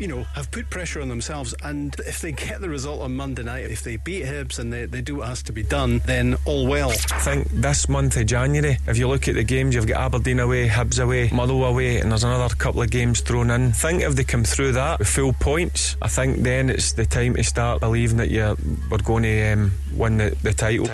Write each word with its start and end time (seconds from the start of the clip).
you 0.00 0.08
know, 0.08 0.22
have 0.34 0.50
put 0.50 0.68
pressure 0.70 1.00
on 1.00 1.08
themselves, 1.08 1.54
and 1.62 1.94
if 2.00 2.20
they 2.20 2.32
get 2.32 2.60
the 2.60 2.68
result 2.68 3.00
on 3.02 3.16
Monday 3.16 3.42
night, 3.42 3.64
if 3.64 3.82
they 3.82 3.96
beat 3.96 4.24
Hibs 4.24 4.58
and 4.58 4.72
they, 4.72 4.86
they 4.86 5.00
do 5.00 5.16
what 5.16 5.28
has 5.28 5.42
to 5.44 5.52
be 5.52 5.62
done, 5.62 6.00
then 6.06 6.36
all 6.44 6.66
well. 6.66 6.90
I 6.90 7.18
think 7.18 7.48
this 7.50 7.88
month 7.88 8.16
of 8.16 8.26
January, 8.26 8.78
if 8.86 8.98
you 8.98 9.08
look 9.08 9.28
at 9.28 9.34
the 9.34 9.44
games, 9.44 9.74
you've 9.74 9.86
got 9.86 10.00
Aberdeen 10.00 10.40
away, 10.40 10.68
Hibs 10.68 11.02
away, 11.02 11.30
Motherwell 11.32 11.70
away, 11.70 11.98
and 11.98 12.10
there's 12.10 12.24
another 12.24 12.54
couple 12.54 12.82
of 12.82 12.90
games 12.90 13.20
thrown 13.20 13.50
in. 13.50 13.72
Think 13.72 14.02
if 14.02 14.14
they 14.14 14.24
come 14.24 14.44
through 14.44 14.72
that 14.72 14.98
with 14.98 15.08
full 15.08 15.32
points, 15.32 15.96
I 16.02 16.08
think 16.08 16.38
then 16.38 16.70
it's 16.70 16.92
the 16.92 17.06
time 17.06 17.34
to 17.34 17.44
start 17.44 17.80
believing 17.80 18.18
that 18.18 18.30
you're 18.30 18.56
we're 18.90 18.98
going 18.98 19.22
to 19.24 19.52
um, 19.52 19.72
win 19.94 20.18
the, 20.18 20.36
the 20.42 20.52
title. 20.52 20.88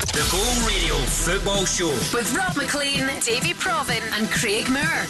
The 0.00 0.26
Go 0.32 0.66
Radio 0.66 0.96
Football 1.06 1.64
Show 1.64 1.90
with 2.12 2.34
Rob 2.36 2.56
Maclean, 2.56 3.06
Davie 3.20 3.54
Provan, 3.54 4.02
and 4.18 4.28
Craig 4.28 4.68
Moore 4.68 5.06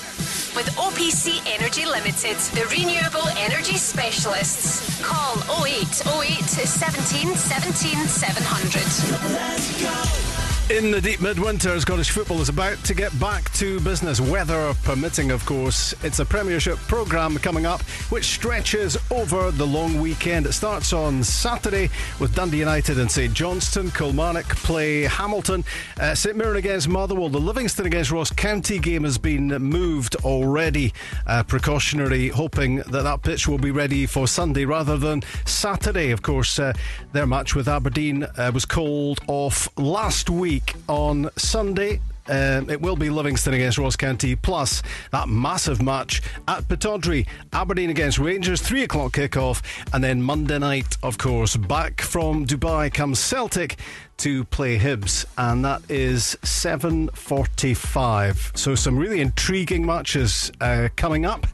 with 0.54 0.68
OPC 0.76 1.40
Energy 1.46 1.86
Limited, 1.86 2.36
the 2.52 2.66
renewable 2.66 3.26
energy 3.38 3.78
specialists. 3.78 5.02
Call 5.02 5.36
0808 5.64 6.44
17 6.44 7.34
17 7.34 8.08
700. 8.08 9.32
Let's 9.32 9.82
go. 9.82 10.33
In 10.70 10.90
the 10.90 10.98
deep 10.98 11.20
midwinter, 11.20 11.78
Scottish 11.78 12.10
football 12.10 12.40
is 12.40 12.48
about 12.48 12.82
to 12.84 12.94
get 12.94 13.16
back 13.20 13.52
to 13.52 13.78
business, 13.80 14.18
weather 14.18 14.72
permitting, 14.82 15.30
of 15.30 15.44
course. 15.44 15.94
It's 16.02 16.20
a 16.20 16.24
Premiership 16.24 16.78
programme 16.88 17.36
coming 17.36 17.66
up, 17.66 17.82
which 18.08 18.24
stretches 18.24 18.96
over 19.10 19.50
the 19.50 19.66
long 19.66 20.00
weekend. 20.00 20.46
It 20.46 20.54
starts 20.54 20.94
on 20.94 21.22
Saturday 21.22 21.90
with 22.18 22.34
Dundee 22.34 22.60
United 22.60 22.98
and 22.98 23.10
St 23.10 23.34
Johnstone. 23.34 23.90
Kilmarnock 23.90 24.56
play 24.56 25.02
Hamilton. 25.02 25.64
Uh, 26.00 26.14
St 26.14 26.34
Mirren 26.34 26.56
against 26.56 26.88
Motherwell. 26.88 27.28
The 27.28 27.38
Livingston 27.38 27.84
against 27.84 28.10
Ross 28.10 28.30
County 28.30 28.78
game 28.78 29.04
has 29.04 29.18
been 29.18 29.48
moved 29.48 30.16
already. 30.24 30.94
Uh, 31.26 31.42
precautionary, 31.42 32.28
hoping 32.28 32.76
that 32.76 33.02
that 33.02 33.20
pitch 33.20 33.46
will 33.46 33.58
be 33.58 33.70
ready 33.70 34.06
for 34.06 34.26
Sunday 34.26 34.64
rather 34.64 34.96
than 34.96 35.22
Saturday. 35.44 36.10
Of 36.10 36.22
course, 36.22 36.58
uh, 36.58 36.72
their 37.12 37.26
match 37.26 37.54
with 37.54 37.68
Aberdeen 37.68 38.22
uh, 38.22 38.50
was 38.54 38.64
called 38.64 39.20
off 39.28 39.68
last 39.76 40.30
week 40.30 40.53
week 40.54 40.74
on 40.88 41.28
Sunday. 41.36 42.00
Um, 42.28 42.70
it 42.70 42.80
will 42.80 42.94
be 42.94 43.10
Livingston 43.10 43.54
against 43.54 43.76
Ross 43.76 43.96
County, 43.96 44.36
plus 44.36 44.84
that 45.10 45.28
massive 45.28 45.82
match 45.82 46.22
at 46.46 46.62
Pittodrie. 46.68 47.26
Aberdeen 47.52 47.90
against 47.90 48.20
Rangers, 48.20 48.62
3 48.62 48.84
o'clock 48.84 49.14
kickoff. 49.14 49.62
And 49.92 50.04
then 50.04 50.22
Monday 50.22 50.60
night, 50.60 50.96
of 51.02 51.18
course, 51.18 51.56
back 51.56 52.00
from 52.00 52.46
Dubai 52.46 52.94
comes 52.94 53.18
Celtic 53.18 53.78
to 54.18 54.44
play 54.44 54.78
Hibs, 54.78 55.24
and 55.36 55.64
that 55.64 55.82
is 55.90 56.38
7.45. 56.42 58.56
So 58.56 58.76
some 58.76 58.96
really 58.96 59.20
intriguing 59.20 59.84
matches 59.84 60.52
uh, 60.60 60.90
coming 60.94 61.26
up. 61.26 61.48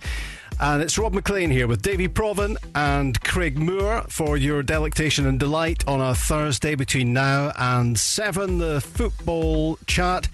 And 0.63 0.83
it's 0.83 0.99
Rob 0.99 1.15
Maclean 1.15 1.49
here 1.49 1.67
with 1.67 1.81
Davie 1.81 2.07
Provan 2.07 2.59
and 2.75 3.19
Craig 3.23 3.59
Moore 3.59 4.03
for 4.11 4.37
your 4.37 4.63
delectation 4.63 5.27
and 5.27 5.41
delight 5.41 5.83
on 5.89 6.03
a 6.03 6.15
Thursday 6.15 6.75
between 6.75 7.15
now 7.15 7.51
and 7.57 7.99
7, 7.99 8.59
the 8.59 8.83
football 8.83 9.79
chat. 9.87 10.29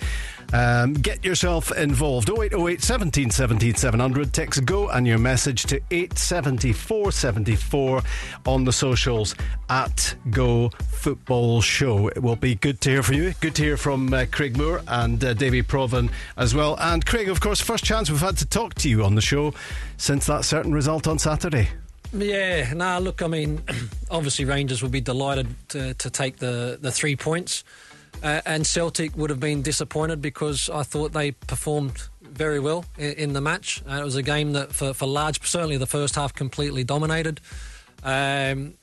Um, 0.53 0.95
get 0.95 1.25
yourself 1.25 1.77
involved. 1.77 2.31
0808 2.31 2.83
17 2.83 3.31
17 3.31 3.75
700. 3.75 4.33
Text 4.33 4.65
go 4.65 4.89
and 4.89 5.07
your 5.07 5.19
message 5.19 5.65
to 5.65 5.81
87474 5.91 8.03
on 8.47 8.65
the 8.65 8.73
socials 8.73 9.35
at 9.69 10.15
Go 10.31 10.71
Football 10.89 11.61
Show. 11.61 12.09
It 12.09 12.23
will 12.23 12.37
be 12.37 12.55
good 12.55 12.81
to 12.83 12.91
hear 12.91 13.03
from 13.03 13.17
you. 13.17 13.35
Good 13.41 13.55
to 13.57 13.63
hear 13.63 13.77
from 13.77 14.15
uh, 14.15 14.27
Craig 14.31 14.57
Moore 14.57 14.83
and 14.87 15.23
uh, 15.25 15.35
Davie 15.35 15.63
Provan 15.63 16.11
as 16.37 16.55
well. 16.55 16.77
And 16.81 17.05
Craig, 17.05 17.29
of 17.29 17.41
course, 17.41 17.61
first 17.61 17.85
chance 17.85 18.11
we've 18.11 18.21
had 18.21 18.37
to 18.39 18.47
talk 18.47 18.75
to 18.77 18.89
you 18.89 19.05
on 19.05 19.15
the 19.15 19.21
show 19.21 19.53
since 19.97 20.27
that 20.27 20.45
certain 20.45 20.73
result 20.73 21.07
on 21.07 21.19
Saturday. 21.19 21.69
Yeah, 22.13 22.73
nah, 22.73 22.99
look, 22.99 23.23
I 23.23 23.27
mean, 23.27 23.63
obviously 24.11 24.45
Rangers 24.45 24.83
will 24.83 24.91
be 24.91 25.01
delighted 25.01 25.49
to, 25.71 25.95
to 25.95 26.11
take 26.11 26.37
the, 26.37 26.79
the 26.81 26.93
three 26.93 27.17
points. 27.17 27.65
Uh, 28.23 28.41
and 28.47 28.67
Celtic 28.67 29.17
would 29.17 29.31
have 29.31 29.41
been 29.41 29.63
disappointed 29.63 30.21
because 30.21 30.69
I 30.71 30.83
thought 30.83 31.13
they 31.13 31.33
performed 31.33 32.09
very 32.23 32.59
well 32.61 32.85
in, 32.99 33.13
in 33.13 33.33
the 33.33 33.41
match. 33.41 33.83
Uh, 33.89 34.01
it 34.01 34.05
was 34.05 34.17
a 34.17 34.23
game 34.23 34.53
that, 34.53 34.73
for, 34.73 34.93
for 34.95 35.07
large, 35.07 35.47
certainly 35.47 35.77
the 35.77 35.87
first 35.87 36.15
half, 36.15 36.35
completely 36.35 36.85
dominated. 36.85 37.41
Um, 38.03 38.75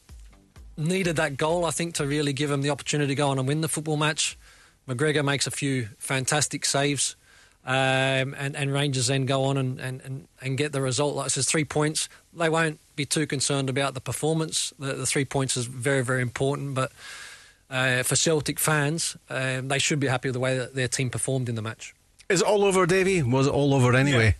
needed 0.77 1.17
that 1.17 1.37
goal, 1.37 1.65
I 1.65 1.71
think, 1.71 1.95
to 1.95 2.05
really 2.05 2.33
give 2.33 2.49
them 2.49 2.61
the 2.61 2.69
opportunity 2.69 3.09
to 3.09 3.15
go 3.15 3.29
on 3.29 3.39
and 3.39 3.47
win 3.47 3.61
the 3.61 3.67
football 3.67 3.97
match. 3.97 4.37
McGregor 4.87 5.23
makes 5.23 5.47
a 5.47 5.51
few 5.51 5.89
fantastic 5.97 6.65
saves. 6.65 7.15
Um, 7.65 8.35
and, 8.37 8.57
and 8.57 8.73
Rangers 8.73 9.07
then 9.07 9.25
go 9.25 9.45
on 9.45 9.55
and, 9.57 9.79
and, 9.79 10.27
and, 10.41 10.57
get 10.57 10.73
the 10.73 10.81
result. 10.81 11.15
Like 11.15 11.25
I 11.37 11.41
three 11.41 11.63
points. 11.63 12.09
They 12.33 12.49
won't 12.49 12.81
be 12.97 13.05
too 13.05 13.25
concerned 13.25 13.69
about 13.69 13.93
the 13.93 14.01
performance. 14.01 14.73
The, 14.77 14.95
the 14.95 15.05
three 15.05 15.23
points 15.23 15.55
is 15.55 15.65
very, 15.65 16.03
very 16.03 16.21
important. 16.21 16.73
But 16.73 16.91
uh, 17.73 18.03
for 18.03 18.15
Celtic 18.15 18.59
fans, 18.59 19.17
um, 19.31 19.67
they 19.67 19.79
should 19.79 19.99
be 19.99 20.07
happy 20.07 20.29
with 20.29 20.35
the 20.35 20.39
way 20.39 20.55
that 20.57 20.75
their 20.75 20.87
team 20.87 21.09
performed 21.09 21.49
in 21.49 21.55
the 21.55 21.61
match. 21.61 21.95
Is 22.29 22.41
it 22.41 22.47
all 22.47 22.63
over, 22.63 22.85
Davie? 22.85 23.23
Was 23.23 23.47
it 23.47 23.53
all 23.53 23.73
over 23.73 23.95
anyway? 23.95 24.35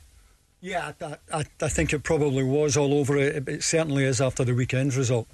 Yeah, 0.62 0.92
yeah 1.02 1.18
I, 1.34 1.40
I, 1.40 1.46
I, 1.60 1.68
think 1.68 1.92
it 1.94 2.04
probably 2.04 2.44
was 2.44 2.78
all 2.78 2.94
over. 2.94 3.18
It, 3.18 3.50
it 3.50 3.64
certainly 3.64 4.04
is 4.04 4.22
after 4.22 4.46
the 4.46 4.54
weekend's 4.54 4.96
result. 4.96 5.28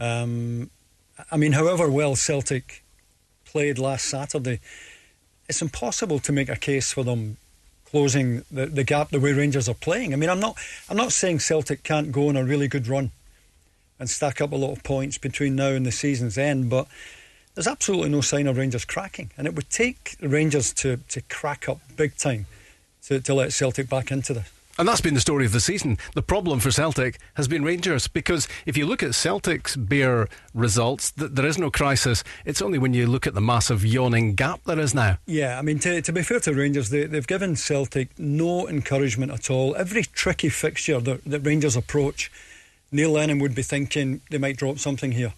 Um, 0.00 0.70
I 1.30 1.36
mean, 1.36 1.52
however 1.52 1.88
well 1.88 2.16
Celtic 2.16 2.82
played 3.44 3.78
last 3.78 4.06
Saturday, 4.06 4.58
it's 5.48 5.62
impossible 5.62 6.18
to 6.18 6.32
make 6.32 6.48
a 6.48 6.56
case 6.56 6.92
for 6.92 7.04
them 7.04 7.36
closing 7.84 8.42
the, 8.50 8.66
the 8.66 8.82
gap 8.82 9.10
the 9.10 9.20
way 9.20 9.32
Rangers 9.32 9.68
are 9.68 9.74
playing. 9.74 10.12
I 10.12 10.16
mean, 10.16 10.28
I'm 10.28 10.40
not 10.40 10.58
I'm 10.90 10.96
not 10.96 11.12
saying 11.12 11.38
Celtic 11.38 11.84
can't 11.84 12.10
go 12.10 12.28
on 12.28 12.36
a 12.36 12.42
really 12.42 12.66
good 12.66 12.88
run 12.88 13.12
and 13.98 14.08
stack 14.10 14.40
up 14.40 14.52
a 14.52 14.56
lot 14.56 14.72
of 14.72 14.82
points 14.82 15.18
between 15.18 15.56
now 15.56 15.68
and 15.68 15.86
the 15.86 15.92
season's 15.92 16.38
end. 16.38 16.70
But 16.70 16.86
there's 17.54 17.66
absolutely 17.66 18.08
no 18.08 18.20
sign 18.20 18.46
of 18.46 18.56
Rangers 18.56 18.84
cracking. 18.84 19.30
And 19.36 19.46
it 19.46 19.54
would 19.54 19.70
take 19.70 20.16
Rangers 20.20 20.72
to, 20.74 20.98
to 21.08 21.20
crack 21.22 21.68
up 21.68 21.80
big 21.96 22.16
time 22.16 22.46
to, 23.04 23.20
to 23.20 23.34
let 23.34 23.52
Celtic 23.52 23.88
back 23.88 24.10
into 24.10 24.34
this. 24.34 24.50
And 24.78 24.88
that's 24.88 25.02
been 25.02 25.12
the 25.12 25.20
story 25.20 25.44
of 25.44 25.52
the 25.52 25.60
season. 25.60 25.98
The 26.14 26.22
problem 26.22 26.58
for 26.58 26.70
Celtic 26.70 27.18
has 27.34 27.46
been 27.46 27.62
Rangers 27.62 28.08
because 28.08 28.48
if 28.64 28.74
you 28.74 28.86
look 28.86 29.02
at 29.02 29.14
Celtic's 29.14 29.76
bare 29.76 30.28
results, 30.54 31.10
th- 31.10 31.32
there 31.32 31.44
is 31.44 31.58
no 31.58 31.70
crisis. 31.70 32.24
It's 32.46 32.62
only 32.62 32.78
when 32.78 32.94
you 32.94 33.06
look 33.06 33.26
at 33.26 33.34
the 33.34 33.42
massive 33.42 33.84
yawning 33.84 34.34
gap 34.34 34.60
there 34.64 34.78
is 34.78 34.94
now. 34.94 35.18
Yeah, 35.26 35.58
I 35.58 35.62
mean, 35.62 35.78
to, 35.80 36.00
to 36.00 36.12
be 36.12 36.22
fair 36.22 36.40
to 36.40 36.54
Rangers, 36.54 36.88
they, 36.88 37.06
have 37.06 37.26
given 37.26 37.54
Celtic 37.54 38.18
no 38.18 38.66
encouragement 38.66 39.30
at 39.30 39.50
all. 39.50 39.76
Every 39.76 40.04
tricky 40.04 40.48
fixture 40.48 41.00
that, 41.00 41.22
that 41.26 41.40
Rangers 41.40 41.76
approach, 41.76 42.32
Neil 42.92 43.10
Lennon 43.10 43.38
would 43.38 43.54
be 43.54 43.62
thinking 43.62 44.20
they 44.30 44.38
might 44.38 44.56
drop 44.56 44.78
something 44.78 45.12
here. 45.12 45.32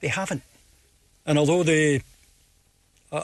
They 0.00 0.08
haven't. 0.08 0.42
And 1.24 1.38
although 1.38 1.62
they, 1.62 2.02
I, 3.12 3.22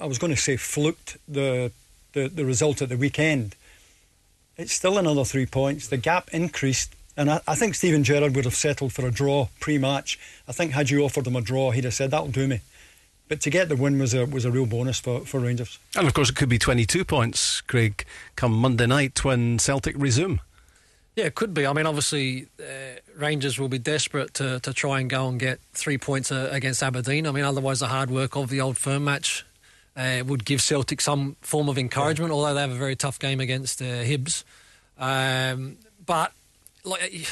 I 0.00 0.06
was 0.06 0.18
going 0.18 0.32
to 0.32 0.40
say, 0.40 0.56
fluked 0.56 1.18
the, 1.28 1.72
the, 2.12 2.28
the 2.28 2.44
result 2.44 2.80
at 2.80 2.88
the 2.88 2.96
weekend, 2.96 3.56
it's 4.56 4.72
still 4.72 4.98
another 4.98 5.24
three 5.24 5.46
points. 5.46 5.88
The 5.88 5.96
gap 5.96 6.30
increased. 6.32 6.94
And 7.16 7.30
I, 7.30 7.40
I 7.46 7.54
think 7.54 7.74
Steven 7.74 8.04
Gerrard 8.04 8.34
would 8.36 8.44
have 8.44 8.54
settled 8.54 8.92
for 8.92 9.06
a 9.06 9.10
draw 9.10 9.48
pre 9.60 9.78
match. 9.78 10.18
I 10.48 10.52
think 10.52 10.72
had 10.72 10.90
you 10.90 11.04
offered 11.04 11.26
him 11.26 11.36
a 11.36 11.40
draw, 11.40 11.72
he'd 11.72 11.84
have 11.84 11.94
said, 11.94 12.10
that'll 12.12 12.28
do 12.28 12.46
me. 12.46 12.60
But 13.26 13.40
to 13.42 13.50
get 13.50 13.68
the 13.68 13.76
win 13.76 13.98
was 13.98 14.12
a 14.12 14.26
was 14.26 14.44
a 14.44 14.50
real 14.50 14.66
bonus 14.66 15.00
for, 15.00 15.20
for 15.20 15.40
Rangers. 15.40 15.78
And 15.96 16.06
of 16.06 16.12
course, 16.12 16.28
it 16.28 16.36
could 16.36 16.50
be 16.50 16.58
22 16.58 17.04
points, 17.04 17.62
Craig, 17.62 18.04
come 18.36 18.52
Monday 18.52 18.86
night 18.86 19.24
when 19.24 19.58
Celtic 19.58 19.96
resume. 19.98 20.40
Yeah, 21.16 21.26
it 21.26 21.36
could 21.36 21.54
be. 21.54 21.64
I 21.66 21.72
mean, 21.72 21.86
obviously, 21.86 22.48
uh, 22.58 22.98
Rangers 23.16 23.58
will 23.58 23.68
be 23.68 23.78
desperate 23.78 24.34
to, 24.34 24.58
to 24.60 24.72
try 24.72 25.00
and 25.00 25.08
go 25.08 25.28
and 25.28 25.38
get 25.38 25.60
three 25.72 25.96
points 25.96 26.32
uh, 26.32 26.48
against 26.50 26.82
Aberdeen. 26.82 27.26
I 27.26 27.30
mean, 27.30 27.44
otherwise, 27.44 27.78
the 27.78 27.86
hard 27.86 28.10
work 28.10 28.36
of 28.36 28.50
the 28.50 28.60
old 28.60 28.76
firm 28.76 29.04
match 29.04 29.44
uh, 29.96 30.24
would 30.26 30.44
give 30.44 30.60
Celtic 30.60 31.00
some 31.00 31.36
form 31.40 31.68
of 31.68 31.78
encouragement, 31.78 32.30
yeah. 32.30 32.36
although 32.36 32.54
they 32.54 32.60
have 32.60 32.72
a 32.72 32.76
very 32.76 32.96
tough 32.96 33.20
game 33.20 33.38
against 33.38 33.80
uh, 33.80 33.84
Hibs. 33.84 34.42
Um, 34.98 35.76
but 36.04 36.32
like, 36.82 37.28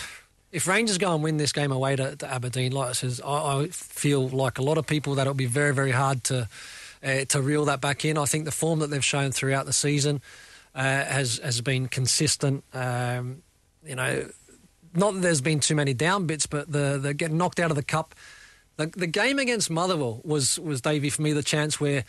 if 0.53 0.69
Rangers 0.69 0.99
go 0.99 1.13
and 1.15 1.23
win 1.25 1.37
this 1.37 1.53
game 1.53 1.73
away 1.73 1.97
to, 1.97 2.15
to 2.15 2.33
Aberdeen, 2.33 2.71
like 2.71 2.91
I 2.91 2.93
says, 2.93 3.21
I, 3.21 3.63
I, 3.63 3.69
feel 3.69 4.29
like 4.29 4.59
a 4.59 4.63
lot 4.63 4.79
of 4.79 4.87
people 4.87 5.17
that 5.17 5.23
it'll 5.23 5.35
be 5.35 5.47
very, 5.47 5.75
very 5.75 5.91
hard 5.91 6.23
to 6.25 6.49
uh, 7.03 7.25
to 7.25 7.43
reel 7.43 7.65
that 7.65 7.81
back 7.81 8.05
in. 8.05 8.17
I 8.17 8.27
think 8.27 8.45
the 8.45 8.53
form 8.53 8.79
that 8.79 8.91
they've 8.91 9.05
shown 9.05 9.33
throughout 9.33 9.67
the 9.67 9.73
season 9.73 10.21
uh, 10.75 10.83
has 10.83 11.39
has 11.39 11.61
been 11.61 11.89
consistent. 11.89 12.63
Um, 12.73 13.43
you 13.85 13.97
know, 13.97 14.29
not 14.95 15.15
that 15.15 15.21
there's 15.21 15.41
been 15.41 15.61
too 15.61 15.75
many 15.75 15.95
down 15.95 16.27
bits, 16.27 16.47
but 16.47 16.71
the 16.71 16.99
the 17.01 17.15
getting 17.15 17.39
knocked 17.39 17.61
out 17.61 17.71
of 17.71 17.77
the 17.77 17.83
cup. 17.83 18.15
The, 18.77 18.87
the 18.87 19.07
game 19.07 19.39
against 19.39 19.71
Motherwell 19.71 20.21
was 20.25 20.59
was 20.59 20.81
Davie 20.81 21.11
for 21.11 21.23
me 21.23 21.33
the 21.33 21.43
chance 21.43 21.81
where 21.81 22.05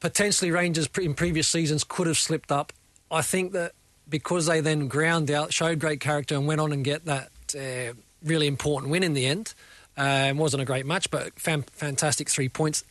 potentially 0.00 0.50
Rangers 0.50 0.88
in 1.00 1.14
previous 1.14 1.48
seasons 1.48 1.84
could 1.84 2.06
have 2.06 2.18
slipped 2.18 2.52
up. 2.52 2.72
I 3.10 3.22
think 3.22 3.52
that 3.52 3.72
because 4.08 4.46
they 4.46 4.60
then 4.60 4.88
ground 4.88 5.30
out, 5.30 5.52
showed 5.52 5.78
great 5.78 6.00
character, 6.00 6.34
and 6.34 6.46
went 6.46 6.60
on 6.60 6.72
and 6.72 6.84
get 6.84 7.04
that 7.06 7.30
uh, 7.54 7.94
really 8.22 8.46
important 8.46 8.90
win 8.90 9.02
in 9.02 9.14
the 9.14 9.26
end. 9.26 9.54
It 9.98 10.36
wasn't 10.36 10.62
a 10.62 10.66
great 10.66 10.84
match, 10.84 11.10
but 11.10 11.38
fan- 11.40 11.62
fantastic 11.62 12.28
three 12.28 12.48
points. 12.48 12.84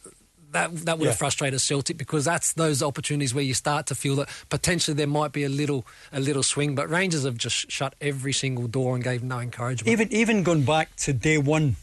That 0.56 0.86
that 0.86 0.98
would 0.98 1.06
Yeah. 1.06 1.12
have 1.12 1.19
frustrated 1.19 1.60
Celtic 1.60 1.98
because 1.98 2.24
that's 2.24 2.54
those 2.54 2.81
opportunities 2.81 3.34
where 3.34 3.44
you 3.44 3.54
start 3.54 3.86
to 3.88 3.96
feel 3.96 4.16
that 4.16 4.30
potentially 4.50 4.96
there 4.96 5.06
might 5.19 5.34
be 5.34 5.44
a 5.44 5.50
little 5.50 5.86
a 6.13 6.19
little 6.19 6.44
swing. 6.44 6.75
But 6.75 6.90
Rangers 6.90 7.24
have 7.25 7.38
just 7.38 7.69
shut 7.69 7.94
every 8.00 8.34
single 8.34 8.68
door 8.68 8.96
and 8.96 9.04
gave 9.04 9.22
no 9.22 9.40
encouragement. 9.40 9.92
Even 9.92 10.07
even 10.13 10.44
going 10.44 10.63
back 10.63 10.96
to 11.06 11.12
day 11.13 11.38
one 11.38 11.75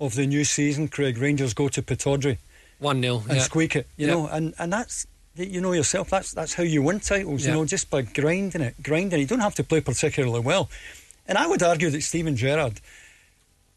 of 0.00 0.14
the 0.16 0.26
new 0.26 0.44
season, 0.44 0.88
Craig 0.88 1.16
Rangers 1.18 1.54
go 1.54 1.68
to 1.68 1.80
Pittodrie 1.82 2.38
One 2.80 3.00
0 3.00 3.22
and 3.28 3.38
yeah. 3.38 3.42
squeak 3.44 3.76
it, 3.76 3.86
you 3.96 4.06
know, 4.08 4.26
and 4.26 4.54
and 4.58 4.72
that's 4.72 5.06
you 5.36 5.60
know 5.60 5.72
yourself. 5.72 6.10
That's 6.10 6.32
that's 6.32 6.54
how 6.54 6.64
you 6.64 6.82
win 6.82 6.98
titles, 7.00 7.46
you 7.46 7.52
know, 7.52 7.64
just 7.64 7.90
by 7.90 8.02
grinding 8.02 8.62
it, 8.68 8.74
grinding. 8.82 9.18
it. 9.18 9.22
You 9.22 9.28
don't 9.28 9.46
have 9.48 9.54
to 9.56 9.64
play 9.64 9.80
particularly 9.80 10.40
well, 10.40 10.68
and 11.28 11.38
I 11.38 11.46
would 11.46 11.62
argue 11.62 11.90
that 11.90 12.02
Steven 12.02 12.34
Gerrard 12.36 12.80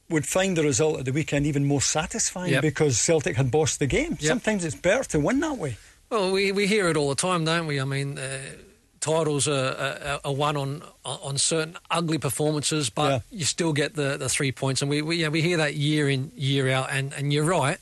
would 0.09 0.25
find 0.25 0.57
the 0.57 0.63
result 0.63 1.00
at 1.00 1.06
the 1.06 1.11
weekend 1.13 1.45
even 1.45 1.65
more 1.65 1.81
satisfying 1.81 2.51
Yep. 2.53 2.61
because 2.61 3.00
Celtic 3.00 3.35
had 3.35 3.51
bossed 3.51 3.79
the 3.79 3.88
game. 3.88 4.11
Yep. 4.19 4.21
Sometimes 4.21 4.65
it's 4.65 4.75
better 4.75 5.03
to 5.09 5.19
win 5.19 5.39
that 5.41 5.57
way. 5.57 5.77
Well, 6.09 6.31
we, 6.31 6.51
we 6.51 6.65
hear 6.67 6.89
it 6.89 6.97
all 6.97 7.09
the 7.09 7.15
time, 7.15 7.45
don't 7.45 7.67
we? 7.67 7.79
I 7.79 7.85
mean, 7.85 8.17
uh, 8.17 8.39
titles 9.00 9.47
are, 9.47 9.75
are, 10.03 10.19
are 10.25 10.33
won 10.33 10.57
on 10.57 10.81
on 11.06 11.38
certain 11.38 11.77
ugly 11.91 12.17
performances, 12.17 12.89
but 12.89 13.09
Yeah. 13.09 13.19
you 13.39 13.45
still 13.45 13.71
get 13.73 13.94
the, 13.95 14.17
the 14.17 14.27
three 14.29 14.51
points, 14.51 14.81
and 14.81 14.89
we, 14.89 15.01
we 15.01 15.17
yeah 15.17 15.29
we 15.29 15.41
hear 15.41 15.57
that 15.57 15.75
year 15.75 16.09
in 16.09 16.31
year 16.35 16.69
out, 16.71 16.89
and, 16.91 17.13
and 17.13 17.31
you're 17.31 17.45
right. 17.45 17.77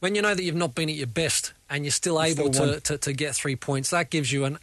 When 0.00 0.14
you 0.14 0.22
know 0.22 0.34
that 0.34 0.42
you've 0.42 0.54
not 0.54 0.74
been 0.74 0.88
at 0.88 0.94
your 0.96 1.06
best 1.06 1.52
and 1.68 1.84
you're 1.84 1.90
still 1.92 2.14
You 2.16 2.32
able 2.32 2.52
still 2.52 2.74
to, 2.74 2.80
to, 2.80 2.98
to 2.98 3.12
get 3.12 3.34
three 3.34 3.56
points, 3.56 3.90
that 3.90 4.10
gives 4.10 4.30
you 4.32 4.44
an 4.44 4.58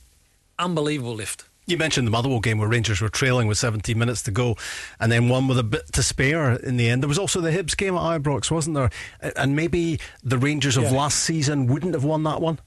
unbelievable 0.59 1.13
lift. 1.15 1.43
You 1.67 1.77
mentioned 1.77 2.07
the 2.07 2.11
Motherwell 2.11 2.39
game 2.39 2.57
where 2.59 2.67
Rangers 2.69 3.01
were 3.01 3.09
trailing 3.09 3.45
with 3.45 3.57
17 3.57 3.97
minutes 3.99 4.23
to 4.23 4.31
go 4.31 4.55
and 5.01 5.11
then 5.11 5.27
won 5.27 5.47
with 5.49 5.59
a 5.59 5.63
bit 5.63 5.91
to 5.93 6.01
spare 6.01 6.53
in 6.53 6.77
the 6.77 6.89
end. 6.89 7.03
There 7.03 7.09
was 7.09 7.19
also 7.19 7.41
the 7.41 7.51
Hibs 7.51 7.75
game 7.75 7.93
at 7.95 8.01
Ibrox, 8.23 8.49
wasn't 8.49 8.75
there? 8.75 8.89
And 9.35 9.53
maybe 9.55 9.99
the 10.23 10.37
Rangers 10.37 10.77
of 10.77 10.83
Yeah. 10.83 10.91
last 10.91 11.19
season 11.19 11.67
wouldn't 11.67 11.93
have 11.93 12.05
won 12.05 12.23
that 12.23 12.39
one. 12.39 12.59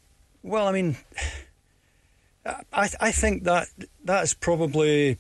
Well, 0.43 0.69
I 0.69 0.73
mean, 0.73 0.97
I 2.47 2.91
I 3.01 3.11
think 3.13 3.45
that 3.45 3.69
that 4.05 4.23
is 4.23 4.35
probably 4.35 5.19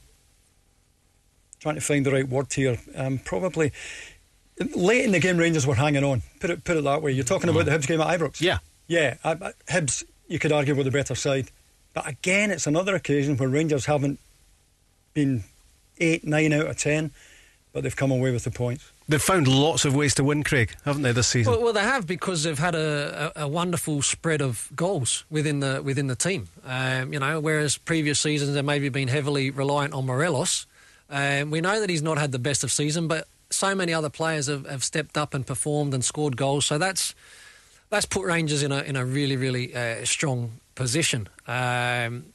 trying 1.61 1.75
to 1.76 1.81
find 1.81 2.05
the 2.05 2.11
right 2.12 2.29
word 2.29 2.53
here. 2.53 2.79
Um, 2.94 3.19
probably 3.19 3.73
late 4.75 5.05
in 5.05 5.12
the 5.12 5.21
game, 5.21 5.37
Rangers 5.38 5.67
were 5.67 5.75
hanging 5.75 6.05
on. 6.05 6.23
Put 6.41 6.50
it 6.50 6.65
put 6.65 6.76
it 6.76 6.85
that 6.85 7.03
way. 7.03 7.12
You're 7.12 7.25
talking 7.25 7.49
about 7.49 7.65
the 7.65 7.71
Hibs 7.73 7.87
game 7.87 8.00
at 8.00 8.19
Ibrox. 8.21 8.41
Yeah. 8.41 8.59
yeah. 8.88 9.17
I, 9.25 9.33
I, 9.33 9.53
Hibs, 9.71 10.05
you 10.29 10.38
could 10.38 10.53
argue 10.53 10.75
were 10.75 10.85
the 10.85 10.91
better 10.91 11.15
side, 11.15 11.50
but 11.95 12.07
again, 12.07 12.51
it's 12.51 12.67
another 12.67 12.95
occasion 12.95 13.37
where 13.37 13.49
Rangers 13.49 13.87
haven't 13.87 14.19
been 15.15 15.45
eight, 15.99 16.25
nine 16.25 16.53
out 16.53 16.67
of 16.67 16.77
ten, 16.77 17.11
but 17.73 17.83
they've 17.83 17.97
come 17.97 18.11
away 18.11 18.31
with 18.31 18.45
the 18.45 18.51
points. 18.51 18.91
They've 19.09 19.21
found 19.21 19.49
lots 19.49 19.85
of 19.85 19.97
ways 19.97 20.15
to 20.15 20.25
win, 20.25 20.45
Craig, 20.45 20.73
haven't 20.85 21.03
they, 21.03 21.11
this 21.11 21.27
season? 21.27 21.53
Well, 21.53 21.63
well, 21.63 21.73
they 21.73 21.81
have 21.81 22.07
because 22.07 22.45
they've 22.45 22.59
had 22.59 22.77
a, 22.77 23.33
a, 23.37 23.43
a 23.45 23.49
wonderful 23.49 24.03
spread 24.03 24.41
of 24.41 24.71
goals 24.77 25.25
within 25.31 25.59
the 25.59 25.83
within 25.83 26.07
the 26.07 26.15
team. 26.15 26.49
Um, 26.65 27.13
you 27.13 27.19
know, 27.19 27.41
whereas 27.41 27.77
previous 27.77 28.21
seasons 28.21 28.55
they 28.55 28.63
maybe 28.63 28.89
been 28.89 29.09
heavily 29.09 29.51
reliant 29.51 29.95
on 29.95 30.07
Morelos. 30.07 30.67
Um, 31.11 31.51
we 31.51 31.61
know 31.61 31.81
that 31.81 31.91
he's 31.91 32.03
not 32.03 32.19
had 32.19 32.31
the 32.31 32.39
best 32.39 32.63
of 32.63 32.71
season, 32.71 33.09
but 33.09 33.27
so 33.51 33.75
many 33.75 33.93
other 33.93 34.11
players 34.11 34.47
have, 34.47 34.65
have 34.67 34.85
stepped 34.85 35.19
up 35.19 35.35
and 35.35 35.45
performed 35.45 35.93
and 35.93 36.05
scored 36.05 36.37
goals. 36.37 36.67
So 36.67 36.79
that's 36.79 37.17
that's 37.91 38.07
put 38.07 38.25
Rangers 38.25 38.63
in 38.63 38.73
a 38.73 38.81
in 38.83 38.97
a 38.97 39.05
really 39.05 39.37
really 39.37 39.75
uh, 39.75 40.05
strong 40.05 40.53
position. 40.75 41.29
Um, 41.47 42.33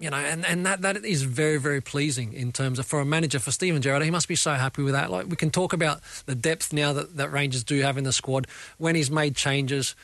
you 0.00 0.08
know, 0.08 0.16
and, 0.16 0.46
and 0.46 0.64
that, 0.64 0.80
that 0.80 1.04
is 1.04 1.22
very, 1.24 1.58
very 1.58 1.82
pleasing 1.82 2.32
in 2.32 2.52
terms 2.52 2.78
of 2.78 2.86
for 2.86 3.00
a 3.00 3.04
manager, 3.04 3.38
for 3.38 3.50
Steven 3.52 3.82
Gerrard, 3.82 4.02
he 4.02 4.10
must 4.10 4.28
be 4.28 4.34
so 4.34 4.54
happy 4.54 4.82
with 4.82 4.94
that. 4.94 5.10
Like 5.10 5.28
we 5.28 5.36
can 5.36 5.50
talk 5.50 5.74
about 5.74 6.00
the 6.24 6.34
depth 6.34 6.72
now 6.72 6.94
that, 6.94 7.18
that 7.18 7.30
Rangers 7.30 7.62
do 7.62 7.82
have 7.82 7.98
in 7.98 8.04
the 8.04 8.12
squad. 8.12 8.46
When 8.78 8.94
he's 8.94 9.10
made 9.10 9.36
changes, 9.36 9.94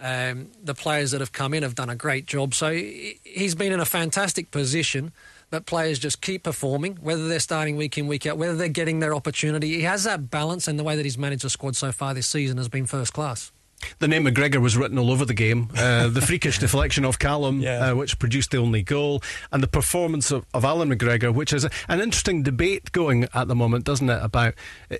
um, 0.00 0.50
the 0.62 0.74
players 0.74 1.12
that 1.12 1.20
have 1.20 1.30
come 1.30 1.54
in 1.54 1.62
have 1.62 1.76
done 1.76 1.88
a 1.88 1.94
great 1.94 2.26
job. 2.26 2.54
So 2.54 2.72
he- 2.72 3.20
he's 3.22 3.54
been 3.54 3.72
in 3.72 3.78
a 3.78 3.84
fantastic 3.84 4.50
position 4.50 5.12
that 5.50 5.64
players 5.64 6.00
just 6.00 6.20
keep 6.20 6.42
performing, 6.42 6.96
whether 6.96 7.28
they're 7.28 7.38
starting 7.38 7.76
week 7.76 7.96
in, 7.96 8.08
week 8.08 8.26
out, 8.26 8.36
whether 8.36 8.56
they're 8.56 8.68
getting 8.68 8.98
their 8.98 9.14
opportunity. 9.14 9.74
He 9.74 9.82
has 9.82 10.02
that 10.02 10.28
balance, 10.28 10.66
and 10.66 10.76
the 10.76 10.82
way 10.82 10.96
that 10.96 11.04
he's 11.04 11.16
managed 11.16 11.44
the 11.44 11.50
squad 11.50 11.76
so 11.76 11.92
far 11.92 12.14
this 12.14 12.26
season 12.26 12.56
has 12.56 12.68
been 12.68 12.86
first 12.86 13.12
class. 13.12 13.52
The 13.98 14.08
name 14.08 14.24
McGregor 14.24 14.60
was 14.60 14.76
written 14.76 14.98
all 14.98 15.10
over 15.10 15.24
the 15.24 15.34
game. 15.34 15.68
Uh, 15.76 16.08
the 16.18 16.20
freakish 16.20 16.58
deflection 16.58 17.04
of 17.04 17.18
Callum, 17.18 17.60
Yeah. 17.60 17.90
uh, 17.90 17.94
which 17.94 18.18
produced 18.18 18.50
the 18.50 18.58
only 18.58 18.82
goal, 18.82 19.22
and 19.52 19.62
the 19.62 19.68
performance 19.68 20.30
of, 20.30 20.44
of 20.54 20.64
Allan 20.64 20.90
McGregor, 20.90 21.32
which 21.32 21.52
is 21.52 21.64
a, 21.64 21.70
an 21.88 22.00
interesting 22.00 22.42
debate 22.42 22.90
going 22.92 23.28
at 23.34 23.48
the 23.48 23.54
moment, 23.54 23.84
doesn't 23.84 24.08
it? 24.08 24.22
About 24.22 24.54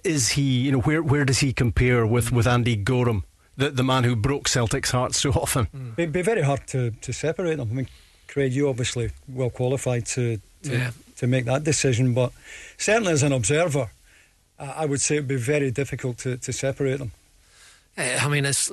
is 0.04 0.30
he, 0.30 0.42
you 0.42 0.72
know, 0.72 0.80
where 0.80 1.02
where 1.02 1.24
does 1.24 1.38
he 1.38 1.52
compare 1.52 2.06
with, 2.06 2.30
with 2.32 2.46
Andy 2.46 2.76
Goram, 2.76 3.24
the 3.56 3.70
the 3.70 3.82
man 3.84 4.04
who 4.04 4.14
broke 4.14 4.46
Celtic's 4.46 4.90
hearts 4.90 5.18
so 5.20 5.30
often? 5.30 5.68
It'd 5.96 6.12
be 6.12 6.22
very 6.22 6.42
hard 6.42 6.66
to, 6.68 6.90
to 6.90 7.12
separate 7.12 7.56
them. 7.56 7.68
I 7.70 7.74
mean, 7.74 7.88
Craig, 8.28 8.52
you 8.52 8.68
obviously 8.68 9.10
well 9.26 9.50
qualified 9.50 10.06
to 10.06 10.38
to, 10.64 10.70
Yeah. 10.72 10.90
to 11.16 11.26
make 11.26 11.44
that 11.46 11.64
decision, 11.64 12.12
but 12.14 12.30
certainly 12.76 13.12
as 13.12 13.22
an 13.22 13.32
observer, 13.32 13.90
I 14.58 14.82
I 14.82 14.86
would 14.86 15.00
say 15.00 15.16
it'd 15.16 15.28
be 15.28 15.36
very 15.36 15.70
difficult 15.70 16.18
to, 16.18 16.36
to 16.36 16.52
separate 16.52 16.98
them. 16.98 17.12
Yeah, 17.96 18.20
I 18.22 18.28
mean, 18.28 18.44
it's, 18.44 18.70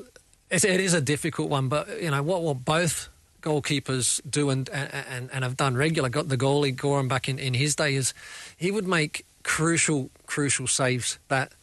it's 0.50 0.66
it 0.66 0.80
is 0.80 0.94
a 0.94 1.02
difficult 1.02 1.50
one, 1.50 1.70
but 1.70 2.02
you 2.02 2.12
know 2.12 2.22
what 2.22 2.44
what 2.44 2.66
both 2.66 3.10
goalkeepers 3.42 4.22
do 4.30 4.50
and 4.50 4.70
and, 4.70 5.30
and 5.32 5.44
have 5.44 5.58
done 5.58 5.76
regular. 5.76 6.10
Got 6.10 6.30
the 6.30 6.38
goalie 6.38 6.76
Goram 6.76 7.08
back 7.08 7.30
in, 7.30 7.40
in 7.40 7.54
his 7.54 7.76
day 7.76 7.96
is 7.96 8.14
he 8.58 8.72
would 8.72 8.88
make 8.88 9.26
crucial 9.44 10.10
crucial 10.26 10.68
saves 10.68 11.20
that 11.28 11.54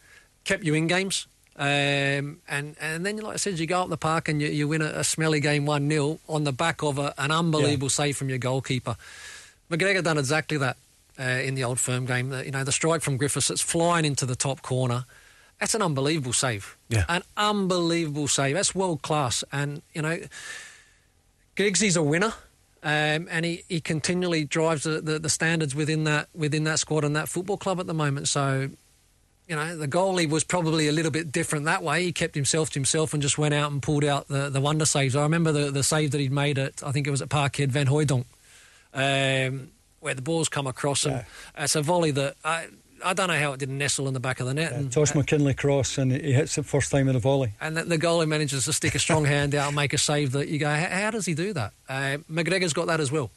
kept 0.45 0.65
you 0.65 0.75
in 0.75 0.87
games. 0.87 1.27
Um, 1.57 2.41
and 2.49 2.75
and 2.81 3.05
then, 3.05 3.19
like 3.19 3.35
I 3.35 3.37
said, 3.37 3.59
you 3.59 3.67
go 3.67 3.83
up 3.83 3.91
the 3.91 3.99
park 3.99 4.29
and 4.29 4.41
you, 4.41 4.49
you 4.49 4.67
win 4.67 4.81
a, 4.81 4.87
a 4.87 5.05
smelly 5.05 5.41
game 5.41 5.67
one 5.67 5.91
0 5.91 6.19
on 6.29 6.45
the 6.45 6.53
back 6.53 6.83
of 6.83 6.99
a, 6.99 7.13
an 7.19 7.31
unbelievable 7.31 7.91
save 7.91 8.17
from 8.17 8.31
your 8.31 8.39
goalkeeper. 8.39 8.97
McGregor 9.71 10.03
done 10.03 10.17
exactly 10.17 10.57
that 10.57 10.77
uh, 11.19 11.23
in 11.23 11.55
the 11.55 11.65
old 11.65 11.79
firm 11.79 12.07
game. 12.07 12.31
The, 12.31 12.47
you 12.47 12.51
know, 12.51 12.65
the 12.65 12.73
strike 12.73 13.03
from 13.03 13.19
Griffiths 13.19 13.51
it's 13.51 13.61
flying 13.61 14.07
into 14.07 14.25
the 14.25 14.37
top 14.37 14.63
corner. 14.63 15.05
That's 15.61 15.75
an 15.75 15.83
unbelievable 15.83 16.33
save. 16.33 16.77
Yeah. 16.89 17.05
An 17.09 17.23
unbelievable 17.37 18.29
save. 18.29 18.57
That's 18.57 18.75
world 18.75 19.03
class. 19.03 19.45
And, 19.53 19.83
you 19.93 20.03
know, 20.03 20.19
Giggsy's 21.55 21.97
a 21.97 22.03
winner. 22.03 22.33
Um, 22.83 23.29
and 23.31 23.45
he, 23.45 23.63
he 23.69 23.83
continually 23.83 24.45
drives 24.45 24.85
the, 24.85 25.03
the, 25.03 25.19
the 25.19 25.29
standards 25.29 25.75
within 25.75 26.05
that 26.05 26.31
within 26.35 26.65
that 26.65 26.79
squad 26.79 27.05
and 27.05 27.15
that 27.15 27.29
football 27.29 27.59
club 27.59 27.79
at 27.79 27.87
the 27.87 27.93
moment. 27.93 28.27
So, 28.27 28.71
you 29.47 29.55
know, 29.55 29.77
the 29.77 29.87
goalie 29.87 30.27
was 30.27 30.45
probably 30.45 30.89
a 30.89 30.93
little 30.93 31.11
bit 31.11 31.31
different 31.31 31.67
that 31.67 31.83
way. 31.83 32.05
He 32.05 32.13
kept 32.13 32.35
himself 32.35 32.71
to 32.71 32.79
himself 32.79 33.13
and 33.13 33.21
just 33.21 33.37
went 33.37 33.53
out 33.53 33.71
and 33.71 33.83
pulled 33.83 34.05
out 34.05 34.29
the, 34.29 34.49
the 34.49 34.63
wonder 34.63 34.87
saves. 34.87 35.15
I 35.15 35.25
remember 35.25 35.53
the, 35.53 35.71
the 35.71 35.83
save 35.83 36.13
that 36.13 36.21
he'd 36.21 36.33
made 36.33 36.59
at, 36.59 36.83
I 36.83 36.91
think 36.91 37.07
it 37.07 37.11
was 37.11 37.21
at 37.21 37.29
Parkhead 37.29 37.69
Van 37.69 37.87
Hooydonk, 37.87 38.25
um, 38.95 39.69
where 39.99 40.15
the 40.15 40.23
ball's 40.23 40.49
come 40.49 40.67
across 40.67 41.05
and 41.05 41.27
it's 41.59 41.77
a 41.77 41.83
volley 41.83 42.13
that 42.13 42.37
I, 42.43 42.69
I 43.05 43.13
don't 43.15 43.29
know 43.29 43.39
how 43.39 43.53
it 43.53 43.59
didn't 43.61 43.79
nestle 43.79 44.09
in 44.09 44.15
the 44.15 44.21
back 44.21 44.41
of 44.41 44.47
the 44.47 44.55
net. 44.55 44.73
and, 44.73 44.91
Tosh 44.93 45.13
McKinlay 45.13 45.57
cross 45.57 45.99
and 45.99 46.13
he 46.13 46.33
hits 46.33 46.57
it 46.59 46.65
first 46.67 46.91
time 46.91 47.09
in 47.09 47.17
a 47.17 47.19
volley. 47.19 47.53
and 47.61 47.77
the, 47.77 47.85
the 47.85 47.99
goalie 47.99 48.29
manages 48.29 48.65
to 48.67 48.73
stick 48.73 48.95
a 48.95 48.99
strong 48.99 49.25
hand 49.35 49.55
out 49.55 49.69
and 49.69 49.77
make 49.77 49.93
a 49.93 49.99
save 49.99 50.33
that 50.33 50.49
you 50.49 50.59
go, 50.59 50.69
how, 50.69 50.87
how 50.89 51.11
does 51.11 51.27
he 51.27 51.35
do 51.35 51.53
that? 51.53 51.73
Uh, 51.89 52.19
McGregor's 52.31 52.73
got 52.73 52.87
that 52.89 53.01
as 53.01 53.11
well. 53.13 53.31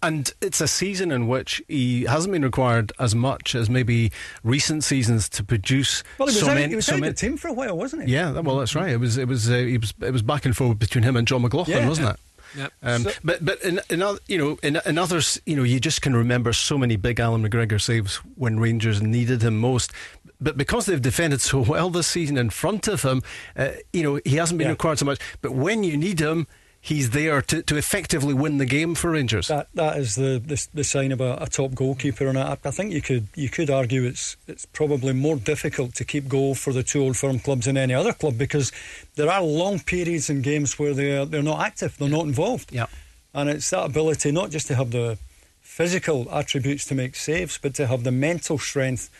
And 0.00 0.32
it's 0.40 0.60
a 0.60 0.68
season 0.68 1.10
in 1.10 1.26
which 1.26 1.60
he 1.66 2.04
hasn't 2.04 2.32
been 2.32 2.44
required 2.44 2.92
as 3.00 3.16
much 3.16 3.56
as 3.56 3.68
maybe 3.68 4.12
recent 4.44 4.84
seasons 4.84 5.28
to 5.30 5.42
produce. 5.42 6.04
Well, 6.18 6.28
he 6.28 6.34
was 6.34 6.40
so 6.40 6.50
out, 6.50 6.54
many, 6.54 6.68
he 6.68 6.76
was 6.76 6.86
so 6.86 6.94
out 6.94 7.00
many- 7.00 7.12
the 7.12 7.16
team 7.18 7.36
for 7.36 7.48
a 7.48 7.52
while, 7.52 7.76
wasn't 7.76 8.06
he? 8.06 8.12
Yeah, 8.12 8.30
well, 8.38 8.58
that's 8.58 8.76
right. 8.76 8.90
It 8.90 8.98
was, 9.00 9.16
it 9.16 9.26
was, 9.26 9.50
uh, 9.50 9.54
it 9.54 9.80
was, 9.80 9.92
it 10.00 10.12
was 10.12 10.22
back 10.22 10.44
and 10.44 10.56
forth 10.56 10.78
between 10.78 11.02
him 11.02 11.16
and 11.16 11.26
Jon 11.26 11.42
McLaughlin, 11.42 11.78
Yeah. 11.78 11.88
wasn't 11.88 12.10
it? 12.10 12.16
Yep. 12.56 12.72
Um, 12.82 13.02
So- 13.02 13.12
but 13.24 13.44
but 13.44 13.62
in, 13.62 13.80
in 13.90 14.02
oth- 14.02 14.20
you 14.26 14.38
know 14.38 14.58
in, 14.62 14.78
in 14.86 14.98
others 14.98 15.40
you 15.46 15.56
know 15.56 15.62
you 15.62 15.80
just 15.80 16.02
can 16.02 16.14
remember 16.16 16.52
so 16.52 16.78
many 16.78 16.96
big 16.96 17.20
Allan 17.20 17.42
McGregor 17.48 17.80
saves 17.80 18.16
when 18.36 18.58
Rangers 18.60 19.02
needed 19.02 19.42
him 19.42 19.58
most. 19.58 19.92
But 20.40 20.56
because 20.56 20.86
they've 20.86 21.02
defended 21.02 21.40
so 21.40 21.58
well 21.60 21.90
this 21.90 22.06
season 22.06 22.38
in 22.38 22.50
front 22.50 22.86
of 22.88 23.02
him, 23.02 23.22
uh, 23.56 23.70
you 23.92 24.02
know 24.02 24.20
he 24.24 24.36
hasn't 24.36 24.58
been 24.58 24.66
Yeah. 24.68 24.72
required 24.72 24.98
so 24.98 25.04
much. 25.04 25.18
But 25.42 25.52
when 25.52 25.82
you 25.84 25.96
need 25.96 26.20
him, 26.20 26.46
he's 26.80 27.10
there 27.10 27.42
to, 27.42 27.62
to 27.62 27.76
effectively 27.76 28.34
win 28.34 28.58
the 28.58 28.66
game 28.66 28.94
for 28.94 29.10
Rangers. 29.10 29.48
That 29.48 29.68
that 29.74 29.98
is 29.98 30.14
the 30.14 30.42
the, 30.44 30.66
the 30.74 30.84
sign 30.84 31.12
of 31.12 31.20
a, 31.20 31.38
a 31.40 31.46
top 31.46 31.74
goalkeeper, 31.74 32.26
and 32.26 32.38
I, 32.38 32.56
I 32.64 32.70
think 32.70 32.92
you 32.92 33.02
could 33.02 33.28
you 33.34 33.48
could 33.48 33.70
argue 33.70 34.04
it's 34.04 34.36
it's 34.46 34.66
probably 34.66 35.12
more 35.12 35.36
difficult 35.36 35.94
to 35.94 36.04
keep 36.04 36.28
goal 36.28 36.54
for 36.54 36.72
the 36.72 36.82
two 36.82 37.02
old 37.02 37.16
firm 37.16 37.38
clubs 37.38 37.66
than 37.66 37.76
any 37.76 37.94
other 37.94 38.12
club 38.12 38.38
because 38.38 38.72
there 39.16 39.30
are 39.30 39.42
long 39.42 39.80
periods 39.80 40.30
in 40.30 40.42
games 40.42 40.78
where 40.78 40.94
they 40.94 41.24
they're 41.24 41.42
not 41.42 41.60
active, 41.60 41.96
they're 41.98 42.08
not 42.08 42.24
involved. 42.24 42.72
Yeah. 42.72 42.86
And 43.34 43.48
it's 43.48 43.70
that 43.70 43.84
ability 43.84 44.32
not 44.32 44.50
just 44.50 44.66
to 44.68 44.74
have 44.74 44.90
the 44.90 45.18
physical 45.60 46.26
attributes 46.32 46.86
to 46.86 46.94
make 46.94 47.14
saves, 47.14 47.58
but 47.58 47.74
to 47.74 47.86
have 47.86 48.02
the 48.02 48.10
mental 48.10 48.58
strength 48.58 49.10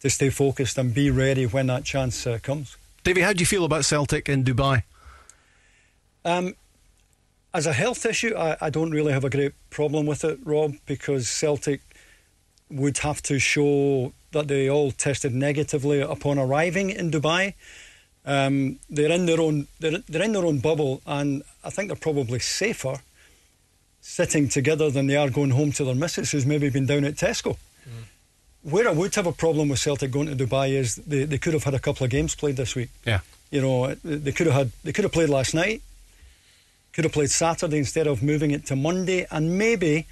to 0.00 0.10
stay 0.10 0.30
focused 0.30 0.78
and 0.78 0.94
be 0.94 1.10
ready 1.10 1.46
when 1.46 1.66
that 1.66 1.84
chance 1.84 2.26
uh, 2.26 2.38
comes. 2.42 2.76
Davie, 3.04 3.20
how 3.20 3.32
do 3.32 3.40
you 3.40 3.46
feel 3.46 3.64
about 3.64 3.84
Celtic 3.84 4.28
in 4.28 4.42
Dubai? 4.42 4.82
Um, 6.24 6.54
as 7.54 7.66
a 7.66 7.72
health 7.72 8.04
issue, 8.04 8.34
I, 8.36 8.56
I, 8.60 8.70
don't 8.70 8.90
really 8.90 9.12
have 9.12 9.24
a 9.24 9.30
great 9.30 9.52
problem 9.70 10.06
with 10.06 10.24
it, 10.24 10.38
Rob, 10.44 10.74
because 10.86 11.28
Celtic 11.28 11.80
would 12.70 12.98
have 12.98 13.22
to 13.22 13.38
show 13.38 14.12
that 14.32 14.48
they 14.48 14.68
all 14.68 14.90
tested 14.92 15.34
negatively 15.34 16.00
upon 16.00 16.38
arriving 16.38 16.90
in 16.90 17.10
Dubai. 17.10 17.54
Um, 18.26 18.78
they're 18.90 19.10
in 19.10 19.24
their 19.24 19.40
own 19.40 19.68
they're, 19.80 19.98
they're 20.06 20.22
in 20.22 20.32
their 20.32 20.44
own 20.44 20.58
bubble, 20.58 21.00
and 21.06 21.42
I 21.64 21.70
think 21.70 21.88
they're 21.88 21.96
probably 21.96 22.38
safer 22.40 22.96
sitting 24.02 24.48
together 24.48 24.90
than 24.90 25.06
they 25.06 25.16
are 25.16 25.30
going 25.30 25.50
home 25.50 25.72
to 25.72 25.84
their 25.84 25.94
missus 25.94 26.32
who's 26.32 26.44
maybe 26.44 26.68
been 26.68 26.86
down 26.86 27.04
at 27.04 27.14
Tesco. 27.14 27.56
Mm. 27.86 28.70
Where 28.70 28.88
I 28.88 28.92
would 28.92 29.14
have 29.14 29.26
a 29.26 29.32
problem 29.32 29.70
with 29.70 29.78
Celtic 29.78 30.10
going 30.10 30.26
to 30.26 30.36
Dubai 30.46 30.70
is 30.72 30.96
they, 30.96 31.24
they 31.24 31.38
could 31.38 31.54
have 31.54 31.64
had 31.64 31.74
a 31.74 31.78
couple 31.78 32.04
of 32.04 32.10
games 32.10 32.34
played 32.34 32.56
this 32.56 32.74
week. 32.74 32.90
Yeah, 33.06 33.20
you 33.50 33.62
know 33.62 33.94
they 34.04 34.32
could 34.32 34.46
have 34.46 34.56
had 34.56 34.72
they 34.84 34.92
could 34.92 35.04
have 35.04 35.12
played 35.12 35.30
last 35.30 35.54
night, 35.54 35.80
could 36.92 37.04
have 37.04 37.12
played 37.12 37.30
Saturday 37.30 37.78
instead 37.78 38.06
of 38.06 38.22
moving 38.22 38.50
it 38.50 38.66
to 38.66 38.76
Monday, 38.76 39.26
and 39.30 39.56
maybe 39.58 40.06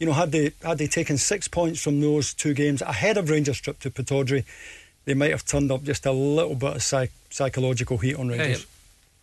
you 0.00 0.06
know, 0.06 0.14
had 0.14 0.32
they 0.32 0.52
had 0.64 0.78
they 0.78 0.86
taken 0.86 1.18
six 1.18 1.46
points 1.46 1.80
from 1.80 2.00
those 2.00 2.34
two 2.34 2.54
games 2.54 2.82
ahead 2.82 3.18
of 3.18 3.30
Rangers' 3.30 3.60
trip 3.60 3.78
to 3.80 3.90
Pittodrie, 3.90 4.44
they 5.04 5.14
might 5.14 5.30
have 5.30 5.44
turned 5.44 5.70
up 5.70 5.84
just 5.84 6.06
a 6.06 6.12
little 6.12 6.56
bit 6.56 6.76
of 6.76 6.82
psych- 6.82 7.12
psychological 7.28 7.98
heat 7.98 8.16
on 8.16 8.28
Rangers. 8.28 8.66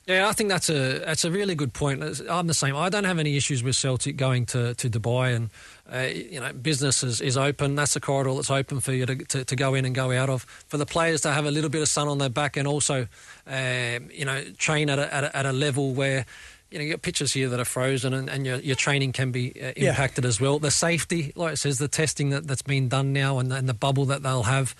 Yeah, 0.05 0.19
yeah. 0.19 0.27
I 0.29 0.33
think 0.33 0.49
that's 0.49 0.69
a 0.69 0.99
that's 0.99 1.25
a 1.25 1.31
really 1.31 1.55
good 1.55 1.73
point. 1.73 2.03
I'm 2.29 2.45
the 2.45 2.53
same. 2.53 2.75
I 2.75 2.89
don't 2.89 3.05
have 3.05 3.17
any 3.17 3.35
issues 3.35 3.63
with 3.63 3.75
Celtic 3.75 4.17
going 4.17 4.45
to, 4.47 4.75
to 4.75 4.87
Dubai, 4.87 5.35
and 5.35 5.49
uh, 5.91 6.13
you 6.13 6.39
know, 6.39 6.53
business 6.53 7.03
is, 7.03 7.21
is 7.21 7.37
open. 7.37 7.73
That's 7.73 7.95
a 7.95 7.99
corridor 7.99 8.35
that's 8.35 8.51
open 8.51 8.79
for 8.79 8.91
you 8.91 9.07
to, 9.07 9.15
to, 9.15 9.45
to, 9.45 9.55
go 9.55 9.73
in 9.73 9.83
and 9.83 9.95
go 9.95 10.11
out 10.11 10.29
of. 10.29 10.43
For 10.67 10.77
the 10.77 10.85
players 10.85 11.21
to 11.21 11.31
have 11.31 11.47
a 11.47 11.51
little 11.51 11.71
bit 11.71 11.81
of 11.81 11.87
sun 11.87 12.07
on 12.07 12.19
their 12.19 12.29
back, 12.29 12.55
and 12.55 12.67
also, 12.67 13.07
um, 13.47 14.09
you 14.13 14.25
know, 14.25 14.43
train 14.59 14.91
at 14.91 14.99
a, 14.99 15.11
at 15.11 15.23
a, 15.23 15.37
at 15.37 15.45
a 15.47 15.53
level 15.53 15.93
where 15.93 16.27
you 16.71 16.77
know, 16.77 16.83
you 16.83 16.91
got 16.91 17.01
pitches 17.01 17.33
here 17.33 17.49
that 17.49 17.59
are 17.59 17.65
frozen 17.65 18.13
and, 18.13 18.29
and 18.29 18.45
your, 18.45 18.57
your 18.57 18.75
training 18.75 19.13
can 19.13 19.31
be 19.31 19.51
uh, 19.61 19.71
impacted 19.75 20.23
yeah. 20.23 20.27
as 20.27 20.41
well. 20.41 20.59
The 20.59 20.71
safety, 20.71 21.31
like 21.35 21.53
it 21.53 21.57
says, 21.57 21.77
the 21.77 21.87
testing 21.87 22.29
that, 22.31 22.47
that's 22.47 22.61
been 22.61 22.89
done 22.89 23.13
now 23.13 23.39
and, 23.39 23.51
and 23.51 23.69
the 23.69 23.73
bubble 23.73 24.05
that 24.05 24.23
they'll 24.23 24.43
have, 24.43 24.75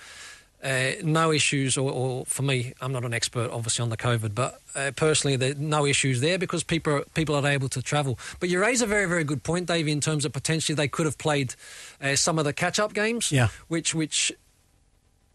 uh, 0.64 0.92
no 1.04 1.32
issues, 1.32 1.78
or, 1.78 1.92
or, 1.92 2.26
for 2.26 2.42
me, 2.42 2.74
I'm 2.82 2.92
not 2.92 3.06
an 3.06 3.14
expert 3.14 3.52
obviously 3.52 3.84
on 3.84 3.90
the 3.90 3.98
COVID, 3.98 4.34
but 4.34 4.60
uh, 4.76 4.92
personally, 4.96 5.38
there 5.38 5.54
no 5.54 5.86
issues 5.86 6.20
there 6.20 6.40
because 6.40 6.64
people 6.64 6.94
are, 6.94 7.04
people 7.14 7.36
are 7.36 7.48
able 7.48 7.70
to 7.70 7.82
travel. 7.82 8.18
But 8.40 8.50
you 8.50 8.60
raise 8.60 8.82
a 8.82 8.88
very, 8.88 9.06
very 9.06 9.24
good 9.24 9.44
point, 9.44 9.68
Davie, 9.68 9.92
in 9.92 10.02
terms 10.02 10.26
of 10.26 10.34
potentially 10.34 10.76
they 10.76 10.88
could 10.88 11.06
have 11.06 11.18
played 11.18 11.54
uh, 12.02 12.16
some 12.16 12.40
of 12.40 12.46
the 12.46 12.54
catch 12.54 12.80
up 12.80 12.94
games, 12.94 13.32
yeah. 13.32 13.50
which, 13.68 13.94
which 13.94 14.34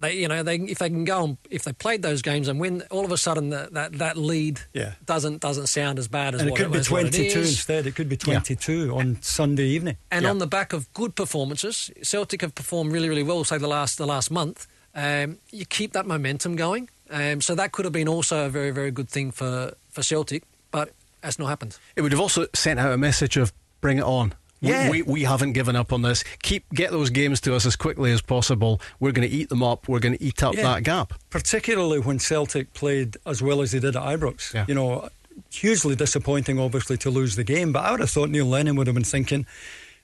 they, 0.03 0.15
you 0.15 0.29
know, 0.29 0.43
they 0.43 0.57
if 0.57 0.79
they 0.79 0.91
can 0.91 1.05
go 1.05 1.25
and 1.25 1.37
if 1.49 1.63
they 1.63 1.73
played 1.73 2.03
those 2.03 2.23
games 2.23 2.49
and 2.49 2.61
win, 2.61 2.83
all 2.91 3.05
of 3.05 3.13
a 3.13 3.17
sudden 3.17 3.51
the, 3.51 3.69
that 3.73 3.95
that 3.99 4.17
lead 4.17 4.61
yeah. 4.75 4.95
doesn't 5.07 5.41
doesn't 5.41 5.69
sound 5.69 5.99
as 5.99 6.09
bad 6.09 6.35
as 6.35 6.43
and 6.43 6.51
what 6.51 6.61
it 6.61 6.65
could 6.65 6.75
it, 6.75 6.79
be 6.81 6.85
twenty 6.85 7.31
two 7.31 7.41
instead. 7.41 7.87
It 7.87 7.95
could 7.95 8.09
be 8.09 8.17
twenty 8.17 8.57
two 8.57 8.87
yeah. 8.87 8.93
on 8.93 9.23
Sunday 9.23 9.65
evening. 9.65 9.97
And 10.11 10.25
yeah. 10.25 10.31
on 10.31 10.39
the 10.39 10.47
back 10.47 10.73
of 10.73 10.93
good 10.93 11.15
performances, 11.15 11.91
Celtic 12.03 12.43
have 12.43 12.55
performed 12.55 12.93
really 12.93 13.09
really 13.09 13.23
well. 13.23 13.45
Say 13.45 13.59
the 13.59 13.69
last 13.69 13.97
the 13.97 14.07
last 14.07 14.31
month, 14.31 14.67
um, 14.95 15.39
you 15.51 15.65
keep 15.65 15.93
that 15.93 16.07
momentum 16.07 16.57
going. 16.57 16.91
Um, 17.09 17.41
so 17.41 17.55
that 17.55 17.73
could 17.73 17.85
have 17.85 17.93
been 17.93 18.09
also 18.09 18.47
a 18.47 18.49
very 18.49 18.73
very 18.73 18.91
good 18.91 19.09
thing 19.09 19.31
for 19.31 19.75
for 19.91 20.03
Celtic, 20.03 20.43
but 20.73 20.93
that's 21.21 21.39
not 21.39 21.47
happened. 21.47 21.79
It 21.95 22.03
would 22.03 22.11
have 22.13 22.21
also 22.21 22.47
sent 22.55 22.81
out 22.81 22.93
a 22.93 22.99
message 22.99 23.37
of 23.37 23.53
bring 23.81 23.99
it 23.99 24.05
on. 24.05 24.35
Yeah. 24.63 24.91
We, 24.91 25.03
we, 25.03 25.13
we, 25.13 25.23
haven't 25.25 25.53
given 25.53 25.75
up 25.75 25.93
on 25.93 26.03
this. 26.03 26.23
Keep 26.43 26.73
get 26.73 26.93
those 26.93 27.11
games 27.11 27.41
to 27.43 27.55
us 27.55 27.67
as 27.67 27.75
quickly 27.75 28.13
as 28.13 28.23
possible. 28.23 28.81
We're 29.01 29.11
going 29.11 29.29
to 29.29 29.35
eat 29.35 29.49
them 29.49 29.63
up. 29.63 29.89
We're 29.89 29.99
going 29.99 30.17
to 30.17 30.23
eat 30.23 30.43
up 30.43 30.55
yeah. 30.55 30.63
that 30.63 30.85
gap. 30.85 31.15
Particularly 31.31 31.99
when 31.99 32.21
Celtic 32.21 32.73
played 32.73 33.17
as 33.27 33.43
well 33.43 33.61
as 33.61 33.73
they 33.73 33.81
did 33.81 33.97
at 33.97 34.03
Ibrox. 34.03 34.55
Yeah. 34.55 34.65
You 34.69 34.75
know, 34.75 35.09
hugely 35.51 35.97
disappointing, 35.97 36.61
obviously, 36.61 36.97
to 36.99 37.11
lose 37.11 37.35
the 37.35 37.45
game. 37.45 37.73
But 37.73 37.85
I 37.85 37.91
would 37.91 38.01
have 38.01 38.11
thought 38.11 38.31
Neil 38.31 38.47
Lennon 38.47 38.77
would 38.77 38.87
have 38.87 38.95
been 38.95 39.05
thinking, 39.05 39.47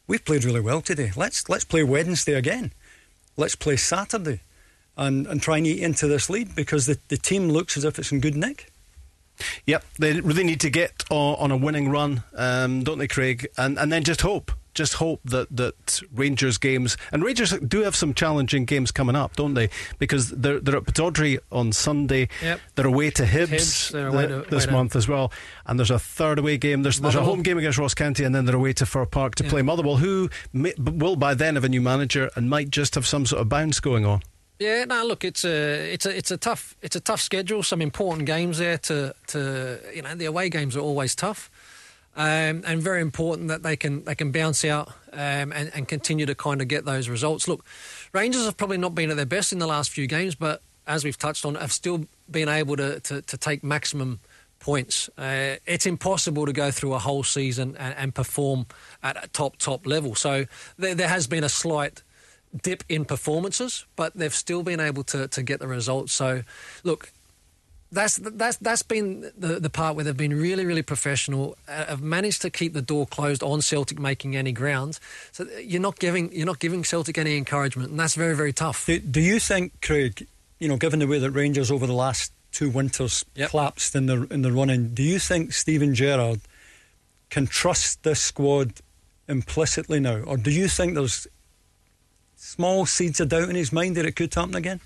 "We've 0.09 0.25
played 0.25 0.45
really 0.45 0.61
well 0.61 0.81
today. 0.81 1.13
Let's 1.15 1.49
let's 1.49 1.65
play 1.65 1.85
Wednesday 1.85 2.35
again. 2.35 2.73
Let's 3.37 3.55
play 3.55 3.77
Saturday, 3.77 4.41
and 4.97 5.29
and 5.29 5.41
try 5.41 5.59
and 5.59 5.67
eat 5.69 5.81
into 5.81 6.09
this 6.09 6.29
lead 6.29 6.57
because 6.57 6.87
the 6.87 6.99
the 7.09 7.17
team 7.17 7.49
looks 7.49 7.77
as 7.77 7.85
if 7.85 7.99
it's 7.99 8.11
in 8.11 8.19
good 8.19 8.37
nick." 8.37 8.73
Yep, 9.67 9.85
they 9.99 10.21
really 10.21 10.45
need 10.45 10.61
to 10.61 10.71
get 10.71 11.05
on, 11.11 11.51
a 11.51 11.57
winning 11.57 11.89
run, 11.91 12.23
um, 12.35 12.83
don't 12.85 12.99
they, 12.99 13.09
Craig? 13.09 13.49
And 13.57 13.79
and 13.79 13.91
then 13.93 14.05
just 14.05 14.21
hope, 14.21 14.53
just 14.75 14.95
hope 14.95 15.21
that 15.25 15.49
that 15.57 16.01
Rangers 16.13 16.59
games 16.59 16.97
and 17.13 17.23
Rangers 17.23 17.51
do 17.61 17.83
have 17.83 17.97
some 17.97 18.15
challenging 18.15 18.65
games 18.65 18.91
coming 18.91 19.17
up, 19.17 19.37
don't 19.37 19.55
they? 19.55 19.71
Because 19.99 20.31
they're 20.31 20.61
they're 20.61 20.77
at 20.77 20.85
Pittodrie 20.85 21.39
on 21.51 21.73
Sunday. 21.73 22.29
Yep. 22.43 22.61
They're 22.75 22.87
away 22.87 23.11
to 23.11 23.25
Hibs, 23.25 23.93
Hibs 23.93 24.09
away 24.13 24.27
to, 24.27 24.45
this 24.49 24.65
away 24.65 24.73
month 24.73 24.97
as 24.97 25.09
well, 25.09 25.33
and 25.67 25.79
there's 25.79 25.91
a 25.91 25.99
third 25.99 26.39
away 26.39 26.59
game. 26.59 26.83
There's 26.83 27.01
there's 27.01 27.15
a 27.15 27.25
home 27.25 27.43
game 27.43 27.59
against 27.59 27.79
Ross 27.79 27.95
County, 27.95 28.25
and 28.25 28.35
then 28.35 28.45
they're 28.45 28.57
away 28.57 28.73
to 28.75 28.87
Fir 28.87 29.07
Park 29.07 29.35
to 29.37 29.45
play 29.45 29.63
Motherwell, 29.63 29.97
who 29.97 30.31
may, 30.53 30.75
will 30.79 31.17
by 31.17 31.35
then 31.35 31.55
have 31.55 31.65
a 31.65 31.69
new 31.69 31.81
manager 31.81 32.31
and 32.37 32.49
might 32.51 32.71
just 32.71 32.95
have 32.95 33.07
some 33.07 33.27
sort 33.27 33.43
of 33.43 33.49
bounce 33.49 33.81
going 33.81 34.05
on. 34.05 34.23
Yeah, 34.59 34.85
no, 34.87 35.05
look, 35.05 35.25
it's 35.25 35.45
a 35.45 35.93
it's 35.93 36.05
a 36.05 36.17
it's 36.17 36.31
a 36.33 36.37
tough 36.37 36.77
it's 36.83 36.97
a 36.97 37.01
tough 37.01 37.21
schedule. 37.21 37.63
Some 37.63 37.81
important 37.81 38.27
games 38.27 38.59
there 38.59 38.79
to 38.79 39.15
to 39.29 39.81
you 39.95 40.03
know 40.03 40.15
the 40.17 40.25
away 40.25 40.49
games 40.49 40.77
are 40.77 40.81
always 40.81 41.15
tough, 41.15 41.49
um, 42.17 42.65
and 42.67 42.83
very 42.83 43.01
important 43.01 43.49
that 43.49 43.63
they 43.63 43.77
can 43.77 44.03
they 44.05 44.17
can 44.17 44.33
bounce 44.33 44.65
out 44.65 44.89
um, 45.13 45.53
and, 45.53 45.71
and 45.75 45.87
continue 45.87 46.27
to 46.27 46.35
kind 46.35 46.61
of 46.61 46.67
get 46.67 46.85
those 46.85 47.09
results. 47.09 47.47
Look, 47.47 47.65
Rangers 48.13 48.47
have 48.47 48.57
probably 48.57 48.79
not 48.79 48.97
been 48.97 49.11
at 49.11 49.17
their 49.17 49.27
best 49.27 49.53
in 49.53 49.61
the 49.61 49.67
last 49.67 49.91
few 49.91 50.09
games, 50.09 50.35
but 50.35 50.61
as 50.89 51.05
we've 51.05 51.19
touched 51.19 51.45
on, 51.45 51.55
have 51.55 51.73
still 51.73 52.07
been 52.29 52.49
able 52.49 52.77
to 52.77 52.99
to, 52.99 53.23
to 53.23 53.37
take 53.37 53.63
maximum 53.63 54.19
points. 54.59 55.09
Uh, 55.17 55.55
it's 55.67 55.87
impossible 55.87 56.47
to 56.47 56.53
go 56.53 56.73
through 56.73 56.95
a 56.95 56.99
whole 56.99 57.23
season 57.23 57.77
and, 57.79 57.95
and 57.97 58.13
perform 58.13 58.67
at 59.05 59.23
a 59.23 59.29
top 59.29 59.57
top 59.59 59.87
level. 59.87 60.17
So 60.17 60.47
there, 60.77 60.97
there 60.97 61.09
has 61.09 61.29
been 61.29 61.45
a 61.45 61.49
slight 61.49 62.03
dip 62.63 62.85
in 62.89 63.05
performances, 63.05 63.85
but 63.97 64.15
they've 64.15 64.35
still 64.35 64.63
been 64.63 64.81
able 64.81 65.05
to, 65.05 65.29
to 65.29 65.43
get 65.43 65.61
the 65.61 65.69
results. 65.69 66.13
So, 66.13 66.43
look, 66.85 67.13
that's 67.91 68.17
that's 68.17 68.57
that's 68.59 68.83
been 68.83 69.31
the 69.37 69.61
the 69.61 69.71
part 69.71 69.97
where 69.97 70.05
they've 70.05 70.17
been 70.17 70.39
really 70.39 70.67
really 70.67 70.83
professional. 70.83 71.57
Uh, 71.67 71.87
have 71.87 72.03
managed 72.03 72.43
to 72.43 72.51
keep 72.51 72.75
the 72.75 72.83
door 72.83 73.07
closed 73.07 73.43
on 73.43 73.63
Celtic 73.63 73.99
making 73.99 74.37
any 74.37 74.53
ground. 74.53 74.99
So 75.33 75.47
you're 75.63 75.81
not 75.81 75.99
giving 75.99 76.33
you're 76.33 76.47
not 76.47 76.59
giving 76.59 76.85
Celtic 76.85 77.17
any 77.17 77.37
encouragement, 77.37 77.91
and 77.91 77.99
that's 77.99 78.15
very 78.15 78.37
very 78.37 78.53
tough. 78.53 78.87
Do, 78.87 78.99
do 78.99 79.21
you 79.21 79.41
think, 79.41 79.81
Craig? 79.81 80.27
You 80.59 80.69
know, 80.69 80.77
given 80.77 80.99
the 80.99 81.07
way 81.07 81.19
that 81.19 81.31
Rangers 81.31 81.71
over 81.71 81.87
the 81.87 81.95
last 81.95 82.33
two 82.53 82.69
winters 82.69 83.25
yep. 83.35 83.51
collapsed 83.51 83.95
in 83.95 84.07
the 84.07 84.27
in 84.31 84.43
the 84.43 84.53
running, 84.53 84.89
do 84.89 85.03
you 85.03 85.19
think 85.19 85.53
Steven 85.53 85.95
Gerrard 85.95 86.41
can 87.31 87.47
trust 87.47 88.03
this 88.03 88.21
squad 88.21 88.75
implicitly 89.29 90.01
now, 90.01 90.19
or 90.21 90.37
do 90.37 90.51
you 90.51 90.69
think 90.69 90.95
there's 90.95 91.27
small 92.39 92.87
seeds 92.87 93.21
of 93.21 93.29
doubt 93.29 93.51
in 93.51 93.57
his 93.57 93.73
mind 93.73 93.97
that 93.97 94.07
it 94.07 94.17
could 94.17 94.33
happen 94.33 94.55
again? 94.55 94.81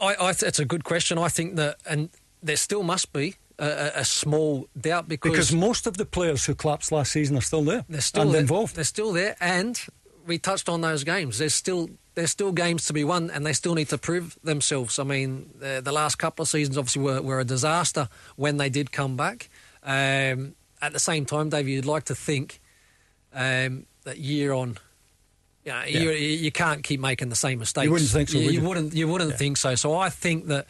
I, 0.00 0.16
I 0.18 0.32
th- 0.32 0.42
it's 0.42 0.58
a 0.58 0.64
good 0.64 0.84
question. 0.84 1.18
I 1.18 1.28
think 1.28 1.56
that, 1.56 1.76
and 1.86 2.10
there 2.42 2.56
still 2.56 2.82
must 2.82 3.12
be 3.12 3.36
a, 3.58 3.92
a, 3.96 4.04
small 4.04 4.66
doubt 4.78 5.08
because 5.08 5.30
because 5.30 5.54
most 5.54 5.86
of 5.86 5.96
the 5.96 6.04
players 6.04 6.44
who 6.44 6.54
collapsed 6.54 6.90
last 6.90 7.12
season 7.12 7.36
are 7.36 7.42
still 7.42 7.62
there. 7.62 7.84
They're 7.88 8.00
still 8.00 8.22
and 8.22 8.32
there, 8.32 8.40
involved. 8.40 8.74
They're 8.74 8.84
still 8.84 9.12
there, 9.12 9.36
and 9.40 9.80
we 10.26 10.38
touched 10.38 10.68
on 10.68 10.80
those 10.80 11.04
games. 11.04 11.38
There's 11.38 11.54
still 11.54 11.90
there's 12.14 12.30
still 12.30 12.52
games 12.52 12.86
to 12.86 12.92
be 12.92 13.04
won, 13.04 13.30
and 13.30 13.46
they 13.46 13.52
still 13.52 13.74
need 13.74 13.88
to 13.90 13.98
prove 13.98 14.36
themselves. 14.42 14.98
I 14.98 15.04
mean, 15.04 15.50
the, 15.58 15.80
the 15.82 15.92
last 15.92 16.16
couple 16.16 16.42
of 16.42 16.48
seasons 16.48 16.76
obviously 16.76 17.02
were, 17.02 17.22
were 17.22 17.40
a 17.40 17.44
disaster 17.44 18.08
when 18.36 18.56
they 18.56 18.68
did 18.68 18.90
come 18.90 19.16
back. 19.16 19.48
Um, 19.84 20.54
at 20.80 20.92
the 20.92 20.98
same 20.98 21.24
time, 21.24 21.48
Dave, 21.48 21.68
you'd 21.68 21.86
like 21.86 22.04
to 22.04 22.14
think 22.14 22.60
um, 23.32 23.86
that 24.04 24.18
year 24.18 24.52
on 24.52 24.78
yeah, 25.64 25.84
you, 25.84 26.10
you 26.10 26.50
can't 26.50 26.82
keep 26.82 27.00
making 27.00 27.28
the 27.28 27.36
same 27.36 27.60
mistakes. 27.60 27.84
You 27.84 27.92
wouldn't 27.92 28.10
think 28.10 28.28
so. 28.28 28.38
You, 28.38 28.46
would 28.46 28.54
you? 28.54 28.60
you 28.60 28.68
wouldn't. 28.68 28.94
You 28.94 29.08
wouldn't 29.08 29.30
yeah. 29.30 29.36
think 29.36 29.56
so. 29.56 29.74
So 29.74 29.96
I 29.96 30.08
think 30.08 30.46
that 30.48 30.66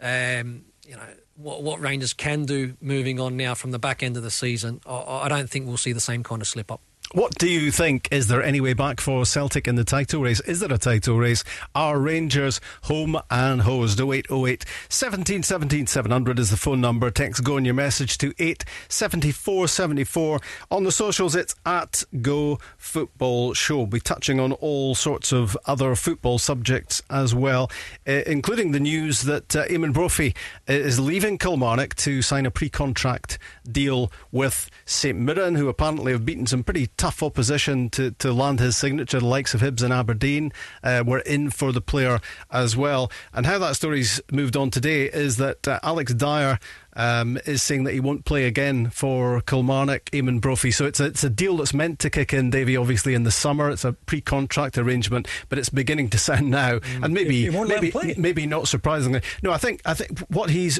um, 0.00 0.64
you 0.86 0.96
know 0.96 1.02
what, 1.36 1.62
what, 1.62 1.80
Rangers 1.80 2.12
can 2.12 2.44
do 2.44 2.76
moving 2.80 3.18
on 3.18 3.36
now 3.36 3.54
from 3.54 3.70
the 3.70 3.78
back 3.78 4.02
end 4.02 4.16
of 4.16 4.22
the 4.22 4.30
season. 4.30 4.80
I, 4.86 5.22
I 5.22 5.28
don't 5.28 5.48
think 5.48 5.66
we'll 5.66 5.76
see 5.76 5.92
the 5.92 6.00
same 6.00 6.22
kind 6.22 6.42
of 6.42 6.48
slip 6.48 6.70
up. 6.70 6.80
What 7.14 7.38
do 7.38 7.48
you 7.48 7.70
think? 7.70 8.08
Is 8.10 8.26
there 8.26 8.42
any 8.42 8.60
way 8.60 8.72
back 8.72 9.00
for 9.00 9.24
Celtic 9.24 9.68
in 9.68 9.76
the 9.76 9.84
title 9.84 10.22
race? 10.22 10.40
Is 10.40 10.58
there 10.58 10.72
a 10.72 10.78
title 10.78 11.16
race? 11.16 11.44
Are 11.72 11.96
Rangers 11.96 12.60
home 12.82 13.16
and 13.30 13.62
hosed? 13.62 14.00
0808 14.00 14.64
17 14.88 15.44
17 15.44 15.86
700 15.86 16.40
is 16.40 16.50
the 16.50 16.56
phone 16.56 16.80
number. 16.80 17.12
Text 17.12 17.44
go 17.44 17.54
on 17.54 17.64
your 17.64 17.72
message 17.72 18.18
to 18.18 18.34
87474. 18.40 20.40
On 20.72 20.82
the 20.82 20.90
socials, 20.90 21.36
it's 21.36 21.54
at 21.64 22.02
Go 22.20 22.58
Football 22.78 23.54
Show. 23.54 23.76
We'll 23.76 23.86
be 23.86 24.00
touching 24.00 24.40
on 24.40 24.50
all 24.50 24.96
sorts 24.96 25.32
of 25.32 25.56
other 25.66 25.94
football 25.94 26.40
subjects 26.40 27.00
as 27.10 27.32
well, 27.32 27.70
uh, 28.08 28.22
including 28.26 28.72
the 28.72 28.80
news 28.80 29.22
that 29.22 29.54
uh, 29.54 29.66
Eamonn 29.66 29.92
Brophy 29.92 30.34
is 30.66 30.98
leaving 30.98 31.38
Kilmarnock 31.38 31.94
to 31.94 32.22
sign 32.22 32.44
a 32.44 32.50
pre 32.50 32.68
contract 32.68 33.38
deal 33.70 34.10
with 34.30 34.70
St 34.84 35.18
Mirren, 35.18 35.54
who 35.54 35.68
apparently 35.68 36.12
have 36.12 36.24
beaten 36.24 36.46
some 36.46 36.62
pretty 36.64 36.88
tough 36.96 37.22
opposition 37.22 37.90
to, 37.90 38.12
to 38.12 38.32
land 38.32 38.60
his 38.60 38.76
signature. 38.76 39.20
The 39.20 39.26
likes 39.26 39.54
of 39.54 39.60
Hibs 39.60 39.82
and 39.82 39.92
Aberdeen 39.92 40.52
uh, 40.82 41.04
were 41.06 41.20
in 41.20 41.50
for 41.50 41.72
the 41.72 41.80
player 41.80 42.20
as 42.50 42.76
well. 42.76 43.10
And 43.32 43.46
how 43.46 43.58
that 43.58 43.76
story's 43.76 44.20
moved 44.30 44.56
on 44.56 44.70
today 44.70 45.06
is 45.06 45.36
that 45.38 45.66
uh, 45.66 45.80
Alex 45.82 46.14
Dyer 46.14 46.58
um, 46.96 47.38
is 47.46 47.62
saying 47.62 47.84
that 47.84 47.92
he 47.92 48.00
won't 48.00 48.24
play 48.24 48.44
again 48.44 48.90
for 48.90 49.40
Kilmarnock, 49.42 50.04
Eamonn 50.06 50.40
Brophy. 50.40 50.70
So 50.70 50.86
it's 50.86 51.00
a, 51.00 51.06
it's 51.06 51.24
a 51.24 51.30
deal 51.30 51.56
that's 51.56 51.74
meant 51.74 51.98
to 52.00 52.10
kick 52.10 52.32
in, 52.32 52.50
Davie, 52.50 52.76
obviously 52.76 53.14
in 53.14 53.24
the 53.24 53.30
summer. 53.30 53.70
It's 53.70 53.84
a 53.84 53.92
pre-contract 53.92 54.78
arrangement, 54.78 55.28
but 55.48 55.58
it's 55.58 55.68
beginning 55.68 56.10
to 56.10 56.18
sound 56.24 56.50
now, 56.50 56.78
mm. 56.78 57.04
and 57.04 57.14
maybe 57.14 57.50
maybe 57.50 58.14
maybe 58.16 58.46
not 58.46 58.68
surprisingly. 58.68 59.20
No, 59.42 59.52
I 59.52 59.58
think 59.58 59.80
I 59.84 59.94
think 59.94 60.18
what 60.30 60.50
he's 60.50 60.78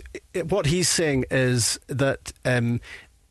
what 0.48 0.66
he's 0.66 0.88
saying 0.88 1.26
is 1.30 1.78
that. 1.88 2.32
Um, 2.44 2.80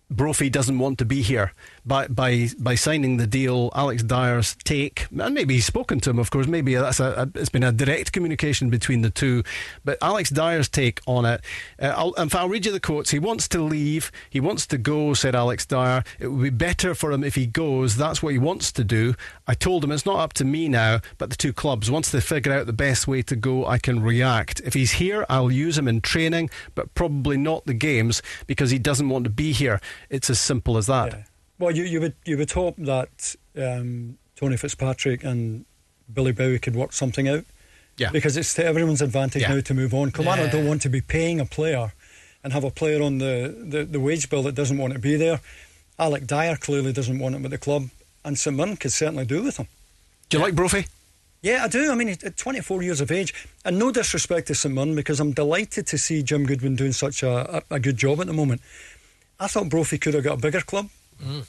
Brophy 0.10 0.50
doesn't 0.50 0.78
want 0.78 1.00
to 1.00 1.06
be 1.06 1.22
here. 1.22 1.54
By 1.86 2.08
by 2.08 2.50
by 2.60 2.76
signing 2.76 3.18
the 3.18 3.28
deal, 3.28 3.72
Alex 3.76 4.04
Dyer's 4.04 4.56
take, 4.64 5.08
and 5.18 5.34
maybe 5.34 5.56
he's 5.56 5.66
spoken 5.66 6.00
to 6.02 6.10
him. 6.10 6.20
Of 6.20 6.30
course, 6.30 6.48
maybe 6.48 6.76
that's 6.76 7.00
a, 7.00 7.30
a 7.36 7.40
it's 7.40 7.50
been 7.50 7.64
a 7.64 7.72
direct 7.72 8.12
communication 8.12 8.70
between 8.70 9.02
the 9.02 9.10
two. 9.10 9.44
But 9.84 9.98
Alex 10.02 10.30
Dyer's 10.30 10.70
take 10.70 11.02
on 11.08 11.26
it. 11.26 11.42
Uh, 11.82 11.94
I'll, 11.98 12.14
in 12.14 12.30
fact, 12.30 12.42
I'll 12.42 12.50
read 12.50 12.66
you 12.66 12.72
the 12.72 12.80
quotes. 12.80 13.10
He 13.12 13.20
wants 13.20 13.48
to 13.50 13.62
leave. 13.62 14.12
He 14.30 14.40
wants 14.40 14.68
to 14.68 14.78
go. 14.78 15.14
Said 15.14 15.36
Alex 15.36 15.66
Dyer. 15.66 16.04
It 16.20 16.28
would 16.28 16.44
be 16.44 16.50
better 16.50 16.94
for 16.94 17.12
him 17.12 17.24
if 17.24 17.36
he 17.36 17.48
goes. 17.48 17.98
That's 17.98 18.22
what 18.22 18.34
he 18.34 18.40
wants 18.40 18.72
to 18.74 18.84
do. 18.84 19.16
I 19.48 19.56
told 19.56 19.84
him 19.84 19.92
it's 19.92 20.06
not 20.06 20.20
up 20.20 20.34
to 20.34 20.46
me 20.46 20.70
now, 20.70 21.02
but 21.18 21.30
the 21.32 21.36
two 21.36 21.54
clubs. 21.54 21.90
Once 21.90 22.10
they 22.10 22.22
figure 22.22 22.54
out 22.54 22.66
the 22.66 22.74
best 22.74 23.08
way 23.08 23.24
to 23.24 23.36
go, 23.36 23.66
I 23.66 23.78
can 23.78 24.02
react. 24.02 24.62
If 24.64 24.74
he's 24.74 24.94
here, 24.94 25.26
I'll 25.28 25.52
use 25.52 25.78
him 25.78 25.88
in 25.88 26.02
training, 26.02 26.50
but 26.76 26.94
probably 26.94 27.36
not 27.38 27.66
the 27.66 27.74
games 27.74 28.22
because 28.48 28.72
he 28.72 28.80
doesn't 28.80 29.10
want 29.10 29.24
to 29.26 29.30
be 29.30 29.52
here. 29.52 29.82
It's 30.10 30.30
as 30.30 30.40
simple 30.40 30.78
as 30.78 30.88
that. 30.88 31.14
Yeah. 31.14 31.24
Well, 31.60 31.76
you, 31.76 31.84
you 31.84 32.02
would 32.02 32.16
you 32.26 32.38
would 32.38 32.52
hope 32.52 32.76
that 32.78 33.36
um, 33.58 34.18
Tony 34.36 34.58
Fitzpatrick 34.58 35.24
and 35.24 35.66
Billy 36.12 36.32
Bowie 36.32 36.60
could 36.60 36.76
work 36.76 36.94
something 36.94 37.28
out. 37.28 37.46
Yeah. 37.98 38.10
Because 38.12 38.38
it's 38.38 38.54
to 38.56 38.66
everyone's 38.66 39.02
advantage 39.02 39.44
yeah. 39.44 39.56
now 39.56 39.62
to 39.62 39.74
move 39.74 39.94
on. 39.94 40.12
Kilmarnock 40.12 40.48
yeah. 40.48 40.52
don't 40.52 40.68
want 40.68 40.82
to 40.82 40.90
be 40.90 41.02
paying 41.02 41.40
a 41.40 41.46
player 41.46 41.94
and 42.44 42.52
have 42.52 42.64
a 42.64 42.72
player 42.72 43.02
on 43.02 43.20
the, 43.20 43.56
the, 43.60 43.86
the 43.86 44.00
wage 44.00 44.30
bill 44.30 44.44
that 44.44 44.56
doesn't 44.56 44.78
want 44.78 44.94
to 44.94 45.00
be 45.00 45.16
there. 45.16 45.40
Alex 46.00 46.26
Dyer 46.26 46.56
clearly 46.56 46.92
doesn't 46.92 47.20
want 47.20 47.36
him 47.36 47.46
at 47.46 47.52
the 47.52 47.58
club, 47.58 47.90
and 48.26 48.38
St 48.38 48.56
Mirren 48.56 48.78
could 48.78 48.92
certainly 48.92 49.26
do 49.26 49.44
with 49.44 49.58
him. 49.58 49.68
Do 50.30 50.38
you 50.38 50.42
yeah. 50.42 50.46
like 50.48 50.56
Brophy? 50.56 50.88
Yeah, 51.42 51.66
I 51.66 51.68
do. 51.68 51.92
I 51.92 51.96
mean, 51.96 52.10
at 52.10 52.38
24 52.38 52.84
years 52.84 53.02
of 53.02 53.12
age, 53.12 53.34
and 53.64 53.78
no 53.78 53.92
disrespect 53.92 54.48
to 54.48 54.56
St 54.56 54.74
Mirren, 54.74 54.96
because 54.96 55.20
I'm 55.20 55.34
delighted 55.34 55.88
to 55.88 55.98
see 55.98 56.24
Jim 56.24 56.46
Goodwin 56.46 56.76
doing 56.76 56.94
such 56.94 57.22
a, 57.22 57.58
a, 57.58 57.76
a 57.76 57.80
good 57.80 57.98
job 57.98 58.20
at 58.20 58.28
the 58.28 58.34
moment. 58.34 58.62
I 59.40 59.48
thought 59.48 59.70
Brophy 59.70 59.98
could 59.98 60.14
have 60.14 60.24
got 60.24 60.40
a 60.40 60.42
bigger 60.42 60.62
club. 60.62 60.90
Mm. 61.22 61.46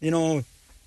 You 0.00 0.10
know. 0.10 0.44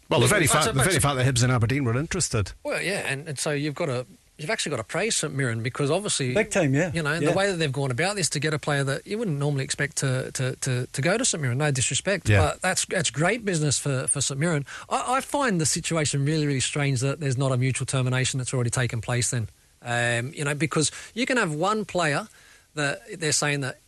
Well, 0.10 0.20
the 0.20 0.28
very 0.28 0.48
fact, 0.48 0.66
the 0.66 0.74
very 0.74 1.00
fact 1.00 1.16
that 1.16 1.25
Hibs 1.25 1.44
and 1.44 1.52
Aberdeen 1.52 1.86
were 1.86 1.98
interested. 1.98 2.52
Well, 2.63 2.82
yeah, 2.82 3.06
and, 3.08 3.28
and 3.28 3.40
so 3.40 3.52
you've 3.52 3.74
got 3.74 3.88
to 3.88 4.06
you've 4.38 4.50
actually 4.50 4.72
got 4.72 4.78
to 4.78 4.84
praise 4.84 5.16
St 5.16 5.34
Mirren 5.34 5.62
because 5.62 5.92
obviously 5.92 6.34
big 6.34 6.50
time, 6.50 6.74
yeah. 6.74 6.92
You 6.94 7.04
know 7.04 7.13
yeah. 7.13 7.30
the 7.32 7.36
way 7.36 7.50
that 7.50 7.58
they've 7.58 7.72
gone 7.72 7.92
about 7.92 8.16
this 8.16 8.30
to 8.30 8.40
get 8.40 8.54
a 8.54 8.60
player 8.60 8.84
that 8.84 9.06
you 9.06 9.18
wouldn't 9.18 9.38
normally 9.38 9.63
expect 9.63 9.98
to 9.98 10.32
to, 10.34 10.56
to, 10.58 10.88
to 10.88 11.02
go 11.02 11.18
to 11.18 11.25
St 11.25 11.42
Mirren. 11.42 11.58
No 11.58 11.72
disrespect, 11.72 12.30
yeah. 12.30 12.40
but 12.40 12.62
that's 12.62 12.86
that's 12.86 13.10
great 13.10 13.46
business 13.46 13.78
for, 13.78 14.08
for 14.08 14.22
St 14.22 14.40
Mirren. 14.40 14.66
I, 14.90 15.16
I, 15.18 15.22
find 15.22 15.60
the 15.60 15.66
situation 15.66 16.25
really 16.25 16.48
really 16.48 16.60
strange 16.60 17.02
that 17.02 17.20
there's 17.20 17.38
not 17.38 17.52
a 17.52 17.58
mutual 17.58 17.86
termination 17.86 18.38
that's 18.38 18.54
already 18.54 18.70
taken 18.70 19.02
place. 19.02 19.32
Then, 19.32 19.48
um, 19.82 20.34
you 20.34 20.44
know, 20.44 20.56
because 20.56 20.92
you 21.13 21.25
can 21.25 21.38
have 21.38 21.54
one 21.54 21.86
player 21.86 22.28
that 22.75 23.02
they're 23.20 23.32
saying 23.32 23.62
that 23.62 23.80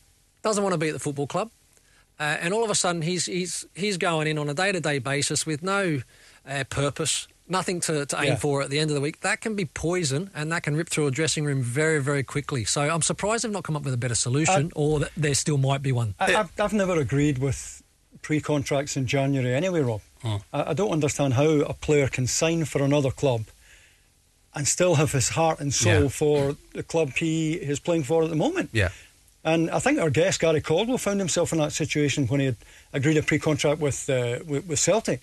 doesn't 0.44 0.64
want 0.64 0.74
to 0.74 0.78
be 0.78 0.90
at 0.90 0.94
the 0.94 1.00
football 1.00 1.28
club. 1.28 1.50
Uh, 2.20 2.38
and 2.40 2.54
all 2.54 2.64
of 2.64 2.70
a 2.70 2.76
sudden, 2.76 3.02
he's 3.02 3.26
he's 3.26 3.66
he's 3.74 3.98
going 3.98 4.28
in 4.28 4.38
on 4.38 4.50
a 4.50 4.54
day 4.54 4.72
to 4.72 4.80
day 4.80 5.00
basis 5.00 5.46
with 5.46 5.62
no 5.62 6.02
uh, 6.48 6.64
purpose, 6.70 7.28
nothing 7.50 7.80
to, 7.82 8.06
to 8.06 8.18
aim 8.20 8.28
yeah. 8.28 8.36
for 8.36 8.62
at 8.62 8.70
the 8.70 8.80
end 8.80 8.90
of 8.90 8.96
the 8.96 9.02
week. 9.02 9.22
That 9.22 9.42
can 9.42 9.56
be 9.56 9.66
poison, 9.66 10.32
and 10.34 10.52
that 10.52 10.64
can 10.64 10.76
rip 10.78 10.90
through 10.90 11.08
a 11.08 11.12
dressing 11.12 11.44
room 11.44 11.62
very 11.62 12.02
very 12.02 12.24
quickly. 12.24 12.64
So 12.64 12.82
I'm 12.82 13.02
surprised 13.02 13.44
they've 13.44 13.52
not 13.52 13.64
come 13.64 13.76
up 13.76 13.84
with 13.84 13.94
a 13.94 13.98
better 13.98 14.16
solution, 14.16 14.72
uh, 14.76 14.80
or 14.80 15.00
that 15.00 15.12
there 15.18 15.36
still 15.36 15.58
might 15.58 15.82
be 15.82 15.92
one. 15.92 16.16
I, 16.20 16.32
have 16.32 16.52
I've 16.60 16.74
never 16.74 16.98
agreed 17.00 17.40
with 17.40 17.84
pre-contracts 18.22 18.98
in 18.98 19.06
January 19.06 19.54
anyway, 19.54 19.82
Rob. 19.82 20.02
I, 20.24 20.40
I 20.54 20.74
don't 20.74 20.92
understand 20.92 21.34
how 21.34 21.46
a 21.46 21.74
player 21.74 22.08
can 22.08 22.28
sign 22.28 22.66
for 22.66 22.82
another 22.82 23.12
club 23.12 23.44
and 24.56 24.68
still 24.68 24.96
have 24.96 25.12
his 25.12 25.30
heart 25.30 25.60
and 25.60 25.74
soul 25.74 26.04
yeah. 26.04 26.08
for 26.08 26.56
the 26.74 26.82
club 26.82 27.12
he 27.18 27.54
is 27.54 27.80
playing 27.80 28.04
for 28.04 28.24
at 28.24 28.30
the 28.30 28.36
moment. 28.36 28.70
Yeah. 28.72 28.90
And 29.46 29.70
I 29.70 29.78
think 29.78 30.00
our 30.00 30.10
guest 30.10 30.42
Gary 30.42 30.60
Caldwell 30.60 30.98
found 30.98 31.20
himself 31.20 31.54
in 31.54 31.60
that 31.60 31.72
situation 31.72 32.26
when 32.26 32.40
he 32.40 32.48
had 32.48 32.58
agreed 32.92 33.16
a 33.18 33.22
pre-contract 33.22 33.80
with 33.80 34.10
uh, 34.10 34.40
with, 34.46 34.66
with, 34.66 34.80
Celtic. 34.80 35.22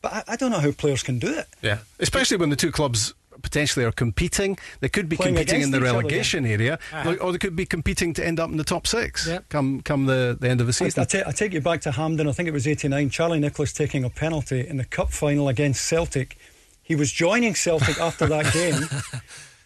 But 0.00 0.12
I, 0.12 0.22
I, 0.28 0.36
don't 0.36 0.52
know 0.52 0.60
how 0.60 0.70
players 0.70 1.02
can 1.02 1.18
do 1.18 1.26
it. 1.26 1.48
Yeah, 1.60 1.78
especially 1.98 2.36
when 2.36 2.50
the 2.50 2.56
two 2.56 2.70
clubs 2.70 3.14
potentially 3.42 3.84
are 3.84 3.90
competing. 3.90 4.58
They 4.78 4.88
could 4.88 5.08
be 5.08 5.16
Playing 5.16 5.34
competing 5.34 5.62
in 5.62 5.70
the 5.72 5.80
relegation 5.80 6.44
other, 6.44 6.54
area, 6.54 6.78
uh-huh. 6.92 7.16
or 7.20 7.32
they 7.32 7.38
could 7.38 7.56
be 7.56 7.66
competing 7.66 8.14
to 8.14 8.24
end 8.24 8.38
up 8.38 8.48
in 8.48 8.58
the 8.58 8.64
top 8.64 8.86
six. 8.86 9.26
Yep. 9.26 9.48
Come 9.48 9.80
come 9.82 10.06
the, 10.06 10.36
the 10.38 10.48
end 10.48 10.60
of 10.60 10.68
the 10.68 10.72
season. 10.72 11.04
I, 11.12 11.18
I, 11.18 11.28
I 11.30 11.32
take 11.32 11.52
you 11.52 11.60
back 11.60 11.80
to 11.80 11.90
Hampden. 11.90 12.28
I 12.28 12.32
think 12.32 12.48
it 12.48 12.52
was 12.52 12.68
'89. 12.68 13.10
Charlie 13.10 13.40
Nicholas 13.40 13.72
taking 13.72 14.04
a 14.04 14.10
penalty 14.10 14.66
in 14.68 14.76
the 14.76 14.84
cup 14.84 15.10
final 15.10 15.48
against 15.48 15.84
Celtic. 15.84 16.36
He 16.80 16.94
was 16.94 17.10
joining 17.10 17.56
Celtic 17.56 17.98
after 18.00 18.26
that 18.26 18.52
game. 18.54 18.88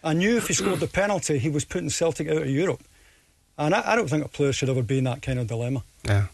I 0.03 0.15
knew 0.15 0.39
if 0.39 0.49
he 0.49 0.55
scored 0.55 0.81
the 0.81 0.89
penalty, 0.89 1.39
he 1.39 1.51
was 1.51 1.67
putting 1.67 1.91
Celtic 1.91 2.29
out 2.29 2.39
of 2.43 2.49
Europe. 2.51 2.83
And 3.59 3.75
I, 3.75 3.93
I 3.93 3.97
don't 3.97 4.09
think 4.09 4.25
a 4.25 4.29
player 4.29 4.53
should 4.53 4.69
ever 4.69 4.83
be 4.83 4.99
in 4.99 5.05
that 5.05 5.23
kind 5.23 5.39
of 5.39 5.47
dilemma. 5.47 5.83
Yeah. 6.05 6.27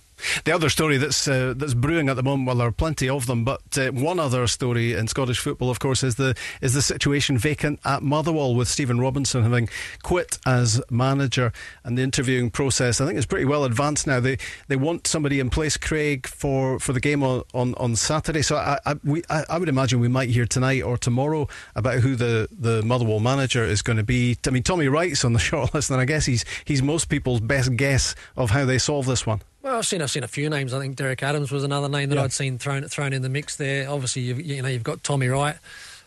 The 0.45 0.53
other 0.53 0.69
story 0.69 0.97
that's 0.97 1.29
uh, 1.29 1.55
that's 1.57 1.75
brewing 1.75 2.09
at 2.09 2.17
the 2.17 2.23
moment, 2.23 2.47
well, 2.47 2.57
there 2.57 2.69
are 2.69 2.73
plenty 2.73 3.09
of 3.09 3.27
them, 3.27 3.45
but 3.45 3.79
uh, 3.79 3.91
one 3.93 4.19
other 4.19 4.47
story 4.47 4.95
in 4.95 5.07
Scottish 5.09 5.39
football, 5.39 5.71
of 5.71 5.79
course, 5.79 6.03
is 6.03 6.17
the 6.17 6.35
is 6.61 6.75
the 6.75 6.83
situation 6.83 7.39
vacant 7.39 7.81
at 7.85 8.03
Motherwell 8.03 8.55
with 8.55 8.69
Stephen 8.69 9.01
Robinson 9.01 9.43
having 9.43 9.69
quit 10.03 10.39
as 10.47 10.81
manager, 10.91 11.53
and 11.85 11.97
the 11.97 12.03
interviewing 12.03 12.51
process 12.51 13.01
I 13.01 13.07
think 13.07 13.19
is 13.19 13.27
pretty 13.27 13.45
well 13.45 13.65
advanced 13.65 14.07
now. 14.07 14.21
They 14.21 14.39
they 14.69 14.77
want 14.77 15.07
somebody 15.07 15.41
in 15.41 15.51
place, 15.51 15.77
Craig, 15.77 16.27
for, 16.27 16.79
for 16.79 16.93
the 16.93 17.01
game 17.01 17.23
on, 17.23 17.43
on, 17.55 17.75
on 17.75 17.97
Saturday. 17.97 18.43
So 18.43 18.57
I 18.57 18.79
I, 18.85 18.95
we, 19.05 19.23
I, 19.29 19.45
I 19.51 19.59
would 19.59 19.69
imagine 19.69 20.01
we 20.01 20.09
might 20.09 20.31
hear 20.31 20.47
tonight 20.47 20.83
or 20.83 20.97
tomorrow 20.97 21.49
about 21.75 22.01
who 22.01 22.17
the, 22.17 22.49
the 22.51 22.83
Motherwell 22.83 23.21
manager 23.21 23.65
is 23.65 23.83
going 23.83 23.99
to 23.99 24.03
be. 24.03 24.37
I 24.47 24.51
mean, 24.51 24.63
Tommy 24.63 24.89
Wright's 24.89 25.25
on 25.25 25.33
the 25.33 25.39
shortlist, 25.39 25.91
and 25.91 26.01
I 26.01 26.05
guess 26.05 26.27
he's 26.27 26.45
he's 26.65 26.83
most 26.83 27.09
people's 27.09 27.41
best 27.41 27.77
guess 27.77 28.15
of 28.37 28.51
how 28.51 28.65
they 28.65 28.79
solve 28.79 29.07
this 29.07 29.27
one. 29.27 29.41
Well, 29.63 29.77
I've 29.77 29.87
seen 29.87 30.03
I've 30.03 30.11
seen 30.11 30.25
a 30.25 30.29
few 30.29 30.49
names. 30.49 30.73
I 30.73 30.79
think 30.79 30.97
Derek 30.97 31.23
Adams 31.23 31.51
was 31.51 31.65
another 31.65 31.89
name 31.89 32.11
that 32.11 32.17
yeah. 32.17 32.23
I'd 32.23 32.33
seen 32.33 32.59
thrown 32.59 32.85
thrown 32.85 33.13
in 33.13 33.23
the 33.23 33.29
mix 33.29 33.57
there. 33.57 33.91
Obviously, 33.91 34.23
you've, 34.23 34.41
you 34.41 34.63
know 34.63 34.69
you've 34.69 34.85
got 34.85 35.03
Tommy 35.03 35.29
Wright. 35.29 35.57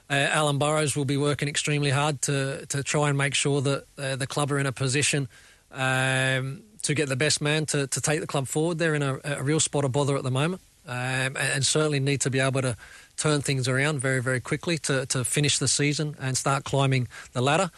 Uh, 0.09 0.27
Alan 0.29 0.57
Burrows 0.57 0.95
will 0.95 1.05
be 1.05 1.17
working 1.17 1.47
extremely 1.47 1.89
hard 1.89 2.21
to 2.23 2.65
to 2.67 2.83
try 2.83 3.09
and 3.09 3.17
make 3.17 3.33
sure 3.33 3.61
that 3.61 3.85
uh, 3.97 4.15
the 4.15 4.27
club 4.27 4.51
are 4.51 4.59
in 4.59 4.65
a 4.65 4.71
position 4.71 5.27
um, 5.71 6.63
to 6.83 6.93
get 6.93 7.09
the 7.09 7.15
best 7.15 7.41
man 7.41 7.65
to, 7.67 7.87
to 7.87 8.01
take 8.01 8.21
the 8.21 8.27
club 8.27 8.47
forward. 8.47 8.77
They're 8.77 8.95
in 8.95 9.03
a, 9.03 9.19
a 9.23 9.43
real 9.43 9.59
spot 9.59 9.85
of 9.85 9.91
bother 9.91 10.15
at 10.15 10.23
the 10.23 10.31
moment, 10.31 10.61
um, 10.87 10.95
and, 10.95 11.37
and, 11.37 11.65
certainly 11.65 11.99
need 11.99 12.21
to 12.21 12.29
be 12.29 12.39
able 12.39 12.61
to 12.61 12.75
turn 13.17 13.41
things 13.41 13.67
around 13.67 13.99
very 13.99 14.21
very 14.21 14.39
quickly 14.39 14.77
to 14.79 15.05
to 15.07 15.25
finish 15.25 15.59
the 15.59 15.67
season 15.67 16.15
and 16.21 16.37
start 16.37 16.63
climbing 16.63 17.09
the 17.33 17.41
ladder. 17.41 17.69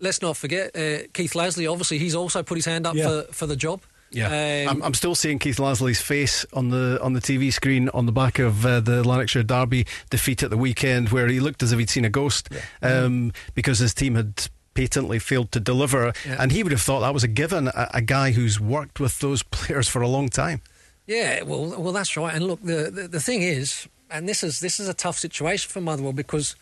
Let's 0.00 0.22
not 0.22 0.36
forget 0.36 0.76
uh, 0.76 1.08
Keith 1.12 1.32
Lasley. 1.32 1.70
Obviously, 1.70 1.98
he's 1.98 2.14
also 2.14 2.44
put 2.44 2.56
his 2.56 2.66
hand 2.66 2.86
up 2.86 2.94
yeah. 2.94 3.08
for, 3.08 3.32
for 3.32 3.46
the 3.46 3.56
job. 3.56 3.80
Yeah, 4.10 4.66
um, 4.68 4.76
I'm, 4.76 4.82
I'm, 4.84 4.94
still 4.94 5.14
seeing 5.14 5.38
Keith 5.38 5.58
Lasley's 5.58 6.00
face 6.00 6.46
on 6.52 6.70
the 6.70 6.98
on 7.02 7.12
the 7.12 7.20
TV 7.20 7.52
screen 7.52 7.90
on 7.90 8.06
the 8.06 8.12
back 8.12 8.38
of 8.38 8.64
uh, 8.64 8.80
the 8.80 9.06
Lanarkshire 9.06 9.42
Derby 9.42 9.86
defeat 10.08 10.42
at 10.42 10.50
the 10.50 10.56
weekend, 10.56 11.10
where 11.10 11.28
he 11.28 11.40
looked 11.40 11.62
as 11.62 11.72
if 11.72 11.78
he'd 11.78 11.90
seen 11.90 12.04
a 12.04 12.10
ghost 12.10 12.48
yeah. 12.50 13.02
um, 13.02 13.32
because 13.54 13.78
his 13.80 13.92
team 13.92 14.14
had 14.14 14.48
patently 14.72 15.18
failed 15.18 15.52
to 15.52 15.60
deliver, 15.60 16.12
yeah. 16.24 16.36
and 16.40 16.52
he 16.52 16.62
would 16.62 16.72
have 16.72 16.80
thought 16.80 17.00
that 17.00 17.12
was 17.12 17.24
a 17.24 17.28
given. 17.28 17.68
A, 17.68 17.90
a, 17.94 18.00
guy 18.00 18.30
who's 18.30 18.58
worked 18.60 19.00
with 19.00 19.18
those 19.18 19.42
players 19.50 19.88
for 19.88 20.00
a 20.00 20.08
long 20.08 20.28
time. 20.28 20.62
Yeah, 21.06 21.42
well, 21.42 21.74
well, 21.80 21.92
that's 21.92 22.16
right. 22.16 22.34
And 22.34 22.46
look, 22.46 22.62
the, 22.62 22.90
the, 22.90 23.08
the 23.08 23.20
thing 23.20 23.42
is, 23.42 23.88
and 24.10 24.28
this 24.28 24.42
is 24.42 24.60
this 24.60 24.80
is 24.80 24.88
a 24.88 24.94
tough 24.94 25.18
situation 25.18 25.68
for 25.68 25.80
Motherwell 25.80 26.12
because 26.12 26.56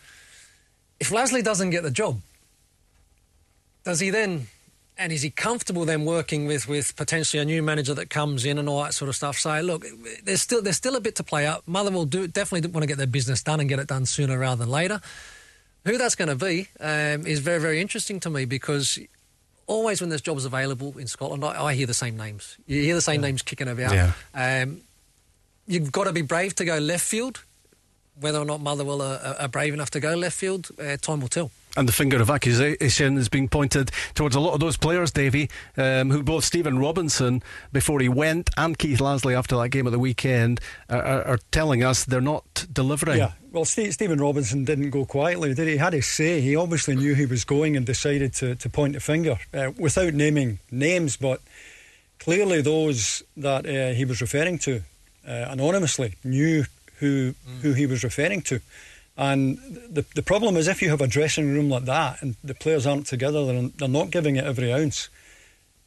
if 0.99 1.11
Lasley 1.11 1.43
doesn't 1.43 1.69
get 1.69 1.83
the 1.83 1.91
job, 1.91 2.19
does 3.83 3.99
he 3.99 4.09
then 4.09 4.47
and 4.97 5.11
is 5.11 5.21
he 5.21 5.29
comfortable 5.29 5.85
then 5.85 6.05
working 6.05 6.47
with, 6.47 6.67
with 6.67 6.95
potentially 6.95 7.41
a 7.41 7.45
new 7.45 7.61
manager 7.61 7.93
that 7.93 8.09
comes 8.09 8.45
in 8.45 8.57
and 8.57 8.67
all 8.67 8.83
that 8.83 8.93
sort 8.93 9.09
of 9.09 9.15
stuff? 9.15 9.37
So 9.37 9.59
look, 9.61 9.85
there's 10.23 10.41
still 10.41 10.61
there's 10.61 10.77
still 10.77 10.95
a 10.95 11.01
bit 11.01 11.15
to 11.15 11.23
play 11.23 11.45
out. 11.45 11.67
Motherwell 11.67 12.05
do 12.05 12.27
definitely 12.27 12.69
want 12.71 12.83
to 12.83 12.87
get 12.87 12.97
their 12.97 13.07
business 13.07 13.43
done 13.43 13.59
and 13.59 13.69
get 13.69 13.79
it 13.79 13.87
done 13.87 14.05
sooner 14.05 14.37
rather 14.37 14.63
than 14.63 14.69
later. 14.69 15.01
Who 15.85 15.97
that's 15.97 16.15
going 16.15 16.29
to 16.29 16.45
be 16.45 16.67
um, 16.79 17.25
is 17.25 17.39
very 17.39 17.59
very 17.59 17.79
interesting 17.79 18.19
to 18.21 18.29
me 18.29 18.45
because 18.45 18.99
always 19.67 20.01
when 20.01 20.09
there's 20.09 20.21
jobs 20.21 20.45
available 20.45 20.97
in 20.97 21.07
Scotland, 21.07 21.43
I, 21.45 21.65
I 21.65 21.73
hear 21.73 21.87
the 21.87 21.93
same 21.93 22.17
names. 22.17 22.57
You 22.65 22.81
hear 22.81 22.95
the 22.95 23.01
same 23.01 23.21
yeah. 23.21 23.27
names 23.27 23.41
kicking 23.41 23.67
about. 23.67 23.93
Yeah. 23.93 24.11
Um, 24.33 24.81
you've 25.67 25.91
got 25.91 26.05
to 26.05 26.13
be 26.13 26.21
brave 26.21 26.55
to 26.55 26.65
go 26.65 26.79
left 26.79 27.05
field. 27.05 27.43
Whether 28.19 28.39
or 28.39 28.45
not 28.45 28.61
Motherwell 28.61 29.01
are, 29.01 29.35
are 29.39 29.47
brave 29.47 29.75
enough 29.75 29.91
to 29.91 29.99
go 29.99 30.15
left 30.15 30.35
field, 30.35 30.69
uh, 30.79 30.97
time 30.97 31.21
will 31.21 31.27
tell. 31.27 31.51
And 31.77 31.87
the 31.87 31.93
finger 31.93 32.19
of 32.19 32.29
accusation 32.29 33.17
is 33.17 33.29
being 33.29 33.47
pointed 33.47 33.91
towards 34.15 34.35
a 34.35 34.39
lot 34.39 34.53
of 34.53 34.59
those 34.59 34.77
players, 34.77 35.11
Davie, 35.11 35.49
um, 35.77 36.09
who 36.09 36.23
both 36.23 36.43
Stephen 36.43 36.79
Robinson, 36.79 37.43
before 37.71 37.99
he 37.99 38.09
went, 38.09 38.49
and 38.57 38.77
Keith 38.77 38.99
Lasley 38.99 39.37
after 39.37 39.55
that 39.57 39.69
game 39.69 39.85
at 39.85 39.91
the 39.91 39.99
weekend, 39.99 40.59
are, 40.89 41.23
are 41.23 41.39
telling 41.51 41.83
us 41.83 42.03
they're 42.03 42.19
not 42.19 42.65
delivering. 42.73 43.19
Yeah, 43.19 43.33
well, 43.51 43.65
Stephen 43.65 44.19
Robinson 44.19 44.65
didn't 44.65 44.89
go 44.89 45.05
quietly, 45.05 45.53
did 45.53 45.67
he? 45.67 45.73
He 45.73 45.77
had 45.77 45.93
his 45.93 46.07
say. 46.07 46.41
He 46.41 46.55
obviously 46.55 46.95
knew 46.95 47.13
he 47.13 47.25
was 47.25 47.43
going 47.43 47.77
and 47.77 47.85
decided 47.85 48.33
to, 48.35 48.55
to 48.55 48.69
point 48.69 48.93
the 48.93 48.99
finger 48.99 49.37
uh, 49.53 49.71
without 49.77 50.13
naming 50.13 50.59
names, 50.71 51.15
but 51.15 51.41
clearly 52.19 52.61
those 52.61 53.23
that 53.37 53.65
uh, 53.65 53.95
he 53.95 54.05
was 54.05 54.21
referring 54.21 54.57
to 54.59 54.81
uh, 55.27 55.45
anonymously 55.49 56.15
knew 56.23 56.65
who, 56.99 57.33
mm. 57.33 57.59
who 57.61 57.73
he 57.73 57.85
was 57.85 58.03
referring 58.03 58.41
to. 58.41 58.61
And 59.17 59.57
the, 59.89 60.05
the 60.13 60.21
problem 60.21 60.57
is 60.57 60.67
if 60.67 60.81
you 60.81 60.89
have 60.89 61.01
a 61.01 61.07
dressing 61.07 61.51
room 61.51 61.69
like 61.69 61.85
that 61.85 62.21
and 62.21 62.35
the 62.43 62.53
players 62.53 62.85
aren't 62.85 63.07
together, 63.07 63.45
they're, 63.45 63.69
they're 63.69 63.87
not 63.87 64.11
giving 64.11 64.35
it 64.35 64.45
every 64.45 64.71
ounce, 64.71 65.09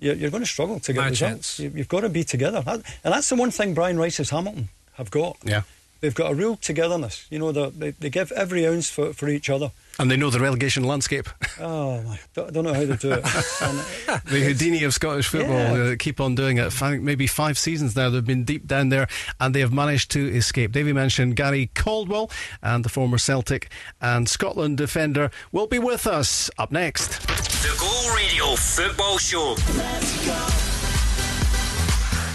you're, 0.00 0.14
you're 0.14 0.30
going 0.30 0.42
to 0.42 0.48
struggle 0.48 0.80
to 0.80 0.92
get 0.92 1.00
no 1.00 1.08
results. 1.08 1.60
You, 1.60 1.70
have 1.70 1.88
got 1.88 2.00
to 2.00 2.08
be 2.08 2.24
together. 2.24 2.62
And 2.66 2.84
that's 3.04 3.28
the 3.28 3.36
one 3.36 3.52
thing 3.52 3.72
Brian 3.72 3.98
Rice's 3.98 4.30
Hamilton 4.30 4.68
have 4.94 5.10
got. 5.10 5.36
Yeah. 5.44 5.62
They've 6.00 6.14
got 6.14 6.32
a 6.32 6.34
real 6.34 6.56
togetherness. 6.56 7.26
You 7.30 7.38
know, 7.38 7.52
they, 7.52 7.90
they 7.90 8.10
give 8.10 8.32
every 8.32 8.66
ounce 8.66 8.88
for, 8.88 9.12
for 9.12 9.28
each 9.28 9.50
other. 9.50 9.70
And 9.98 10.10
they 10.10 10.16
know 10.16 10.30
the 10.30 10.40
relegation 10.40 10.84
landscape. 10.84 11.28
Oh, 11.62 12.00
my, 12.02 12.18
I 12.42 12.50
don't 12.50 12.64
know 12.64 12.72
how 12.72 12.86
they 12.86 12.96
do 12.96 13.12
it. 13.12 13.22
the 13.22 14.40
Houdini 14.42 14.82
of 14.84 14.94
Scottish 14.94 15.28
football 15.28 15.76
yeah. 15.76 15.92
uh, 15.92 15.96
keep 15.98 16.18
on 16.18 16.34
doing 16.34 16.56
it. 16.56 16.72
maybe 17.02 17.26
five 17.26 17.58
seasons 17.58 17.94
now 17.94 18.08
they've 18.08 18.24
been 18.24 18.44
deep 18.44 18.66
down 18.66 18.88
there 18.88 19.08
and 19.38 19.54
they 19.54 19.60
have 19.60 19.72
managed 19.72 20.10
to 20.12 20.26
escape. 20.34 20.72
Davie 20.72 20.94
mentioned 20.94 21.36
Gary 21.36 21.70
Caldwell 21.74 22.30
and 22.62 22.82
the 22.82 22.88
former 22.88 23.18
Celtic 23.18 23.70
and 24.00 24.26
Scotland 24.26 24.78
defender 24.78 25.30
will 25.52 25.66
be 25.66 25.78
with 25.78 26.06
us 26.06 26.50
up 26.56 26.72
next. 26.72 27.20
The 27.26 27.76
Go 27.78 28.14
Radio 28.14 28.56
Football 28.56 29.18
Show. 29.18 30.69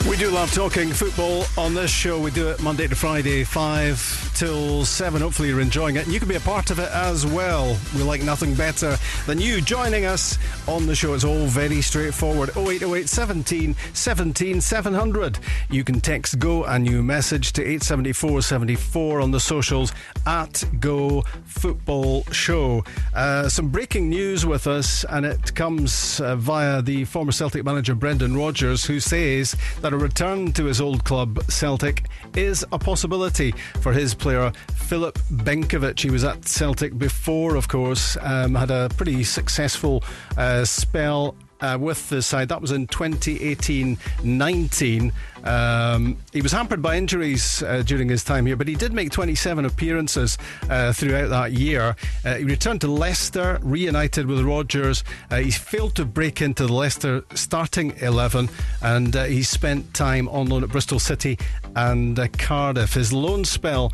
We 0.08 0.18
do 0.18 0.30
love 0.30 0.54
talking 0.54 0.94
football 0.94 1.46
on 1.58 1.74
this 1.74 1.90
show. 1.90 2.20
We 2.20 2.30
do 2.30 2.48
it 2.50 2.62
Monday 2.62 2.88
to 2.88 2.96
Friday, 2.96 3.44
5 3.44 4.36
till 4.36 4.86
7. 4.86 5.20
Hopefully, 5.20 5.50
you're 5.50 5.62
enjoying 5.62 5.96
it. 5.96 6.06
And 6.06 6.14
you 6.14 6.20
can 6.20 6.30
be 6.30 6.36
a 6.36 6.42
part 6.42 6.70
of 6.70 6.78
it 6.78 6.92
as 6.92 7.26
well. 7.26 7.76
We 7.96 8.04
like 8.04 8.22
nothing 8.22 8.54
better 8.54 8.98
than 9.26 9.40
you 9.42 9.62
joining 9.62 10.06
us 10.06 10.38
on 10.68 10.86
the 10.86 10.94
show. 10.94 11.16
It's 11.16 11.24
all 11.24 11.48
very 11.48 11.82
straightforward 11.82 12.56
0808 12.56 13.10
17 13.10 13.76
17 13.94 14.62
700. 14.62 15.40
You 15.72 15.84
can 15.84 16.00
text 16.00 16.38
Go 16.38 16.66
and 16.66 16.88
you 16.88 17.02
message 17.02 17.54
to 17.54 17.64
87474 17.64 19.22
on 19.22 19.32
the 19.32 19.40
socials 19.40 19.92
at 20.28 20.64
Go 20.80 21.24
Football 21.46 22.26
Show. 22.32 22.84
Uh, 23.16 23.50
some 23.50 23.70
breaking 23.70 24.10
news 24.10 24.46
with 24.46 24.68
us, 24.68 25.04
and 25.06 25.26
it 25.26 25.56
comes 25.56 26.20
uh, 26.22 26.36
via 26.36 26.84
the 26.84 27.06
former 27.06 27.32
Celtic 27.32 27.66
manager 27.66 27.96
Brendan 27.96 28.38
Rodgers, 28.38 28.86
who 28.86 29.00
says 29.00 29.56
that 29.82 29.95
a 29.96 29.98
return 29.98 30.52
to 30.52 30.66
his 30.66 30.82
old 30.82 31.04
club, 31.06 31.40
Celtic, 31.50 32.06
is 32.36 32.66
a 32.74 32.78
possibility 32.78 33.54
for 33.80 33.94
his 33.94 34.14
player, 34.14 34.52
Filip 34.76 35.18
Benkovic. 35.32 36.00
He 36.00 36.10
was 36.10 36.24
at 36.24 36.46
Celtic 36.46 36.98
before, 36.98 37.56
of 37.56 37.68
course, 37.70 38.18
um, 38.22 38.56
had 38.56 38.72
a 38.72 38.90
pretty 38.98 39.24
successful 39.24 40.04
uh, 40.38 40.66
spell 40.66 41.36
uh, 41.62 41.78
with 41.80 42.10
the 42.10 42.22
side. 42.22 42.50
That 42.50 42.62
was 42.62 42.72
in 42.72 42.88
2018 42.88 43.98
19. 44.24 45.14
Um, 45.46 46.18
he 46.34 46.42
was 46.42 46.52
hampered 46.52 46.82
by 46.82 46.98
injuries 46.98 47.62
uh, 47.64 47.84
during 47.86 48.10
his 48.10 48.24
time 48.24 48.46
here, 48.46 48.56
but 48.56 48.68
he 48.68 48.76
did 48.76 48.94
make 48.94 49.12
27 49.12 49.66
appearances 49.66 50.38
uh, 50.70 50.92
throughout 50.92 51.30
that 51.30 51.52
year. 51.52 51.96
Uh, 52.26 52.36
he 52.36 52.44
returned 52.44 52.82
to 52.82 52.88
Leicester, 52.88 53.60
reunited 53.62 54.26
with 54.26 54.42
Rodgers. 54.42 55.04
Uh, 55.30 55.38
he 55.38 55.52
failed 55.52 55.96
to 55.96 56.06
break 56.06 56.42
into 56.42 56.66
the 56.66 56.74
Leicester 56.74 57.24
starting 57.36 57.94
11, 57.98 58.50
and 58.82 59.16
uh, 59.16 59.26
he 59.26 59.44
spent 59.44 59.94
time 59.94 60.28
on 60.30 60.48
loan 60.48 60.64
at 60.64 60.70
Bristol 60.70 61.00
City 61.00 61.38
and 61.76 62.18
uh, 62.18 62.28
Cardiff. 62.38 62.94
His 62.94 63.14
loan 63.14 63.46
spell 63.46 63.94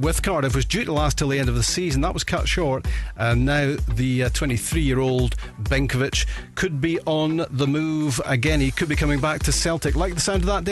with 0.00 0.22
Cardiff 0.22 0.54
was 0.54 0.64
due 0.64 0.84
to 0.84 0.92
last 0.92 1.18
till 1.18 1.28
the 1.28 1.38
end 1.38 1.48
of 1.48 1.54
the 1.54 1.62
season. 1.62 2.00
That 2.00 2.14
was 2.14 2.24
cut 2.24 2.48
short, 2.48 2.86
and 3.16 3.44
now 3.44 3.76
the 3.88 4.30
23 4.30 4.80
year 4.80 5.00
old 5.00 5.36
Benkovic 5.62 6.26
could 6.54 6.80
be 6.80 6.98
on 7.00 7.44
the 7.50 7.66
move 7.66 8.20
again. 8.24 8.60
He 8.60 8.70
could 8.70 8.88
be 8.88 8.96
coming 8.96 9.20
back 9.20 9.42
to 9.42 9.52
Celtic. 9.52 9.94
Like 9.94 10.14
the 10.14 10.20
sound 10.20 10.42
of 10.42 10.46
that, 10.46 10.69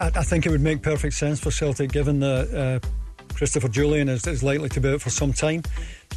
I, 0.00 0.06
I 0.06 0.22
think 0.22 0.46
it 0.46 0.50
would 0.50 0.60
make 0.60 0.82
perfect 0.82 1.14
sense 1.14 1.40
for 1.40 1.50
Celtic, 1.50 1.92
given 1.92 2.20
that 2.20 2.80
uh, 2.82 2.88
Christopher 3.34 3.68
Jullien 3.68 4.08
is, 4.08 4.26
is, 4.26 4.42
likely 4.42 4.68
to 4.70 4.80
be 4.80 4.88
out 4.88 5.00
for 5.00 5.10
some 5.10 5.32
time. 5.32 5.62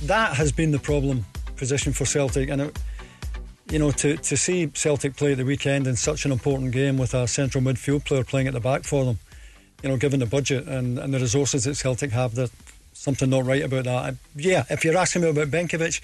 That 0.03 0.33
has 0.35 0.51
been 0.51 0.71
the 0.71 0.79
problem 0.79 1.25
position 1.55 1.93
for 1.93 2.05
Celtic, 2.05 2.49
and 2.49 2.61
it, 2.61 2.79
you 3.69 3.79
know 3.79 3.91
to 3.91 4.15
to 4.17 4.37
see 4.37 4.67
Celtic 4.67 5.15
play 5.15 5.33
at 5.33 5.37
the 5.37 5.45
weekend 5.45 5.87
in 5.87 5.95
such 5.95 6.25
an 6.25 6.31
important 6.31 6.71
game 6.71 6.97
with 6.97 7.13
a 7.13 7.27
central 7.27 7.63
midfield 7.63 8.05
player 8.05 8.23
playing 8.23 8.47
at 8.47 8.53
the 8.53 8.59
back 8.59 8.83
for 8.83 9.03
them, 9.03 9.19
you 9.83 9.89
know, 9.89 9.97
given 9.97 10.19
the 10.19 10.25
budget 10.25 10.67
and, 10.67 10.97
and 10.97 11.13
the 11.13 11.19
resources 11.19 11.65
that 11.65 11.75
Celtic 11.75 12.11
have, 12.11 12.35
there's 12.35 12.51
something 12.93 13.29
not 13.29 13.45
right 13.45 13.63
about 13.63 13.83
that. 13.85 14.15
Yeah, 14.35 14.65
if 14.69 14.83
you're 14.83 14.97
asking 14.97 15.23
me 15.23 15.29
about 15.29 15.47
Benkovic, 15.47 16.01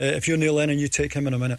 uh, 0.00 0.04
if 0.04 0.28
you're 0.28 0.36
Neil 0.36 0.54
Lennon, 0.54 0.78
you 0.78 0.88
take 0.88 1.14
him 1.14 1.26
in 1.26 1.34
a 1.34 1.38
minute. 1.38 1.58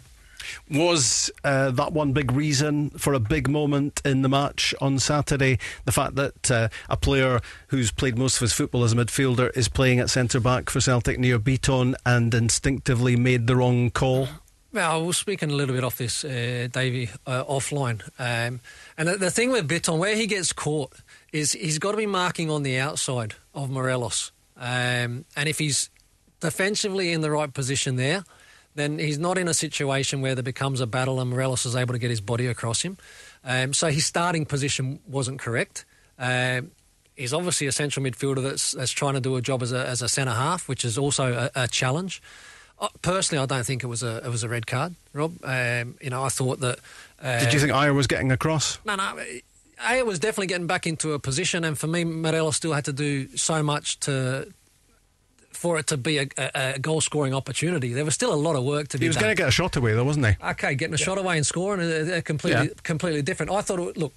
Was 0.70 1.30
uh, 1.44 1.70
that 1.72 1.92
one 1.92 2.12
big 2.12 2.32
reason 2.32 2.90
for 2.90 3.12
a 3.14 3.20
big 3.20 3.48
moment 3.48 4.00
in 4.04 4.22
the 4.22 4.28
match 4.28 4.74
on 4.80 4.98
Saturday? 4.98 5.58
The 5.84 5.92
fact 5.92 6.14
that 6.16 6.50
uh, 6.50 6.68
a 6.88 6.96
player 6.96 7.40
who's 7.68 7.90
played 7.90 8.18
most 8.18 8.36
of 8.36 8.40
his 8.40 8.52
football 8.52 8.84
as 8.84 8.92
a 8.92 8.96
midfielder 8.96 9.56
is 9.56 9.68
playing 9.68 10.00
at 10.00 10.10
centre 10.10 10.40
back 10.40 10.70
for 10.70 10.80
Celtic 10.80 11.18
Nir 11.18 11.38
Bitton 11.38 11.94
and 12.04 12.34
instinctively 12.34 13.16
made 13.16 13.46
the 13.46 13.56
wrong 13.56 13.90
call? 13.90 14.28
Well, 14.72 15.04
was 15.04 15.16
speaking 15.16 15.50
a 15.50 15.54
little 15.54 15.74
bit 15.74 15.82
off 15.82 15.98
this, 15.98 16.24
uh, 16.24 16.68
Davie, 16.70 17.10
uh, 17.26 17.42
offline. 17.44 18.02
Um, 18.20 18.60
and 18.96 19.08
the, 19.08 19.16
the, 19.16 19.30
thing 19.30 19.50
with 19.50 19.68
Bitton, 19.68 19.98
where 19.98 20.14
he 20.14 20.28
gets 20.28 20.52
caught, 20.52 20.92
is 21.32 21.52
he's 21.52 21.80
got 21.80 21.90
to 21.90 21.96
be 21.96 22.06
marking 22.06 22.50
on 22.50 22.62
the 22.62 22.78
outside 22.78 23.34
of 23.52 23.68
Morelos. 23.68 24.30
Um, 24.56 25.24
and 25.34 25.48
if 25.48 25.58
he's 25.58 25.90
defensively 26.38 27.12
in 27.12 27.20
the 27.20 27.32
right 27.32 27.52
position 27.52 27.96
there, 27.96 28.24
then 28.74 28.98
he's 28.98 29.18
not 29.18 29.38
in 29.38 29.48
a 29.48 29.54
situation 29.54 30.20
where 30.20 30.34
there 30.34 30.42
becomes 30.42 30.80
a 30.80 30.86
battle 30.86 31.20
and 31.20 31.30
Morelos 31.30 31.66
is 31.66 31.76
able 31.76 31.92
to 31.94 31.98
get 31.98 32.10
his 32.10 32.20
body 32.20 32.46
across 32.46 32.82
him. 32.82 32.96
Um, 33.44 33.72
so 33.72 33.88
his 33.88 34.06
starting 34.06 34.46
position 34.46 35.00
wasn't 35.06 35.40
correct. 35.40 35.84
Um, 36.18 36.70
he's 37.16 37.32
obviously 37.32 37.66
a 37.66 37.72
central 37.72 38.04
midfielder 38.04 38.42
that's, 38.42 38.72
that's 38.72 38.92
trying 38.92 39.14
to 39.14 39.20
do 39.20 39.36
a 39.36 39.42
job 39.42 39.62
as 39.62 39.72
a, 39.72 39.86
as 39.86 40.02
a 40.02 40.08
centre 40.08 40.32
half, 40.32 40.68
which 40.68 40.84
is 40.84 40.98
also 40.98 41.50
a, 41.54 41.62
a 41.64 41.68
challenge. 41.68 42.22
Uh, 42.78 42.88
personally, 43.02 43.42
I 43.42 43.46
don't 43.46 43.64
think 43.64 43.82
it 43.84 43.88
was 43.88 44.02
a 44.02 44.18
it 44.24 44.28
was 44.30 44.42
a 44.42 44.48
red 44.48 44.66
card, 44.66 44.94
Rob. 45.12 45.36
Um, 45.44 45.96
you 46.00 46.08
know, 46.08 46.24
I 46.24 46.30
thought 46.30 46.60
that. 46.60 46.78
Uh, 47.22 47.40
Did 47.40 47.52
you 47.52 47.60
think 47.60 47.72
Ajer 47.72 47.94
was 47.94 48.06
getting 48.06 48.32
across? 48.32 48.78
No, 48.86 48.96
no. 48.96 49.22
Ajer 49.82 50.06
was 50.06 50.18
definitely 50.18 50.46
getting 50.46 50.66
back 50.66 50.86
into 50.86 51.12
a 51.12 51.18
position, 51.18 51.62
and 51.64 51.78
for 51.78 51.86
me, 51.86 52.04
Morelos 52.04 52.56
still 52.56 52.72
had 52.72 52.86
to 52.86 52.92
do 52.94 53.28
so 53.36 53.62
much 53.62 54.00
to 54.00 54.50
for 55.60 55.78
it 55.78 55.86
to 55.88 55.98
be 55.98 56.16
a, 56.16 56.26
a, 56.38 56.50
a 56.54 56.78
goal 56.78 57.02
scoring 57.02 57.34
opportunity. 57.34 57.92
There 57.92 58.06
was 58.06 58.14
still 58.14 58.32
a 58.32 58.42
lot 58.46 58.56
of 58.56 58.64
work 58.64 58.88
to 58.88 58.96
be. 58.96 59.00
done. 59.00 59.02
He 59.02 59.08
was 59.08 59.16
going 59.18 59.30
to 59.30 59.34
get 59.34 59.46
a 59.46 59.50
shot 59.50 59.76
away, 59.76 59.92
though, 59.92 60.04
wasn't 60.04 60.24
he? 60.24 60.34
Okay, 60.42 60.74
getting 60.74 60.94
a 60.94 60.96
yeah. 60.96 61.04
shot 61.04 61.18
away 61.18 61.36
and 61.36 61.44
scoring 61.44 61.82
are 61.82 62.22
completely 62.22 62.68
yeah. 62.68 62.82
completely 62.82 63.20
different. 63.20 63.52
I 63.52 63.60
thought, 63.60 63.78
it, 63.78 63.98
look, 63.98 64.14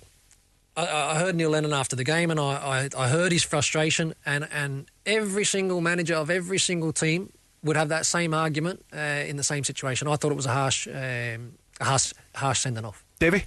I, 0.77 0.87
I, 0.87 1.19
heard 1.19 1.35
Neil 1.35 1.49
Lennon 1.49 1.73
after 1.73 1.97
the 1.97 2.05
game, 2.05 2.31
and 2.31 2.39
I, 2.39 2.89
I, 2.95 3.03
I 3.03 3.09
heard 3.09 3.33
his 3.33 3.43
frustration, 3.43 4.13
and 4.25 4.47
and 4.53 4.89
every 5.05 5.43
single 5.43 5.81
manager 5.81 6.15
of 6.15 6.29
every 6.29 6.59
single 6.59 6.93
team 6.93 7.33
would 7.61 7.75
have 7.75 7.89
that 7.89 8.05
same 8.05 8.33
argument 8.33 8.85
uh, 8.95 9.27
in 9.27 9.35
the 9.35 9.43
same 9.43 9.65
situation. 9.65 10.07
I 10.07 10.15
thought 10.15 10.31
it 10.31 10.35
was 10.35 10.45
a 10.45 10.53
harsh, 10.53 10.87
um, 10.87 11.55
a 11.81 11.83
harsh, 11.83 12.13
harsh 12.35 12.59
sending 12.59 12.85
off. 12.85 13.03
Davie. 13.19 13.43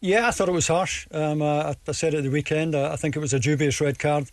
Yeah, 0.00 0.28
I 0.28 0.30
thought 0.30 0.48
it 0.48 0.52
was 0.52 0.68
harsh. 0.68 1.08
Um, 1.10 1.42
uh, 1.42 1.74
I 1.88 1.92
said 1.92 2.14
it 2.14 2.22
the 2.22 2.30
weekend. 2.30 2.76
Uh, 2.76 2.92
I 2.92 2.96
think 2.96 3.16
it 3.16 3.20
was 3.20 3.34
a 3.34 3.40
dubious 3.40 3.80
red 3.80 3.98
card. 3.98 4.30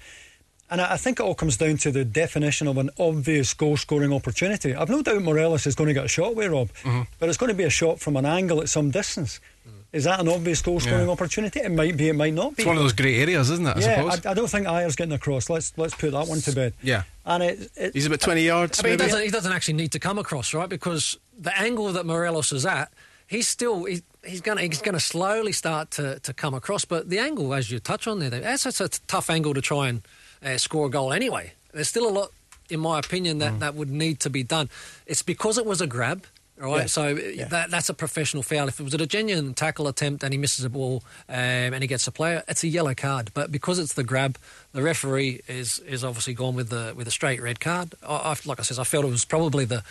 And 0.72 0.80
I 0.80 0.96
think 0.96 1.20
it 1.20 1.24
all 1.24 1.36
comes 1.36 1.58
down 1.58 1.76
to 1.80 1.92
the 1.92 2.06
definition 2.06 2.66
of 2.66 2.78
an 2.78 2.92
obvious 2.98 3.54
goal 3.54 3.76
scoring 3.76 4.14
opportunity. 4.14 4.74
I've 4.74 4.90
no 4.90 5.02
doubt 5.02 5.22
Morelos 5.22 5.68
is 5.68 5.76
going 5.76 5.90
to 5.90 5.94
get 5.94 6.06
a 6.06 6.08
shot 6.08 6.30
away, 6.32 6.48
Rob, 6.48 6.70
mm-hmm. 6.84 7.02
but 7.20 7.28
it's 7.28 7.38
going 7.38 7.50
to 7.50 7.56
be 7.56 7.66
a 7.66 7.70
shot 7.70 8.00
from 8.00 8.16
an 8.16 8.26
angle 8.26 8.62
at 8.62 8.70
some 8.70 8.90
distance. 8.90 9.42
Mm. 9.68 9.74
Is 9.92 10.06
that 10.06 10.22
an 10.22 10.30
obvious 10.30 10.62
goal 10.62 10.80
scoring 10.80 11.08
yeah. 11.08 11.12
opportunity? 11.12 11.60
It 11.60 11.74
might 11.74 11.98
be, 11.98 12.08
it 12.08 12.16
might 12.16 12.34
not 12.34 12.56
be. 12.56 12.64
It's 12.64 12.68
one 12.68 12.78
of 12.78 12.84
those 12.84 12.94
grey 12.94 13.20
areas, 13.20 13.50
isn't 13.50 13.68
it? 13.68 13.76
I 13.76 13.80
yeah, 13.82 14.04
I, 14.04 14.30
I, 14.30 14.34
don't 14.34 14.50
think 14.50 14.66
Ajer's 14.66 14.96
getting 14.96 15.12
across. 15.12 15.50
Let's 15.50 15.78
let's 15.78 15.94
put 15.94 16.14
that 16.14 16.28
one 16.28 16.40
to 16.40 16.52
bed. 16.54 16.74
Yeah. 16.82 17.04
And 17.26 17.44
it, 17.44 17.70
it, 17.76 17.94
he's 17.94 18.06
about 18.06 18.22
20 18.22 18.42
yards. 18.42 18.80
I 18.80 18.84
mean, 18.84 18.92
he 18.92 18.98
doesn't, 18.98 19.22
he 19.24 19.30
doesn't 19.30 19.52
actually 19.52 19.74
need 19.74 19.92
to 19.92 20.00
come 20.00 20.18
across, 20.18 20.54
right? 20.54 20.70
Because 20.70 21.20
the 21.38 21.56
angle 21.60 21.92
that 21.92 22.06
Morelos 22.06 22.54
is 22.54 22.66
at, 22.66 22.94
he's 23.28 23.50
still 23.50 23.84
he, 23.84 24.04
he's 24.26 24.40
going 24.40 24.58
to 24.58 24.64
he's 24.64 24.82
going 24.82 24.94
to 24.94 25.02
slowly 25.02 25.52
start 25.52 25.92
to, 25.92 26.20
to 26.22 26.34
come 26.34 26.54
across. 26.54 26.86
But 26.86 27.10
the 27.10 27.20
angle, 27.20 27.54
as 27.54 27.70
you 27.70 27.80
touch 27.80 28.08
on 28.08 28.20
there, 28.20 28.30
that's, 28.30 28.64
that's 28.64 28.80
a 28.80 28.88
tough 28.88 29.30
angle 29.30 29.54
to 29.54 29.62
try 29.62 29.90
and 29.90 30.04
uh, 30.44 30.58
score 30.58 30.88
a 30.88 30.90
goal 30.90 31.14
anyway. 31.14 31.54
There's 31.74 31.90
still 31.90 32.08
a 32.08 32.12
lot, 32.12 32.32
in 32.70 32.80
my 32.80 33.00
opinion, 33.00 33.40
that, 33.40 33.54
mm. 33.54 33.60
that 33.60 33.76
would 33.76 33.90
need 33.90 34.20
to 34.22 34.30
be 34.30 34.44
done. 34.44 34.70
It's 35.06 35.22
because 35.22 35.58
it 35.58 35.66
was 35.66 35.82
a 35.82 35.88
grab. 35.88 36.26
Right, 36.58 36.82
yeah. 36.82 36.86
so 36.86 37.08
yeah. 37.08 37.46
That, 37.46 37.72
that's 37.72 37.90
a 37.90 37.94
professional 37.94 38.44
foul. 38.44 38.68
If 38.68 38.80
it 38.80 38.84
was 38.84 38.94
a 38.94 39.08
genuine 39.08 39.56
tackle 39.56 39.88
attempt 39.88 40.24
and 40.24 40.32
he 40.32 40.38
misses 40.38 40.64
a 40.64 40.70
ball 40.70 41.02
um, 41.28 41.36
and 41.36 41.82
he 41.82 41.88
gets 41.88 42.06
a 42.06 42.12
player, 42.12 42.44
it's 42.48 42.64
a 42.64 42.68
yellow 42.68 42.94
card. 42.94 43.32
But 43.34 43.52
because 43.52 43.80
it's 43.80 43.94
the 43.94 44.04
grab, 44.04 44.38
the 44.72 44.84
referee 44.84 45.42
is 45.48 45.80
is 45.80 46.04
obviously 46.04 46.36
gone 46.36 46.54
with 46.54 46.70
the 46.70 46.94
with 46.96 47.08
a 47.08 47.12
straight 47.12 47.42
red 47.42 47.60
card. 47.60 47.96
I, 48.08 48.14
I, 48.14 48.36
like 48.46 48.60
I 48.60 48.64
said, 48.64 48.78
I 48.78 48.84
felt 48.84 49.06
it 49.06 49.10
was 49.10 49.26
probably 49.26 49.66
the 49.66 49.84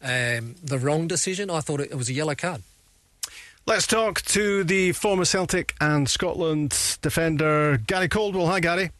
um, 0.00 0.54
the 0.62 0.78
wrong 0.78 1.08
decision. 1.08 1.50
I 1.50 1.60
thought 1.60 1.80
it, 1.80 1.90
it 1.90 1.96
was 1.96 2.08
a 2.08 2.12
yellow 2.12 2.36
card. 2.36 2.62
Let's 3.66 3.88
talk 3.88 4.22
to 4.22 4.62
the 4.62 4.92
former 4.92 5.24
Celtic 5.24 5.74
and 5.80 6.08
Scotland 6.08 6.98
defender 7.02 7.78
Gary 7.78 8.08
Caldwell. 8.08 8.46
Hi, 8.46 8.60
Gary. 8.60 8.90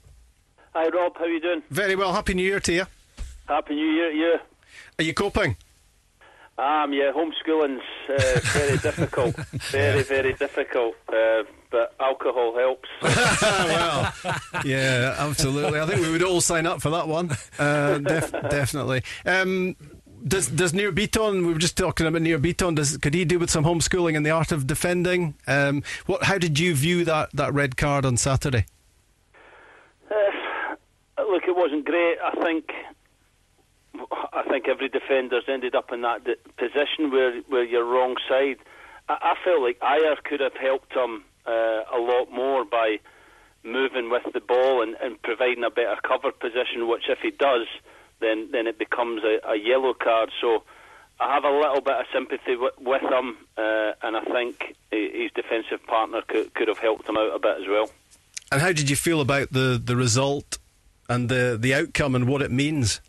Hi, 0.74 0.88
Rob. 0.88 1.16
How 1.16 1.24
are 1.24 1.28
you 1.28 1.40
doing? 1.40 1.62
Very 1.70 1.96
well. 1.96 2.12
Happy 2.12 2.34
New 2.34 2.42
Year 2.44 2.60
to 2.60 2.72
you. 2.72 2.86
Happy 3.46 3.74
New 3.74 3.86
Year 3.86 4.10
to 4.10 4.16
you. 4.16 4.38
Are 4.98 5.02
you 5.04 5.12
coping? 5.14 5.56
Um, 6.58 6.92
yeah, 6.92 7.12
homeschooling's 7.12 7.82
uh, 8.08 8.40
very 8.42 8.78
difficult. 8.82 9.36
Very, 9.70 10.02
very 10.02 10.32
difficult. 10.34 10.94
Uh, 11.08 11.42
but 11.70 11.94
alcohol 12.00 12.54
helps. 12.56 12.88
well, 13.02 14.12
yeah, 14.64 15.14
absolutely. 15.18 15.80
I 15.80 15.86
think 15.86 16.00
we 16.02 16.10
would 16.10 16.22
all 16.22 16.40
sign 16.40 16.66
up 16.66 16.80
for 16.82 16.90
that 16.90 17.08
one. 17.08 17.30
Uh, 17.58 17.98
def- 17.98 18.32
definitely. 18.32 19.02
Um, 19.26 19.76
does 20.26 20.48
does 20.48 20.72
Nir 20.72 20.92
Bitton? 20.92 21.46
We 21.46 21.52
were 21.52 21.58
just 21.58 21.76
talking 21.76 22.06
about 22.06 22.22
Nir 22.22 22.38
Bitton. 22.38 22.76
Does 22.76 22.96
could 22.98 23.14
he 23.14 23.24
do 23.24 23.38
with 23.38 23.50
some 23.50 23.64
homeschooling 23.64 24.14
in 24.14 24.22
the 24.22 24.30
art 24.30 24.52
of 24.52 24.66
defending? 24.66 25.34
Um, 25.46 25.82
what? 26.06 26.24
How 26.24 26.38
did 26.38 26.58
you 26.58 26.74
view 26.74 27.04
that 27.06 27.30
that 27.32 27.52
red 27.54 27.76
card 27.76 28.04
on 28.04 28.16
Saturday? 28.18 28.66
Look, 31.32 31.44
it 31.48 31.56
wasn't 31.56 31.86
great. 31.86 32.18
I 32.22 32.42
think 32.42 32.70
I 34.34 34.42
think 34.50 34.68
every 34.68 34.90
defender's 34.90 35.44
ended 35.48 35.74
up 35.74 35.90
in 35.90 36.02
that 36.02 36.24
position 36.58 37.10
where 37.10 37.40
where 37.48 37.64
you're 37.64 37.86
wrong 37.86 38.16
side. 38.28 38.58
I, 39.08 39.32
I 39.32 39.34
felt 39.42 39.62
like 39.62 39.80
Ajer 39.80 40.22
could 40.22 40.40
have 40.40 40.52
helped 40.60 40.92
him 40.92 41.24
uh, 41.46 41.84
a 41.90 41.98
lot 41.98 42.30
more 42.30 42.66
by 42.66 42.98
moving 43.64 44.10
with 44.10 44.24
the 44.34 44.40
ball 44.40 44.82
and, 44.82 44.94
and 45.00 45.22
providing 45.22 45.64
a 45.64 45.70
better 45.70 45.96
cover 46.06 46.32
position. 46.32 46.86
Which, 46.86 47.04
if 47.08 47.20
he 47.20 47.30
does 47.30 47.66
then 48.20 48.50
then 48.52 48.66
it 48.66 48.78
becomes 48.78 49.22
a, 49.24 49.38
a 49.48 49.56
yellow 49.56 49.94
card. 49.94 50.30
So 50.38 50.64
I 51.18 51.32
have 51.32 51.44
a 51.44 51.50
little 51.50 51.80
bit 51.80 51.94
of 51.94 52.06
sympathy 52.12 52.56
with, 52.56 52.74
with 52.78 53.02
him, 53.02 53.38
uh, 53.56 53.92
and 54.02 54.18
I 54.18 54.24
think 54.24 54.76
his 54.90 55.30
defensive 55.34 55.82
partner 55.86 56.20
could, 56.28 56.52
could 56.52 56.68
have 56.68 56.78
helped 56.78 57.08
him 57.08 57.16
out 57.16 57.34
a 57.34 57.38
bit 57.38 57.56
as 57.62 57.68
well. 57.68 57.90
And 58.50 58.60
how 58.60 58.72
did 58.72 58.90
you 58.90 58.96
feel 58.96 59.22
about 59.22 59.50
the, 59.50 59.80
the 59.82 59.96
result 59.96 60.58
and 61.08 61.28
the 61.28 61.56
the 61.60 61.74
outcome 61.74 62.14
and 62.14 62.28
what 62.28 62.42
it 62.42 62.50
means? 62.50 63.00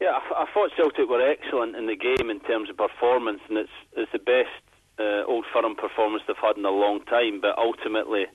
Yeah, 0.00 0.18
I, 0.18 0.42
I 0.42 0.46
thought 0.52 0.70
Celtic 0.76 1.08
were 1.08 1.26
excellent 1.26 1.76
in 1.76 1.86
the 1.86 1.96
game 1.96 2.30
in 2.30 2.40
terms 2.40 2.70
of 2.70 2.76
performance, 2.76 3.40
and 3.48 3.58
it's 3.58 3.76
it's 3.96 4.12
the 4.12 4.18
best 4.18 4.62
uh, 4.98 5.24
Old 5.26 5.44
Firm 5.52 5.74
performance 5.74 6.22
they've 6.26 6.36
had 6.36 6.56
in 6.56 6.64
a 6.64 6.70
long 6.70 7.00
time. 7.04 7.40
But 7.40 7.58
ultimately, 7.58 8.26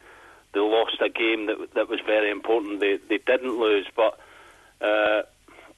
they 0.54 0.60
lost 0.60 0.98
a 1.02 1.10
game 1.10 1.48
that 1.48 1.58
that 1.76 1.90
was 1.90 2.00
very 2.06 2.32
important. 2.32 2.80
They 2.80 2.98
they 3.10 3.20
didn't 3.20 3.60
lose, 3.60 3.88
but 3.96 4.20
uh, 4.82 5.24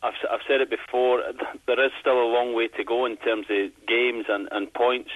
I've, 0.04 0.14
I've 0.30 0.42
said 0.48 0.60
it 0.60 0.70
before, 0.70 1.24
there 1.66 1.84
is 1.84 1.92
still 2.00 2.22
a 2.22 2.28
long 2.28 2.54
way 2.54 2.68
to 2.68 2.84
go 2.84 3.06
in 3.06 3.16
terms 3.18 3.48
of 3.50 3.72
games 3.88 4.26
and, 4.28 4.50
and 4.52 4.72
points. 4.74 5.12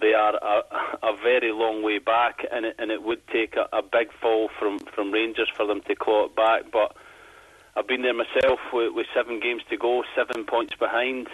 They 0.00 0.12
are 0.12 0.34
a, 0.34 1.06
a 1.06 1.16
very 1.22 1.52
long 1.52 1.82
way 1.82 1.98
back, 1.98 2.44
and 2.50 2.66
it, 2.66 2.76
and 2.78 2.90
it 2.90 3.02
would 3.02 3.26
take 3.28 3.54
a, 3.56 3.68
a 3.76 3.82
big 3.82 4.12
fall 4.20 4.50
from, 4.58 4.78
from 4.78 5.12
Rangers 5.12 5.50
for 5.54 5.66
them 5.66 5.80
to 5.88 5.94
claw 5.94 6.26
it 6.26 6.36
back. 6.36 6.72
But 6.72 6.96
I've 7.76 7.86
been 7.86 8.02
there 8.02 8.14
myself 8.14 8.60
with, 8.72 8.92
with 8.94 9.06
seven 9.14 9.40
games 9.40 9.62
to 9.70 9.76
go, 9.76 10.02
seven 10.16 10.44
points 10.44 10.74
behind. 10.74 11.28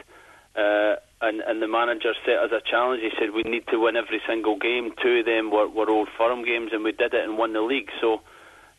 Uh, 0.56 0.96
and, 1.22 1.40
and 1.42 1.62
the 1.62 1.68
manager 1.68 2.12
set 2.24 2.42
as 2.42 2.50
a 2.50 2.60
challenge. 2.68 3.02
He 3.02 3.10
said 3.18 3.30
we 3.32 3.42
need 3.42 3.66
to 3.68 3.78
win 3.78 3.96
every 3.96 4.20
single 4.26 4.58
game. 4.58 4.92
Two 5.00 5.20
of 5.20 5.26
them 5.26 5.50
were, 5.50 5.68
were 5.68 5.88
old 5.88 6.08
firm 6.18 6.44
games, 6.44 6.70
and 6.72 6.82
we 6.82 6.92
did 6.92 7.14
it 7.14 7.24
and 7.24 7.38
won 7.38 7.52
the 7.52 7.60
league. 7.60 7.90
So 8.00 8.20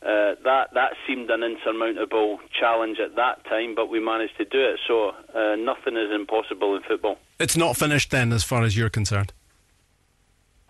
uh, 0.04 0.36
that 0.44 0.70
that 0.74 0.94
seemed 1.08 1.30
an 1.30 1.44
insurmountable 1.44 2.40
challenge 2.60 2.98
at 3.00 3.16
that 3.16 3.46
time, 3.46 3.76
but 3.76 3.90
we 3.90 4.00
managed 4.00 4.38
to 4.38 4.46
do 4.46 4.60
it. 4.60 4.80
So 4.88 5.12
uh, 5.34 5.56
nothing 5.56 5.96
is 5.96 6.12
impossible 6.14 6.76
in 6.76 6.82
football. 6.82 7.18
It's 7.40 7.56
not 7.56 7.78
finished 7.78 8.12
then, 8.12 8.34
as 8.34 8.44
far 8.44 8.64
as 8.64 8.76
you're 8.76 8.90
concerned. 8.90 9.32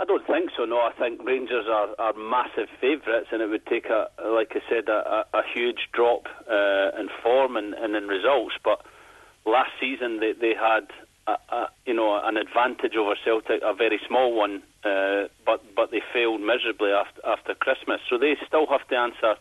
I 0.01 0.05
don't 0.05 0.25
think 0.25 0.49
so. 0.57 0.65
No, 0.65 0.77
I 0.77 0.91
think 0.97 1.23
Rangers 1.23 1.67
are, 1.69 1.89
are 1.99 2.13
massive 2.13 2.69
favourites, 2.81 3.27
and 3.31 3.39
it 3.39 3.49
would 3.51 3.67
take 3.67 3.85
a, 3.85 4.09
like 4.25 4.51
I 4.55 4.61
said, 4.67 4.89
a, 4.89 5.27
a, 5.31 5.43
huge 5.53 5.89
drop 5.93 6.25
uh, 6.49 6.89
in 6.99 7.07
form 7.21 7.55
and, 7.55 7.75
and 7.75 7.95
in 7.95 8.07
results. 8.07 8.55
But 8.63 8.81
last 9.45 9.69
season 9.79 10.19
they 10.19 10.33
they 10.33 10.55
had 10.59 10.87
a, 11.27 11.37
a, 11.53 11.69
you 11.85 11.93
know 11.93 12.19
an 12.23 12.37
advantage 12.37 12.95
over 12.95 13.13
Celtic, 13.23 13.61
a 13.63 13.75
very 13.75 13.99
small 14.07 14.33
one, 14.33 14.63
uh, 14.83 15.27
but 15.45 15.61
but 15.75 15.91
they 15.91 16.01
failed 16.11 16.41
miserably 16.41 16.89
after 16.89 17.21
after 17.23 17.53
Christmas. 17.53 18.01
So 18.09 18.17
they 18.17 18.35
still 18.47 18.65
have 18.71 18.87
to 18.87 18.95
answer 18.95 19.35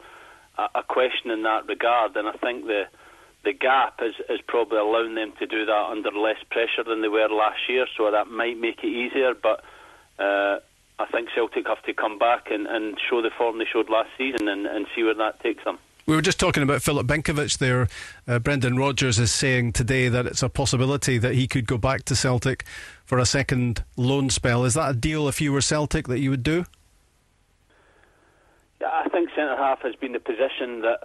a, 0.59 0.69
a 0.75 0.83
question 0.83 1.31
in 1.31 1.43
that 1.45 1.69
regard, 1.69 2.15
and 2.17 2.29
I 2.29 2.33
think 2.33 2.67
the 2.67 2.85
the 3.45 3.55
gap 3.55 4.01
is, 4.03 4.13
is 4.29 4.41
probably 4.47 4.77
allowing 4.77 5.15
them 5.15 5.33
to 5.39 5.47
do 5.47 5.65
that 5.65 5.87
under 5.89 6.11
less 6.11 6.43
pressure 6.51 6.85
than 6.87 7.01
they 7.01 7.09
were 7.09 7.31
last 7.31 7.61
year. 7.67 7.87
So 7.97 8.11
that 8.11 8.29
might 8.29 8.59
make 8.59 8.85
it 8.85 8.93
easier, 8.93 9.33
but. 9.33 9.65
Uh, 10.21 10.59
I 10.99 11.07
think 11.07 11.31
Celtic 11.35 11.67
have 11.67 11.83
to 11.85 11.95
come 11.95 12.19
back 12.19 12.51
and, 12.51 12.67
and 12.67 12.99
show 13.09 13.23
the 13.23 13.31
form 13.31 13.59
they 13.59 13.65
showed 13.65 13.89
last 13.89 14.11
season 14.19 14.49
and, 14.49 14.67
and 14.67 14.87
see 14.95 15.03
where 15.03 15.15
that 15.15 15.41
takes 15.41 15.65
them. 15.65 15.79
We 16.07 16.17
were 16.17 16.23
just 16.23 16.41
talking 16.41 16.63
about 16.63 16.83
Filip 16.83 17.07
Benkovic 17.07 17.59
there. 17.59 17.89
Uh, 18.27 18.39
Brendan 18.39 18.77
Rodgers 18.77 19.19
is 19.19 19.33
saying 19.33 19.73
today 19.73 20.09
that 20.09 20.27
it's 20.27 20.43
a 20.43 20.49
possibility 20.49 21.19
that 21.19 21.35
he 21.35 21.47
could 21.47 21.67
go 21.67 21.79
back 21.79 22.05
to 22.07 22.17
Celtic 22.17 22.65
for 23.05 23.19
a 23.19 23.25
second 23.25 23.85
loan 23.97 24.29
spell. 24.29 24.65
Is 24.65 24.75
that 24.75 24.91
a 24.91 24.95
deal 24.95 25.29
if 25.29 25.41
you 25.41 25.53
were 25.53 25.61
Celtic 25.61 26.09
that 26.09 26.19
you 26.19 26.31
would 26.31 26.43
do? 26.43 26.65
Yeah, 28.81 28.89
I 28.93 29.09
think 29.09 29.31
centre 29.31 29.57
half 29.57 29.83
has 29.83 29.95
been 29.95 30.13
the 30.13 30.21
position 30.21 30.81
that, 30.81 31.01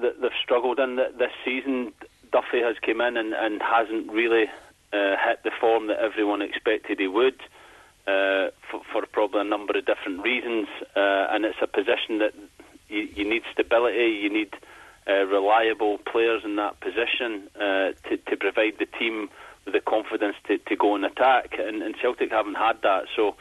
that 0.00 0.20
they've 0.20 0.30
struggled 0.42 0.78
in 0.78 0.96
this 0.96 1.32
season. 1.44 1.92
Duffy 2.30 2.60
has 2.60 2.76
come 2.84 3.00
in 3.00 3.16
and, 3.16 3.34
and 3.34 3.60
hasn't 3.60 4.12
really 4.12 4.44
uh, 4.92 5.16
hit 5.16 5.42
the 5.42 5.50
form 5.60 5.88
that 5.88 5.98
everyone 5.98 6.42
expected 6.42 7.00
he 7.00 7.08
would. 7.08 7.40
Uh, 8.08 8.48
for, 8.70 8.80
for, 8.90 9.06
probably 9.12 9.42
a 9.42 9.44
number 9.44 9.76
of 9.76 9.84
different 9.84 10.22
reasons, 10.22 10.66
uh, 10.96 11.26
and 11.30 11.44
it's 11.44 11.58
a 11.60 11.66
position 11.66 12.20
that 12.20 12.32
you, 12.88 13.00
you 13.14 13.28
need 13.28 13.42
stability, 13.52 14.18
you 14.22 14.30
need 14.30 14.48
uh, 15.06 15.26
reliable 15.26 15.98
players 16.10 16.40
in 16.42 16.56
that 16.56 16.80
position 16.80 17.50
uh, 17.56 17.92
to, 18.08 18.16
to 18.16 18.34
provide 18.34 18.72
the 18.78 18.86
team 18.98 19.28
with 19.66 19.74
the 19.74 19.80
confidence 19.80 20.36
to, 20.46 20.56
to 20.56 20.74
go 20.74 20.94
and 20.94 21.04
attack. 21.04 21.58
And, 21.58 21.82
and 21.82 21.94
Celtic 22.00 22.30
haven't 22.30 22.54
had 22.54 22.80
that, 22.80 23.04
so 23.14 23.36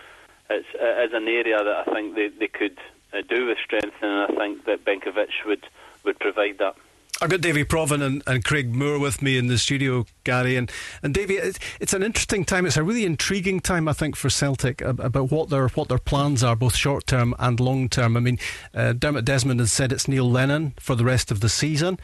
it's, 0.50 0.68
it 0.74 1.10
is 1.10 1.14
an 1.14 1.30
area 1.30 1.64
that 1.64 1.88
I 1.88 1.94
think 1.94 2.16
they, 2.16 2.28
they 2.28 2.50
could 2.50 2.78
uh, 3.14 3.22
do 3.22 3.46
with 3.46 3.60
strength, 3.64 3.96
and 4.02 4.12
I 4.12 4.36
think 4.36 4.66
that 4.66 4.84
Benkovic 4.84 5.46
would, 5.46 5.66
would 6.04 6.20
provide 6.20 6.58
that. 6.58 6.76
I've 7.20 7.30
got 7.30 7.42
Davie 7.42 7.66
Provan 7.66 8.04
and, 8.04 8.22
and, 8.28 8.44
Craig 8.44 8.76
Moore 8.76 9.00
with 9.00 9.24
me 9.24 9.38
in 9.38 9.48
the 9.48 9.58
studio, 9.58 10.06
Gary. 10.24 10.56
And, 10.56 10.72
and 11.02 11.16
Davie, 11.16 11.38
it's, 11.38 11.58
it's, 11.80 11.94
an 11.94 12.04
interesting 12.04 12.46
time. 12.46 12.66
It's 12.66 12.78
a 12.78 12.84
really 12.84 13.06
intriguing 13.06 13.60
time, 13.60 13.88
I 13.88 13.94
think, 13.94 14.16
for 14.16 14.30
Celtic 14.30 14.82
about 14.82 15.32
what 15.32 15.50
their 15.50 15.68
what 15.70 15.90
their 15.90 15.98
plans 15.98 16.44
are, 16.44 16.56
both 16.56 16.76
short 16.76 17.08
term 17.08 17.34
and 17.40 17.60
long 17.60 17.90
term. 17.90 18.18
I 18.18 18.20
mean, 18.20 18.38
uh, 18.74 18.94
Dermot 18.94 19.26
Desmond 19.26 19.60
has 19.60 19.72
said 19.72 19.92
it's 19.92 20.08
Neil 20.08 20.30
Lennon 20.30 20.74
for 20.80 20.96
the 20.96 21.06
rest 21.06 21.32
of 21.32 21.40
the 21.40 21.50
season. 21.50 22.00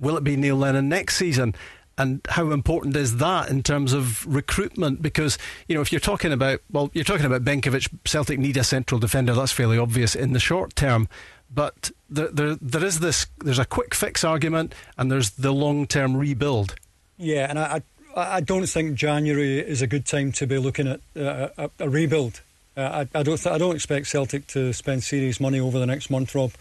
Will 0.00 0.16
it 0.16 0.24
be 0.24 0.36
Neil 0.36 0.56
Lennon 0.56 0.88
next 0.88 1.16
season? 1.16 1.54
And 1.98 2.20
how 2.28 2.50
important 2.50 2.94
is 2.96 3.16
that 3.18 3.48
in 3.48 3.62
terms 3.62 3.92
of 3.92 4.26
recruitment? 4.26 5.00
Because 5.00 5.38
you 5.68 5.74
know, 5.74 5.80
if 5.80 5.92
you're 5.92 6.00
talking 6.00 6.32
about 6.32 6.60
well, 6.72 6.90
you're 6.92 7.04
talking 7.04 7.24
about 7.24 7.44
Benkovic, 7.44 7.88
Celtic 8.04 8.38
need 8.38 8.56
a 8.56 8.64
central 8.64 8.98
defender. 8.98 9.32
That's 9.32 9.52
fairly 9.52 9.78
obvious 9.78 10.14
in 10.16 10.32
the 10.32 10.40
short 10.40 10.74
term. 10.74 11.08
But 11.52 11.90
there, 12.10 12.28
there, 12.28 12.56
there 12.60 12.84
is 12.84 13.00
this. 13.00 13.26
There's 13.38 13.58
a 13.58 13.64
quick 13.64 13.94
fix 13.94 14.24
argument, 14.24 14.74
and 14.98 15.10
there's 15.10 15.30
the 15.30 15.52
long 15.52 15.86
term 15.86 16.16
rebuild. 16.16 16.74
Yeah, 17.18 17.46
and 17.48 17.58
I, 17.58 17.82
I, 18.14 18.36
I, 18.36 18.40
don't 18.40 18.66
think 18.66 18.94
January 18.94 19.58
is 19.58 19.80
a 19.80 19.86
good 19.86 20.04
time 20.04 20.32
to 20.32 20.46
be 20.46 20.58
looking 20.58 20.88
at 20.88 21.00
uh, 21.16 21.48
a, 21.56 21.70
a, 21.78 21.88
rebuild. 21.88 22.42
Uh, 22.76 23.06
I, 23.14 23.18
I, 23.18 23.22
don't. 23.22 23.38
Th- 23.38 23.54
I 23.54 23.58
don't 23.58 23.74
expect 23.74 24.06
Celtic 24.08 24.46
to 24.48 24.72
spend 24.72 25.02
serious 25.02 25.40
money 25.40 25.60
over 25.60 25.78
the 25.78 25.86
next 25.86 26.10
month, 26.10 26.34
Rob. 26.34 26.52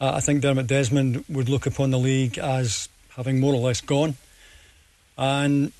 Uh, 0.00 0.12
I 0.14 0.20
think 0.20 0.42
Dermot 0.42 0.66
Desmond 0.66 1.24
would 1.28 1.48
look 1.48 1.66
upon 1.66 1.90
the 1.90 1.98
league 1.98 2.36
as 2.36 2.88
having 3.16 3.40
more 3.40 3.54
or 3.54 3.60
less 3.60 3.80
gone, 3.80 4.16
and 5.16 5.72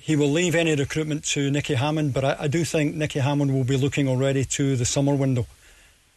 he 0.00 0.16
will 0.16 0.30
leave 0.30 0.56
any 0.56 0.74
recruitment 0.74 1.24
to 1.24 1.50
Nicky 1.50 1.74
Hammond. 1.74 2.14
But 2.14 2.24
I, 2.24 2.36
I 2.40 2.48
do 2.48 2.64
think 2.64 2.96
Nicky 2.96 3.20
Hammond 3.20 3.54
will 3.54 3.64
be 3.64 3.76
looking 3.76 4.08
already 4.08 4.44
to 4.46 4.74
the 4.74 4.84
summer 4.84 5.14
window 5.14 5.46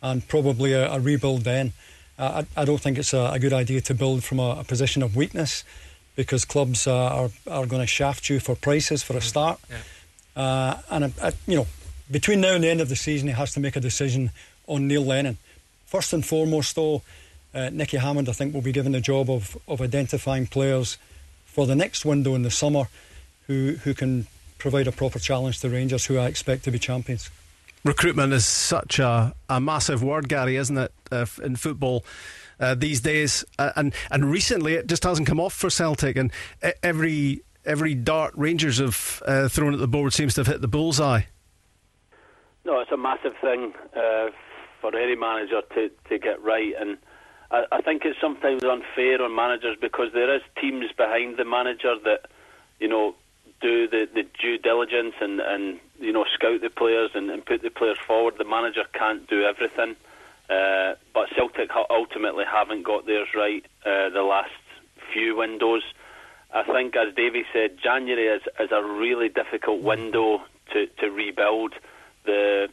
and 0.05 0.27
probably 0.27 0.73
a, 0.73 0.91
a 0.91 0.99
rebuild 0.99 1.43
then. 1.43 1.73
Uh, 2.17 2.43
I, 2.55 2.61
I, 2.61 2.65
don't 2.65 2.79
think 2.79 2.97
it's 2.97 3.13
a, 3.13 3.31
a, 3.33 3.39
good 3.39 3.53
idea 3.53 3.81
to 3.81 3.93
build 3.93 4.23
from 4.23 4.39
a, 4.39 4.57
a 4.59 4.63
position 4.63 5.01
of 5.03 5.15
weakness 5.15 5.63
because 6.15 6.45
clubs 6.45 6.87
uh, 6.87 6.93
are, 6.93 7.29
are 7.49 7.65
going 7.65 7.81
to 7.81 7.87
shaft 7.87 8.29
you 8.29 8.39
for 8.39 8.55
prices 8.55 9.03
for 9.03 9.13
a 9.13 9.19
mm. 9.19 9.23
start. 9.23 9.59
Yeah. 9.69 10.41
Uh, 10.41 10.77
and, 10.91 11.13
uh, 11.21 11.31
you 11.47 11.57
know, 11.57 11.67
between 12.09 12.39
now 12.39 12.53
and 12.53 12.63
the 12.63 12.69
end 12.69 12.81
of 12.81 12.89
the 12.89 12.95
season, 12.95 13.27
he 13.27 13.33
has 13.33 13.53
to 13.53 13.59
make 13.59 13.75
a 13.75 13.79
decision 13.79 14.29
on 14.67 14.87
Neil 14.87 15.03
Lennon. 15.03 15.37
First 15.87 16.13
and 16.13 16.23
foremost, 16.23 16.75
though, 16.75 17.01
uh, 17.53 17.69
Nicky 17.73 17.97
Hammond, 17.97 18.29
I 18.29 18.33
think, 18.33 18.53
will 18.53 18.61
be 18.61 18.71
given 18.71 18.91
the 18.91 19.01
job 19.01 19.29
of, 19.29 19.57
of 19.67 19.81
identifying 19.81 20.45
players 20.45 20.97
for 21.45 21.65
the 21.65 21.75
next 21.75 22.05
window 22.05 22.35
in 22.35 22.43
the 22.43 22.51
summer 22.51 22.85
who, 23.47 23.77
who 23.83 23.93
can 23.93 24.27
provide 24.59 24.87
a 24.87 24.91
proper 24.91 25.19
challenge 25.19 25.59
to 25.61 25.69
Rangers, 25.69 26.05
who 26.05 26.17
I 26.17 26.27
expect 26.27 26.63
to 26.65 26.71
be 26.71 26.79
champions. 26.79 27.31
Recruitment 27.85 28.33
is 28.33 28.47
such 28.47 28.97
a, 28.97 29.35
a 29.47 29.61
massive 29.61 30.01
word, 30.01 30.27
Gary, 30.27 30.55
isn't 30.55 30.75
it, 30.75 30.91
uh, 31.11 31.27
in 31.43 31.55
football? 31.55 32.03
Uh, 32.59 32.73
these 32.73 32.99
days, 32.99 33.45
uh, 33.59 33.73
and 33.75 33.93
and 34.09 34.31
recently 34.31 34.73
it 34.73 34.87
just 34.87 35.03
hasn't 35.03 35.27
come 35.27 35.39
off 35.39 35.53
for 35.53 35.69
Celtic, 35.69 36.15
and 36.17 36.31
every 36.81 37.43
every 37.63 37.93
dart 37.93 38.33
Rangers 38.35 38.79
have 38.79 39.21
uh, 39.27 39.49
thrown 39.49 39.73
at 39.73 39.79
the 39.79 39.87
board 39.87 40.13
seems 40.13 40.33
to 40.33 40.41
have 40.41 40.47
hit 40.47 40.61
the 40.61 40.67
bullseye. 40.67 41.21
No, 42.63 42.79
it's 42.79 42.91
a 42.91 42.97
massive 42.97 43.33
thing 43.39 43.73
uh, 43.95 44.29
for 44.81 44.95
any 44.95 45.15
manager 45.15 45.61
to, 45.75 45.91
to 46.09 46.17
get 46.17 46.41
right, 46.41 46.73
and 46.79 46.97
I, 47.51 47.65
I 47.71 47.81
think 47.81 48.03
it's 48.05 48.19
sometimes 48.19 48.63
unfair 48.63 49.21
on 49.21 49.35
managers 49.35 49.77
because 49.79 50.07
there 50.11 50.33
is 50.33 50.41
teams 50.59 50.91
behind 50.97 51.37
the 51.37 51.45
manager 51.45 51.95
that 52.03 52.29
you 52.79 52.87
know 52.87 53.15
do 53.65 53.87
the, 53.87 54.07
the 54.13 54.23
due 54.39 54.57
diligence 54.59 55.15
and, 55.19 55.39
and 55.39 55.79
you 55.99 56.13
know 56.13 56.25
scout 56.35 56.61
the 56.61 56.69
players 56.69 57.11
and, 57.15 57.31
and 57.31 57.43
put 57.45 57.63
the 57.63 57.71
players 57.71 57.97
forward. 58.05 58.35
The 58.37 58.45
manager 58.45 58.83
can't 58.93 59.27
do 59.27 59.43
everything, 59.43 59.95
uh, 60.49 60.93
but 61.13 61.29
Celtic 61.35 61.69
ultimately 61.89 62.45
haven't 62.45 62.83
got 62.83 63.07
theirs 63.07 63.29
right 63.35 63.65
uh, 63.85 64.09
the 64.09 64.21
last 64.21 64.51
few 65.11 65.35
windows. 65.35 65.81
I 66.53 66.63
think, 66.63 66.95
as 66.95 67.13
Davie 67.15 67.45
said, 67.51 67.77
January 67.83 68.27
is, 68.27 68.43
is 68.59 68.71
a 68.71 68.83
really 68.83 69.29
difficult 69.29 69.81
window 69.81 70.43
to, 70.71 70.85
to 70.99 71.09
rebuild. 71.09 71.73
The 72.25 72.69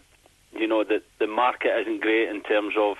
you 0.52 0.66
know 0.66 0.84
the 0.84 1.02
the 1.18 1.26
market 1.26 1.72
isn't 1.80 2.02
great 2.02 2.28
in 2.28 2.42
terms 2.42 2.74
of 2.78 2.96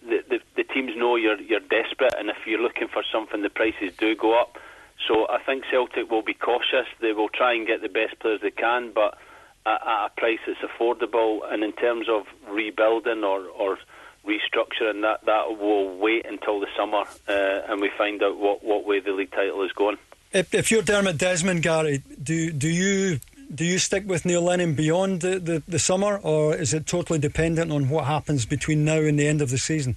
the, 0.00 0.22
the, 0.28 0.38
the 0.56 0.64
teams 0.64 0.92
know 0.96 1.16
you're 1.16 1.40
you're 1.40 1.60
desperate, 1.60 2.14
and 2.16 2.30
if 2.30 2.46
you're 2.46 2.62
looking 2.62 2.88
for 2.88 3.02
something, 3.12 3.42
the 3.42 3.50
prices 3.50 3.92
do 3.98 4.14
go 4.14 4.40
up. 4.40 4.58
So 5.08 5.26
I 5.28 5.38
think 5.44 5.64
Celtic 5.70 6.10
will 6.10 6.22
be 6.22 6.34
cautious. 6.34 6.86
They 7.00 7.12
will 7.12 7.28
try 7.28 7.54
and 7.54 7.66
get 7.66 7.82
the 7.82 7.88
best 7.88 8.18
players 8.20 8.40
they 8.40 8.50
can, 8.50 8.92
but 8.94 9.18
at, 9.66 9.80
at 9.86 10.06
a 10.06 10.10
price 10.16 10.38
that's 10.46 10.60
affordable. 10.60 11.40
And 11.50 11.64
in 11.64 11.72
terms 11.72 12.06
of 12.08 12.24
rebuilding 12.48 13.24
or, 13.24 13.46
or 13.48 13.78
restructuring, 14.26 15.02
that 15.02 15.24
that 15.26 15.58
will 15.58 15.96
wait 15.98 16.26
until 16.26 16.60
the 16.60 16.68
summer, 16.76 17.04
uh, 17.28 17.72
and 17.72 17.80
we 17.80 17.90
find 17.96 18.22
out 18.22 18.36
what, 18.38 18.62
what 18.62 18.86
way 18.86 19.00
the 19.00 19.12
league 19.12 19.32
title 19.32 19.62
is 19.64 19.72
going. 19.72 19.98
If, 20.32 20.54
if 20.54 20.70
you're 20.70 20.82
Dermot 20.82 21.18
Desmond, 21.18 21.62
Gary, 21.62 22.02
do 22.22 22.52
do 22.52 22.68
you 22.68 23.20
do 23.54 23.64
you 23.64 23.78
stick 23.78 24.04
with 24.06 24.24
Neil 24.24 24.40
Lennon 24.40 24.74
beyond 24.74 25.20
the, 25.20 25.38
the, 25.38 25.62
the, 25.68 25.78
summer, 25.78 26.18
or 26.18 26.54
is 26.54 26.72
it 26.72 26.86
totally 26.86 27.18
dependent 27.18 27.70
on 27.70 27.90
what 27.90 28.06
happens 28.06 28.46
between 28.46 28.84
now 28.84 28.98
and 28.98 29.18
the 29.18 29.26
end 29.26 29.42
of 29.42 29.50
the 29.50 29.58
season? 29.58 29.96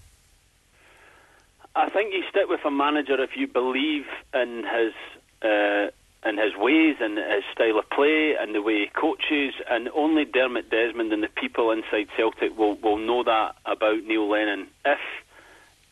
I 1.75 1.89
think 1.89 2.13
you 2.13 2.23
stick 2.29 2.47
with 2.47 2.61
a 2.65 2.71
manager 2.71 3.21
if 3.21 3.31
you 3.35 3.47
believe 3.47 4.05
in 4.33 4.63
his 4.63 4.93
uh, 5.43 5.91
in 6.27 6.37
his 6.37 6.55
ways 6.57 6.95
and 6.99 7.17
his 7.17 7.43
style 7.53 7.77
of 7.77 7.89
play 7.89 8.33
and 8.39 8.55
the 8.55 8.61
way 8.61 8.79
he 8.79 8.87
coaches, 8.87 9.53
and 9.69 9.89
only 9.89 10.25
Dermot 10.25 10.71
Desmond 10.71 11.13
and 11.13 11.21
the 11.21 11.27
people 11.27 11.69
inside 11.71 12.07
Celtic 12.17 12.57
will, 12.57 12.75
will 12.75 12.97
know 12.97 13.23
that 13.23 13.55
about 13.65 14.03
Neil 14.05 14.27
Lennon. 14.27 14.67
If 14.85 14.99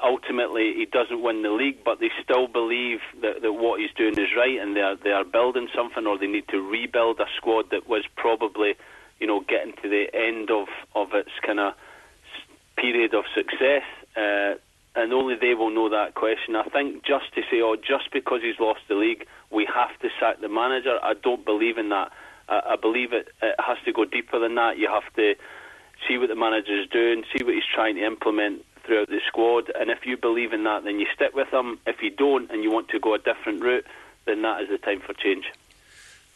ultimately 0.02 0.74
he 0.74 0.86
doesn't 0.86 1.22
win 1.22 1.44
the 1.44 1.52
league, 1.52 1.84
but 1.84 2.00
they 2.00 2.10
still 2.24 2.48
believe 2.48 3.00
that, 3.22 3.42
that 3.42 3.54
what 3.54 3.80
he's 3.80 3.94
doing 3.96 4.18
is 4.18 4.34
right, 4.36 4.60
and 4.60 4.76
they 4.76 4.82
are 4.82 4.96
they 4.96 5.12
are 5.12 5.26
building 5.26 5.68
something, 5.76 6.08
or 6.08 6.18
they 6.18 6.28
need 6.28 6.48
to 6.48 6.62
rebuild 6.62 7.20
a 7.20 7.28
squad 7.38 7.70
that 7.72 7.88
was 7.88 8.06
probably, 8.16 8.76
you 9.20 9.28
know, 9.28 9.42
getting 9.42 9.74
to 9.84 9.90
the 9.90 10.06
end 10.14 10.50
of 10.50 10.68
of 10.96 11.14
its 11.14 11.32
kind 11.46 11.60
of 11.60 11.74
period 12.78 13.14
of 13.14 13.26
success. 13.36 13.84
Uh, 14.16 14.56
and 14.96 15.12
only 15.14 15.36
they 15.36 15.54
will 15.54 15.70
know 15.70 15.90
that 15.90 16.14
question. 16.16 16.56
I 16.56 16.64
think 16.64 17.04
just 17.04 17.34
to 17.36 17.42
say, 17.50 17.62
oh, 17.62 17.76
just 17.76 18.12
because 18.12 18.42
he's 18.42 18.60
lost 18.60 18.82
the 18.88 18.96
league, 18.96 19.26
we 19.52 19.68
have 19.74 19.98
to 20.02 20.10
sack 20.20 20.42
the 20.42 20.50
manager. 20.50 20.98
I 21.02 21.14
don't 21.14 21.44
believe 21.44 21.78
in 21.78 21.90
that. 21.90 22.12
I, 22.48 22.62
I 22.72 22.76
believe 22.76 23.14
it, 23.14 23.28
it 23.42 23.56
has 23.60 23.78
to 23.86 23.94
go 23.94 24.06
deeper 24.06 24.40
than 24.40 24.56
that. 24.56 24.78
You 24.78 24.90
have 24.90 25.12
to 25.16 25.36
see 26.08 26.18
what 26.18 26.30
the 26.30 26.36
manager 26.36 26.80
is 26.80 26.90
doing, 26.90 27.24
see 27.36 27.44
what 27.44 27.54
he's 27.54 27.64
trying 27.74 27.96
to 27.96 28.06
implement 28.06 28.66
throughout 28.86 29.08
the 29.08 29.20
squad. 29.28 29.72
And 29.74 29.90
if 29.90 30.06
you 30.06 30.18
believe 30.18 30.54
in 30.54 30.64
that, 30.66 30.84
then 30.84 31.00
you 31.00 31.08
stick 31.14 31.34
with 31.34 31.52
him. 31.52 31.80
If 31.88 32.02
you 32.02 32.12
don't 32.12 32.52
and 32.52 32.64
you 32.64 32.72
want 32.72 32.90
to 32.90 33.00
go 33.00 33.16
a 33.16 33.20
different 33.20 33.64
route, 33.64 33.86
then 34.26 34.42
that 34.44 34.62
is 34.62 34.70
the 34.70 34.78
time 34.78 35.00
for 35.00 35.14
change. 35.14 35.46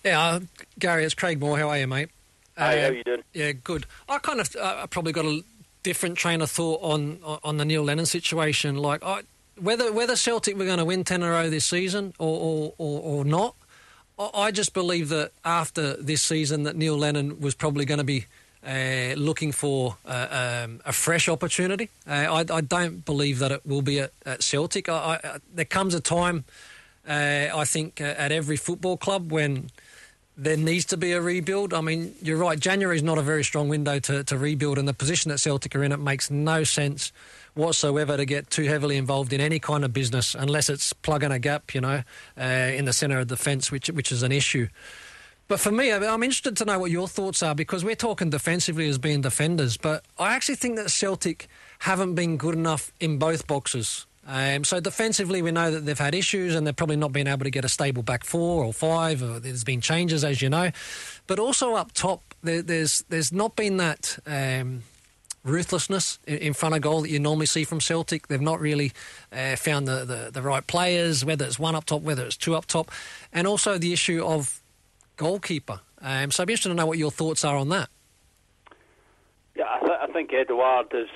Yeah, 0.04 0.20
uh, 0.20 0.40
Gary, 0.80 1.04
it's 1.04 1.14
Craig 1.14 1.40
Moore. 1.40 1.58
How 1.58 1.70
are 1.70 1.78
you, 1.78 1.88
mate? 1.88 2.10
Hi, 2.58 2.78
uh, 2.78 2.82
how 2.82 2.88
are 2.88 2.94
you 2.94 3.04
doing? 3.04 3.24
Yeah, 3.34 3.52
good. 3.52 3.86
I 4.08 4.20
kind 4.20 4.40
of, 4.40 4.56
uh, 4.56 4.82
I 4.84 4.86
probably 4.88 5.12
got 5.12 5.26
a 5.26 5.44
different 5.88 6.18
train 6.18 6.42
of 6.42 6.52
thought 6.52 6.82
on 6.82 7.20
on 7.44 7.56
the 7.56 7.64
Neil 7.64 7.82
Lennon 7.82 8.06
situation. 8.06 8.76
Like, 8.76 9.02
I, 9.06 9.22
whether 9.68 9.94
whether 9.94 10.18
Celtic 10.18 10.58
were 10.58 10.66
going 10.66 10.80
to 10.80 10.86
win 10.86 11.06
ten 11.06 11.24
in 11.24 11.30
a 11.30 11.32
row 11.32 11.50
this 11.50 11.66
season 11.66 12.14
or 12.20 12.36
or, 12.48 12.74
or, 12.78 13.02
or 13.02 13.26
not, 13.26 13.56
I 14.20 14.52
just 14.52 14.74
believe 14.74 15.08
that 15.10 15.32
after 15.46 15.96
this 15.96 16.22
season, 16.22 16.64
that 16.64 16.76
Neil 16.76 16.98
Lennon 16.98 17.40
was 17.40 17.56
probably 17.56 17.86
going 17.86 18.00
to 18.00 18.04
be 18.04 18.26
uh, 18.68 19.14
looking 19.16 19.54
for 19.54 19.96
uh, 20.06 20.66
um, 20.66 20.82
a 20.84 20.92
fresh 20.92 21.30
opportunity. 21.30 21.90
Uh, 22.06 22.12
I, 22.12 22.58
I, 22.58 22.62
don't 22.62 23.06
believe 23.06 23.40
that 23.40 23.52
it 23.52 23.66
will 23.66 23.82
be 23.82 24.00
at, 24.02 24.12
at 24.26 24.44
Celtic. 24.44 24.90
I, 24.90 25.40
there 25.54 25.64
comes 25.64 25.94
a 25.94 26.02
time, 26.02 26.44
uh, 27.08 27.48
I 27.56 27.64
think, 27.64 28.02
uh, 28.02 28.16
at 28.18 28.34
every 28.34 28.58
football 28.58 28.98
club 28.98 29.32
when 29.32 29.70
there 30.38 30.58
needs 30.58 30.86
to 30.86 30.98
be 30.98 31.14
a 31.14 31.22
rebuild. 31.22 31.74
I 31.74 31.82
mean, 31.82 32.14
you're 32.22 32.38
right. 32.38 32.60
January 32.60 32.96
is 32.96 33.04
not 33.04 33.18
a 33.18 33.24
very 33.24 33.44
strong 33.44 33.70
window 33.70 34.00
to, 34.00 34.24
to 34.24 34.38
rebuild, 34.38 34.78
and 34.78 34.88
the 34.88 34.94
position 34.94 35.30
that 35.30 35.40
Celtic 35.40 35.76
are 35.76 35.84
in, 35.84 35.92
it 35.92 36.00
makes 36.00 36.30
no 36.30 36.64
sense 36.64 37.12
whatsoever 37.56 38.16
to 38.16 38.26
get 38.26 38.52
too 38.52 38.66
heavily 38.66 38.98
involved 38.98 39.34
in 39.34 39.42
any 39.42 39.60
kind 39.60 39.84
of 39.84 39.92
business 39.92 40.36
unless 40.36 40.70
it's 40.70 40.94
plugging 40.94 41.32
a 41.32 41.40
gap, 41.40 41.74
you 41.74 41.82
know, 41.82 42.04
uh, 42.40 42.44
in 42.44 42.86
the 42.86 42.94
centre 42.94 43.20
of 43.20 43.28
defence, 43.28 43.72
which 43.72 43.88
which 43.88 44.12
is 44.12 44.22
an 44.22 44.32
issue. 44.32 44.68
But 45.48 45.60
for 45.62 45.72
me, 45.72 45.92
I'm 45.94 46.24
interested 46.24 46.58
to 46.58 46.66
know 46.66 46.78
what 46.78 46.92
your 46.92 47.08
thoughts 47.08 47.42
are 47.42 47.56
because 47.56 47.84
we're 47.84 47.96
talking 47.96 48.30
defensively 48.30 48.90
as 48.90 48.98
being 48.98 49.22
defenders, 49.22 49.78
but 49.78 50.04
I 50.20 50.36
actually 50.36 50.56
think 50.56 50.76
that 50.76 50.92
Celtic 50.92 51.48
haven't 51.80 52.16
been 52.16 52.36
good 52.36 52.54
enough 52.54 52.92
in 53.00 53.18
both 53.18 53.48
boxes. 53.48 54.06
Um, 54.28 54.66
so 54.66 54.82
defensively, 54.82 55.42
we 55.42 55.52
know 55.52 55.72
that 55.72 55.86
they've 55.86 55.98
had 55.98 56.14
issues 56.14 56.54
and 56.54 56.68
they've 56.68 56.76
probably 56.76 56.98
not 56.98 57.14
been 57.14 57.28
able 57.28 57.46
to 57.46 57.50
get 57.50 57.64
a 57.64 57.70
stable 57.70 58.04
back 58.04 58.26
four 58.26 58.64
or 58.64 58.74
five. 58.74 59.24
Or 59.24 59.40
there's 59.40 59.64
been 59.64 59.80
changes, 59.80 60.26
as 60.26 60.42
you 60.42 60.50
know, 60.50 60.72
but 61.28 61.40
also 61.40 61.76
up 61.76 61.94
top, 61.94 62.36
there, 62.44 62.62
there's 62.62 63.04
there's 63.10 63.32
not 63.32 63.56
been 63.56 63.78
that. 63.78 64.20
Um, 64.28 64.84
ruthlessness 65.44 66.20
in 66.28 66.52
front 66.52 66.76
of 66.76 66.82
goal 66.82 67.02
that 67.04 67.10
you 67.10 67.20
normally 67.20 67.46
see 67.46 67.64
from 67.64 67.80
Celtic. 67.80 68.28
They've 68.28 68.42
not 68.42 68.60
really 68.60 68.92
uh, 69.32 69.56
found 69.56 69.88
the, 69.88 70.04
the, 70.04 70.30
the, 70.34 70.42
right 70.42 70.66
players, 70.68 71.24
whether 71.24 71.46
it's 71.46 71.58
one 71.58 71.74
up 71.74 71.86
top, 71.86 72.02
whether 72.02 72.26
it's 72.26 72.36
two 72.36 72.54
up 72.54 72.66
top, 72.66 72.92
and 73.32 73.48
also 73.48 73.78
the 73.78 73.94
issue 73.94 74.22
of 74.26 74.62
goalkeeper. 75.16 75.80
Um, 76.02 76.32
so 76.32 76.44
I'd 76.44 76.48
be 76.48 76.54
interested 76.54 76.70
to 76.70 76.76
know 76.76 76.86
what 76.86 76.98
your 76.98 77.12
thoughts 77.12 77.46
are 77.46 77.56
on 77.56 77.70
that. 77.70 77.88
Yeah, 79.56 79.66
I, 79.70 79.80
th- 79.80 80.00
I 80.02 80.08
think 80.08 80.34
Edouard 80.34 80.88
is. 80.94 81.08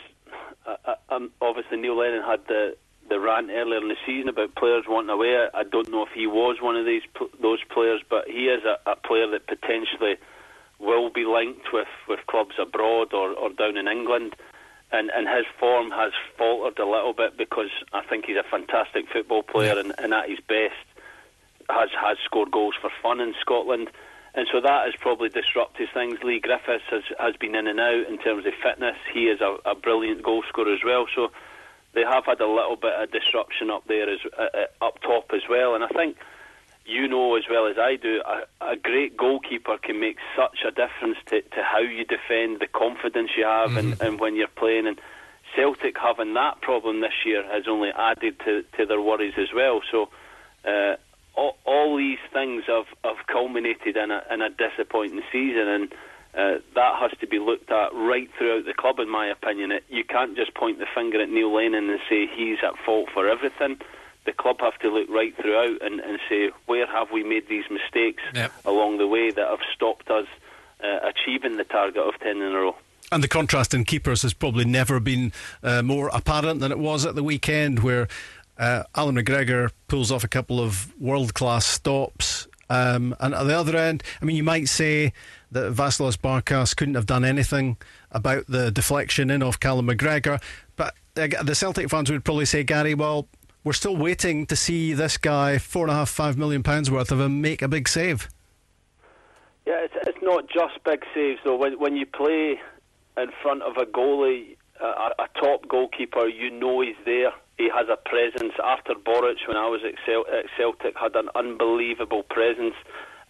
Uh, 0.65 0.75
uh, 0.85 0.95
um, 1.09 1.31
obviously, 1.41 1.77
Neil 1.77 1.97
Lennon 1.97 2.23
had 2.23 2.39
the 2.47 2.75
the 3.11 3.19
rant 3.19 3.49
earlier 3.51 3.81
in 3.81 3.89
the 3.89 3.97
season 4.05 4.29
about 4.29 4.55
players 4.55 4.85
wanting 4.87 5.09
away. 5.09 5.35
I 5.53 5.63
don't 5.63 5.91
know 5.91 6.03
if 6.03 6.13
he 6.15 6.27
was 6.27 6.61
one 6.61 6.77
of 6.77 6.85
these 6.85 7.03
those 7.41 7.59
players, 7.69 8.01
but 8.09 8.25
he 8.27 8.47
is 8.47 8.63
a, 8.63 8.79
a 8.89 8.95
player 8.95 9.27
that 9.31 9.47
potentially 9.47 10.15
will 10.79 11.09
be 11.09 11.25
linked 11.25 11.73
with, 11.73 11.91
with 12.07 12.25
clubs 12.27 12.55
abroad 12.57 13.13
or, 13.13 13.33
or 13.33 13.51
down 13.51 13.75
in 13.75 13.87
England. 13.87 14.33
And, 14.93 15.11
and 15.11 15.27
his 15.27 15.45
form 15.59 15.91
has 15.91 16.11
faltered 16.37 16.79
a 16.79 16.89
little 16.89 17.13
bit 17.13 17.37
because 17.37 17.69
I 17.93 18.01
think 18.03 18.25
he's 18.25 18.37
a 18.37 18.49
fantastic 18.49 19.05
football 19.11 19.43
player 19.43 19.77
and, 19.77 19.93
and 19.97 20.13
at 20.13 20.29
his 20.29 20.39
best 20.39 20.79
has 21.69 21.89
has 21.99 22.17
scored 22.25 22.51
goals 22.51 22.75
for 22.79 22.89
fun 23.01 23.19
in 23.19 23.33
Scotland, 23.39 23.89
and 24.35 24.47
so 24.51 24.59
that 24.59 24.85
has 24.85 24.95
probably 24.99 25.29
disrupted 25.29 25.87
things. 25.93 26.19
Leigh 26.23 26.39
Griffiths 26.39 26.83
has 26.89 27.03
has 27.19 27.35
been 27.37 27.55
in 27.55 27.67
and 27.67 27.79
out 27.79 28.07
in 28.07 28.17
terms 28.17 28.45
of 28.45 28.53
fitness. 28.61 28.97
He 29.13 29.27
is 29.27 29.39
a, 29.39 29.57
a 29.65 29.75
brilliant 29.75 30.23
goal 30.23 30.43
scorer 30.49 30.73
as 30.73 30.83
well. 30.83 31.07
So 31.15 31.31
they 31.93 32.01
have 32.01 32.25
had 32.25 32.39
a 32.39 32.47
little 32.47 32.75
bit 32.75 32.93
of 32.93 33.11
disruption 33.11 33.69
up 33.69 33.85
there 33.87 34.09
as 34.09 34.19
uh, 34.37 34.43
uh, 34.53 34.85
up 34.85 35.01
top 35.01 35.31
as 35.33 35.41
well. 35.49 35.75
And 35.75 35.83
I 35.83 35.87
think 35.87 36.17
you 36.85 37.07
know 37.07 37.35
as 37.35 37.43
well 37.49 37.67
as 37.67 37.77
I 37.77 37.95
do, 37.95 38.21
a, 38.25 38.71
a 38.73 38.75
great 38.75 39.17
goalkeeper 39.17 39.77
can 39.77 39.99
make 39.99 40.17
such 40.35 40.59
a 40.65 40.71
difference 40.71 41.17
to, 41.27 41.41
to 41.41 41.63
how 41.63 41.79
you 41.79 42.05
defend, 42.05 42.59
the 42.59 42.67
confidence 42.67 43.31
you 43.37 43.45
have, 43.45 43.71
mm-hmm. 43.71 43.77
and, 43.77 44.01
and 44.01 44.19
when 44.19 44.35
you're 44.35 44.47
playing. 44.47 44.87
And 44.87 44.99
Celtic 45.55 45.97
having 45.97 46.33
that 46.35 46.61
problem 46.61 47.01
this 47.01 47.25
year 47.25 47.43
has 47.43 47.67
only 47.67 47.89
added 47.89 48.39
to, 48.45 48.63
to 48.77 48.85
their 48.85 49.01
worries 49.01 49.35
as 49.37 49.53
well. 49.53 49.81
So. 49.91 50.09
Uh, 50.63 50.95
all, 51.33 51.57
all 51.65 51.97
these 51.97 52.19
things 52.33 52.65
have, 52.67 52.85
have 53.05 53.25
culminated 53.25 53.95
in 53.95 54.11
a, 54.11 54.21
in 54.29 54.41
a 54.41 54.49
disappointing 54.49 55.21
season, 55.31 55.67
and 55.67 55.93
uh, 56.33 56.59
that 56.75 56.95
has 56.99 57.11
to 57.19 57.27
be 57.27 57.39
looked 57.39 57.69
at 57.71 57.93
right 57.93 58.29
throughout 58.37 58.65
the 58.65 58.73
club, 58.73 58.99
in 58.99 59.09
my 59.09 59.27
opinion. 59.27 59.71
It, 59.71 59.83
you 59.89 60.03
can't 60.03 60.35
just 60.35 60.53
point 60.53 60.79
the 60.79 60.85
finger 60.95 61.21
at 61.21 61.29
Neil 61.29 61.53
Lennon 61.53 61.89
and 61.89 61.99
say 62.09 62.27
he's 62.27 62.59
at 62.63 62.77
fault 62.85 63.09
for 63.13 63.27
everything. 63.27 63.77
The 64.25 64.33
club 64.33 64.57
have 64.61 64.77
to 64.79 64.89
look 64.89 65.09
right 65.09 65.35
throughout 65.35 65.81
and, 65.81 65.99
and 65.99 66.19
say 66.29 66.51
where 66.67 66.85
have 66.87 67.11
we 67.11 67.23
made 67.23 67.49
these 67.49 67.65
mistakes 67.69 68.23
yep. 68.33 68.51
along 68.65 68.97
the 68.97 69.07
way 69.07 69.31
that 69.31 69.47
have 69.47 69.59
stopped 69.75 70.09
us 70.09 70.27
uh, 70.83 70.99
achieving 71.03 71.57
the 71.57 71.63
target 71.63 72.01
of 72.01 72.17
10 72.19 72.37
in 72.37 72.41
a 72.43 72.55
row. 72.55 72.75
And 73.11 73.21
the 73.21 73.27
contrast 73.27 73.73
in 73.73 73.83
keepers 73.83 74.21
has 74.21 74.33
probably 74.33 74.63
never 74.63 74.99
been 74.99 75.33
uh, 75.63 75.81
more 75.81 76.09
apparent 76.13 76.61
than 76.61 76.71
it 76.71 76.79
was 76.79 77.05
at 77.05 77.15
the 77.15 77.23
weekend, 77.23 77.79
where 77.79 78.07
uh, 78.57 78.83
Allan 78.95 79.15
McGregor 79.15 79.71
pulls 79.87 80.11
off 80.11 80.23
a 80.23 80.29
couple 80.29 80.61
of 80.61 80.97
world 80.99 81.33
class 81.33 81.65
stops. 81.65 82.47
Um, 82.71 83.13
and 83.19 83.35
at 83.35 83.43
the 83.43 83.57
other 83.57 83.75
end, 83.75 84.01
I 84.21 84.25
mean, 84.25 84.37
you 84.37 84.43
might 84.43 84.69
say 84.69 85.11
that 85.51 85.73
Vasilis 85.73 86.15
Barkas 86.15 86.73
couldn't 86.73 86.95
have 86.95 87.05
done 87.05 87.25
anything 87.25 87.75
about 88.11 88.47
the 88.47 88.71
deflection 88.71 89.29
in 89.29 89.43
off 89.43 89.59
Callum 89.59 89.87
McGregor. 89.87 90.41
But 90.77 90.95
the 91.15 91.53
Celtic 91.53 91.89
fans 91.89 92.09
would 92.09 92.23
probably 92.23 92.45
say, 92.45 92.63
Gary, 92.63 92.93
well, 92.93 93.27
we're 93.65 93.73
still 93.73 93.97
waiting 93.97 94.45
to 94.45 94.55
see 94.55 94.93
this 94.93 95.17
guy, 95.17 95.57
four 95.57 95.83
and 95.83 95.91
a 95.91 95.95
half, 95.95 96.09
five 96.09 96.37
million 96.37 96.63
pounds 96.63 96.89
worth 96.89 97.11
of 97.11 97.19
him, 97.19 97.41
make 97.41 97.61
a 97.61 97.67
big 97.67 97.89
save. 97.89 98.29
Yeah, 99.65 99.83
it's, 99.83 99.93
it's 100.07 100.17
not 100.21 100.47
just 100.47 100.81
big 100.85 101.03
saves 101.13 101.41
though. 101.43 101.57
When 101.57 101.77
when 101.77 101.97
you 101.97 102.05
play 102.05 102.59
in 103.17 103.31
front 103.43 103.63
of 103.63 103.75
a 103.75 103.85
goalie, 103.85 104.55
a, 104.79 104.85
a 104.85 105.27
top 105.39 105.67
goalkeeper, 105.67 106.25
you 106.25 106.49
know 106.49 106.79
he's 106.79 106.95
there. 107.03 107.33
He 107.61 107.69
has 107.69 107.85
a 107.93 107.97
presence. 108.09 108.53
Artur 108.57 108.95
Boruc, 109.05 109.37
when 109.47 109.55
I 109.55 109.69
was 109.69 109.81
at, 109.85 109.93
Cel- 110.03 110.25
at 110.33 110.45
Celtic, 110.57 110.97
had 110.97 111.15
an 111.15 111.29
unbelievable 111.35 112.23
presence. 112.23 112.73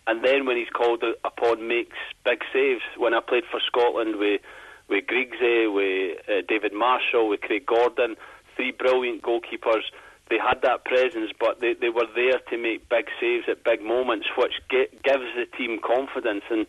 And 0.08 0.24
then 0.24 0.46
when 0.46 0.56
he's 0.56 0.72
called 0.72 1.04
upon, 1.26 1.68
makes 1.68 1.98
big 2.24 2.40
saves. 2.54 2.82
When 2.96 3.14
I 3.14 3.20
played 3.20 3.44
for 3.52 3.60
Scotland 3.60 4.16
with 4.16 4.40
with 4.88 5.04
Griggsy, 5.08 5.68
with 5.68 6.20
uh, 6.30 6.42
David 6.48 6.72
Marshall, 6.74 7.28
with 7.28 7.42
Craig 7.42 7.66
Gordon, 7.66 8.16
three 8.56 8.72
brilliant 8.72 9.22
goalkeepers 9.22 9.84
they 10.30 10.40
had 10.40 10.62
that 10.64 10.86
presence, 10.86 11.32
but 11.38 11.60
they, 11.60 11.74
they 11.74 11.90
were 11.90 12.08
there 12.16 12.40
to 12.50 12.58
make 12.58 12.88
big 12.88 13.08
saves 13.20 13.44
at 13.50 13.66
big 13.66 13.84
moments, 13.84 14.28
which 14.38 14.54
get, 14.70 15.04
gives 15.04 15.28
the 15.36 15.46
team 15.58 15.78
confidence. 15.84 16.44
And 16.50 16.68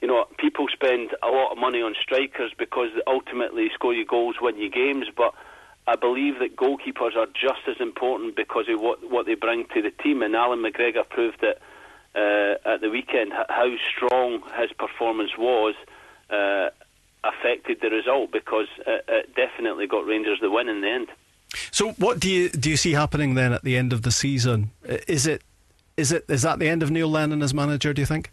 you 0.00 0.06
know, 0.06 0.26
people 0.38 0.66
spend 0.72 1.10
a 1.20 1.26
lot 1.26 1.50
of 1.50 1.58
money 1.58 1.82
on 1.82 1.94
strikers 2.00 2.52
because 2.56 2.90
ultimately 3.08 3.68
score 3.74 3.92
you 3.92 4.06
goals, 4.06 4.36
win 4.40 4.58
you 4.58 4.70
games. 4.70 5.06
But 5.14 5.34
I 5.90 5.96
believe 5.96 6.38
that 6.38 6.54
goalkeepers 6.54 7.16
are 7.16 7.26
just 7.26 7.66
as 7.68 7.80
important 7.80 8.36
because 8.36 8.66
of 8.68 8.80
what 8.80 9.10
what 9.10 9.26
they 9.26 9.34
bring 9.34 9.66
to 9.74 9.82
the 9.82 9.90
team. 9.90 10.22
And 10.22 10.36
Allan 10.36 10.60
McGregor 10.60 11.08
proved 11.08 11.42
it 11.42 11.60
uh, 12.14 12.74
at 12.74 12.80
the 12.80 12.90
weekend 12.90 13.32
how 13.32 13.68
strong 13.94 14.42
his 14.56 14.72
performance 14.72 15.32
was. 15.36 15.74
Uh, 16.30 16.70
affected 17.22 17.78
the 17.82 17.90
result 17.90 18.32
because 18.32 18.68
it, 18.86 19.04
it 19.08 19.34
definitely 19.34 19.86
got 19.86 20.06
Rangers 20.06 20.38
the 20.40 20.50
win 20.50 20.70
in 20.70 20.80
the 20.80 20.88
end. 20.88 21.08
So, 21.70 21.90
what 21.92 22.20
do 22.20 22.30
you 22.30 22.48
do 22.48 22.70
you 22.70 22.76
see 22.76 22.92
happening 22.92 23.34
then 23.34 23.52
at 23.52 23.62
the 23.62 23.76
end 23.76 23.92
of 23.92 24.02
the 24.02 24.10
season? 24.10 24.70
Is 24.84 25.26
it 25.26 25.42
is 25.96 26.12
it 26.12 26.24
is 26.28 26.42
that 26.42 26.58
the 26.58 26.68
end 26.68 26.82
of 26.82 26.90
Neil 26.90 27.08
Lennon 27.08 27.42
as 27.42 27.52
manager? 27.52 27.92
Do 27.92 28.00
you 28.00 28.06
think? 28.06 28.30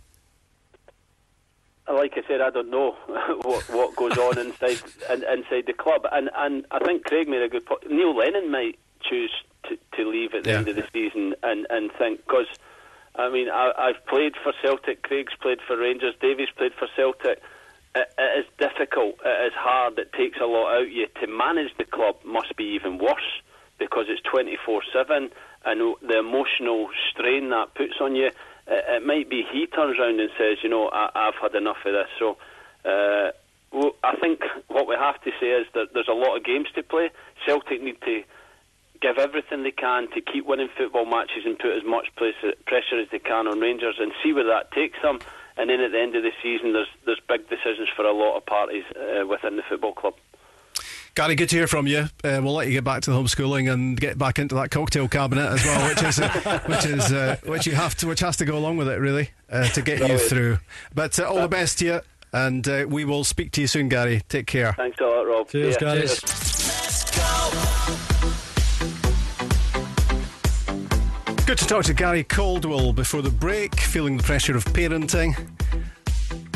Like 1.92 2.14
I 2.18 2.28
said, 2.28 2.42
I 2.42 2.50
don't 2.50 2.70
know 2.70 2.92
what 3.44 3.70
what 3.70 3.96
goes 3.96 4.18
on 4.18 4.38
inside 4.38 4.82
in, 5.10 5.24
inside 5.24 5.66
the 5.68 5.74
club, 5.74 6.06
and 6.12 6.30
and 6.36 6.66
I 6.72 6.80
think 6.80 7.06
Craig 7.06 7.28
made 7.28 7.42
a 7.42 7.50
good 7.50 7.66
point. 7.66 7.90
Neil 7.90 8.16
Lennon 8.16 8.52
might 8.52 8.78
choose 9.02 9.32
to, 9.70 9.78
to 9.96 10.10
leave 10.10 10.34
at 10.34 10.44
the 10.44 10.52
yeah. 10.52 10.58
end 10.58 10.68
of 10.68 10.76
the 10.76 10.88
season 10.92 11.36
and 11.44 11.66
and 11.70 11.92
think 11.98 12.26
because 12.26 12.48
I 13.16 13.30
mean 13.30 13.50
I, 13.50 13.72
I've 13.78 14.06
played 14.08 14.34
for 14.44 14.54
Celtic, 14.62 15.04
Craig's 15.04 15.34
played 15.42 15.60
for 15.66 15.78
Rangers, 15.78 16.16
Davie's 16.20 16.50
played 16.58 16.74
for 16.74 16.88
Celtic 16.96 17.42
it, 17.98 18.10
it 18.18 18.40
is 18.40 18.46
difficult, 18.58 19.16
it 19.26 19.48
is 19.48 19.54
hard, 19.56 19.98
it 19.98 20.14
takes 20.14 20.40
a 20.40 20.46
lot 20.46 20.76
out 20.76 20.84
of 20.84 20.92
you. 20.92 21.08
To 21.22 21.28
manage 21.28 21.72
the 21.78 21.86
club 21.86 22.16
must 22.24 22.56
be 22.56 22.66
even 22.76 22.98
worse 22.98 23.42
because 23.80 24.06
it's 24.10 24.22
24 24.22 24.84
7 24.94 25.30
and 25.66 25.96
the 26.02 26.20
emotional 26.20 26.90
strain 27.12 27.50
that 27.50 27.74
puts 27.76 27.96
on 28.00 28.16
you. 28.16 28.30
It, 28.68 28.86
it, 28.88 29.06
might 29.06 29.30
be 29.30 29.44
he 29.52 29.66
turns 29.68 29.98
around 30.00 30.20
and 30.20 30.30
says, 30.38 30.58
you 30.64 30.70
know, 30.70 30.90
I, 30.92 31.10
have 31.16 31.36
had 31.42 31.56
enough 31.56 31.78
of 31.86 31.94
this. 31.94 32.08
So 32.20 32.38
uh, 32.86 33.32
well, 33.72 33.92
I 34.04 34.16
think 34.16 34.42
what 34.68 34.88
we 34.88 34.96
have 34.96 35.22
to 35.24 35.32
say 35.40 35.48
is 35.48 35.68
that 35.74 35.94
there's 35.94 36.08
a 36.08 36.14
lot 36.14 36.38
of 36.38 36.44
games 36.44 36.68
to 36.76 36.84
play. 36.84 37.10
Celtic 37.46 37.82
need 37.82 38.00
to 38.02 38.24
give 39.02 39.18
everything 39.18 39.64
they 39.64 39.72
can 39.72 40.10
to 40.12 40.22
keep 40.22 40.46
winning 40.46 40.70
football 40.76 41.06
matches 41.06 41.44
and 41.46 41.60
put 41.60 41.76
as 41.78 41.84
much 41.86 42.08
pressure 42.16 43.00
as 43.00 43.08
they 43.12 43.20
can 43.20 43.48
on 43.48 43.60
Rangers 43.60 43.96
and 44.00 44.12
see 44.24 44.34
where 44.34 44.48
that 44.48 44.72
takes 44.72 45.02
them. 45.02 45.20
And 45.58 45.70
then 45.70 45.82
at 45.82 45.92
the 45.92 46.00
end 46.00 46.16
of 46.16 46.24
the 46.24 46.32
season, 46.42 46.74
there's 46.74 46.88
there's 47.06 47.22
big 47.28 47.50
decisions 47.50 47.90
for 47.96 48.06
a 48.06 48.14
lot 48.14 48.38
of 48.38 48.46
parties 48.46 48.84
uh, 48.96 49.26
within 49.26 49.56
the 49.56 49.64
football 49.68 49.94
club. 49.94 50.14
Gary, 51.18 51.34
good 51.34 51.50
to 51.50 51.56
hear 51.56 51.66
from 51.66 51.88
you. 51.88 52.02
Uh, 52.24 52.40
we'll 52.44 52.54
let 52.54 52.68
you 52.68 52.74
get 52.74 52.84
back 52.84 53.02
to 53.02 53.10
the 53.10 53.18
homeschooling 53.18 53.74
and 53.74 54.00
get 54.00 54.20
back 54.20 54.38
into 54.38 54.54
that 54.54 54.70
cocktail 54.70 55.08
cabinet 55.08 55.48
as 55.48 55.66
well, 55.66 55.90
which 55.90 56.04
is 56.04 56.20
uh, 56.20 56.60
which 56.68 56.86
is 56.86 57.12
uh, 57.12 57.38
which 57.44 57.66
you 57.66 57.74
have 57.74 57.96
to, 57.96 58.06
which 58.06 58.20
has 58.20 58.38
to 58.38 58.46
go 58.46 58.56
along 58.56 58.78
with 58.78 58.88
it, 58.88 59.00
really, 59.00 59.32
uh, 59.52 59.68
to 59.70 59.82
get 59.82 60.08
you 60.08 60.20
through. 60.20 60.60
But 60.94 61.20
uh, 61.20 61.24
all 61.24 61.42
the 61.42 61.48
best 61.48 61.80
to 61.80 61.86
you, 61.86 62.02
and 62.34 62.68
uh, 62.68 62.86
we 62.88 63.04
will 63.04 63.24
speak 63.24 63.52
to 63.54 63.62
you 63.62 63.66
soon, 63.66 63.90
Gary. 63.90 64.22
Take 64.30 64.46
care. 64.46 64.74
Thanks 64.74 65.00
a 65.00 65.06
lot, 65.06 65.24
Rob. 65.24 65.50
Cheers, 65.50 65.74
yeah, 65.74 65.80
Gary. 65.80 66.02
Cheers. 66.02 66.20
Good 71.48 71.58
to 71.58 71.66
talk 71.66 71.84
to 71.86 71.96
Gary 71.96 72.26
Caldwell 72.26 72.94
before 72.94 73.24
the 73.24 73.32
break, 73.32 73.80
feeling 73.80 74.18
the 74.18 74.24
pressure 74.24 74.56
of 74.56 74.64
parenting. 74.66 75.57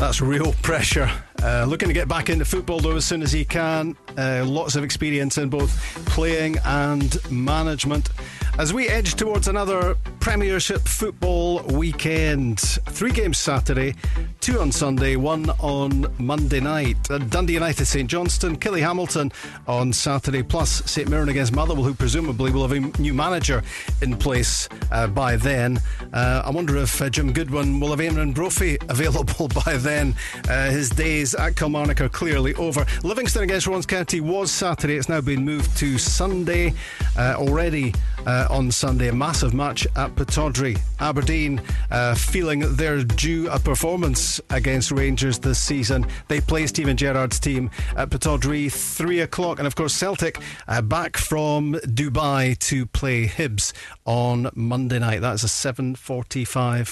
That's 0.01 0.19
real 0.19 0.53
pressure. 0.63 1.07
Uh, 1.43 1.65
looking 1.69 1.87
to 1.87 1.93
get 1.93 2.07
back 2.07 2.31
into 2.31 2.43
football 2.43 2.79
though 2.79 2.95
as 2.95 3.05
soon 3.05 3.21
as 3.21 3.31
he 3.31 3.45
can. 3.45 3.95
Uh, 4.17 4.43
lots 4.43 4.75
of 4.75 4.83
experience 4.83 5.37
in 5.37 5.47
both 5.47 5.71
playing 6.07 6.57
and 6.65 7.19
management. 7.31 8.09
As 8.57 8.73
we 8.73 8.87
edge 8.89 9.15
towards 9.15 9.47
another 9.47 9.95
Premiership 10.19 10.81
football 10.81 11.63
weekend, 11.63 12.59
three 12.59 13.11
games 13.11 13.39
Saturday, 13.39 13.95
two 14.39 14.59
on 14.59 14.71
Sunday, 14.71 15.15
one 15.15 15.49
on 15.59 16.05
Monday 16.19 16.59
night. 16.59 17.01
Dundee 17.29 17.53
United, 17.53 17.85
St 17.85 18.09
Johnstone, 18.09 18.55
Killie-Hamilton 18.57 19.31
on 19.67 19.91
Saturday, 19.91 20.43
plus 20.43 20.83
St 20.89 21.09
Mirren 21.09 21.29
against 21.29 21.53
Motherwell, 21.53 21.83
who 21.83 21.93
presumably 21.93 22.51
will 22.51 22.67
have 22.67 22.71
a 22.71 23.01
new 23.01 23.13
manager 23.13 23.63
in 24.01 24.15
place 24.15 24.69
uh, 24.91 25.07
by 25.07 25.37
then. 25.37 25.79
Uh, 26.13 26.43
I 26.45 26.51
wonder 26.51 26.77
if 26.77 27.01
uh, 27.01 27.09
Jim 27.09 27.33
Goodwin 27.33 27.79
will 27.79 27.89
have 27.89 27.99
Eamonn 27.99 28.33
Brophy 28.33 28.77
available 28.89 29.47
by 29.65 29.77
then. 29.77 30.13
Uh, 30.47 30.69
his 30.69 30.89
days 30.89 31.33
at 31.33 31.55
Kilmarnock 31.55 32.01
are 32.01 32.09
clearly 32.09 32.53
over. 32.55 32.85
Livingston 33.03 33.43
against 33.43 33.65
Ross 33.65 33.85
County 33.85 34.19
was 34.21 34.51
Saturday. 34.51 34.97
It's 34.97 35.09
now 35.09 35.21
been 35.21 35.43
moved 35.43 35.75
to 35.77 35.97
Sunday 35.97 36.73
uh, 37.17 37.35
already 37.37 37.93
uh, 38.25 38.47
on 38.49 38.71
Sunday. 38.71 39.09
A 39.09 39.13
massive 39.13 39.53
match 39.53 39.85
at 39.95 40.15
Pittodrie. 40.15 40.79
Aberdeen 40.99 41.61
uh, 41.89 42.15
feeling 42.15 42.59
they're 42.75 43.03
due 43.03 43.49
a 43.49 43.59
performance 43.59 44.39
against 44.49 44.91
Rangers 44.91 45.39
this 45.39 45.59
season. 45.59 46.05
They 46.27 46.41
play 46.41 46.67
Steven 46.67 46.97
Gerrard's 46.97 47.39
team 47.39 47.69
at 47.95 48.09
Pittodrie, 48.09 48.71
3 48.71 49.21
o'clock. 49.21 49.59
And 49.59 49.67
of 49.67 49.75
course, 49.75 49.93
Celtic 49.93 50.39
uh, 50.67 50.81
back 50.81 51.17
from 51.17 51.73
Dubai 51.85 52.57
to 52.59 52.85
play 52.85 53.27
Hibs 53.27 53.73
on 54.05 54.49
Monday 54.55 54.99
night. 54.99 55.21
That's 55.21 55.43
a 55.43 55.47
7.45 55.47 55.95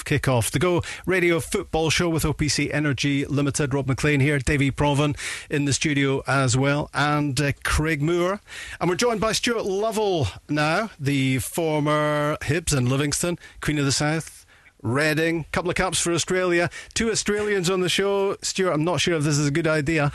kickoff. 0.04 0.50
The 0.50 0.58
Go 0.58 0.82
Radio 1.06 1.40
Football 1.40 1.90
Show 1.90 2.08
with 2.08 2.24
OPC 2.24 2.72
Energy 2.72 3.24
Limited. 3.26 3.74
Rob 3.74 3.86
Maclean 3.88 4.20
here. 4.20 4.38
Davie 4.38 4.70
Provan 4.70 5.16
in 5.48 5.64
the 5.64 5.72
studio 5.72 6.22
as 6.26 6.56
well. 6.56 6.90
And 6.94 7.40
uh, 7.40 7.52
Craig 7.64 8.02
Moore. 8.02 8.40
And 8.80 8.88
we're 8.88 8.96
joined 8.96 9.20
by 9.20 9.32
Stuart 9.32 9.64
Lovell 9.64 10.28
now, 10.48 10.90
the 10.98 11.38
former 11.38 12.36
Hibs 12.42 12.76
and 12.76 12.88
Livingston, 12.88 13.38
Queen 13.60 13.78
of 13.78 13.84
the 13.84 13.92
South. 13.92 14.46
Reading, 14.82 15.44
couple 15.52 15.70
of 15.70 15.76
caps 15.76 16.00
for 16.00 16.12
Australia. 16.12 16.70
Two 16.94 17.10
Australians 17.10 17.68
on 17.68 17.80
the 17.80 17.90
show. 17.90 18.36
Stuart, 18.40 18.72
I'm 18.72 18.84
not 18.84 19.00
sure 19.00 19.14
if 19.14 19.24
this 19.24 19.36
is 19.36 19.46
a 19.46 19.50
good 19.50 19.66
idea. 19.66 20.10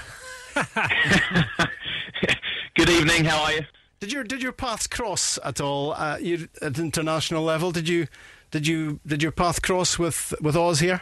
good 2.76 2.90
evening. 2.90 3.26
How 3.26 3.44
are 3.44 3.52
you? 3.54 3.62
Did 4.00 4.12
your 4.12 4.24
did 4.24 4.42
your 4.42 4.52
paths 4.52 4.88
cross 4.88 5.40
at 5.44 5.62
all 5.62 5.94
uh, 5.94 6.18
you, 6.20 6.48
at 6.62 6.78
international 6.78 7.44
level? 7.44 7.72
Did 7.72 7.88
you 7.88 8.08
did 8.52 8.68
you 8.68 9.00
did 9.06 9.24
your 9.24 9.32
path 9.32 9.62
cross 9.62 9.98
with 9.98 10.34
with 10.42 10.56
Oz 10.56 10.80
here? 10.80 11.02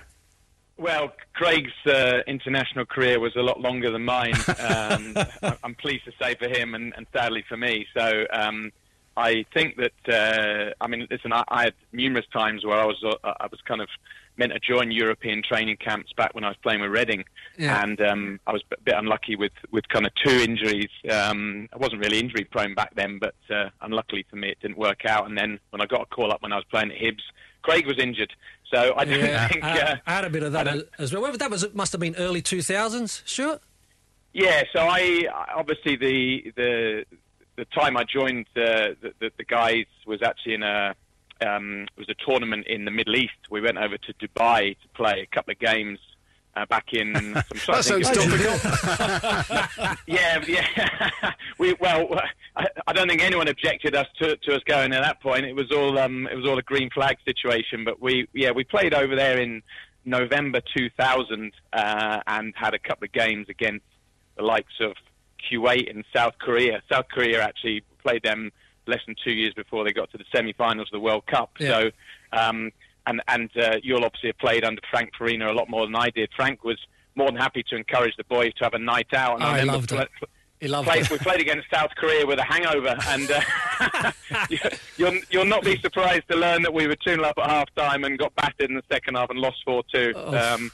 Well, 0.77 1.13
Craig's 1.33 1.71
uh, 1.85 2.21
international 2.25 2.85
career 2.85 3.19
was 3.19 3.35
a 3.35 3.41
lot 3.41 3.61
longer 3.61 3.91
than 3.91 4.03
mine. 4.03 4.33
Um, 4.59 5.15
I'm 5.63 5.75
pleased 5.75 6.05
to 6.05 6.11
say 6.21 6.35
for 6.35 6.47
him, 6.47 6.73
and, 6.73 6.93
and 6.95 7.05
sadly 7.13 7.43
for 7.47 7.57
me. 7.57 7.85
So 7.95 8.25
um, 8.31 8.71
I 9.17 9.45
think 9.53 9.77
that 9.77 9.93
uh, 10.07 10.73
I 10.81 10.87
mean, 10.87 11.07
listen, 11.11 11.33
I, 11.33 11.43
I, 11.47 11.63
had 11.65 11.73
numerous 11.91 12.25
times 12.31 12.65
where 12.65 12.79
I 12.79 12.85
was 12.85 13.03
uh, 13.03 13.15
I 13.23 13.47
was 13.51 13.59
kind 13.67 13.81
of 13.81 13.89
meant 14.37 14.53
to 14.53 14.59
join 14.59 14.91
European 14.91 15.43
training 15.43 15.77
camps 15.77 16.11
back 16.15 16.33
when 16.33 16.43
I 16.43 16.47
was 16.47 16.57
playing 16.63 16.81
with 16.81 16.91
Reading, 16.91 17.23
yeah. 17.57 17.83
and 17.83 18.01
um, 18.01 18.39
I 18.47 18.51
was 18.51 18.63
a 18.71 18.81
bit 18.81 18.95
unlucky 18.97 19.35
with 19.35 19.51
with 19.71 19.87
kind 19.89 20.05
of 20.05 20.13
two 20.15 20.31
injuries. 20.31 20.89
Um, 21.09 21.69
I 21.73 21.77
wasn't 21.77 22.01
really 22.01 22.19
injury 22.19 22.45
prone 22.45 22.73
back 22.73 22.95
then, 22.95 23.19
but 23.19 23.35
uh, 23.53 23.69
unluckily 23.81 24.25
for 24.29 24.35
me, 24.35 24.49
it 24.49 24.59
didn't 24.61 24.77
work 24.77 25.05
out. 25.05 25.27
And 25.27 25.37
then 25.37 25.59
when 25.69 25.81
I 25.81 25.85
got 25.85 26.01
a 26.01 26.05
call 26.05 26.31
up 26.31 26.41
when 26.41 26.53
I 26.53 26.55
was 26.55 26.65
playing 26.71 26.91
at 26.91 26.97
Hibs, 26.97 27.23
Craig 27.61 27.85
was 27.85 27.97
injured. 27.99 28.33
So 28.73 28.93
I 28.95 29.05
don't 29.05 29.19
yeah, 29.19 29.47
think 29.49 29.63
I, 29.63 29.79
uh, 29.79 29.95
I, 30.05 30.13
had 30.13 30.25
a 30.25 30.29
bit 30.29 30.43
of 30.43 30.51
that 30.53 30.87
as 30.97 31.13
well. 31.13 31.31
That 31.31 31.51
was 31.51 31.73
must 31.73 31.91
have 31.91 32.01
been 32.01 32.15
early 32.15 32.41
two 32.41 32.61
thousands, 32.61 33.21
sure. 33.25 33.59
Yeah, 34.33 34.63
so 34.73 34.79
I 34.81 35.27
obviously 35.55 35.95
the 35.95 36.51
the 36.55 37.05
the 37.55 37.65
time 37.65 37.97
I 37.97 38.03
joined 38.03 38.47
the, 38.55 38.97
the, 39.19 39.31
the 39.37 39.43
guys 39.43 39.85
was 40.07 40.23
actually 40.23 40.55
in 40.55 40.63
a 40.63 40.95
um, 41.45 41.83
it 41.95 41.99
was 41.99 42.09
a 42.09 42.15
tournament 42.25 42.65
in 42.67 42.85
the 42.85 42.91
Middle 42.91 43.15
East. 43.15 43.33
We 43.51 43.61
went 43.61 43.77
over 43.77 43.97
to 43.97 44.13
Dubai 44.13 44.77
to 44.79 44.87
play 44.95 45.21
a 45.21 45.35
couple 45.35 45.51
of 45.51 45.59
games 45.59 45.99
uh, 46.55 46.65
back 46.65 46.93
in. 46.93 47.13
Some, 47.55 47.75
that 47.75 47.85
sounds 47.85 48.09
topical. 48.09 49.97
yeah, 50.07 50.43
yeah. 50.47 51.31
we 51.57 51.75
well, 51.79 52.07
I, 52.55 52.67
I, 52.87 52.93
don't 52.93 53.07
think 53.07 53.23
anyone 53.23 53.47
objected 53.47 53.95
us 53.95 54.07
to, 54.19 54.35
to 54.37 54.55
us 54.55 54.61
going 54.65 54.93
at 54.93 55.01
that 55.01 55.21
point. 55.21 55.45
It 55.45 55.55
was 55.55 55.71
all 55.71 55.97
um, 55.97 56.27
it 56.31 56.35
was 56.35 56.45
all 56.45 56.57
a 56.57 56.63
green 56.63 56.89
flag 56.89 57.17
situation. 57.25 57.83
But 57.83 58.01
we 58.01 58.27
yeah 58.33 58.51
we 58.51 58.63
played 58.63 58.93
over 58.93 59.15
there 59.15 59.39
in 59.39 59.61
November 60.05 60.61
2000 60.75 61.53
uh, 61.71 62.19
and 62.27 62.53
had 62.55 62.73
a 62.73 62.79
couple 62.79 63.05
of 63.05 63.11
games 63.11 63.47
against 63.49 63.85
the 64.35 64.43
likes 64.43 64.73
of 64.79 64.93
Kuwait 65.49 65.89
and 65.89 66.03
South 66.15 66.33
Korea. 66.39 66.81
South 66.91 67.05
Korea 67.09 67.41
actually 67.41 67.83
played 68.01 68.23
them 68.23 68.51
less 68.85 68.99
than 69.05 69.15
two 69.23 69.31
years 69.31 69.53
before 69.53 69.83
they 69.83 69.93
got 69.93 70.11
to 70.11 70.17
the 70.17 70.25
semi-finals 70.35 70.89
of 70.89 70.91
the 70.91 70.99
World 70.99 71.25
Cup. 71.25 71.51
Yeah. 71.59 71.69
So, 71.69 71.91
um, 72.33 72.71
and 73.07 73.21
and 73.27 73.49
uh, 73.57 73.77
you'll 73.83 74.05
obviously 74.05 74.29
have 74.29 74.37
played 74.37 74.63
under 74.63 74.81
Frank 74.89 75.11
Farina 75.17 75.51
a 75.51 75.53
lot 75.53 75.69
more 75.69 75.85
than 75.85 75.95
I 75.95 76.09
did. 76.09 76.29
Frank 76.35 76.63
was 76.63 76.77
more 77.15 77.27
than 77.27 77.35
happy 77.35 77.63
to 77.69 77.75
encourage 77.75 78.15
the 78.17 78.23
boys 78.25 78.53
to 78.55 78.63
have 78.63 78.73
a 78.73 78.79
night 78.79 79.13
out. 79.13 79.35
And 79.35 79.43
oh, 79.43 79.47
I, 79.47 79.59
I 79.59 79.63
loved 79.63 79.91
it. 79.91 80.09
He 80.59 80.69
loved 80.69 80.87
played, 80.87 81.03
it. 81.03 81.11
We 81.11 81.17
played 81.17 81.41
against 81.41 81.67
South 81.73 81.91
Korea 81.97 82.25
with 82.25 82.39
a 82.39 82.43
hangover, 82.43 82.95
and 83.07 83.29
uh, 83.29 84.11
you'll, 84.97 85.19
you'll 85.29 85.45
not 85.45 85.61
be 85.63 85.77
surprised 85.79 86.23
to 86.31 86.37
learn 86.37 86.61
that 86.61 86.73
we 86.73 86.87
were 86.87 86.95
2 86.95 87.21
up 87.21 87.37
at 87.37 87.49
half 87.49 87.67
time 87.75 88.05
and 88.05 88.17
got 88.17 88.33
battered 88.35 88.69
in 88.69 88.75
the 88.77 88.83
second 88.89 89.15
half 89.15 89.29
and 89.29 89.39
lost 89.39 89.57
4 89.65 89.83
2. 89.93 90.13
Oh. 90.15 90.37
Um, 90.37 90.71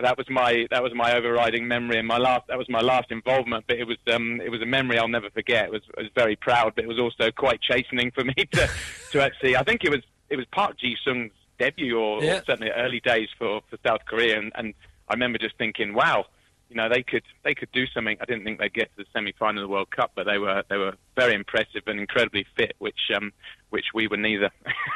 that 0.00 0.18
was 0.18 0.28
my 0.28 0.66
that 0.72 0.82
was 0.82 0.92
my 0.94 1.14
overriding 1.14 1.68
memory 1.68 1.96
and 1.96 2.08
my 2.08 2.18
last 2.18 2.48
that 2.48 2.58
was 2.58 2.68
my 2.68 2.80
last 2.80 3.12
involvement. 3.12 3.64
But 3.68 3.78
it 3.78 3.84
was 3.84 3.98
um, 4.12 4.40
it 4.40 4.50
was 4.50 4.60
a 4.60 4.66
memory 4.66 4.98
I'll 4.98 5.06
never 5.06 5.30
forget. 5.30 5.66
It 5.66 5.70
was 5.70 5.82
I 5.96 6.02
was 6.02 6.10
very 6.16 6.34
proud, 6.34 6.74
but 6.74 6.82
it 6.84 6.88
was 6.88 6.98
also 6.98 7.30
quite 7.30 7.60
chastening 7.60 8.10
for 8.10 8.24
me 8.24 8.34
to 8.52 8.68
to 9.12 9.22
actually. 9.22 9.56
I 9.56 9.62
think 9.62 9.84
it 9.84 9.90
was 9.90 10.00
it 10.30 10.36
was 10.36 10.46
Park 10.50 10.76
Ji 10.80 10.96
Sung's 11.04 11.30
debut 11.62 11.98
or, 11.98 12.22
yeah. 12.22 12.38
or, 12.38 12.44
certainly 12.44 12.70
early 12.70 13.00
days 13.00 13.28
for 13.38 13.60
for 13.68 13.78
South 13.86 14.00
Korea, 14.06 14.38
and, 14.38 14.52
and 14.54 14.74
I 15.08 15.14
remember 15.14 15.38
just 15.38 15.56
thinking, 15.56 15.94
wow. 15.94 16.26
You 16.72 16.78
know 16.78 16.88
they 16.88 17.02
could 17.02 17.22
they 17.44 17.54
could 17.54 17.70
do 17.72 17.86
something. 17.88 18.16
I 18.18 18.24
didn't 18.24 18.44
think 18.44 18.58
they'd 18.58 18.72
get 18.72 18.90
to 18.96 19.04
the 19.04 19.04
semi 19.12 19.32
final 19.38 19.62
of 19.62 19.68
the 19.68 19.72
World 19.72 19.90
Cup, 19.90 20.12
but 20.14 20.24
they 20.24 20.38
were 20.38 20.62
they 20.70 20.78
were 20.78 20.94
very 21.16 21.34
impressive 21.34 21.82
and 21.86 22.00
incredibly 22.00 22.46
fit, 22.56 22.74
which 22.78 23.10
um, 23.14 23.30
which 23.72 23.86
we 23.92 24.06
were 24.06 24.16
neither. 24.16 24.50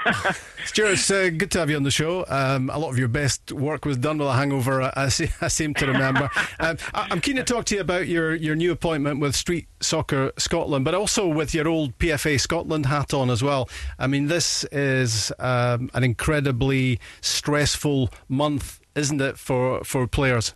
Stuart, 0.64 0.92
it's 0.92 1.10
uh, 1.10 1.30
good 1.36 1.50
to 1.50 1.58
have 1.58 1.68
you 1.68 1.76
on 1.76 1.82
the 1.82 1.90
show. 1.90 2.24
Um, 2.28 2.70
a 2.70 2.78
lot 2.78 2.90
of 2.90 2.98
your 2.98 3.08
best 3.08 3.50
work 3.50 3.84
was 3.84 3.96
done 3.96 4.18
with 4.18 4.28
a 4.28 4.32
hangover, 4.32 4.82
I, 4.82 4.92
I 4.96 5.08
seem 5.48 5.74
to 5.74 5.86
remember. 5.86 6.30
um, 6.60 6.76
I, 6.94 7.08
am 7.10 7.20
keen 7.20 7.36
to 7.36 7.44
talk 7.44 7.64
to 7.66 7.74
you 7.74 7.80
about 7.80 8.06
your, 8.06 8.34
your 8.34 8.54
new 8.54 8.72
appointment 8.72 9.18
with 9.18 9.34
Street 9.34 9.66
Soccer 9.80 10.32
Scotland, 10.38 10.84
but 10.84 10.94
also 10.94 11.26
with 11.26 11.54
your 11.54 11.66
old 11.66 11.98
PFA 11.98 12.38
Scotland 12.38 12.86
hat 12.86 13.14
on 13.14 13.30
as 13.30 13.42
well. 13.42 13.68
I 13.98 14.06
mean, 14.06 14.26
this 14.26 14.64
is 14.64 15.32
um, 15.38 15.90
an 15.94 16.04
incredibly 16.04 17.00
stressful 17.22 18.10
month, 18.28 18.80
isn't 18.94 19.20
it, 19.20 19.38
for, 19.38 19.82
for 19.84 20.06
players? 20.06 20.52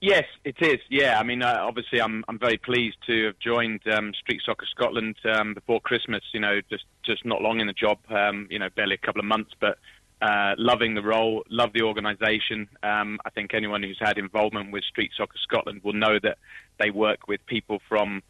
Yes, 0.00 0.24
it 0.44 0.56
is. 0.62 0.78
Yeah, 0.88 1.18
I 1.20 1.22
mean, 1.24 1.42
uh, 1.42 1.58
obviously, 1.60 2.00
I'm 2.00 2.24
I'm 2.26 2.38
very 2.38 2.56
pleased 2.56 2.96
to 3.06 3.26
have 3.26 3.38
joined 3.38 3.80
um, 3.86 4.14
Street 4.14 4.40
Soccer 4.46 4.64
Scotland 4.70 5.16
um, 5.26 5.52
before 5.52 5.78
Christmas. 5.80 6.22
You 6.32 6.40
know, 6.40 6.60
just 6.70 6.84
just 7.04 7.26
not 7.26 7.42
long 7.42 7.60
in 7.60 7.66
the 7.66 7.74
job. 7.74 7.98
Um, 8.08 8.46
you 8.50 8.58
know, 8.58 8.70
barely 8.74 8.94
a 8.94 9.06
couple 9.06 9.20
of 9.20 9.26
months, 9.26 9.52
but 9.60 9.78
uh, 10.22 10.54
loving 10.56 10.94
the 10.94 11.02
role, 11.02 11.44
love 11.50 11.74
the 11.74 11.82
organisation. 11.82 12.66
Um, 12.82 13.18
I 13.26 13.30
think 13.30 13.52
anyone 13.52 13.82
who's 13.82 13.98
had 14.00 14.16
involvement 14.16 14.72
with 14.72 14.84
Street 14.84 15.10
Soccer 15.14 15.36
Scotland 15.42 15.82
will 15.84 15.92
know 15.92 16.18
that 16.22 16.38
they 16.78 16.90
work 16.90 17.28
with 17.28 17.44
people 17.44 17.82
from 17.86 18.22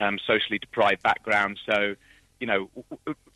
um, 0.00 0.18
socially 0.26 0.58
deprived 0.58 1.02
backgrounds. 1.02 1.60
So, 1.70 1.94
you 2.40 2.46
know, 2.46 2.70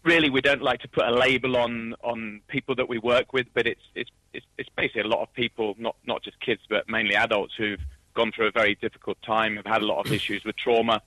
really, 0.05 0.31
we 0.31 0.41
don't 0.41 0.63
like 0.63 0.81
to 0.81 0.89
put 0.89 1.07
a 1.07 1.11
label 1.11 1.57
on 1.57 1.95
on 2.03 2.41
people 2.49 2.75
that 2.77 2.89
we 2.89 2.99
work 2.99 3.33
with, 3.33 3.47
but 3.55 3.67
it's 3.67 3.83
it's 3.95 4.11
it's, 4.33 4.69
basically 4.77 5.03
a 5.03 5.07
lot 5.07 5.21
of 5.21 5.33
people, 5.35 5.75
not 5.79 5.97
not 6.07 6.23
just 6.23 6.41
kids, 6.41 6.63
but 6.69 6.89
mainly 6.89 7.15
adults 7.15 7.55
who've 7.57 7.81
gone 8.15 8.33
through 8.33 8.47
a 8.47 8.53
very 8.53 8.75
difficult 8.77 9.21
time, 9.23 9.57
have 9.57 9.67
had 9.67 9.83
a 9.83 9.87
lot 9.87 10.05
of 10.05 10.13
issues 10.13 10.45
with 10.45 10.57
trauma, 10.57 11.03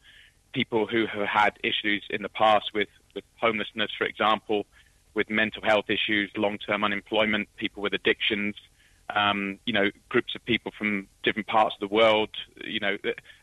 people 0.53 0.87
who 0.87 1.05
have 1.05 1.27
had 1.27 1.59
issues 1.63 2.03
in 2.09 2.21
the 2.21 2.29
past 2.29 2.73
with, 2.73 2.89
with 3.13 3.23
homelessness, 3.39 3.91
for 3.97 4.05
example, 4.05 4.65
with 5.13 5.29
mental 5.29 5.61
health 5.63 5.89
issues, 5.89 6.31
long-term 6.35 6.83
unemployment, 6.83 7.47
people 7.57 7.83
with 7.83 7.93
addictions, 7.93 8.55
um, 9.13 9.59
you 9.65 9.73
know, 9.73 9.89
groups 10.09 10.35
of 10.35 10.43
people 10.45 10.71
from 10.77 11.07
different 11.23 11.47
parts 11.47 11.75
of 11.79 11.87
the 11.87 11.93
world. 11.93 12.29
You 12.63 12.79
know, 12.79 12.97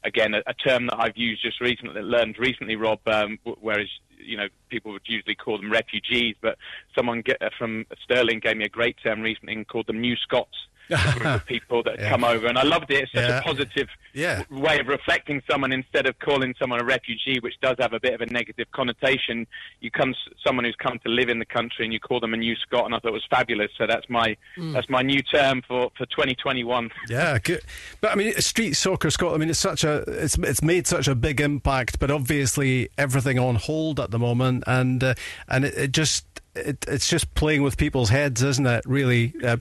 again, 0.04 0.34
a, 0.34 0.42
a 0.46 0.54
term 0.54 0.86
that 0.86 0.96
I've 0.98 1.16
used 1.16 1.42
just 1.42 1.60
recently, 1.60 2.00
learned 2.00 2.38
recently, 2.38 2.76
Rob, 2.76 3.00
um, 3.06 3.38
whereas 3.60 3.88
you 4.24 4.36
know, 4.36 4.48
people 4.68 4.92
would 4.92 5.02
usually 5.06 5.34
call 5.34 5.58
them 5.58 5.70
refugees, 5.70 6.36
but 6.40 6.56
someone 6.96 7.22
get, 7.22 7.40
uh, 7.42 7.50
from 7.58 7.86
Stirling 8.04 8.40
gave 8.40 8.56
me 8.56 8.64
a 8.64 8.68
great 8.68 8.96
term 9.02 9.20
recently 9.20 9.52
and 9.54 9.66
called 9.66 9.86
them 9.86 10.00
New 10.00 10.16
Scots. 10.16 10.56
group 11.12 11.24
of 11.24 11.46
people 11.46 11.82
that 11.84 11.98
yeah. 11.98 12.10
come 12.10 12.24
over, 12.24 12.46
and 12.46 12.58
I 12.58 12.62
loved 12.62 12.90
it. 12.90 13.04
It's 13.04 13.12
such 13.12 13.28
yeah. 13.28 13.38
a 13.38 13.42
positive 13.42 13.88
yeah. 14.12 14.42
way 14.50 14.78
of 14.80 14.88
reflecting 14.88 15.42
someone 15.50 15.72
instead 15.72 16.06
of 16.06 16.18
calling 16.18 16.54
someone 16.58 16.80
a 16.80 16.84
refugee, 16.84 17.38
which 17.40 17.54
does 17.60 17.76
have 17.78 17.92
a 17.92 18.00
bit 18.00 18.14
of 18.14 18.20
a 18.20 18.26
negative 18.26 18.66
connotation. 18.72 19.46
You 19.80 19.90
come 19.90 20.14
someone 20.44 20.64
who's 20.64 20.76
come 20.76 20.98
to 21.04 21.08
live 21.08 21.28
in 21.28 21.38
the 21.38 21.46
country, 21.46 21.84
and 21.84 21.92
you 21.92 22.00
call 22.00 22.20
them 22.20 22.34
a 22.34 22.36
new 22.36 22.56
Scot, 22.56 22.84
and 22.84 22.94
I 22.94 22.98
thought 22.98 23.08
it 23.08 23.12
was 23.12 23.26
fabulous. 23.30 23.70
So 23.78 23.86
that's 23.86 24.08
my 24.08 24.36
mm. 24.56 24.72
that's 24.72 24.88
my 24.88 25.02
new 25.02 25.22
term 25.22 25.62
for, 25.66 25.90
for 25.96 26.06
2021. 26.06 26.90
Yeah, 27.08 27.38
good. 27.38 27.60
But 28.00 28.12
I 28.12 28.14
mean, 28.14 28.32
street 28.40 28.74
soccer, 28.74 29.10
Scott. 29.10 29.34
I 29.34 29.36
mean, 29.36 29.50
it's 29.50 29.58
such 29.58 29.84
a 29.84 30.04
it's 30.06 30.38
it's 30.38 30.62
made 30.62 30.86
such 30.86 31.08
a 31.08 31.14
big 31.14 31.40
impact, 31.40 31.98
but 31.98 32.10
obviously 32.10 32.88
everything 32.96 33.38
on 33.38 33.56
hold 33.56 34.00
at 34.00 34.10
the 34.10 34.18
moment, 34.18 34.64
and 34.66 35.02
uh, 35.02 35.14
and 35.48 35.64
it, 35.64 35.74
it 35.74 35.92
just 35.92 36.24
it, 36.54 36.84
it's 36.88 37.08
just 37.08 37.34
playing 37.34 37.62
with 37.62 37.76
people's 37.76 38.10
heads, 38.10 38.42
isn't 38.42 38.66
it? 38.66 38.84
Really, 38.86 39.34
uh, 39.44 39.58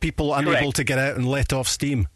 people 0.00 0.34
unable 0.34 0.58
Correct. 0.58 0.76
to 0.76 0.84
get 0.84 0.98
out 0.98 1.16
and 1.16 1.28
let 1.28 1.52
off 1.52 1.68
steam. 1.68 2.08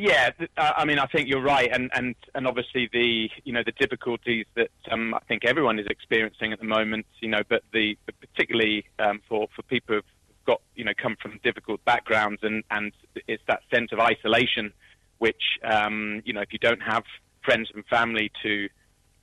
Yeah, 0.00 0.30
I 0.56 0.86
mean, 0.86 0.98
I 0.98 1.04
think 1.04 1.28
you're 1.28 1.42
right, 1.42 1.68
and, 1.70 1.90
and, 1.94 2.14
and 2.34 2.46
obviously 2.46 2.88
the 2.90 3.28
you 3.44 3.52
know 3.52 3.62
the 3.62 3.72
difficulties 3.72 4.46
that 4.54 4.70
um, 4.90 5.12
I 5.12 5.18
think 5.28 5.44
everyone 5.44 5.78
is 5.78 5.86
experiencing 5.90 6.54
at 6.54 6.58
the 6.58 6.64
moment, 6.64 7.04
you 7.20 7.28
know, 7.28 7.42
but 7.46 7.62
the 7.74 7.98
particularly 8.18 8.86
um, 8.98 9.20
for 9.28 9.48
for 9.54 9.60
people 9.62 9.96
who've 9.96 10.04
got 10.46 10.62
you 10.74 10.84
know 10.84 10.92
come 10.96 11.16
from 11.20 11.38
difficult 11.44 11.84
backgrounds, 11.84 12.40
and 12.42 12.64
and 12.70 12.92
it's 13.28 13.42
that 13.46 13.60
sense 13.70 13.92
of 13.92 14.00
isolation, 14.00 14.72
which 15.18 15.42
um, 15.64 16.22
you 16.24 16.32
know 16.32 16.40
if 16.40 16.50
you 16.50 16.58
don't 16.58 16.82
have 16.82 17.04
friends 17.44 17.68
and 17.74 17.84
family 17.84 18.32
to 18.42 18.70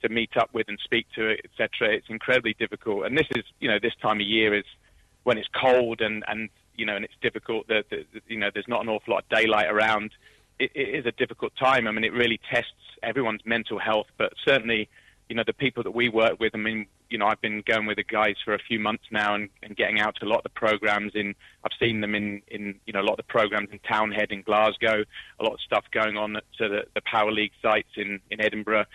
to 0.04 0.10
meet 0.10 0.38
up 0.38 0.54
with 0.54 0.68
and 0.70 0.78
speak 0.84 1.08
to, 1.16 1.36
etc., 1.44 1.96
it's 1.96 2.10
incredibly 2.10 2.54
difficult. 2.54 3.08
And 3.08 3.18
this 3.18 3.28
is 3.32 3.46
you 3.60 3.68
know 3.68 3.80
this 3.82 3.96
time 4.00 4.18
of 4.18 4.28
year 4.28 4.54
is 4.54 4.66
when 5.24 5.40
it's 5.40 5.50
cold 5.60 6.02
and 6.02 6.24
and 6.28 6.50
you 6.78 6.86
know 6.86 6.96
and 6.96 7.04
it's 7.04 7.14
difficult 7.22 7.68
that 7.68 7.86
you 8.28 8.38
know 8.38 8.50
there's 8.54 8.68
not 8.68 8.82
an 8.82 8.90
awful 8.90 9.14
lot 9.14 9.24
of 9.24 9.30
daylight 9.30 9.70
around 9.70 10.12
it, 10.60 10.72
it 10.74 10.90
is 11.00 11.06
a 11.06 11.12
difficult 11.12 11.54
time. 11.56 11.88
I 11.88 11.92
mean, 11.92 12.04
it 12.04 12.14
really 12.14 12.40
tests 12.52 12.72
everyone's 13.04 13.42
mental 13.46 13.80
health, 13.80 14.08
but 14.18 14.34
certainly, 14.46 14.90
you 15.30 15.36
know, 15.36 15.44
the 15.46 15.54
people 15.54 15.84
that 15.84 15.92
we 15.92 16.10
work 16.10 16.40
with, 16.40 16.54
I 16.56 16.58
mean, 16.58 16.88
you 17.10 17.18
know, 17.18 17.28
I've 17.28 17.42
been 17.42 17.64
going 17.66 17.86
with 17.86 17.98
the 17.98 18.04
guys 18.04 18.36
for 18.44 18.54
a 18.54 18.60
few 18.60 18.80
months 18.80 19.06
now 19.12 19.36
and, 19.36 19.50
and 19.64 19.76
getting 19.76 20.00
out 20.00 20.16
to 20.16 20.26
a 20.26 20.28
lot 20.28 20.38
of 20.38 20.44
the 20.44 20.50
programs 20.50 21.14
in, 21.16 21.36
I've 21.64 21.78
seen 21.80 22.02
them 22.02 22.16
in, 22.16 22.42
in, 22.48 22.76
you 22.86 22.94
know, 22.94 23.02
a 23.02 23.04
lot 23.04 23.12
of 23.12 23.18
the 23.18 23.24
programs 23.24 23.70
in 23.72 23.80
Townhead 23.80 24.32
in 24.32 24.42
Glasgow, 24.42 25.04
a 25.40 25.44
lot 25.44 25.54
of 25.54 25.62
stuff 25.62 25.86
going 25.92 26.18
on 26.18 26.36
at 26.36 26.44
the, 26.60 26.84
the 26.94 27.02
Power 27.02 27.32
League 27.32 27.54
sites 27.62 27.90
in, 27.96 28.20
in 28.30 28.42
Edinburgh. 28.42 28.86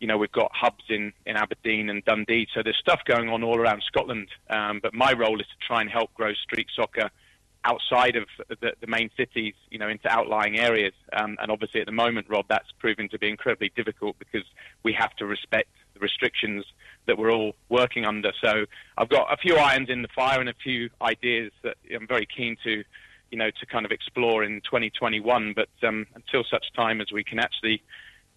You 0.00 0.06
know, 0.06 0.16
we've 0.16 0.32
got 0.32 0.50
hubs 0.54 0.84
in, 0.88 1.12
in 1.26 1.36
Aberdeen 1.36 1.90
and 1.90 2.04
Dundee. 2.04 2.48
So 2.54 2.62
there's 2.62 2.78
stuff 2.78 3.00
going 3.04 3.28
on 3.28 3.44
all 3.44 3.58
around 3.58 3.82
Scotland. 3.86 4.28
Um, 4.48 4.80
but 4.82 4.94
my 4.94 5.12
role 5.12 5.38
is 5.40 5.46
to 5.46 5.66
try 5.66 5.82
and 5.82 5.90
help 5.90 6.12
grow 6.14 6.32
street 6.32 6.68
soccer 6.74 7.10
outside 7.64 8.16
of 8.16 8.26
the, 8.48 8.72
the, 8.80 8.86
main 8.86 9.10
cities, 9.16 9.54
you 9.70 9.78
know, 9.78 9.88
into 9.88 10.08
outlying 10.08 10.58
areas. 10.58 10.94
Um, 11.12 11.36
and 11.40 11.50
obviously, 11.50 11.80
at 11.80 11.86
the 11.86 11.92
moment, 11.92 12.28
Rob, 12.30 12.46
that's 12.48 12.70
proven 12.78 13.08
to 13.10 13.18
be 13.18 13.28
incredibly 13.28 13.70
difficult 13.76 14.18
because 14.18 14.44
we 14.82 14.92
have 14.94 15.14
to 15.16 15.26
respect 15.26 15.68
the 15.94 16.00
restrictions 16.00 16.64
that 17.06 17.18
we're 17.18 17.30
all 17.30 17.54
working 17.68 18.06
under. 18.06 18.32
So 18.42 18.64
I've 18.96 19.08
got 19.08 19.32
a 19.32 19.36
few 19.36 19.56
irons 19.56 19.90
in 19.90 20.02
the 20.02 20.08
fire 20.08 20.40
and 20.40 20.48
a 20.48 20.54
few 20.54 20.88
ideas 21.02 21.52
that 21.62 21.76
I'm 21.94 22.06
very 22.06 22.26
keen 22.26 22.56
to, 22.64 22.82
you 23.30 23.38
know, 23.38 23.50
to 23.50 23.66
kind 23.66 23.84
of 23.84 23.92
explore 23.92 24.42
in 24.42 24.62
2021. 24.62 25.54
But 25.54 25.68
um, 25.86 26.06
until 26.14 26.44
such 26.50 26.72
time 26.74 27.00
as 27.00 27.12
we 27.12 27.24
can 27.24 27.38
actually, 27.38 27.82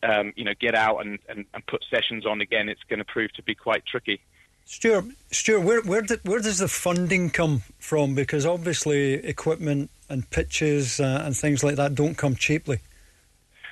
um, 0.03 0.33
you 0.35 0.43
know, 0.43 0.53
get 0.59 0.75
out 0.75 0.97
and, 0.97 1.19
and, 1.29 1.45
and 1.53 1.65
put 1.65 1.83
sessions 1.89 2.25
on 2.25 2.41
again, 2.41 2.67
it's 2.67 2.83
going 2.89 2.99
to 2.99 3.05
prove 3.05 3.31
to 3.33 3.43
be 3.43 3.55
quite 3.55 3.85
tricky. 3.85 4.21
Stuart, 4.65 5.05
Stuart, 5.31 5.61
where 5.61 5.81
where, 5.81 6.01
did, 6.01 6.21
where 6.23 6.39
does 6.39 6.59
the 6.59 6.67
funding 6.67 7.29
come 7.29 7.63
from? 7.79 8.15
Because 8.15 8.45
obviously 8.45 9.13
equipment 9.13 9.89
and 10.09 10.29
pitches 10.29 10.99
uh, 10.99 11.23
and 11.25 11.35
things 11.35 11.63
like 11.63 11.75
that 11.75 11.95
don't 11.95 12.15
come 12.15 12.35
cheaply. 12.35 12.79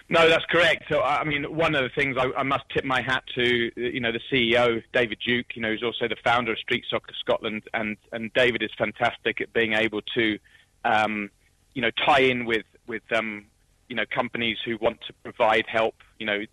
No, 0.09 0.27
that's 0.27 0.45
correct. 0.45 0.83
So, 0.89 1.01
I 1.01 1.23
mean, 1.23 1.55
one 1.55 1.73
of 1.73 1.83
the 1.83 1.89
things 1.89 2.17
I, 2.19 2.29
I, 2.37 2.43
must 2.43 2.65
tip 2.73 2.83
my 2.83 3.01
hat 3.01 3.23
to, 3.35 3.71
you 3.77 4.01
know, 4.01 4.11
the 4.11 4.19
CEO, 4.29 4.83
David 4.91 5.19
Duke, 5.25 5.55
you 5.55 5.61
know, 5.61 5.69
who's 5.69 5.83
also 5.83 6.09
the 6.09 6.17
founder 6.21 6.51
of 6.51 6.59
Street 6.59 6.83
Soccer 6.89 7.13
Scotland, 7.17 7.63
and, 7.73 7.95
and 8.11 8.33
David 8.33 8.61
is 8.61 8.71
fantastic 8.77 9.39
at 9.39 9.53
being 9.53 9.71
able 9.71 10.01
to, 10.15 10.37
um, 10.83 11.29
you 11.73 11.81
know, 11.81 11.91
tie 12.05 12.19
in 12.19 12.43
with 12.43 12.65
with 12.87 13.03
um, 13.13 13.45
you 13.87 13.95
know 13.95 14.05
companies 14.09 14.57
who 14.65 14.77
want 14.77 14.99
to 15.07 15.13
provide 15.23 15.65
help, 15.67 15.95
you 16.19 16.25
know, 16.25 16.45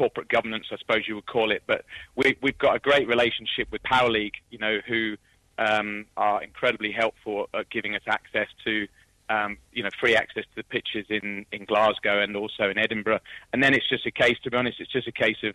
corporate 0.00 0.28
governance, 0.28 0.64
I 0.72 0.78
suppose 0.78 1.06
you 1.06 1.14
would 1.16 1.26
call 1.26 1.50
it. 1.50 1.62
But 1.66 1.84
we, 2.16 2.34
have 2.42 2.58
got 2.58 2.74
a 2.74 2.78
great 2.78 3.06
relationship 3.06 3.68
with 3.70 3.82
Power 3.82 4.08
League, 4.08 4.36
you 4.50 4.56
know, 4.56 4.78
who 4.88 5.18
um, 5.58 6.06
are 6.16 6.42
incredibly 6.42 6.90
helpful 6.90 7.50
at 7.52 7.68
giving 7.68 7.94
us 7.94 8.00
access 8.06 8.48
to 8.64 8.88
um, 9.28 9.58
you 9.72 9.82
know, 9.82 9.90
free 10.00 10.16
access 10.16 10.44
to 10.44 10.56
the 10.56 10.64
pitches 10.64 11.06
in, 11.10 11.44
in 11.52 11.66
Glasgow 11.66 12.20
and 12.20 12.34
also 12.34 12.70
in 12.70 12.78
Edinburgh. 12.78 13.20
And 13.52 13.62
then 13.62 13.74
it's 13.74 13.88
just 13.88 14.06
a 14.06 14.10
case, 14.10 14.38
to 14.42 14.50
be 14.50 14.56
honest, 14.56 14.80
it's 14.80 14.90
just 14.90 15.06
a 15.06 15.12
case 15.12 15.36
of 15.44 15.54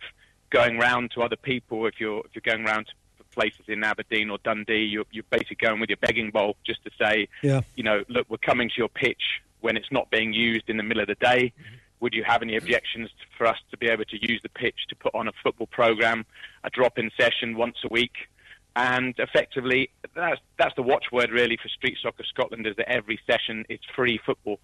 going 0.50 0.78
round 0.78 1.10
to 1.16 1.22
other 1.22 1.36
people. 1.36 1.86
If 1.86 1.94
you're 1.98 2.20
if 2.20 2.30
you're 2.34 2.54
going 2.54 2.64
round 2.64 2.86
to 2.86 3.24
places 3.34 3.66
in 3.66 3.82
Aberdeen 3.82 4.30
or 4.30 4.38
Dundee, 4.44 4.84
you're, 4.84 5.04
you're 5.10 5.24
basically 5.28 5.56
going 5.56 5.80
with 5.80 5.90
your 5.90 5.98
begging 5.98 6.30
bowl 6.30 6.56
just 6.64 6.82
to 6.84 6.90
say, 6.98 7.28
yeah. 7.42 7.62
you 7.74 7.82
know, 7.82 8.04
look, 8.08 8.26
we're 8.30 8.38
coming 8.38 8.68
to 8.68 8.74
your 8.78 8.88
pitch 8.88 9.42
when 9.60 9.76
it's 9.76 9.90
not 9.90 10.08
being 10.10 10.32
used 10.32 10.70
in 10.70 10.76
the 10.76 10.82
middle 10.82 11.02
of 11.02 11.08
the 11.08 11.16
day. 11.16 11.52
Would 12.00 12.14
you 12.14 12.24
have 12.24 12.42
any 12.42 12.56
objections 12.56 13.10
for 13.36 13.46
us 13.46 13.56
to 13.70 13.76
be 13.76 13.88
able 13.88 14.04
to 14.04 14.18
use 14.20 14.40
the 14.42 14.48
pitch 14.48 14.86
to 14.88 14.96
put 14.96 15.14
on 15.14 15.28
a 15.28 15.32
football 15.42 15.66
program, 15.66 16.26
a 16.64 16.70
drop-in 16.70 17.10
session 17.18 17.56
once 17.56 17.76
a 17.84 17.88
week? 17.88 18.28
And 18.76 19.14
effectively, 19.18 19.88
that's 20.14 20.40
that's 20.58 20.74
the 20.76 20.82
watchword 20.82 21.30
really 21.30 21.56
for 21.56 21.68
Street 21.68 21.96
Soccer 22.02 22.24
Scotland 22.24 22.66
is 22.66 22.76
that 22.76 22.90
every 22.90 23.18
session 23.26 23.64
is 23.70 23.80
free 23.94 24.20
football. 24.24 24.60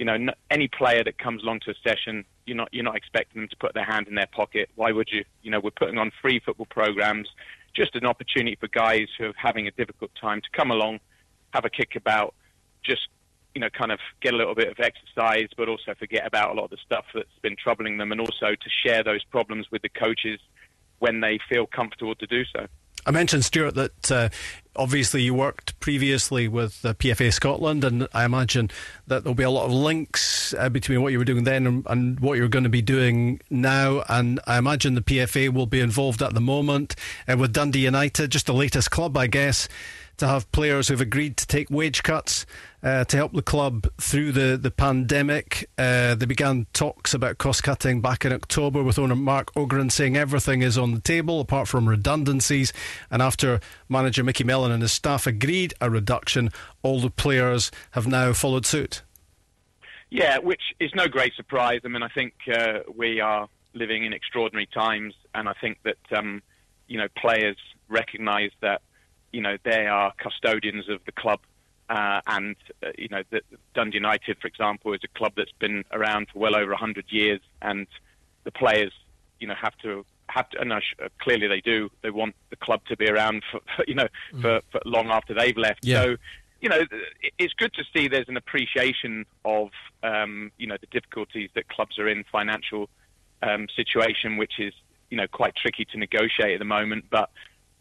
You 0.00 0.06
know, 0.06 0.16
no, 0.16 0.32
any 0.50 0.66
player 0.66 1.04
that 1.04 1.18
comes 1.18 1.44
along 1.44 1.60
to 1.60 1.70
a 1.70 1.74
session, 1.88 2.24
you're 2.44 2.56
not 2.56 2.70
you're 2.72 2.82
not 2.82 2.96
expecting 2.96 3.42
them 3.42 3.48
to 3.48 3.56
put 3.56 3.72
their 3.72 3.84
hand 3.84 4.08
in 4.08 4.16
their 4.16 4.26
pocket. 4.26 4.68
Why 4.74 4.90
would 4.90 5.10
you? 5.12 5.24
You 5.42 5.52
know, 5.52 5.60
we're 5.60 5.70
putting 5.70 5.96
on 5.96 6.10
free 6.20 6.40
football 6.44 6.66
programs, 6.66 7.28
just 7.72 7.94
an 7.94 8.04
opportunity 8.04 8.56
for 8.56 8.66
guys 8.66 9.06
who 9.16 9.26
are 9.26 9.34
having 9.36 9.68
a 9.68 9.70
difficult 9.70 10.10
time 10.20 10.40
to 10.40 10.48
come 10.52 10.72
along, 10.72 10.98
have 11.52 11.64
a 11.64 11.70
kick 11.70 11.94
about, 11.94 12.34
just 12.82 13.06
you 13.54 13.60
know, 13.60 13.70
kind 13.70 13.92
of 13.92 13.98
get 14.20 14.34
a 14.34 14.36
little 14.36 14.54
bit 14.54 14.68
of 14.68 14.78
exercise, 14.80 15.48
but 15.56 15.68
also 15.68 15.94
forget 15.98 16.26
about 16.26 16.50
a 16.50 16.54
lot 16.54 16.64
of 16.64 16.70
the 16.70 16.78
stuff 16.84 17.04
that's 17.14 17.28
been 17.42 17.56
troubling 17.56 17.98
them, 17.98 18.12
and 18.12 18.20
also 18.20 18.50
to 18.54 18.70
share 18.86 19.02
those 19.02 19.24
problems 19.24 19.66
with 19.70 19.82
the 19.82 19.88
coaches 19.88 20.40
when 20.98 21.20
they 21.20 21.38
feel 21.48 21.66
comfortable 21.66 22.14
to 22.14 22.26
do 22.26 22.44
so. 22.56 22.66
I 23.04 23.10
mentioned, 23.10 23.44
Stuart, 23.44 23.74
that 23.74 24.12
uh, 24.12 24.28
obviously 24.76 25.22
you 25.22 25.34
worked 25.34 25.78
previously 25.80 26.46
with 26.46 26.84
uh, 26.84 26.94
PFA 26.94 27.32
Scotland, 27.32 27.82
and 27.82 28.06
I 28.14 28.24
imagine 28.24 28.70
that 29.08 29.24
there'll 29.24 29.34
be 29.34 29.42
a 29.42 29.50
lot 29.50 29.64
of 29.64 29.72
links 29.72 30.54
uh, 30.54 30.68
between 30.68 31.02
what 31.02 31.10
you 31.10 31.18
were 31.18 31.24
doing 31.24 31.42
then 31.42 31.66
and, 31.66 31.86
and, 31.88 32.20
what 32.20 32.38
you're 32.38 32.46
going 32.46 32.62
to 32.62 32.70
be 32.70 32.82
doing 32.82 33.40
now. 33.50 34.04
And 34.08 34.38
I 34.46 34.56
imagine 34.56 34.94
the 34.94 35.02
PFA 35.02 35.52
will 35.52 35.66
be 35.66 35.80
involved 35.80 36.22
at 36.22 36.34
the 36.34 36.40
moment 36.40 36.94
uh, 37.26 37.36
with 37.36 37.52
Dundee 37.52 37.80
United, 37.80 38.30
just 38.30 38.46
the 38.46 38.54
latest 38.54 38.92
club, 38.92 39.16
I 39.16 39.26
guess 39.26 39.68
to 40.22 40.28
have 40.28 40.50
players 40.52 40.86
who've 40.86 41.00
agreed 41.00 41.36
to 41.36 41.44
take 41.48 41.68
wage 41.68 42.04
cuts 42.04 42.46
uh, 42.84 43.04
to 43.06 43.16
help 43.16 43.32
the 43.32 43.42
club 43.42 43.88
through 44.00 44.30
the, 44.30 44.56
the 44.56 44.70
pandemic. 44.70 45.68
Uh, 45.76 46.14
they 46.14 46.26
began 46.26 46.64
talks 46.72 47.12
about 47.12 47.38
cost 47.38 47.64
cutting 47.64 48.00
back 48.00 48.24
in 48.24 48.32
October 48.32 48.84
with 48.84 49.00
owner 49.00 49.16
Mark 49.16 49.50
Ogren 49.56 49.90
saying 49.90 50.16
everything 50.16 50.62
is 50.62 50.78
on 50.78 50.94
the 50.94 51.00
table 51.00 51.40
apart 51.40 51.66
from 51.66 51.88
redundancies. 51.88 52.72
And 53.10 53.20
after 53.20 53.58
manager 53.88 54.22
Micky 54.22 54.44
Mellon 54.44 54.70
and 54.70 54.80
his 54.80 54.92
staff 54.92 55.26
agreed 55.26 55.74
a 55.80 55.90
reduction, 55.90 56.50
all 56.84 57.00
the 57.00 57.10
players 57.10 57.72
have 57.90 58.06
now 58.06 58.32
followed 58.32 58.64
suit. 58.64 59.02
Yeah, 60.08 60.38
which 60.38 60.62
is 60.78 60.92
no 60.94 61.08
great 61.08 61.34
surprise. 61.34 61.80
I 61.84 61.88
mean, 61.88 62.04
I 62.04 62.08
think 62.10 62.34
uh, 62.46 62.80
we 62.94 63.18
are 63.18 63.48
living 63.74 64.04
in 64.04 64.12
extraordinary 64.12 64.66
times, 64.66 65.14
and 65.34 65.48
I 65.48 65.54
think 65.60 65.78
that 65.82 65.98
um, 66.16 66.42
you 66.86 66.98
know 66.98 67.08
players 67.16 67.56
recognise 67.88 68.52
that 68.60 68.82
you 69.32 69.40
know, 69.40 69.56
they 69.64 69.86
are 69.86 70.12
custodians 70.18 70.88
of 70.88 71.00
the 71.06 71.12
club. 71.12 71.40
Uh, 71.88 72.20
and, 72.26 72.56
uh, 72.84 72.90
you 72.96 73.08
know, 73.08 73.22
the, 73.30 73.42
Dundee 73.74 73.96
United, 73.96 74.38
for 74.40 74.46
example, 74.46 74.92
is 74.94 75.00
a 75.04 75.18
club 75.18 75.32
that's 75.36 75.52
been 75.58 75.84
around 75.92 76.28
for 76.32 76.38
well 76.38 76.56
over 76.56 76.70
100 76.70 77.06
years. 77.08 77.40
And 77.60 77.86
the 78.44 78.50
players, 78.50 78.92
you 79.40 79.46
know, 79.46 79.54
have 79.54 79.76
to, 79.78 80.04
have 80.28 80.48
to, 80.50 80.60
and 80.60 80.72
clearly 81.20 81.48
they 81.48 81.60
do, 81.60 81.90
they 82.02 82.10
want 82.10 82.34
the 82.50 82.56
club 82.56 82.80
to 82.88 82.96
be 82.96 83.08
around 83.08 83.42
for, 83.50 83.60
for 83.76 83.84
you 83.86 83.94
know, 83.94 84.08
mm. 84.32 84.42
for, 84.42 84.60
for 84.70 84.80
long 84.84 85.08
after 85.08 85.34
they've 85.34 85.56
left. 85.56 85.84
Yeah. 85.84 86.02
So, 86.02 86.16
you 86.60 86.68
know, 86.68 86.84
it's 87.38 87.54
good 87.54 87.74
to 87.74 87.84
see 87.92 88.06
there's 88.06 88.28
an 88.28 88.36
appreciation 88.36 89.26
of, 89.44 89.70
um, 90.04 90.52
you 90.58 90.68
know, 90.68 90.76
the 90.80 90.86
difficulties 90.86 91.50
that 91.54 91.68
clubs 91.68 91.98
are 91.98 92.08
in, 92.08 92.24
financial 92.30 92.88
um, 93.42 93.66
situation, 93.74 94.36
which 94.36 94.60
is, 94.60 94.72
you 95.10 95.16
know, 95.16 95.26
quite 95.26 95.56
tricky 95.56 95.84
to 95.86 95.98
negotiate 95.98 96.52
at 96.52 96.58
the 96.60 96.64
moment. 96.64 97.06
But 97.10 97.30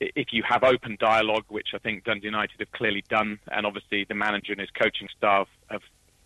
if 0.02 0.34
you 0.34 0.44
have 0.44 0.64
open 0.64 0.98
dialogue, 1.00 1.46
which 1.50 1.70
I 1.74 1.78
think 1.78 2.04
Dundee 2.04 2.26
United 2.26 2.60
have 2.60 2.72
clearly 2.72 3.04
done, 3.08 3.40
and 3.52 3.66
obviously 3.66 4.04
the 4.04 4.16
manager 4.16 4.52
and 4.52 4.60
his 4.60 4.72
coaching 4.72 5.08
staff 5.16 5.48
have, 5.70 5.84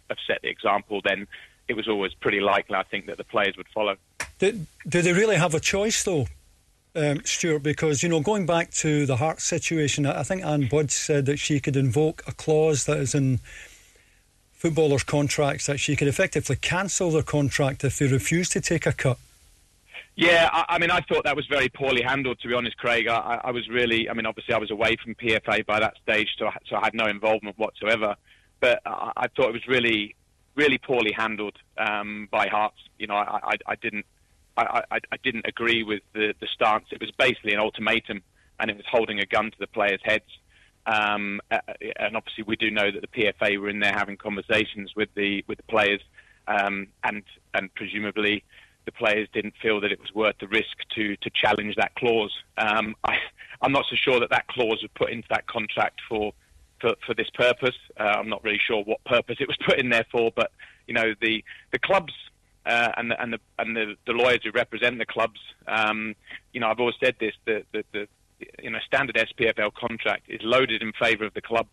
have 0.10 0.18
set 0.26 0.42
the 0.42 0.50
example, 0.50 1.02
then 1.04 1.28
it 1.68 1.74
was 1.74 1.88
always 1.88 2.14
pretty 2.14 2.40
likely, 2.40 2.76
I 2.76 2.84
think, 2.84 3.08
that 3.08 3.18
the 3.18 3.24
players 3.24 3.58
would 3.58 3.68
follow. 3.74 3.98
Do, 4.40 4.66
do 4.88 5.02
they 5.02 5.14
really 5.14 5.36
have 5.36 5.54
a 5.54 5.60
choice, 5.60 6.04
though, 6.04 6.28
um, 6.96 7.22
Stuart? 7.26 7.64
Because, 7.64 8.02
you 8.02 8.10
know, 8.10 8.22
going 8.22 8.46
back 8.46 8.72
to 8.76 9.06
the 9.06 9.18
Hart 9.18 9.42
situation, 9.42 10.06
I 10.06 10.24
think 10.24 10.44
Ann 10.46 10.68
Budge 10.68 10.92
said 10.92 11.26
that 11.26 11.38
she 11.38 11.60
could 11.60 11.76
invoke 11.76 12.24
a 12.28 12.32
clause 12.32 12.86
that 12.86 12.98
is 12.98 13.14
in 13.14 13.40
footballers' 14.54 15.04
contracts 15.04 15.66
that 15.66 15.80
she 15.80 15.96
could 15.96 16.08
effectively 16.08 16.56
cancel 16.56 17.12
their 17.12 17.24
contract 17.24 17.84
if 17.84 18.00
they 18.00 18.08
refuse 18.08 18.48
to 18.50 18.62
take 18.62 18.86
a 18.86 18.94
cut. 18.94 19.18
Yeah, 20.16 20.50
I, 20.52 20.66
I, 20.70 20.80
mean, 20.80 20.92
I 20.92 21.02
thought 21.02 21.26
that 21.26 21.36
was 21.36 21.46
very 21.48 21.68
poorly 21.68 22.02
handled, 22.02 22.40
to 22.40 22.48
be 22.48 22.54
honest, 22.54 22.78
Craig. 22.78 23.08
I, 23.08 23.42
I, 23.44 23.52
was 23.52 23.68
really, 23.68 24.10
I 24.10 24.14
mean, 24.14 24.26
obviously, 24.26 24.54
I 24.54 24.58
was 24.58 24.72
away 24.72 24.96
from 25.04 25.14
PFA 25.16 25.66
by 25.66 25.80
that 25.82 25.96
stage, 26.02 26.30
so 26.40 26.48
I, 26.48 26.58
so 26.70 26.78
I 26.78 26.86
had 26.86 26.94
no 26.94 27.08
involvement 27.08 27.58
whatsoever. 27.60 28.16
But 28.62 28.82
I, 28.86 29.12
I 29.18 29.28
thought 29.28 29.50
it 29.50 29.54
was 29.54 29.68
really, 29.68 30.16
really 30.56 30.78
poorly 30.78 31.12
handled 31.12 31.58
um, 31.78 32.30
by 32.32 32.48
Hearts. 32.48 32.78
You 32.98 33.08
know, 33.08 33.16
I, 33.16 33.58
I, 33.68 33.76
didn't, 33.76 34.06
I, 34.56 34.84
I, 34.90 35.18
didn't 35.22 35.48
agree 35.48 35.84
with 35.84 36.02
the, 36.14 36.34
the 36.40 36.48
stance. 36.54 36.86
It 36.92 37.02
was 37.02 37.12
basically 37.12 37.54
an 37.54 37.60
ultimatum, 37.60 38.22
and 38.62 38.72
it 38.72 38.78
was 38.78 38.86
holding 38.90 39.20
a 39.20 39.26
gun 39.26 39.52
to 39.52 39.58
the 39.60 39.68
players' 39.68 40.00
heads. 40.02 40.24
Um, 40.86 41.42
and 41.50 42.16
obviously, 42.16 42.46
we 42.48 42.56
do 42.56 42.72
know 42.72 42.90
that 42.90 43.02
the 43.02 43.08
PFA 43.08 43.60
were 43.60 43.70
in 43.70 43.82
there 43.82 43.92
having 43.92 44.16
conversations 44.16 44.94
with 44.96 45.10
the 45.16 45.44
with 45.48 45.58
the 45.58 45.64
players, 45.64 46.00
um, 46.48 46.88
and 47.04 47.24
and 47.54 47.74
presumably 47.74 48.46
the 48.86 48.92
players 48.92 49.28
didn't 49.34 49.56
feel 49.62 49.80
that 49.82 49.92
it 49.92 50.00
was 50.00 50.14
worth 50.14 50.36
the 50.40 50.48
risk 50.48 50.78
to 50.96 51.16
to 51.18 51.30
challenge 51.30 51.76
that 51.76 51.94
clause. 51.96 52.34
Um, 52.58 52.96
I, 53.04 53.18
am 53.62 53.72
not 53.72 53.86
so 53.90 53.96
sure 53.96 54.20
that 54.20 54.30
that 54.30 54.48
clause 54.48 54.82
was 54.82 54.92
put 54.96 55.12
into 55.12 55.28
that 55.30 55.48
contract 55.48 56.00
for 56.08 56.34
for, 56.80 56.96
for 57.06 57.14
this 57.14 57.30
purpose. 57.34 57.76
Uh, 58.00 58.04
I'm 58.04 58.30
not 58.30 58.44
really 58.44 58.60
sure 58.66 58.84
what 58.84 59.04
purpose 59.06 59.38
it 59.40 59.48
was 59.48 59.58
put 59.66 59.80
in 59.80 59.90
there 59.90 60.06
for, 60.12 60.32
but 60.36 60.52
you 60.88 60.94
know 60.94 61.14
the 61.22 61.44
the 61.72 61.80
clubs. 61.80 62.14
Uh, 62.68 62.92
and 62.98 63.12
the, 63.12 63.22
and 63.22 63.32
the 63.32 63.40
and 63.60 63.76
the, 63.76 63.96
the 64.08 64.12
lawyers 64.12 64.40
who 64.44 64.50
represent 64.50 64.98
the 64.98 65.06
clubs, 65.06 65.40
um, 65.68 66.16
you 66.52 66.60
know, 66.60 66.68
I've 66.68 66.80
always 66.80 66.96
said 67.00 67.16
this: 67.20 67.36
the, 67.46 67.64
the, 67.72 67.86
the 67.92 68.08
you 68.60 68.72
know 68.72 68.80
standard 68.88 69.16
SPFL 69.16 69.72
contract 69.76 70.24
is 70.30 70.42
loaded 70.42 70.82
in 70.82 70.92
favour 70.94 71.26
of 71.26 71.34
the 71.36 71.42
club, 71.42 71.68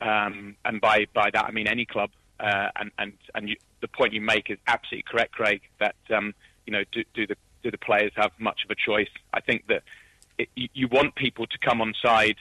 um, 0.00 0.56
and 0.64 0.80
by 0.80 1.06
by 1.14 1.30
that 1.30 1.44
I 1.44 1.52
mean 1.52 1.68
any 1.68 1.84
club. 1.86 2.10
Uh, 2.40 2.68
and 2.76 2.90
and 2.98 3.12
and 3.34 3.48
you, 3.48 3.56
the 3.80 3.88
point 3.88 4.12
you 4.12 4.20
make 4.20 4.50
is 4.50 4.58
absolutely 4.66 5.04
correct, 5.10 5.32
Craig. 5.32 5.60
That 5.80 5.96
um, 6.14 6.34
you 6.66 6.72
know, 6.72 6.84
do, 6.92 7.02
do, 7.14 7.26
the 7.26 7.36
do 7.62 7.70
the 7.70 7.78
players 7.78 8.12
have 8.16 8.30
much 8.38 8.60
of 8.64 8.70
a 8.70 8.74
choice? 8.74 9.08
I 9.32 9.40
think 9.40 9.66
that 9.68 9.82
it, 10.38 10.48
you, 10.54 10.68
you 10.74 10.88
want 10.88 11.14
people 11.14 11.46
to 11.46 11.58
come 11.58 11.80
on 11.80 11.94
side, 12.02 12.36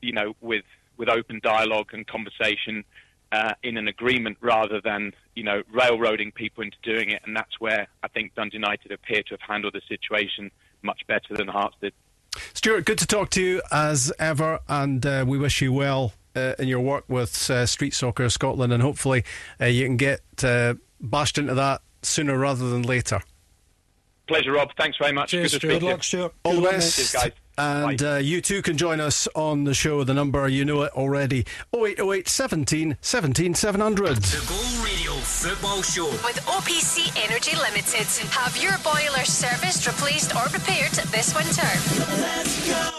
you 0.00 0.12
know, 0.12 0.34
with 0.40 0.64
with 0.96 1.08
open 1.08 1.40
dialogue 1.42 1.88
and 1.92 2.06
conversation 2.06 2.84
uh, 3.32 3.52
in 3.62 3.76
an 3.76 3.88
agreement 3.88 4.38
rather 4.40 4.80
than 4.80 5.12
you 5.34 5.42
know 5.42 5.62
railroading 5.70 6.32
people 6.32 6.62
into 6.62 6.76
doing 6.82 7.10
it. 7.10 7.20
And 7.26 7.36
that's 7.36 7.60
where 7.60 7.88
I 8.02 8.08
think 8.08 8.34
Dundee 8.34 8.56
United 8.56 8.92
appear 8.92 9.22
to 9.24 9.30
have 9.30 9.40
handled 9.40 9.74
the 9.74 9.82
situation 9.88 10.50
much 10.82 11.02
better 11.06 11.34
than 11.34 11.48
Hearts 11.48 11.76
did. 11.80 11.92
Stuart, 12.52 12.84
good 12.84 12.98
to 12.98 13.06
talk 13.06 13.30
to 13.30 13.42
you 13.42 13.62
as 13.70 14.12
ever, 14.18 14.60
and 14.68 15.04
uh, 15.04 15.24
we 15.26 15.38
wish 15.38 15.60
you 15.60 15.72
well 15.72 16.12
uh, 16.34 16.54
in 16.58 16.68
your 16.68 16.80
work 16.80 17.04
with 17.08 17.50
uh, 17.50 17.66
Street 17.66 17.94
Soccer 17.94 18.28
Scotland, 18.28 18.72
and 18.72 18.82
hopefully 18.82 19.24
uh, 19.60 19.66
you 19.66 19.86
can 19.86 19.96
get 19.96 20.20
uh, 20.42 20.74
bashed 21.00 21.38
into 21.38 21.54
that 21.54 21.82
sooner 22.02 22.38
rather 22.38 22.68
than 22.70 22.82
later. 22.82 23.20
Pleasure, 24.26 24.52
Rob. 24.52 24.70
Thanks 24.76 24.96
very 24.96 25.12
much. 25.12 25.30
Cheers, 25.30 25.52
Good 25.52 25.60
to 25.60 25.66
Good 25.66 25.82
luck, 25.82 26.02
Stuart. 26.02 26.32
All 26.44 26.54
the 26.54 26.62
best. 26.62 27.12
Guys. 27.12 27.32
And 27.56 28.02
uh, 28.02 28.16
you 28.16 28.40
too 28.40 28.62
can 28.62 28.76
join 28.76 29.00
us 29.00 29.28
on 29.34 29.64
the 29.64 29.74
show. 29.74 30.02
The 30.02 30.14
number, 30.14 30.48
you 30.48 30.64
know 30.64 30.82
it 30.82 30.92
already 30.92 31.46
0808 31.72 32.28
17 32.28 32.96
17 33.00 33.54
700. 33.54 34.16
The 34.16 34.46
Go 34.48 34.84
Radio 34.84 35.12
Football 35.12 35.82
Show. 35.82 36.10
With 36.24 36.40
OPC 36.46 37.12
Energy 37.28 37.56
Limited. 37.56 38.06
Have 38.30 38.56
your 38.56 38.76
boiler 38.78 39.24
serviced, 39.24 39.86
replaced, 39.86 40.34
or 40.34 40.44
repaired 40.52 40.92
this 41.12 41.34
winter. 41.34 41.68
Let's 42.20 42.68
go. 42.68 42.93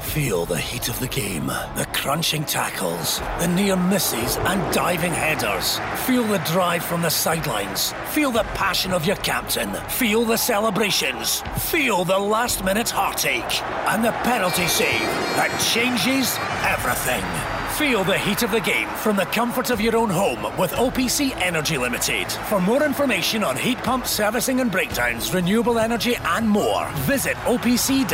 Feel 0.00 0.44
the 0.44 0.58
heat 0.58 0.88
of 0.88 0.98
the 0.98 1.06
game, 1.06 1.46
the 1.46 1.86
crunching 1.92 2.42
tackles, 2.44 3.20
the 3.38 3.46
near 3.46 3.76
misses, 3.76 4.38
and 4.38 4.74
diving 4.74 5.12
headers. 5.12 5.78
Feel 6.04 6.24
the 6.24 6.38
drive 6.38 6.84
from 6.84 7.02
the 7.02 7.10
sidelines. 7.10 7.92
Feel 8.08 8.32
the 8.32 8.42
passion 8.54 8.92
of 8.92 9.06
your 9.06 9.16
captain. 9.16 9.72
Feel 9.88 10.24
the 10.24 10.36
celebrations. 10.36 11.42
Feel 11.70 12.04
the 12.04 12.18
last 12.18 12.64
minute 12.64 12.90
heartache. 12.90 13.62
And 13.86 14.04
the 14.04 14.12
penalty 14.24 14.66
save 14.66 15.00
that 15.36 15.50
changes 15.72 16.36
everything. 16.64 17.59
Feel 17.76 18.04
the 18.04 18.18
heat 18.18 18.42
of 18.42 18.50
the 18.50 18.60
game 18.60 18.88
from 18.88 19.16
the 19.16 19.24
comfort 19.24 19.70
of 19.70 19.80
your 19.80 19.96
own 19.96 20.10
home 20.10 20.42
with 20.58 20.70
OPC 20.72 21.34
Energy 21.36 21.78
Limited. 21.78 22.30
For 22.30 22.60
more 22.60 22.82
information 22.82 23.42
on 23.42 23.56
heat 23.56 23.78
pump 23.78 24.06
servicing 24.06 24.60
and 24.60 24.70
breakdowns, 24.70 25.32
renewable 25.32 25.78
energy, 25.78 26.14
and 26.16 26.46
more, 26.48 26.88
visit 27.06 27.36
opc-ltd.uk. 27.38 28.06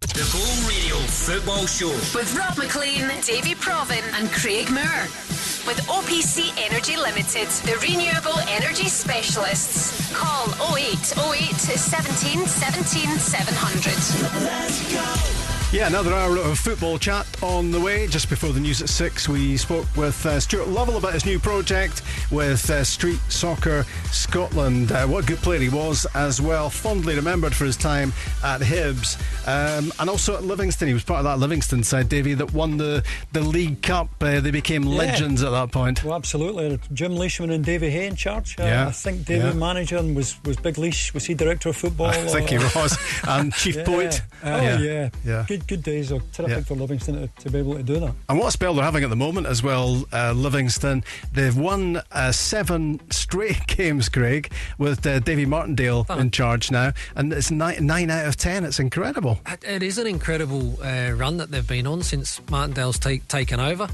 The 0.00 0.30
Go 0.32 0.68
Radio 0.68 0.96
Football 1.06 1.66
Show. 1.66 1.88
With 2.16 2.36
Rob 2.36 2.56
Maclean, 2.56 3.08
Davie 3.26 3.54
Provan, 3.54 4.02
and 4.18 4.30
Craig 4.30 4.70
Moore. 4.70 5.37
With 5.68 5.84
OPC 5.86 6.50
Energy 6.56 6.96
Limited, 6.96 7.46
the 7.68 7.76
renewable 7.82 8.38
energy 8.48 8.88
specialists. 8.88 10.10
Call 10.16 10.48
0808 10.74 11.60
17 11.60 12.46
17 12.46 13.18
700. 13.18 15.57
Yeah, 15.70 15.86
another 15.88 16.14
hour 16.14 16.38
of 16.38 16.58
football 16.58 16.96
chat 16.98 17.26
on 17.42 17.70
the 17.70 17.78
way. 17.78 18.06
Just 18.06 18.30
before 18.30 18.52
the 18.54 18.58
news 18.60 18.80
at 18.80 18.88
six, 18.88 19.28
we 19.28 19.58
spoke 19.58 19.84
with 19.98 20.24
uh, 20.24 20.40
Stuart 20.40 20.68
Lovell 20.68 20.96
about 20.96 21.12
his 21.12 21.26
new 21.26 21.38
project 21.38 22.00
with 22.30 22.70
uh, 22.70 22.82
Street 22.82 23.20
Soccer 23.28 23.84
Scotland. 24.10 24.92
Uh, 24.92 25.06
what 25.06 25.24
a 25.24 25.26
good 25.26 25.36
player 25.40 25.60
he 25.60 25.68
was 25.68 26.06
as 26.14 26.40
well. 26.40 26.70
Fondly 26.70 27.14
remembered 27.16 27.54
for 27.54 27.66
his 27.66 27.76
time 27.76 28.14
at 28.42 28.62
Hibs 28.62 29.18
um, 29.46 29.92
and 30.00 30.08
also 30.08 30.34
at 30.38 30.42
Livingston. 30.42 30.88
He 30.88 30.94
was 30.94 31.04
part 31.04 31.18
of 31.18 31.24
that 31.24 31.38
Livingston 31.38 31.84
side, 31.84 32.08
Davie, 32.08 32.32
that 32.32 32.50
won 32.54 32.78
the, 32.78 33.04
the 33.32 33.42
League 33.42 33.82
Cup. 33.82 34.08
Uh, 34.22 34.40
they 34.40 34.50
became 34.50 34.84
Yeah. 34.84 34.96
legends 34.96 35.42
at 35.42 35.50
that 35.50 35.70
point. 35.70 36.02
Well, 36.02 36.14
absolutely. 36.14 36.78
Jim 36.94 37.14
Leishman 37.14 37.50
and 37.50 37.62
Davy 37.62 37.90
Hay 37.90 38.06
in 38.06 38.16
charge. 38.16 38.58
Uh, 38.58 38.62
Yeah. 38.62 38.88
I 38.88 38.90
think 38.92 39.26
Davy 39.26 39.44
Yeah. 39.48 39.52
manager 39.52 39.98
and 39.98 40.16
was, 40.16 40.42
was 40.46 40.56
Big 40.56 40.78
Leash. 40.78 41.12
Was 41.12 41.26
he 41.26 41.34
director 41.34 41.68
of 41.68 41.76
football? 41.76 42.06
I 42.06 42.12
think 42.26 42.48
he 42.48 42.56
was. 42.56 42.96
And 43.28 43.52
Chief 43.58 43.76
Yeah. 43.76 43.84
Poet. 43.84 44.22
Oh, 44.42 44.62
Yeah. 44.62 44.78
yeah. 44.78 45.08
Yeah. 45.26 45.44
Good 45.46 45.57
good 45.66 45.82
days. 45.82 46.12
Are 46.12 46.20
terrific 46.32 46.58
Yeah. 46.58 46.62
for 46.64 46.74
Livingston 46.74 47.14
to, 47.16 47.28
to 47.42 47.50
be 47.50 47.58
able 47.58 47.74
to 47.74 47.82
do 47.82 47.98
that. 48.00 48.14
And 48.28 48.38
what 48.38 48.48
a 48.48 48.50
spell 48.50 48.74
they're 48.74 48.84
having 48.84 49.04
at 49.04 49.10
the 49.10 49.16
moment 49.16 49.46
as 49.46 49.62
well, 49.62 50.04
uh, 50.12 50.32
Livingston. 50.32 51.02
They've 51.32 51.56
won 51.56 52.00
uh, 52.12 52.32
seven 52.32 53.00
straight 53.10 53.66
games, 53.66 54.08
Greg, 54.08 54.52
with 54.78 55.06
uh, 55.06 55.18
Davy 55.20 55.46
Martindale 55.46 56.06
in 56.10 56.30
charge 56.30 56.70
now. 56.70 56.92
And 57.16 57.32
it's 57.32 57.50
nine, 57.50 57.84
nine 57.86 58.10
out 58.10 58.26
of 58.26 58.36
ten. 58.36 58.64
It's 58.64 58.78
incredible. 58.80 59.40
It- 59.46 59.64
It 59.64 59.82
is 59.82 59.98
an 59.98 60.06
incredible 60.06 60.78
uh, 60.82 61.12
run 61.12 61.36
that 61.38 61.50
they've 61.50 61.66
been 61.66 61.86
on 61.86 62.02
since 62.02 62.40
Martindale's 62.50 62.98
take, 62.98 63.26
taken 63.28 63.60
over. 63.60 63.88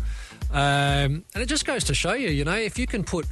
Um, 0.53 1.25
and 1.35 1.43
it 1.43 1.47
just 1.47 1.65
goes 1.67 1.85
to 1.85 1.95
show 1.95 2.13
you, 2.15 2.29
you 2.29 2.45
know, 2.45 2.55
if 2.57 2.79
you 2.79 2.87
can 2.87 3.03
put 3.03 3.27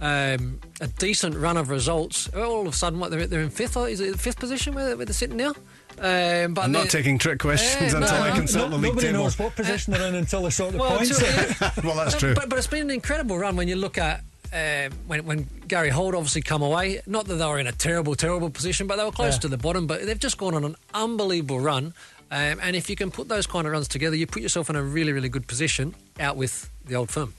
um, 0.00 0.60
a 0.80 0.86
decent 0.98 1.34
run 1.36 1.56
of 1.56 1.70
results, 1.70 2.28
all 2.34 2.66
of 2.66 2.74
a 2.74 2.76
sudden, 2.76 2.98
what 3.00 3.10
they're, 3.10 3.26
they're 3.26 3.40
in 3.40 3.48
fifth, 3.50 3.76
is 3.78 4.00
it 4.00 4.18
fifth 4.20 4.38
position 4.38 4.74
where 4.74 4.94
they're 4.94 5.06
sitting 5.14 5.38
now? 5.38 5.54
Um, 5.98 6.54
but 6.54 6.64
I'm 6.64 6.72
not 6.72 6.82
they're- 6.82 6.90
taking 7.02 7.18
trick 7.18 7.38
questions 7.38 7.92
Yeah, 7.92 7.98
until 8.00 8.18
no, 8.18 8.24
I 8.24 8.28
no, 8.30 8.34
consult 8.36 8.70
the 8.70 8.76
league 8.76 8.84
Nobody 8.92 9.06
table. 9.08 9.22
knows 9.24 9.38
what 9.38 9.56
position 9.56 9.92
they're 9.92 10.08
in 10.08 10.14
until 10.14 10.42
they 10.42 10.50
sort 10.50 10.72
the 10.72 10.78
Well, 10.78 10.96
points. 10.98 11.18
true, 11.18 11.26
out. 11.66 11.84
well, 11.84 11.96
that's 11.96 12.14
Uh, 12.14 12.18
true. 12.18 12.34
But, 12.34 12.48
but 12.50 12.58
it's 12.58 12.66
been 12.66 12.82
an 12.82 12.90
incredible 12.90 13.38
run 13.38 13.56
when 13.56 13.66
you 13.68 13.76
look 13.76 13.96
at 13.98 14.22
uh, 14.52 14.88
when, 15.06 15.24
when 15.26 15.48
Gary 15.66 15.88
Holt 15.90 16.14
obviously 16.14 16.40
come 16.42 16.62
away. 16.62 17.00
Not 17.06 17.26
that 17.26 17.34
they 17.34 17.44
were 17.46 17.58
in 17.58 17.66
a 17.66 17.72
terrible, 17.72 18.14
terrible 18.14 18.48
position, 18.50 18.86
but 18.86 18.96
they 18.96 19.04
were 19.04 19.10
close 19.10 19.34
Yeah. 19.34 19.40
to 19.40 19.48
the 19.48 19.58
bottom. 19.58 19.86
But 19.86 20.06
they've 20.06 20.18
just 20.18 20.38
gone 20.38 20.54
on 20.54 20.64
an 20.64 20.76
unbelievable 20.94 21.60
run. 21.60 21.94
Um, 22.30 22.58
and 22.62 22.76
if 22.76 22.88
you 22.90 22.96
can 22.96 23.10
put 23.10 23.28
those 23.28 23.46
kind 23.46 23.66
of 23.66 23.72
runs 23.72 23.88
together, 23.88 24.16
you 24.16 24.26
put 24.26 24.42
yourself 24.42 24.68
in 24.70 24.76
a 24.76 24.82
really, 24.82 25.12
really 25.12 25.28
good 25.28 25.46
position 25.46 25.94
out 26.20 26.36
with 26.36 26.70
the 26.84 26.94
old 26.94 27.10
firm. 27.10 27.34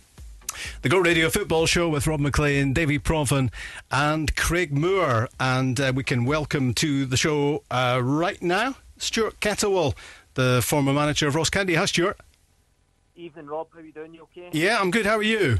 The 0.81 0.89
Go 0.89 0.99
Radio 0.99 1.29
Football 1.29 1.65
Show 1.65 1.89
with 1.89 2.07
Rob 2.07 2.19
Maclean, 2.19 2.73
Davie 2.73 2.99
Provan, 2.99 3.51
and 3.91 4.35
Craig 4.35 4.71
Moore. 4.71 5.29
And 5.39 5.79
uh, 5.79 5.93
we 5.95 6.03
can 6.03 6.25
welcome 6.25 6.73
to 6.75 7.05
the 7.05 7.17
show 7.17 7.63
uh, 7.71 7.99
right 8.03 8.41
now 8.41 8.75
Stuart 8.97 9.39
Kettlewell, 9.39 9.95
the 10.33 10.61
former 10.63 10.93
manager 10.93 11.27
of 11.27 11.35
Ross 11.35 11.49
County. 11.49 11.75
Hi, 11.75 11.85
Stuart. 11.85 12.19
Evening, 13.15 13.47
Rob. 13.47 13.67
How 13.73 13.79
are 13.79 13.83
you 13.83 13.91
doing? 13.91 14.13
You 14.13 14.23
okay? 14.23 14.49
Yeah, 14.51 14.79
I'm 14.79 14.91
good. 14.91 15.05
How 15.05 15.17
are 15.17 15.23
you? 15.23 15.59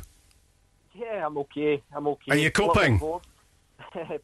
Yeah, 0.94 1.26
I'm 1.26 1.38
okay. 1.40 1.82
I'm 1.94 2.08
okay. 2.08 2.32
Are 2.32 2.38
you 2.38 2.52
coping? 2.52 2.98
bit, 3.94 4.24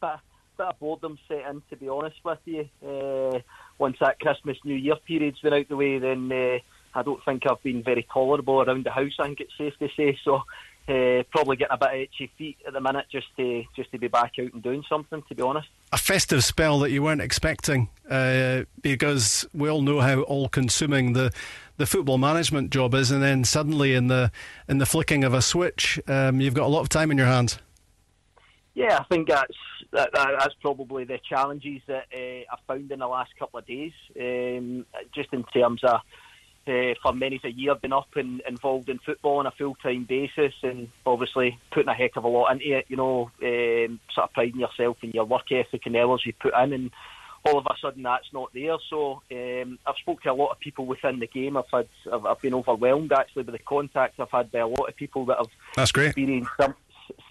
of 0.58 0.78
boredom 0.78 1.18
set 1.28 1.48
in, 1.48 1.62
to 1.70 1.76
be 1.76 1.88
honest 1.88 2.16
with 2.24 2.38
you. 2.44 2.68
Uh, 2.84 3.40
once 3.78 3.96
that 4.00 4.20
Christmas, 4.20 4.56
New 4.64 4.74
Year 4.74 4.96
period's 5.06 5.40
been 5.40 5.52
out 5.52 5.68
the 5.68 5.76
way, 5.76 5.98
then 5.98 6.30
uh, 6.30 6.58
I 6.94 7.02
don't 7.02 7.24
think 7.24 7.46
I've 7.46 7.62
been 7.62 7.82
very 7.82 8.06
tolerable 8.12 8.62
around 8.62 8.84
the 8.84 8.90
house. 8.90 9.12
I 9.18 9.24
think 9.24 9.40
it's 9.40 9.56
safe 9.58 9.74
to 9.78 9.88
say. 9.96 10.18
So, 10.24 10.42
uh, 10.86 11.22
probably 11.30 11.56
getting 11.56 11.72
a 11.72 11.78
bit 11.78 11.88
of 11.88 11.94
itchy 11.94 12.30
feet 12.36 12.58
at 12.66 12.72
the 12.72 12.80
minute, 12.80 13.06
just 13.10 13.26
to 13.36 13.64
just 13.74 13.90
to 13.92 13.98
be 13.98 14.08
back 14.08 14.32
out 14.38 14.52
and 14.52 14.62
doing 14.62 14.84
something. 14.88 15.22
To 15.28 15.34
be 15.34 15.42
honest. 15.42 15.68
A 15.92 15.98
festive 15.98 16.44
spell 16.44 16.78
that 16.80 16.90
you 16.90 17.02
weren't 17.02 17.20
expecting, 17.20 17.88
uh, 18.10 18.64
because 18.82 19.46
we 19.54 19.68
all 19.68 19.82
know 19.82 20.00
how 20.00 20.22
all-consuming 20.22 21.14
the 21.14 21.32
the 21.76 21.86
football 21.86 22.18
management 22.18 22.70
job 22.70 22.94
is, 22.94 23.10
and 23.10 23.22
then 23.22 23.44
suddenly 23.44 23.94
in 23.94 24.08
the 24.08 24.30
in 24.68 24.78
the 24.78 24.86
flicking 24.86 25.24
of 25.24 25.34
a 25.34 25.42
switch, 25.42 25.98
um, 26.06 26.40
you've 26.40 26.54
got 26.54 26.66
a 26.66 26.68
lot 26.68 26.80
of 26.80 26.88
time 26.88 27.10
in 27.10 27.18
your 27.18 27.26
hands. 27.26 27.58
Yeah, 28.74 28.98
I 28.98 29.04
think 29.04 29.28
that's 29.28 29.56
that, 29.92 30.10
that, 30.12 30.28
that's 30.38 30.54
probably 30.60 31.04
the 31.04 31.18
challenges 31.28 31.80
that 31.86 32.06
uh, 32.12 32.52
I 32.52 32.56
found 32.66 32.90
in 32.90 32.98
the 32.98 33.06
last 33.06 33.30
couple 33.38 33.60
of 33.60 33.66
days. 33.66 33.92
Um, 34.20 34.84
just 35.14 35.32
in 35.32 35.44
terms 35.44 35.82
of 35.84 36.00
uh, 36.68 36.94
for 37.02 37.12
many 37.12 37.40
a 37.44 37.48
year 37.48 37.74
been 37.74 37.92
up 37.92 38.08
and 38.16 38.42
involved 38.48 38.88
in 38.88 38.98
football 38.98 39.38
on 39.38 39.46
a 39.46 39.50
full 39.50 39.74
time 39.76 40.04
basis, 40.04 40.54
and 40.62 40.88
obviously 41.04 41.58
putting 41.72 41.88
a 41.88 41.94
heck 41.94 42.16
of 42.16 42.24
a 42.24 42.28
lot 42.28 42.52
into 42.52 42.78
it. 42.78 42.86
You 42.88 42.96
know, 42.96 43.30
um, 43.42 44.00
sort 44.14 44.28
of 44.28 44.32
priding 44.32 44.60
yourself 44.60 44.98
in 45.02 45.10
your 45.10 45.24
work 45.24 45.50
ethic 45.50 45.82
and 45.86 45.94
the 45.94 46.00
hours 46.00 46.22
you 46.24 46.32
put 46.32 46.54
in, 46.54 46.72
and 46.72 46.90
all 47.46 47.58
of 47.58 47.66
a 47.66 47.74
sudden 47.80 48.02
that's 48.02 48.32
not 48.32 48.52
there. 48.54 48.76
So 48.88 49.22
um, 49.30 49.78
I've 49.86 49.96
spoke 49.96 50.22
to 50.22 50.32
a 50.32 50.34
lot 50.34 50.50
of 50.50 50.60
people 50.60 50.86
within 50.86 51.18
the 51.18 51.26
game. 51.26 51.56
I've 51.56 51.64
had 51.72 51.88
I've, 52.12 52.24
I've 52.24 52.40
been 52.40 52.54
overwhelmed 52.54 53.12
actually 53.12 53.42
with 53.42 53.54
the 53.54 53.58
contacts 53.58 54.18
I've 54.18 54.30
had 54.30 54.50
by 54.50 54.60
a 54.60 54.66
lot 54.66 54.88
of 54.88 54.96
people 54.96 55.26
that 55.26 55.38
have 55.38 55.48
That's 55.76 55.92
great. 55.92 56.08
experienced 56.08 56.50
some, 56.60 56.74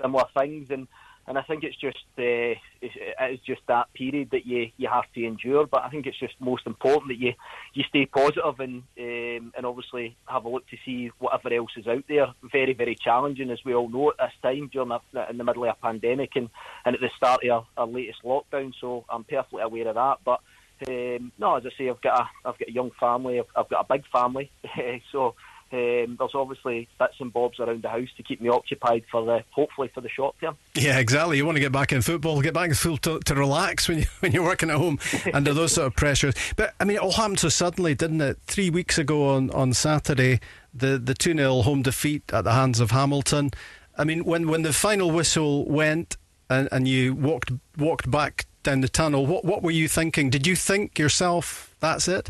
similar 0.01 0.25
things, 0.38 0.69
and 0.69 0.88
and 1.28 1.38
I 1.38 1.41
think 1.43 1.63
it's 1.63 1.78
just 1.78 1.97
uh, 2.17 2.59
it's, 2.82 3.43
just 3.45 3.61
that 3.67 3.93
period 3.93 4.30
that 4.32 4.45
you 4.45 4.67
you 4.78 4.89
have 4.89 5.05
to 5.15 5.26
endure. 5.26 5.65
But 5.65 5.84
I 5.84 5.89
think 5.89 6.05
it's 6.05 6.19
just 6.19 6.34
most 6.39 6.67
important 6.67 7.09
that 7.09 7.19
you 7.19 7.34
you 7.74 7.84
stay 7.88 8.05
positive 8.05 8.59
and 8.59 8.84
um, 8.99 9.53
and 9.55 9.65
obviously 9.65 10.15
have 10.26 10.45
a 10.45 10.49
look 10.49 10.67
to 10.69 10.78
see 10.86 11.11
whatever 11.19 11.53
else 11.53 11.71
is 11.78 11.88
out 11.88 12.03
there. 12.09 12.28
Very 12.51 12.74
very 12.74 12.95
challenging 12.95 13.51
as 13.51 13.63
we 13.63 13.74
all 13.74 13.89
know 13.89 14.09
at 14.09 14.17
this 14.17 14.34
time 14.41 14.69
during 14.71 14.91
in 15.30 15.38
the 15.38 15.43
middle 15.43 15.63
of 15.63 15.69
a 15.69 15.82
pandemic 15.82 16.32
and 16.36 16.49
and 16.86 16.95
at 16.95 17.01
the 17.01 17.09
start 17.15 17.43
of 17.45 17.51
our, 17.51 17.67
our 17.78 17.88
latest 17.88 18.24
lockdown. 18.24 18.74
So 18.80 19.05
I'm 19.09 19.24
perfectly 19.24 19.61
aware 19.61 19.88
of 19.88 19.95
that, 19.95 20.17
but. 20.26 20.39
Um, 20.86 21.32
no, 21.39 21.55
as 21.55 21.63
I 21.65 21.69
say, 21.78 21.89
I've 21.89 22.01
got 22.01 22.19
a 22.19 22.24
I've 22.43 22.59
got 22.59 22.67
a 22.67 22.71
young 22.74 22.91
family. 22.99 23.39
I've, 23.39 23.45
I've 23.55 23.69
got 23.69 23.86
a 23.89 23.93
big 23.93 24.03
family, 24.11 24.51
so 25.13 25.36
um, 25.74 26.17
there's 26.19 26.36
obviously 26.36 26.88
bits 26.99 27.15
and 27.19 27.34
bobs 27.34 27.59
around 27.59 27.82
the 27.82 27.89
house 27.89 28.09
to 28.17 28.24
keep 28.24 28.39
me 28.39 28.49
occupied 28.49 29.03
for 29.09 29.26
the 29.26 29.43
hopefully 29.49 29.89
for 29.93 30.01
the 30.01 30.09
short 30.09 30.36
term. 30.39 30.55
Yeah, 30.76 30.99
exactly. 30.99 31.38
You 31.38 31.45
want 31.45 31.55
to 31.55 31.61
get 31.61 31.71
back 31.71 31.91
in 31.91 32.03
football, 32.03 32.41
get 32.41 32.53
back 32.53 32.69
in 32.69 32.76
football 32.76 33.17
to, 33.17 33.19
to 33.21 33.36
relax 33.36 33.89
when 33.89 33.99
you 33.99 34.05
when 34.19 34.32
you're 34.32 34.43
working 34.43 34.69
at 34.69 34.78
home 34.78 34.99
under 35.34 35.53
those 35.53 35.74
sort 35.74 35.88
of 35.88 35.95
pressures. 35.95 36.36
But 36.55 36.76
I 36.80 36.84
mean, 36.84 36.97
it 36.97 37.03
all 37.03 37.11
happened 37.11 37.39
so 37.39 37.49
suddenly, 37.49 37.95
didn't 37.95 38.21
it? 38.21 38.38
Three 38.45 38.69
weeks 38.69 38.99
ago 38.99 39.30
on 39.30 39.49
on 39.51 39.74
Saturday, 39.74 40.39
the 40.74 40.99
the 40.99 41.15
two 41.15 41.34
0 41.34 41.63
home 41.63 41.82
defeat 41.82 42.32
at 42.32 42.43
the 42.43 42.53
hands 42.53 42.80
of 42.80 42.91
Hamilton. 42.91 43.51
I 43.97 44.03
mean, 44.03 44.26
when 44.26 44.47
when 44.47 44.61
the 44.61 44.74
final 44.74 45.09
whistle 45.09 45.65
went 45.65 46.17
and, 46.49 46.69
and 46.71 46.88
you 46.88 47.15
walked 47.15 47.51
walked 47.78 48.11
back 48.11 48.45
down 48.61 48.82
the 48.82 48.89
tunnel, 48.89 49.26
what 49.26 49.43
what 49.43 49.63
were 49.63 49.71
you 49.71 49.88
thinking? 49.88 50.30
Did 50.30 50.45
you 50.45 50.55
think 50.55 50.99
yourself 50.99 51.76
that's 51.80 52.07
it? 52.07 52.30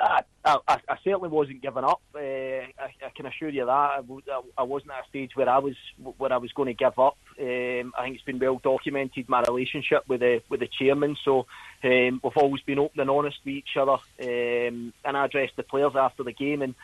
I, 0.00 0.22
I, 0.68 0.78
I 0.88 0.96
certainly 1.04 1.28
wasn't 1.28 1.62
giving 1.62 1.84
up. 1.84 2.00
Uh, 2.14 2.18
I, 2.18 2.92
I 3.04 3.10
can 3.14 3.26
assure 3.26 3.48
you 3.48 3.66
that 3.66 4.04
I 4.58 4.62
wasn't 4.62 4.92
at 4.92 5.04
a 5.04 5.08
stage 5.08 5.32
where 5.34 5.48
I 5.48 5.58
was 5.58 5.76
where 6.18 6.32
I 6.32 6.38
was 6.38 6.52
going 6.52 6.68
to 6.68 6.74
give 6.74 6.98
up. 6.98 7.16
Um, 7.40 7.92
I 7.98 8.04
think 8.04 8.16
it's 8.16 8.24
been 8.24 8.38
well 8.38 8.60
documented 8.62 9.28
my 9.28 9.42
relationship 9.42 10.08
with 10.08 10.20
the 10.20 10.42
with 10.48 10.60
the 10.60 10.68
chairman. 10.78 11.16
So 11.24 11.46
um, 11.84 12.20
we've 12.22 12.36
always 12.36 12.62
been 12.62 12.78
open 12.78 13.00
and 13.00 13.10
honest 13.10 13.38
with 13.44 13.54
each 13.54 13.76
other. 13.76 13.98
Um, 14.20 14.92
and 15.04 15.16
I 15.16 15.24
addressed 15.24 15.56
the 15.56 15.62
players 15.62 15.92
after 15.96 16.22
the 16.22 16.32
game 16.32 16.62
and 16.62 16.74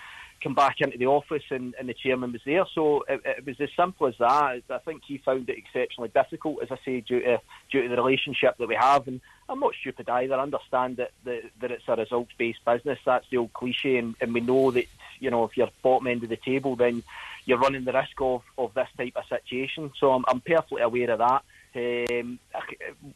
come 0.43 0.55
back 0.55 0.81
into 0.81 0.99
the 0.99 1.07
office 1.07 1.43
and, 1.51 1.75
and 1.79 1.89
the 1.89 1.95
chairman 1.95 2.33
was 2.33 2.43
there. 2.45 2.65
So 2.75 3.05
it, 3.09 3.21
it 3.25 3.47
was 3.47 3.57
as 3.61 3.71
simple 3.77 4.07
as 4.07 4.15
that. 4.19 4.63
I 4.71 4.79
think 4.85 5.03
he 5.07 5.19
found 5.19 5.49
it 5.49 5.59
exceptionally 5.59 6.11
difficult, 6.11 6.63
as 6.63 6.69
I 6.71 6.79
say, 6.85 7.01
due 7.01 7.21
to 7.21 7.41
due 7.71 7.83
to 7.83 7.89
the 7.89 7.97
relationship 7.97 8.59
that 8.59 8.69
we 8.69 8.77
have. 8.77 9.09
And 9.09 9.21
I'm 9.49 9.61
not 9.61 9.75
stupid 9.81 10.09
either. 10.09 10.35
I 10.35 10.43
understand 10.43 10.97
that, 10.97 11.13
that, 11.25 11.43
that 11.61 11.71
it's 11.71 11.85
a 11.89 11.97
results 11.97 12.33
based 12.37 12.65
business. 12.65 12.99
That's 13.05 13.27
the 13.31 13.39
old 13.39 13.53
cliche, 13.53 13.97
and, 13.97 14.15
and 14.21 14.35
we 14.35 14.41
know 14.41 14.71
that 14.73 14.87
you 15.21 15.31
know 15.31 15.45
if 15.45 15.57
you're 15.57 15.71
bottom 15.83 16.09
end 16.09 16.23
of 16.25 16.29
the 16.29 16.37
table, 16.37 16.77
then 16.77 17.03
you're 17.45 17.59
running 17.59 17.85
the 17.85 17.93
risk 17.93 18.21
of, 18.21 18.43
of 18.59 18.75
this 18.75 18.89
type 18.97 19.15
of 19.17 19.25
situation. 19.29 19.93
So 19.99 20.13
I'm, 20.13 20.25
I'm 20.29 20.41
perfectly 20.41 20.83
aware 20.83 21.11
of 21.13 21.19
that. 21.21 21.45
Um, 21.77 22.39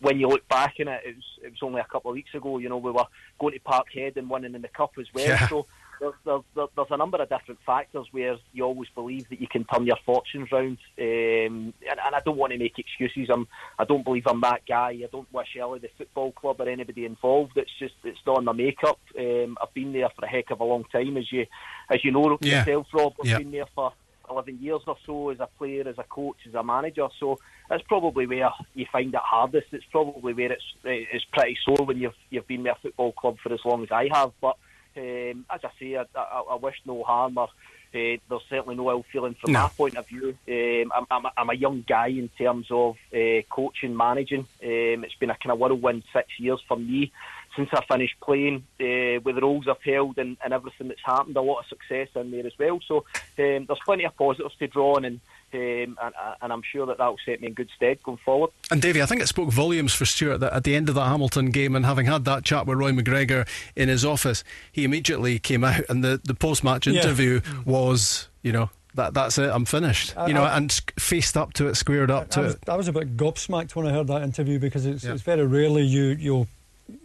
when 0.00 0.20
you 0.20 0.28
look 0.28 0.46
back 0.48 0.78
in 0.78 0.86
it, 0.86 1.02
it 1.04 1.16
was, 1.16 1.24
it 1.42 1.50
was 1.50 1.62
only 1.62 1.80
a 1.80 1.84
couple 1.84 2.10
of 2.10 2.14
weeks 2.14 2.34
ago. 2.34 2.58
You 2.58 2.68
know, 2.68 2.76
we 2.76 2.92
were 2.92 3.06
going 3.38 3.54
to 3.54 3.60
Parkhead 3.60 4.16
and 4.16 4.30
winning 4.30 4.54
in 4.54 4.62
the 4.62 4.68
cup 4.68 4.92
as 4.98 5.06
well. 5.12 5.26
Yeah. 5.26 5.48
So 5.48 5.66
there's, 6.00 6.14
there's, 6.24 6.42
there's 6.74 6.88
a 6.90 6.96
number 6.96 7.18
of 7.22 7.28
different 7.28 7.60
factors 7.64 8.06
where 8.10 8.36
you 8.52 8.64
always 8.64 8.88
believe 8.94 9.28
that 9.28 9.40
you 9.40 9.46
can 9.46 9.64
turn 9.64 9.86
your 9.86 9.98
fortunes 10.04 10.50
round. 10.50 10.78
Um, 10.98 11.74
and, 11.88 12.00
and 12.04 12.14
I 12.14 12.20
don't 12.24 12.36
want 12.38 12.52
to 12.52 12.58
make 12.58 12.78
excuses. 12.78 13.28
I'm, 13.30 13.46
I 13.78 13.84
don't 13.84 14.04
believe 14.04 14.26
I'm 14.26 14.40
that 14.40 14.62
guy. 14.66 14.90
I 14.90 15.08
don't 15.12 15.32
wish 15.32 15.56
Ellie, 15.60 15.78
the 15.78 15.90
football 15.96 16.32
club, 16.32 16.60
or 16.60 16.68
anybody 16.68 17.04
involved. 17.04 17.52
It's 17.56 17.70
just 17.78 17.94
it's 18.04 18.18
not 18.26 18.38
in 18.38 18.44
my 18.44 18.52
makeup. 18.52 18.98
Um, 19.18 19.56
I've 19.62 19.74
been 19.74 19.92
there 19.92 20.08
for 20.18 20.24
a 20.24 20.28
heck 20.28 20.50
of 20.50 20.60
a 20.60 20.64
long 20.64 20.84
time, 20.90 21.16
as 21.16 21.30
you 21.30 21.46
as 21.90 22.04
you 22.04 22.12
know 22.12 22.38
Yeah. 22.40 22.58
yourself, 22.64 22.86
Rob. 22.92 23.14
I've 23.20 23.26
Yeah. 23.28 23.38
been 23.38 23.50
there 23.50 23.66
for 23.74 23.92
11 24.30 24.58
years 24.60 24.82
or 24.86 24.96
so 25.04 25.30
as 25.30 25.40
a 25.40 25.48
player, 25.58 25.86
as 25.88 25.98
a 25.98 26.04
coach, 26.04 26.36
as 26.46 26.54
a 26.54 26.62
manager. 26.62 27.08
So 27.18 27.38
that's 27.68 27.82
probably 27.88 28.26
where 28.26 28.50
you 28.74 28.86
find 28.92 29.12
it 29.12 29.20
hardest. 29.22 29.68
It's 29.72 29.84
probably 29.90 30.32
where 30.32 30.52
it's 30.52 30.64
it's 30.84 31.24
pretty 31.32 31.58
sore 31.64 31.84
when 31.86 31.98
you've 31.98 32.14
you've 32.30 32.46
been 32.46 32.62
with 32.62 32.76
a 32.76 32.80
football 32.80 33.12
club 33.12 33.36
for 33.42 33.52
as 33.52 33.60
long 33.64 33.82
as 33.82 33.90
I 33.90 34.08
have. 34.12 34.32
But 34.40 34.56
um, 34.96 35.46
as 35.50 35.60
I 35.64 35.70
say, 35.78 35.96
I, 35.96 36.04
I, 36.14 36.42
I 36.50 36.54
wish 36.56 36.76
no 36.84 37.02
harm 37.02 37.38
or 37.38 37.48
uh, 37.92 38.16
there's 38.28 38.42
certainly 38.48 38.76
no 38.76 38.88
ill 38.90 39.04
feeling 39.12 39.34
from 39.40 39.52
no. 39.52 39.62
my 39.62 39.68
point 39.68 39.96
of 39.96 40.06
view. 40.06 40.36
Um, 40.48 40.92
I'm, 40.94 41.06
I'm, 41.10 41.32
I'm, 41.36 41.50
a 41.50 41.54
young 41.54 41.84
guy 41.86 42.06
in 42.06 42.28
terms 42.38 42.68
of 42.70 42.96
uh, 43.12 43.42
coaching, 43.50 43.96
managing. 43.96 44.46
Um, 44.62 45.04
it's 45.04 45.14
been 45.18 45.30
a 45.30 45.36
kind 45.36 45.50
of 45.50 45.58
whirlwind 45.58 46.04
six 46.12 46.28
years 46.38 46.60
for 46.68 46.76
me 46.76 47.10
since 47.56 47.68
I 47.72 47.84
finished 47.90 48.14
playing 48.20 48.64
uh, 48.80 49.20
with 49.24 49.34
the 49.34 49.40
roles 49.42 49.66
I've 49.68 49.82
held 49.82 50.18
and, 50.18 50.36
and, 50.44 50.52
everything 50.52 50.86
that's 50.86 51.00
happened. 51.04 51.36
A 51.36 51.40
lot 51.40 51.60
of 51.60 51.66
success 51.66 52.08
in 52.14 52.30
there 52.30 52.46
as 52.46 52.52
well. 52.58 52.78
So 52.86 52.98
um, 53.38 53.66
there's 53.66 53.80
plenty 53.84 54.04
of 54.04 54.16
positives 54.16 54.54
to 54.60 54.68
draw 54.68 54.96
on 54.96 55.04
and 55.04 55.20
um, 55.54 55.98
and, 56.02 56.14
and, 56.42 56.52
I'm 56.52 56.62
sure 56.62 56.86
that 56.86 56.98
that 56.98 57.06
will 57.06 57.18
set 57.24 57.40
me 57.40 57.48
in 57.48 57.54
good 57.54 57.70
stead 57.76 58.02
going 58.02 58.18
forward. 58.18 58.50
And 58.70 58.80
Davie, 58.80 59.02
I 59.02 59.06
think 59.06 59.20
it 59.20 59.26
spoke 59.26 59.50
volumes 59.50 59.94
for 59.94 60.04
Stuart 60.04 60.38
that 60.38 60.52
at 60.52 60.64
the 60.64 60.74
end 60.74 60.88
of 60.88 60.94
that 60.94 61.08
Hamilton 61.08 61.50
game, 61.50 61.76
and 61.76 61.84
having 61.84 62.06
had 62.06 62.24
that 62.24 62.44
chat 62.44 62.66
with 62.66 62.78
Roy 62.78 62.92
McGregor 62.92 63.46
in 63.76 63.88
his 63.88 64.04
office, 64.04 64.44
he 64.70 64.84
immediately 64.84 65.38
came 65.38 65.64
out, 65.64 65.82
and 65.88 66.04
the, 66.04 66.20
the 66.22 66.34
post 66.34 66.64
match 66.64 66.86
interview 66.86 67.40
yeah. 67.44 67.62
was, 67.64 68.28
you 68.42 68.52
know, 68.52 68.70
that 68.94 69.14
that's 69.14 69.38
it. 69.38 69.50
I'm 69.50 69.64
finished. 69.64 70.16
I, 70.16 70.26
you 70.26 70.34
know, 70.34 70.44
I, 70.44 70.56
and 70.56 70.72
faced 70.98 71.36
up 71.36 71.52
to 71.54 71.68
it, 71.68 71.76
squared 71.76 72.10
up 72.10 72.22
I, 72.22 72.26
to 72.26 72.40
was, 72.40 72.54
it. 72.54 72.68
I 72.68 72.76
was 72.76 72.88
a 72.88 72.92
bit 72.92 73.16
gobsmacked 73.16 73.74
when 73.74 73.86
I 73.86 73.90
heard 73.90 74.08
that 74.08 74.22
interview 74.22 74.58
because 74.58 74.86
it's, 74.86 75.04
yeah. 75.04 75.12
it's 75.12 75.22
very 75.22 75.46
rarely 75.46 75.82
you 75.82 76.08
you'll 76.18 76.48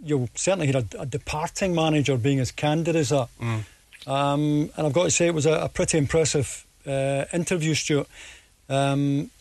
you'll 0.03 0.29
certainly 0.35 0.67
hear 0.67 0.77
a, 0.77 1.01
a, 1.01 1.05
departing 1.05 1.75
manager 1.75 2.17
being 2.17 2.39
as 2.39 2.51
candid 2.51 2.95
as 2.95 3.09
that. 3.09 3.27
Mm. 3.39 3.63
Um, 4.07 4.71
and 4.75 4.87
I've 4.87 4.93
got 4.93 5.03
to 5.03 5.11
say, 5.11 5.27
it 5.27 5.33
was 5.33 5.45
a, 5.45 5.53
a 5.53 5.69
pretty 5.69 5.97
impressive 5.97 6.64
uh, 6.87 7.25
interview, 7.33 7.73
Stuart. 7.73 8.07
Um, 8.69 9.31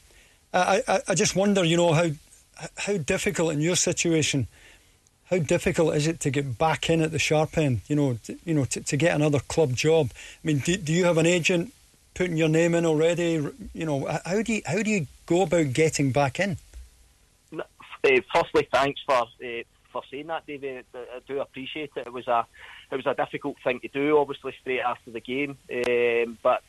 I, 0.52 0.82
I, 0.86 1.00
I 1.08 1.14
just 1.14 1.34
wonder, 1.34 1.64
you 1.64 1.76
know, 1.76 1.92
how 1.92 2.10
how 2.78 2.96
difficult 2.96 3.52
in 3.52 3.60
your 3.60 3.76
situation, 3.76 4.46
how 5.30 5.38
difficult 5.38 5.96
is 5.96 6.06
it 6.06 6.20
to 6.20 6.30
get 6.30 6.56
back 6.56 6.88
in 6.88 7.00
at 7.00 7.10
the 7.10 7.18
sharp 7.18 7.58
end? 7.58 7.80
You 7.88 7.96
know, 7.96 8.18
to, 8.24 8.38
you 8.44 8.54
know, 8.54 8.64
to, 8.66 8.80
to 8.80 8.96
get 8.96 9.14
another 9.14 9.40
club 9.40 9.74
job. 9.74 10.10
I 10.12 10.46
mean, 10.46 10.58
do, 10.58 10.76
do 10.76 10.92
you 10.92 11.04
have 11.04 11.18
an 11.18 11.26
agent 11.26 11.72
putting 12.14 12.36
your 12.36 12.48
name 12.48 12.74
in 12.74 12.86
already? 12.86 13.44
You 13.72 13.86
know, 13.86 14.06
how 14.24 14.42
do 14.42 14.52
you 14.52 14.62
how 14.66 14.82
do 14.82 14.90
you 14.90 15.06
go 15.26 15.42
about 15.42 15.72
getting 15.72 16.12
back 16.12 16.38
in? 16.38 16.58
Uh, 17.52 18.20
firstly, 18.32 18.68
thanks 18.72 19.00
for 19.06 19.22
uh, 19.22 19.62
for 19.90 20.02
saying 20.10 20.26
that, 20.28 20.46
David. 20.46 20.84
I 20.94 21.20
do 21.26 21.40
appreciate 21.40 21.90
it. 21.96 22.06
It 22.06 22.12
was 22.12 22.28
a 22.28 22.46
it 22.90 22.96
was 22.96 23.06
a 23.06 23.14
difficult 23.14 23.56
thing 23.64 23.80
to 23.80 23.88
do, 23.88 24.18
obviously 24.18 24.54
straight 24.60 24.80
after 24.80 25.10
the 25.10 25.20
game. 25.20 25.58
Um, 25.72 26.38
but 26.42 26.62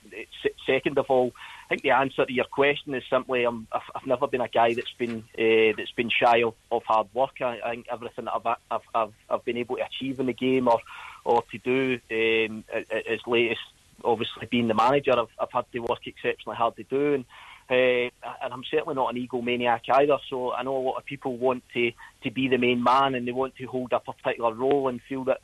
second 0.66 0.98
of 0.98 1.06
all, 1.10 1.32
I 1.66 1.70
think 1.70 1.82
the 1.82 1.92
answer 1.92 2.26
to 2.26 2.34
your 2.34 2.46
question 2.46 2.94
is 2.94 3.04
simply 3.10 3.46
um, 3.46 3.68
I've, 3.72 3.82
I've 3.96 4.08
never 4.08 4.28
been 4.28 4.42
a 4.42 4.48
guy 4.48 4.74
that's 4.74 4.94
been 4.98 5.24
uh, 5.38 5.76
that's 5.78 5.92
been 5.92 6.10
shy 6.10 6.44
of, 6.44 6.54
of 6.72 6.84
hard 6.84 7.08
work. 7.14 7.42
I, 7.42 7.60
I, 7.64 7.70
think 7.72 7.88
everything 7.92 8.26
that 8.26 8.34
I've, 8.36 8.58
I've, 8.72 8.82
I've, 8.94 9.14
I've 9.30 9.46
been 9.46 9.58
able 9.58 9.78
to 9.78 9.86
achieve 9.86 10.20
in 10.20 10.28
the 10.28 10.34
game 10.34 10.68
or 10.68 10.80
or 11.26 11.44
to 11.52 11.58
do 11.58 12.00
um, 12.12 12.64
as 12.72 13.20
latest, 13.26 13.62
obviously 14.04 14.48
being 14.50 14.68
the 14.68 14.74
manager, 14.74 15.18
I've, 15.18 15.28
I've 15.40 15.52
had 15.52 15.66
to 15.74 15.80
work 15.80 16.06
exceptionally 16.06 16.56
hard 16.56 16.76
to 16.78 16.84
do. 16.84 17.14
And, 17.16 17.26
uh, 17.68 18.12
and 18.44 18.54
I'm 18.54 18.64
certainly 18.70 18.94
not 18.94 19.16
an 19.16 19.28
egomaniac 19.28 19.90
either. 19.90 20.18
So 20.30 20.54
I 20.54 20.64
know 20.64 20.78
a 20.78 20.86
lot 20.86 20.98
of 20.98 21.06
people 21.06 21.36
want 21.36 21.64
to, 21.74 21.92
to 22.24 22.32
be 22.32 22.48
the 22.48 22.58
main 22.58 22.84
man 22.84 23.16
and 23.16 23.28
they 23.28 23.32
want 23.32 23.56
to 23.58 23.66
hold 23.66 23.92
a 23.94 24.00
particular 24.00 24.54
role 24.54 24.88
and 24.88 25.02
feel 25.02 25.24
that 25.26 25.42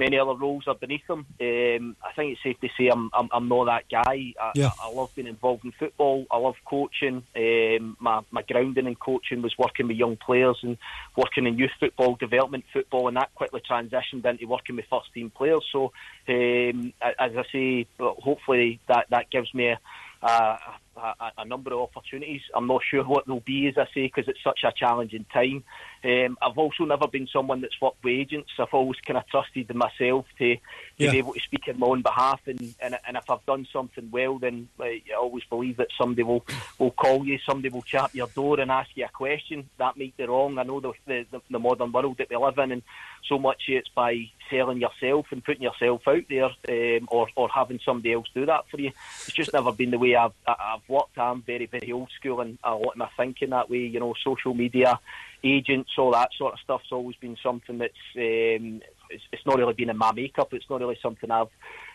many 0.00 0.18
other 0.18 0.34
roles 0.34 0.66
are 0.66 0.74
beneath 0.74 1.08
him. 1.08 1.26
Um, 1.40 1.96
I 2.02 2.12
think 2.16 2.32
it's 2.32 2.42
safe 2.42 2.58
to 2.60 2.68
say 2.76 2.88
I'm, 2.88 3.10
I'm, 3.12 3.28
I'm 3.32 3.48
not 3.48 3.66
that 3.66 3.84
guy. 3.90 4.32
I, 4.40 4.52
yeah. 4.54 4.70
I, 4.82 4.88
I, 4.88 4.92
love 4.92 5.14
being 5.14 5.28
involved 5.28 5.64
in 5.64 5.72
football. 5.72 6.26
I 6.30 6.38
love 6.38 6.56
coaching. 6.64 7.22
Um, 7.36 7.96
my, 8.00 8.22
my 8.30 8.42
grounding 8.42 8.86
in 8.86 8.96
coaching 8.96 9.42
was 9.42 9.54
working 9.58 9.88
with 9.88 9.98
young 9.98 10.16
players 10.16 10.56
and 10.62 10.78
working 11.16 11.46
in 11.46 11.58
youth 11.58 11.70
football, 11.78 12.16
development 12.16 12.64
football, 12.72 13.08
and 13.08 13.16
that 13.18 13.34
quickly 13.34 13.60
transitioned 13.70 14.24
into 14.24 14.46
working 14.46 14.76
with 14.76 14.86
first 14.88 15.12
team 15.12 15.30
players. 15.30 15.64
So, 15.70 15.92
um, 16.28 16.92
as 17.02 17.36
I 17.36 17.44
say, 17.52 17.86
hopefully 17.98 18.80
that, 18.88 19.06
that 19.10 19.30
gives 19.30 19.52
me 19.52 19.68
a, 19.68 19.78
a, 20.22 20.58
a, 20.96 21.32
a, 21.38 21.44
number 21.46 21.72
of 21.72 21.80
opportunities. 21.80 22.42
I'm 22.54 22.66
not 22.66 22.82
sure 22.88 23.02
what 23.04 23.26
they'll 23.26 23.40
be, 23.40 23.68
as 23.68 23.78
I 23.78 23.86
say, 23.94 24.06
because 24.06 24.28
it's 24.28 24.42
such 24.44 24.60
a 24.64 24.72
challenging 24.72 25.24
time. 25.32 25.64
Um, 26.04 26.36
I've 26.42 26.58
also 26.58 26.84
never 26.84 27.06
been 27.08 27.26
someone 27.32 27.62
that's 27.62 27.80
worked 27.80 28.04
with 28.04 28.12
agents. 28.12 28.50
I've 28.58 28.72
always 28.72 28.98
kind 29.06 29.16
of 29.16 29.26
trusted 29.28 29.70
in 29.70 29.78
myself 29.78 30.26
to, 30.38 30.56
to 30.56 30.60
yeah. 30.98 31.10
be 31.10 31.18
able 31.18 31.32
to 31.32 31.40
speak 31.40 31.68
in 31.68 31.78
my 31.78 31.86
own 31.86 32.02
behalf. 32.02 32.40
And, 32.46 32.74
and, 32.80 32.98
and 33.06 33.16
if 33.16 33.30
I've 33.30 33.44
done 33.46 33.66
something 33.72 34.10
well, 34.10 34.38
then 34.38 34.68
like, 34.78 35.04
I 35.10 35.16
always 35.16 35.44
believe 35.44 35.78
that 35.78 35.88
somebody 35.96 36.22
will, 36.22 36.44
will 36.78 36.90
call 36.90 37.24
you, 37.24 37.38
somebody 37.46 37.70
will 37.70 37.82
chat 37.82 38.14
your 38.14 38.28
door 38.28 38.60
and 38.60 38.70
ask 38.70 38.90
you 38.94 39.06
a 39.06 39.08
question. 39.08 39.70
That 39.78 39.96
might 39.96 40.16
be 40.16 40.24
wrong. 40.24 40.58
I 40.58 40.64
know 40.64 40.80
the, 40.80 40.92
the, 41.06 41.40
the 41.50 41.58
modern 41.58 41.92
world 41.92 42.18
that 42.18 42.28
we 42.28 42.36
live 42.36 42.58
in, 42.58 42.72
and 42.72 42.82
so 43.26 43.38
much 43.38 43.62
it's 43.68 43.88
by 43.88 44.30
selling 44.50 44.80
yourself 44.80 45.26
and 45.30 45.44
putting 45.44 45.62
yourself 45.62 46.02
out 46.06 46.24
there, 46.28 46.50
um, 46.68 47.08
or 47.10 47.28
or 47.36 47.48
having 47.48 47.80
somebody 47.84 48.12
else 48.12 48.26
do 48.34 48.46
that 48.46 48.68
for 48.70 48.80
you. 48.80 48.92
It's 49.26 49.32
just 49.32 49.52
never 49.52 49.72
been 49.72 49.90
the 49.90 49.98
way 49.98 50.16
I've 50.16 50.32
I've 50.46 50.86
worked. 50.88 51.18
I'm 51.18 51.42
very 51.42 51.66
very 51.66 51.92
old 51.92 52.10
school, 52.18 52.40
and 52.40 52.58
a 52.64 52.74
lot 52.74 52.92
of 52.92 52.96
my 52.96 53.08
thinking 53.16 53.50
that 53.50 53.70
way. 53.70 53.78
You 53.78 54.00
know, 54.00 54.14
social 54.22 54.54
media, 54.54 54.98
agents, 55.42 55.90
all 55.98 56.12
that 56.12 56.30
sort 56.36 56.54
of 56.54 56.60
stuff's 56.60 56.92
always 56.92 57.16
been 57.16 57.36
something 57.42 57.78
that's 57.78 57.94
um, 58.16 58.82
it's, 59.10 59.24
it's 59.32 59.46
not 59.46 59.58
really 59.58 59.74
been 59.74 59.90
in 59.90 59.96
my 59.96 60.12
makeup. 60.12 60.52
It's 60.52 60.68
not 60.68 60.80
really 60.80 60.98
something 61.02 61.30
I've 61.30 61.48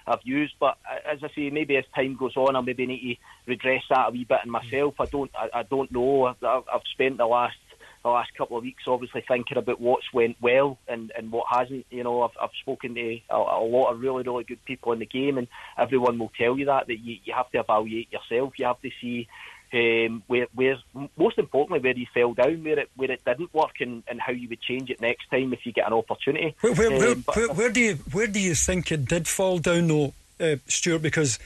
I've 0.08 0.24
used. 0.24 0.56
But 0.60 0.78
uh, 0.90 1.12
as 1.12 1.24
I 1.24 1.30
say, 1.36 1.50
maybe 1.50 1.78
as 1.78 1.86
time 1.96 2.16
goes 2.16 2.36
on, 2.38 2.56
I 2.56 2.62
maybe 2.62 2.86
need 2.86 3.16
to 3.16 3.52
redress 3.52 3.84
that 3.90 4.10
a 4.10 4.12
wee 4.12 4.26
bit 4.26 4.40
in 4.44 4.52
myself. 4.52 4.96
I 5.00 5.06
don't 5.06 5.32
I, 5.36 5.60
I 5.60 5.64
don't 5.64 5.92
know. 5.92 6.26
I've, 6.26 6.44
I've 6.44 6.88
spent 6.92 7.18
the 7.18 7.26
last 7.26 7.58
the 8.06 8.12
last 8.12 8.36
couple 8.36 8.56
of 8.56 8.62
weeks, 8.62 8.84
obviously 8.88 9.26
thinking 9.28 9.58
about 9.58 9.82
what's 9.82 10.14
went 10.14 10.38
well 10.40 10.78
and, 10.88 11.12
and 11.18 11.32
what 11.32 11.48
hasn't. 11.50 11.88
You 11.90 12.04
know, 12.04 12.22
I've, 12.22 12.38
I've 12.40 12.52
spoken 12.62 12.94
to 12.94 13.20
a, 13.32 13.36
a, 13.36 13.66
lot 13.66 13.92
of 13.92 14.00
really, 14.00 14.22
really 14.22 14.44
good 14.44 14.64
people 14.64 14.92
in 14.92 15.00
the 15.00 15.08
game, 15.08 15.40
and 15.40 15.48
everyone 15.76 16.20
will 16.20 16.32
tell 16.38 16.56
you 16.56 16.66
that 16.66 16.86
that 16.86 17.00
you, 17.00 17.18
you 17.24 17.34
have 17.34 17.50
to 17.52 17.62
evaluate 17.62 18.14
yourself. 18.14 18.54
You 18.60 18.68
have 18.68 18.82
to 18.84 18.92
see 19.02 19.28
um, 19.74 20.22
where, 20.28 20.46
where, 20.54 20.78
most 21.18 21.40
importantly, 21.40 21.80
where 21.80 21.98
you 21.98 22.06
fell 22.14 22.36
down, 22.36 22.64
where 22.64 22.78
it 22.78 22.92
where 22.96 23.10
it 23.10 23.26
didn't 23.26 23.52
work, 23.56 23.82
and, 23.82 24.04
and 24.08 24.22
how 24.22 24.34
you 24.34 24.50
would 24.50 24.62
change 24.62 24.92
it 24.92 25.02
next 25.02 25.28
time 25.32 25.52
if 25.52 25.66
you 25.66 25.74
get 25.74 25.88
an 25.88 25.94
opportunity. 25.94 26.56
Where, 26.62 26.74
where, 26.74 27.12
um, 27.14 27.26
where, 27.34 27.54
where 27.54 27.72
do 27.72 27.80
you 27.80 27.96
where 28.12 28.28
do 28.28 28.40
you 28.40 28.54
think 28.54 28.92
it 28.92 29.06
did 29.06 29.28
fall 29.28 29.58
down, 29.58 29.88
though, 29.88 30.14
uh, 30.40 30.58
Stuart? 30.68 31.02
Because 31.02 31.40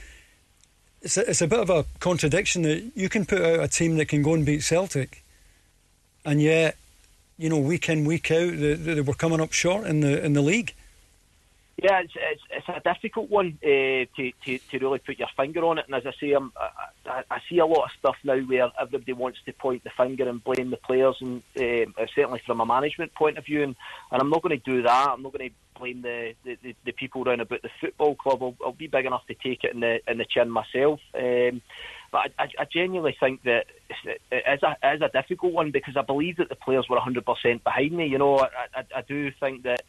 it's 1.00 1.16
a, 1.16 1.30
it's 1.30 1.40
a 1.40 1.48
bit 1.48 1.60
of 1.60 1.70
a 1.70 1.86
contradiction 2.00 2.60
that 2.62 2.92
you 2.94 3.08
can 3.08 3.24
put 3.24 3.40
out 3.40 3.60
a 3.60 3.68
team 3.68 3.96
that 3.96 4.08
can 4.08 4.20
go 4.20 4.34
and 4.34 4.44
beat 4.44 4.62
Celtic 4.62 5.24
and 6.24 6.40
yet, 6.40 6.76
you 7.38 7.48
know, 7.48 7.58
week 7.58 7.88
in 7.88 8.04
week 8.04 8.30
out, 8.30 8.52
they, 8.56 8.74
they 8.74 9.00
were 9.00 9.14
coming 9.14 9.40
up 9.40 9.52
short 9.52 9.86
in 9.86 10.00
the 10.00 10.24
in 10.24 10.34
the 10.34 10.42
league. 10.42 10.74
Yeah, 11.82 12.00
it's, 12.00 12.12
it's, 12.14 12.42
it's 12.50 12.68
a 12.68 12.80
difficult 12.92 13.30
one 13.30 13.58
uh, 13.62 14.04
to, 14.16 14.32
to, 14.44 14.58
to 14.58 14.78
really 14.78 14.98
put 14.98 15.18
your 15.18 15.28
finger 15.34 15.64
on 15.64 15.78
it. 15.78 15.86
And 15.86 15.94
as 15.94 16.04
I 16.04 16.12
say, 16.20 16.32
I'm, 16.32 16.52
I, 17.06 17.22
I, 17.30 17.40
see 17.48 17.56
a 17.58 17.64
lot 17.64 17.84
of 17.84 17.90
stuff 17.98 18.16
now 18.22 18.38
where 18.38 18.70
everybody 18.78 19.14
wants 19.14 19.38
to 19.46 19.52
point 19.54 19.82
the 19.84 19.90
finger 19.96 20.28
and 20.28 20.44
blame 20.44 20.70
the 20.70 20.76
players, 20.76 21.16
and 21.20 21.42
uh, 21.56 22.06
certainly 22.14 22.42
from 22.44 22.60
a 22.60 22.66
management 22.66 23.14
point 23.14 23.38
of 23.38 23.46
view. 23.46 23.62
And, 23.62 23.76
and 24.12 24.20
I'm 24.20 24.28
not 24.28 24.42
going 24.42 24.60
to 24.60 24.70
do 24.70 24.82
that. 24.82 25.08
I'm 25.08 25.22
not 25.22 25.32
going 25.32 25.48
to 25.48 25.54
blame 25.78 26.02
the, 26.02 26.34
the, 26.44 26.74
the, 26.84 26.92
people 26.92 27.26
around 27.26 27.40
about 27.40 27.62
the 27.62 27.70
football 27.80 28.14
club. 28.14 28.42
I'll, 28.42 28.56
I'll, 28.62 28.72
be 28.72 28.86
big 28.86 29.06
enough 29.06 29.26
to 29.28 29.34
take 29.34 29.64
it 29.64 29.72
in 29.72 29.80
the 29.80 30.00
in 30.06 30.18
the 30.18 30.26
chin 30.26 30.50
myself. 30.50 31.00
Um, 31.14 31.62
but 32.12 32.32
I, 32.38 32.48
I, 32.58 32.64
genuinely 32.64 33.16
think 33.18 33.42
that 33.44 33.66
it 34.04 34.20
is 34.32 34.62
a, 34.62 34.76
it 34.82 34.96
is 34.96 35.02
a 35.02 35.08
difficult 35.08 35.52
one 35.52 35.70
because 35.70 35.96
I 35.96 36.02
believe 36.02 36.38
that 36.38 36.48
the 36.48 36.56
players 36.56 36.88
were 36.88 36.98
100% 36.98 37.62
behind 37.62 37.92
me. 37.92 38.06
You 38.06 38.18
know, 38.18 38.38
I, 38.38 38.48
I, 38.74 38.84
I 38.96 39.02
do 39.02 39.30
think 39.38 39.62
that 39.62 39.82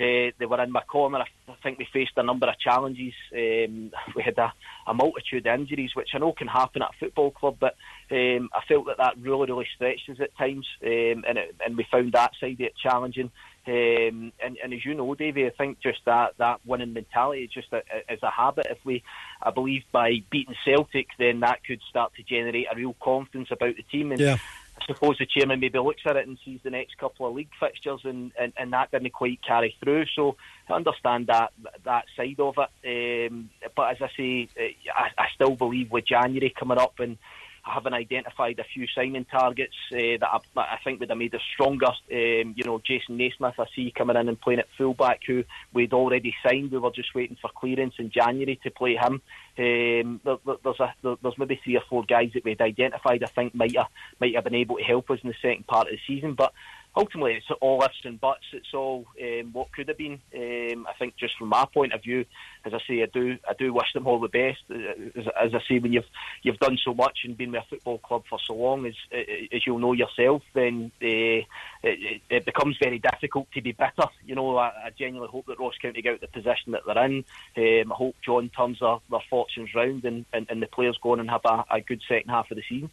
uh, 0.00 0.32
they 0.38 0.46
were 0.46 0.62
in 0.62 0.72
my 0.72 0.82
corner. 0.82 1.18
I 1.20 1.54
think 1.62 1.78
we 1.78 1.86
faced 1.92 2.12
a 2.16 2.22
number 2.22 2.46
of 2.46 2.58
challenges. 2.58 3.14
Um, 3.32 3.92
we 4.16 4.22
had 4.22 4.38
a, 4.38 4.52
a, 4.86 4.94
multitude 4.94 5.46
of 5.46 5.60
injuries, 5.60 5.94
which 5.94 6.10
I 6.14 6.18
know 6.18 6.32
can 6.32 6.48
happen 6.48 6.82
at 6.82 6.90
a 6.90 6.98
football 6.98 7.30
club, 7.30 7.56
but 7.60 7.76
um, 8.10 8.50
I 8.52 8.64
felt 8.66 8.86
that 8.86 8.98
that 8.98 9.18
really, 9.18 9.46
really 9.46 9.68
stretched 9.74 10.08
us 10.10 10.20
at 10.20 10.36
times, 10.36 10.66
um, 10.82 11.24
and, 11.26 11.38
it, 11.38 11.54
and 11.64 11.76
we 11.76 11.86
found 11.90 12.12
that 12.12 12.32
side 12.40 12.54
of 12.54 12.60
it 12.60 12.76
challenging. 12.76 13.30
Um, 13.64 14.32
and, 14.42 14.58
and, 14.62 14.74
as 14.74 14.84
you 14.84 14.94
know, 14.94 15.14
Davie, 15.14 15.46
I 15.46 15.50
think 15.50 15.78
just 15.80 16.00
that, 16.06 16.36
that 16.38 16.60
winning 16.66 16.94
mentality 16.94 17.44
is 17.44 17.50
just 17.50 17.72
a, 17.72 17.82
is 18.12 18.22
a 18.22 18.30
habit. 18.30 18.66
If 18.68 18.78
we, 18.84 19.04
I 19.40 19.50
believe, 19.50 19.84
by 19.92 20.22
beating 20.30 20.56
Celtic, 20.64 21.06
then 21.16 21.40
that 21.40 21.64
could 21.64 21.80
start 21.88 22.12
to 22.16 22.24
generate 22.24 22.66
a 22.72 22.76
real 22.76 22.96
confidence 23.00 23.48
about 23.52 23.76
the 23.76 23.84
team. 23.84 24.10
And 24.10 24.20
yeah. 24.20 24.38
I 24.80 24.86
suppose 24.86 25.16
the 25.18 25.26
chairman 25.26 25.60
maybe 25.60 25.78
looks 25.78 26.02
at 26.06 26.16
it 26.16 26.26
and 26.26 26.38
sees 26.44 26.58
the 26.64 26.70
next 26.70 26.98
couple 26.98 27.26
of 27.26 27.34
league 27.34 27.50
fixtures, 27.60 28.00
and, 28.04 28.32
and, 28.36 28.52
and 28.56 28.72
that 28.72 28.90
didn't 28.90 29.12
quite 29.12 29.38
carry 29.46 29.76
through. 29.80 30.06
So 30.16 30.36
I 30.68 30.72
understand 30.72 31.28
that 31.28 31.52
that 31.84 32.06
side 32.16 32.40
of 32.40 32.56
it. 32.58 33.30
Um, 33.30 33.50
but 33.76 33.90
as 33.92 33.98
I 34.00 34.08
say, 34.16 34.48
I, 34.92 35.10
I 35.16 35.26
still 35.34 35.54
believe 35.54 35.92
with 35.92 36.06
January 36.06 36.52
coming 36.58 36.78
up 36.78 36.98
and 36.98 37.16
having 37.62 37.92
identified 37.92 38.58
a 38.58 38.64
few 38.64 38.86
signing 38.92 39.24
targets 39.24 39.74
uh, 39.92 40.18
that 40.20 40.28
I, 40.28 40.38
I, 40.56 40.78
think 40.82 40.98
would 40.98 41.10
have 41.10 41.18
made 41.18 41.34
us 41.34 41.40
stronger. 41.54 41.86
Um, 41.86 42.54
you 42.56 42.64
know, 42.64 42.80
Jason 42.84 43.16
Naismith, 43.16 43.54
I 43.58 43.66
see 43.74 43.92
coming 43.96 44.16
in 44.16 44.28
and 44.28 44.40
playing 44.40 44.58
at 44.58 44.68
fullback, 44.76 45.20
who 45.26 45.44
we'd 45.72 45.92
already 45.92 46.34
signed. 46.44 46.72
We 46.72 46.78
were 46.78 46.90
just 46.90 47.14
waiting 47.14 47.36
for 47.40 47.50
clearance 47.54 47.94
in 47.98 48.10
January 48.10 48.58
to 48.64 48.70
play 48.70 48.96
him. 48.96 49.22
Um, 49.58 50.20
there, 50.24 50.56
there's 50.64 50.80
a, 50.80 50.94
there's 51.02 51.38
maybe 51.38 51.60
three 51.62 51.76
or 51.76 51.84
four 51.88 52.04
guys 52.04 52.30
that 52.34 52.44
we'd 52.44 52.60
identified. 52.60 53.22
I 53.22 53.28
think 53.28 53.54
might 53.54 53.76
have 53.76 53.88
might 54.20 54.34
have 54.34 54.44
been 54.44 54.56
able 54.56 54.78
to 54.78 54.82
help 54.82 55.10
us 55.10 55.20
in 55.22 55.28
the 55.28 55.36
second 55.40 55.66
part 55.66 55.86
of 55.86 55.92
the 55.92 56.00
season, 56.06 56.34
but 56.34 56.52
ultimately 56.96 57.34
it's 57.34 57.46
all 57.60 57.82
ifs 57.82 58.04
and 58.04 58.20
buts. 58.20 58.44
It's 58.52 58.74
all 58.74 59.06
um, 59.20 59.52
what 59.52 59.72
could 59.72 59.88
have 59.88 59.98
been. 59.98 60.20
Um, 60.34 60.86
I 60.86 60.92
think 60.98 61.16
just 61.16 61.36
from 61.38 61.48
my 61.48 61.66
point 61.72 61.92
of 61.92 62.02
view, 62.02 62.24
as 62.64 62.74
I 62.74 62.78
say, 62.86 63.02
I 63.02 63.06
do 63.06 63.38
I 63.48 63.54
do 63.58 63.72
wish 63.72 63.92
them 63.92 64.06
all 64.06 64.20
the 64.20 64.28
best. 64.28 64.60
Uh, 64.70 65.18
as, 65.18 65.26
as, 65.40 65.54
I 65.54 65.60
say, 65.68 65.78
when 65.78 65.92
you've 65.92 66.08
you've 66.42 66.58
done 66.58 66.78
so 66.84 66.94
much 66.94 67.20
and 67.24 67.36
been 67.36 67.52
with 67.52 67.62
a 67.62 67.68
football 67.68 67.98
club 67.98 68.24
for 68.28 68.38
so 68.46 68.54
long, 68.54 68.86
as 68.86 68.94
as 69.12 69.66
you'll 69.66 69.78
know 69.78 69.92
yourself, 69.92 70.42
then 70.54 70.92
uh, 71.02 71.42
it, 71.82 72.22
it, 72.30 72.44
becomes 72.44 72.76
very 72.82 72.98
difficult 72.98 73.50
to 73.52 73.62
be 73.62 73.72
bitter. 73.72 74.08
You 74.24 74.34
know, 74.34 74.56
I, 74.56 74.68
I 74.68 74.90
genuinely 74.96 75.30
hope 75.30 75.46
that 75.46 75.58
Ross 75.58 75.74
County 75.80 76.02
get 76.02 76.14
out 76.14 76.20
the 76.20 76.28
position 76.28 76.72
that 76.72 76.82
they're 76.86 77.04
in. 77.04 77.24
Um, 77.56 77.92
I 77.92 77.94
hope 77.94 78.16
John 78.24 78.50
turns 78.56 78.80
their, 78.80 78.98
their 79.10 79.22
fortunes 79.30 79.74
round 79.74 80.04
and, 80.04 80.24
and, 80.32 80.46
and 80.48 80.62
the 80.62 80.66
players 80.66 80.98
go 81.02 81.12
on 81.12 81.20
and 81.20 81.30
have 81.30 81.44
a, 81.44 81.64
a 81.70 81.80
good 81.80 82.02
second 82.08 82.30
half 82.30 82.50
of 82.50 82.56
the 82.56 82.62
season. 82.68 82.90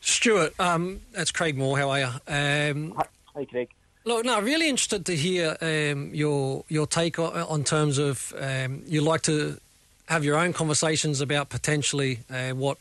Stuart, 0.00 0.58
um, 0.58 1.00
that's 1.12 1.30
Craig 1.30 1.56
Moore. 1.56 1.78
How 1.78 1.90
are 1.90 2.00
you? 2.00 2.10
Um, 2.26 3.02
Hi, 3.34 3.44
Craig. 3.44 3.68
Look, 4.04 4.24
now 4.24 4.40
really 4.40 4.68
interested 4.68 5.06
to 5.06 5.16
hear 5.16 5.56
um, 5.60 6.12
your 6.12 6.64
your 6.68 6.86
take 6.86 7.18
on, 7.18 7.32
on 7.34 7.64
terms 7.64 7.98
of 7.98 8.34
um, 8.36 8.82
you 8.86 9.00
like 9.00 9.22
to 9.22 9.58
have 10.06 10.24
your 10.24 10.36
own 10.36 10.52
conversations 10.52 11.20
about 11.20 11.48
potentially 11.48 12.20
uh, 12.28 12.50
what 12.50 12.78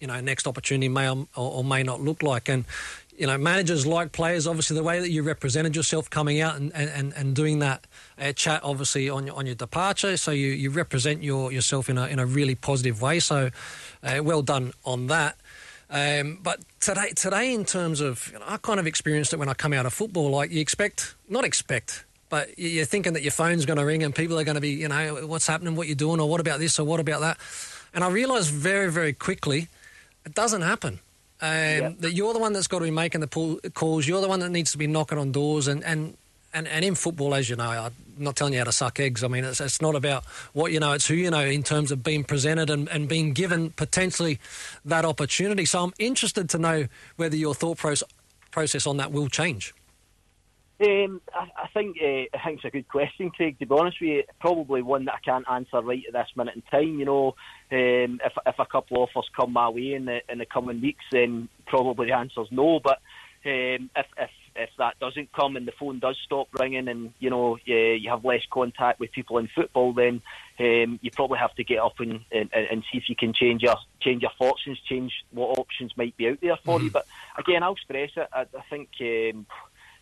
you 0.00 0.06
know 0.06 0.20
next 0.20 0.46
opportunity 0.46 0.88
may 0.88 1.08
or, 1.10 1.26
or, 1.36 1.62
may 1.62 1.82
not 1.82 2.00
look 2.00 2.22
like, 2.22 2.48
and 2.48 2.64
you 3.18 3.26
know 3.26 3.36
managers 3.36 3.86
like 3.86 4.12
players. 4.12 4.46
Obviously, 4.46 4.74
the 4.74 4.82
way 4.82 4.98
that 4.98 5.10
you 5.10 5.22
represented 5.22 5.76
yourself 5.76 6.08
coming 6.08 6.40
out 6.40 6.56
and, 6.56 6.74
and, 6.74 7.12
and 7.12 7.36
doing 7.36 7.58
that 7.58 7.86
uh, 8.18 8.32
chat, 8.32 8.60
obviously 8.64 9.10
on 9.10 9.26
your, 9.26 9.36
on 9.36 9.44
your 9.44 9.54
departure, 9.54 10.16
so 10.16 10.30
you, 10.30 10.48
you 10.48 10.70
represent 10.70 11.22
your 11.22 11.52
yourself 11.52 11.90
in 11.90 11.98
a 11.98 12.06
in 12.06 12.18
a 12.18 12.26
really 12.26 12.54
positive 12.54 13.02
way. 13.02 13.20
So, 13.20 13.50
uh, 14.02 14.20
well 14.24 14.40
done 14.40 14.72
on 14.84 15.08
that. 15.08 15.36
Um, 15.92 16.38
but 16.42 16.58
today, 16.80 17.10
today, 17.14 17.52
in 17.52 17.66
terms 17.66 18.00
of, 18.00 18.30
you 18.32 18.38
know, 18.38 18.44
I 18.48 18.56
kind 18.56 18.80
of 18.80 18.86
experienced 18.86 19.34
it 19.34 19.38
when 19.38 19.50
I 19.50 19.54
come 19.54 19.74
out 19.74 19.84
of 19.84 19.92
football. 19.92 20.30
Like 20.30 20.50
you 20.50 20.60
expect, 20.60 21.14
not 21.28 21.44
expect, 21.44 22.06
but 22.30 22.58
you're 22.58 22.86
thinking 22.86 23.12
that 23.12 23.22
your 23.22 23.30
phone's 23.30 23.66
going 23.66 23.78
to 23.78 23.84
ring 23.84 24.02
and 24.02 24.14
people 24.14 24.38
are 24.38 24.44
going 24.44 24.54
to 24.54 24.60
be, 24.60 24.70
you 24.70 24.88
know, 24.88 25.26
what's 25.26 25.46
happening, 25.46 25.76
what 25.76 25.88
you're 25.88 25.94
doing, 25.94 26.18
or 26.18 26.28
what 26.30 26.40
about 26.40 26.60
this, 26.60 26.78
or 26.78 26.84
what 26.84 26.98
about 26.98 27.20
that. 27.20 27.36
And 27.92 28.02
I 28.02 28.08
realised 28.08 28.50
very, 28.50 28.90
very 28.90 29.12
quickly, 29.12 29.68
it 30.24 30.34
doesn't 30.34 30.62
happen. 30.62 31.00
Um, 31.42 31.50
yep. 31.50 31.98
That 31.98 32.12
you're 32.12 32.32
the 32.32 32.38
one 32.38 32.54
that's 32.54 32.68
got 32.68 32.78
to 32.78 32.84
be 32.86 32.90
making 32.90 33.20
the 33.20 33.26
pull, 33.26 33.58
calls. 33.74 34.08
You're 34.08 34.22
the 34.22 34.28
one 34.28 34.40
that 34.40 34.50
needs 34.50 34.72
to 34.72 34.78
be 34.78 34.86
knocking 34.86 35.18
on 35.18 35.32
doors, 35.32 35.66
and 35.66 35.84
and 35.84 36.16
and, 36.54 36.68
and 36.68 36.84
in 36.84 36.94
football, 36.94 37.34
as 37.34 37.50
you 37.50 37.56
know, 37.56 37.68
I'm 37.68 37.92
not 38.18 38.36
telling 38.36 38.52
you 38.52 38.60
how 38.60 38.64
to 38.64 38.72
suck 38.72 39.00
eggs. 39.00 39.22
I 39.24 39.28
mean, 39.28 39.44
it's, 39.44 39.60
it's 39.60 39.80
not 39.80 39.94
about 39.94 40.24
what 40.52 40.72
you 40.72 40.80
know, 40.80 40.92
it's 40.92 41.06
who 41.06 41.14
you 41.14 41.30
know 41.30 41.44
in 41.44 41.62
terms 41.62 41.90
of 41.90 42.02
being 42.02 42.24
presented 42.24 42.70
and, 42.70 42.88
and 42.88 43.08
being 43.08 43.32
given 43.32 43.70
potentially 43.70 44.38
that 44.84 45.04
opportunity. 45.04 45.64
So 45.64 45.82
I'm 45.82 45.92
interested 45.98 46.48
to 46.50 46.58
know 46.58 46.86
whether 47.16 47.36
your 47.36 47.54
thought 47.54 47.78
process, 47.78 48.08
process 48.50 48.86
on 48.86 48.96
that 48.98 49.12
will 49.12 49.28
change. 49.28 49.74
Um, 50.80 51.20
I, 51.32 51.46
I, 51.56 51.68
think 51.72 51.96
uh, 52.02 52.36
I 52.36 52.44
think 52.44 52.56
it's 52.56 52.64
a 52.64 52.70
good 52.70 52.88
question, 52.88 53.30
Craig. 53.30 53.58
To 53.58 53.66
be 53.66 53.74
honest 53.74 54.00
with 54.00 54.08
you, 54.08 54.22
probably 54.40 54.82
one 54.82 55.04
that 55.04 55.14
I 55.14 55.20
can't 55.24 55.44
answer 55.48 55.80
right 55.80 56.02
at 56.06 56.12
this 56.12 56.36
minute 56.36 56.56
in 56.56 56.62
time. 56.62 56.98
You 56.98 57.04
know, 57.04 57.28
um, 57.70 58.20
if 58.24 58.32
if 58.46 58.58
a 58.58 58.66
couple 58.66 59.02
of 59.02 59.08
offers 59.08 59.30
come 59.36 59.52
my 59.52 59.68
way 59.68 59.94
in 59.94 60.06
the 60.06 60.20
in 60.28 60.38
the 60.38 60.46
coming 60.46 60.80
weeks, 60.80 61.04
then 61.12 61.48
probably 61.66 62.08
the 62.08 62.16
answer's 62.16 62.48
no. 62.50 62.80
But 62.82 62.98
um, 63.44 63.90
if 63.94 64.06
if 64.18 64.30
if 64.56 64.70
that 64.78 64.98
doesn't 65.00 65.32
come 65.32 65.56
and 65.56 65.66
the 65.66 65.72
phone 65.72 65.98
does 65.98 66.16
stop 66.24 66.48
ringing 66.52 66.88
and 66.88 67.12
you 67.18 67.30
know 67.30 67.58
you, 67.64 67.76
you 67.76 68.10
have 68.10 68.24
less 68.24 68.42
contact 68.50 69.00
with 69.00 69.12
people 69.12 69.38
in 69.38 69.48
football, 69.48 69.92
then 69.92 70.22
um, 70.58 70.98
you 71.02 71.10
probably 71.10 71.38
have 71.38 71.54
to 71.54 71.64
get 71.64 71.78
up 71.78 72.00
and, 72.00 72.20
and, 72.30 72.50
and 72.52 72.84
see 72.90 72.98
if 72.98 73.08
you 73.08 73.16
can 73.16 73.32
change 73.32 73.62
your 73.62 73.76
change 74.00 74.22
your 74.22 74.32
fortunes, 74.38 74.80
change 74.88 75.12
what 75.30 75.58
options 75.58 75.96
might 75.96 76.16
be 76.16 76.28
out 76.28 76.40
there 76.40 76.56
for 76.64 76.76
mm-hmm. 76.76 76.86
you. 76.86 76.90
But 76.90 77.06
again, 77.38 77.62
I'll 77.62 77.76
stress 77.76 78.10
it. 78.16 78.28
I, 78.32 78.42
I 78.42 78.62
think 78.68 78.88
um, 79.00 79.46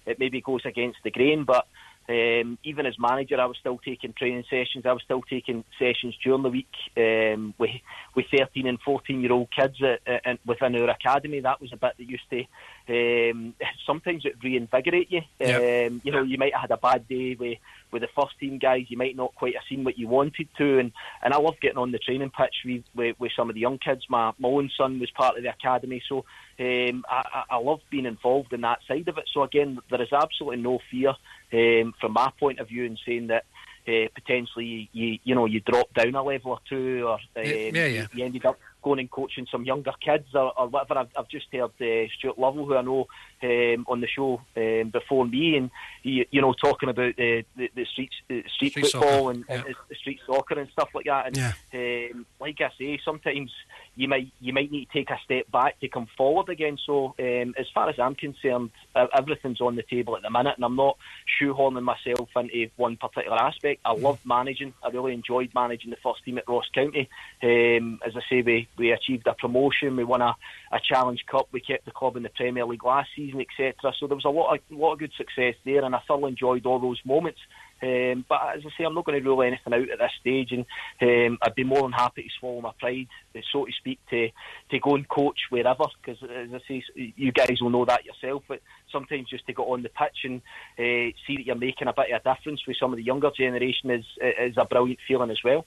it 0.06 0.18
maybe 0.18 0.40
goes 0.40 0.64
against 0.64 0.98
the 1.04 1.10
grain, 1.10 1.44
but 1.44 1.66
um, 2.08 2.58
even 2.64 2.86
as 2.86 2.98
manager, 2.98 3.40
I 3.40 3.46
was 3.46 3.56
still 3.58 3.78
taking 3.78 4.12
training 4.12 4.44
sessions. 4.50 4.84
I 4.84 4.92
was 4.92 5.02
still 5.02 5.22
taking 5.22 5.64
sessions 5.78 6.16
during 6.24 6.42
the 6.42 6.48
week 6.48 6.72
um, 6.96 7.54
with 7.58 7.70
with 8.16 8.26
13 8.36 8.66
and 8.66 8.80
14 8.80 9.20
year 9.20 9.32
old 9.32 9.48
kids 9.50 9.76
at, 9.82 10.00
at, 10.24 10.38
within 10.44 10.74
our 10.80 10.90
academy. 10.90 11.40
That 11.40 11.60
was 11.60 11.72
a 11.72 11.76
bit 11.76 11.94
that 11.98 12.04
used 12.04 12.28
to 12.30 13.30
um, 13.30 13.54
sometimes 13.86 14.24
it 14.24 14.36
reinvigorate 14.42 15.12
you. 15.12 15.22
Yep. 15.38 15.92
Um, 15.92 16.00
you 16.04 16.10
know, 16.10 16.22
you 16.22 16.36
might 16.36 16.52
have 16.52 16.62
had 16.62 16.70
a 16.72 16.76
bad 16.78 17.06
day 17.06 17.36
with 17.38 17.58
with 17.92 18.02
the 18.02 18.08
first 18.14 18.38
team 18.38 18.58
guys. 18.58 18.86
You 18.88 18.96
might 18.96 19.16
not 19.16 19.34
quite 19.34 19.54
have 19.54 19.64
seen 19.68 19.84
what 19.84 19.98
you 19.98 20.08
wanted 20.08 20.48
to, 20.58 20.78
and, 20.78 20.92
and 21.22 21.34
I 21.34 21.38
love 21.38 21.54
getting 21.60 21.78
on 21.78 21.92
the 21.92 21.98
training 21.98 22.30
pitch 22.30 22.54
with, 22.64 22.84
with, 22.94 23.16
with 23.18 23.32
some 23.36 23.48
of 23.48 23.54
the 23.54 23.60
young 23.60 23.78
kids. 23.78 24.04
My 24.08 24.32
my 24.38 24.48
own 24.48 24.70
son 24.76 24.98
was 24.98 25.10
part 25.10 25.36
of 25.36 25.42
the 25.42 25.50
academy, 25.50 26.02
so 26.08 26.24
um, 26.58 27.04
I, 27.08 27.44
I 27.50 27.56
love 27.58 27.80
being 27.90 28.06
involved 28.06 28.52
in 28.52 28.62
that 28.62 28.80
side 28.86 29.08
of 29.08 29.18
it. 29.18 29.28
So 29.32 29.42
again, 29.42 29.78
there 29.90 30.02
is 30.02 30.12
absolutely 30.12 30.62
no 30.62 30.78
fear 30.90 31.14
um, 31.52 31.94
from 32.00 32.12
my 32.12 32.30
point 32.38 32.58
of 32.60 32.68
view 32.68 32.84
in 32.84 32.98
saying 33.06 33.28
that 33.28 33.44
uh, 33.88 34.08
potentially 34.14 34.88
you 34.92 35.18
you 35.24 35.34
know 35.34 35.46
you 35.46 35.60
drop 35.60 35.92
down 35.94 36.14
a 36.14 36.22
level 36.22 36.52
or 36.52 36.58
two, 36.68 37.04
or 37.06 37.14
um, 37.14 37.20
yeah, 37.34 37.42
yeah. 37.44 37.86
You, 37.86 38.06
you 38.12 38.24
ended 38.24 38.46
up 38.46 38.58
going 38.82 39.00
and 39.00 39.10
coaching 39.10 39.46
some 39.50 39.64
younger 39.64 39.92
kids 40.04 40.28
or, 40.34 40.52
or 40.58 40.68
whatever. 40.68 41.00
I've, 41.00 41.10
I've 41.16 41.28
just 41.28 41.46
heard 41.52 41.70
uh, 41.80 42.08
Stuart 42.18 42.38
Lovell, 42.38 42.66
who 42.66 42.76
I 42.76 42.82
know 42.82 43.06
um, 43.42 43.86
on 43.88 44.00
the 44.00 44.08
show 44.08 44.40
um, 44.56 44.90
before 44.90 45.26
me, 45.26 45.56
and 45.56 45.70
you, 46.02 46.24
you 46.30 46.40
know 46.40 46.52
talking 46.52 46.88
about 46.88 47.16
the 47.16 47.44
the, 47.56 47.70
the 47.74 47.84
street 47.84 48.10
the 48.28 48.44
street, 48.54 48.72
street, 48.72 48.90
football 48.90 49.30
and, 49.30 49.44
yeah. 49.48 49.62
and, 49.66 49.74
street 49.98 50.20
soccer 50.26 50.58
and 50.58 50.70
stuff 50.70 50.90
like 50.94 51.06
that. 51.06 51.26
And 51.26 51.36
yeah. 51.36 52.10
um, 52.12 52.26
like 52.40 52.60
I 52.60 52.70
say, 52.78 53.00
sometimes 53.04 53.50
you 53.96 54.08
might 54.08 54.30
you 54.40 54.52
might 54.52 54.70
need 54.70 54.86
to 54.86 54.92
take 54.92 55.10
a 55.10 55.18
step 55.24 55.50
back 55.50 55.78
to 55.80 55.88
come 55.88 56.06
forward 56.16 56.48
again. 56.48 56.78
So 56.86 57.14
um, 57.18 57.54
as 57.58 57.66
far 57.74 57.88
as 57.88 57.98
I'm 57.98 58.14
concerned, 58.14 58.70
everything's 58.94 59.60
on 59.60 59.76
the 59.76 59.82
table 59.82 60.16
at 60.16 60.22
the 60.22 60.30
minute, 60.30 60.54
and 60.56 60.64
I'm 60.64 60.76
not 60.76 60.96
shoehorning 61.40 61.82
myself 61.82 62.28
into 62.36 62.70
one 62.76 62.96
particular 62.96 63.36
aspect. 63.36 63.80
I 63.84 63.94
mm. 63.94 64.02
love 64.02 64.20
managing. 64.24 64.74
I 64.82 64.88
really 64.88 65.12
enjoyed 65.12 65.50
managing 65.54 65.90
the 65.90 65.96
first 66.02 66.24
team 66.24 66.38
at 66.38 66.48
Ross 66.48 66.68
County. 66.74 67.08
Um, 67.42 68.00
as 68.06 68.16
I 68.16 68.20
say, 68.30 68.42
we, 68.42 68.68
we 68.76 68.92
achieved 68.92 69.26
a 69.26 69.34
promotion. 69.34 69.96
We 69.96 70.04
won 70.04 70.22
a, 70.22 70.34
a 70.72 70.80
Challenge 70.80 71.24
Cup. 71.26 71.48
We 71.52 71.60
kept 71.60 71.84
the 71.84 71.90
club 71.90 72.16
in 72.16 72.22
the 72.22 72.30
Premier 72.30 72.64
League 72.64 72.84
last 72.84 73.10
season, 73.16 73.40
etc. 73.40 73.92
So 73.98 74.06
there 74.06 74.16
was 74.16 74.24
a 74.24 74.30
lot 74.30 74.54
of 74.54 74.60
lot 74.70 74.94
of 74.94 74.98
good 75.00 75.12
success 75.16 75.54
there, 75.64 75.84
and 75.84 75.94
I 75.94 76.00
thoroughly 76.06 76.30
enjoyed 76.30 76.64
all 76.66 76.78
those 76.78 77.00
moments. 77.04 77.40
Um, 77.82 78.24
but 78.28 78.40
as 78.56 78.62
I 78.66 78.70
say, 78.76 78.84
I'm 78.84 78.94
not 78.94 79.04
going 79.04 79.22
to 79.22 79.28
rule 79.28 79.42
anything 79.42 79.72
out 79.72 79.90
at 79.90 79.98
this 79.98 80.12
stage, 80.20 80.52
and 80.52 80.66
um, 81.00 81.38
I'd 81.42 81.54
be 81.54 81.64
more 81.64 81.82
than 81.82 81.92
happy 81.92 82.22
to 82.22 82.28
swallow 82.38 82.60
my 82.60 82.72
pride, 82.78 83.08
so 83.52 83.64
to 83.64 83.72
speak, 83.72 83.98
to 84.10 84.28
to 84.70 84.78
go 84.78 84.94
and 84.94 85.08
coach 85.08 85.38
wherever. 85.50 85.84
Because 86.00 86.22
as 86.22 86.48
I 86.52 86.60
say, 86.68 86.84
you 86.94 87.32
guys 87.32 87.60
will 87.60 87.70
know 87.70 87.84
that 87.84 88.04
yourself. 88.04 88.42
But 88.48 88.60
sometimes 88.90 89.28
just 89.28 89.46
to 89.46 89.52
get 89.52 89.62
on 89.62 89.82
the 89.82 89.88
pitch 89.88 90.24
and 90.24 90.42
uh, 90.78 91.12
see 91.26 91.36
that 91.36 91.46
you're 91.46 91.56
making 91.56 91.88
a 91.88 91.92
bit 91.92 92.10
of 92.12 92.20
a 92.20 92.34
difference 92.34 92.66
with 92.66 92.76
some 92.78 92.92
of 92.92 92.96
the 92.96 93.04
younger 93.04 93.30
generation 93.36 93.90
is 93.90 94.04
is 94.20 94.56
a 94.56 94.64
brilliant 94.64 95.00
feeling 95.06 95.30
as 95.30 95.38
well 95.44 95.64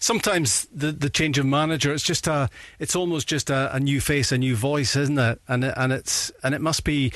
sometimes 0.00 0.66
the 0.72 0.92
the 0.92 1.10
change 1.10 1.38
of 1.38 1.46
manager 1.46 1.92
it's 1.92 2.04
just 2.04 2.26
a 2.26 2.48
it's 2.78 2.94
almost 2.94 3.28
just 3.28 3.50
a, 3.50 3.74
a 3.74 3.80
new 3.80 4.00
face 4.00 4.30
a 4.30 4.38
new 4.38 4.54
voice 4.54 4.94
isn't 4.94 5.18
it 5.18 5.40
and 5.48 5.64
and 5.64 5.92
it's 5.92 6.30
and 6.42 6.54
it 6.54 6.60
must 6.60 6.84
be 6.84 7.12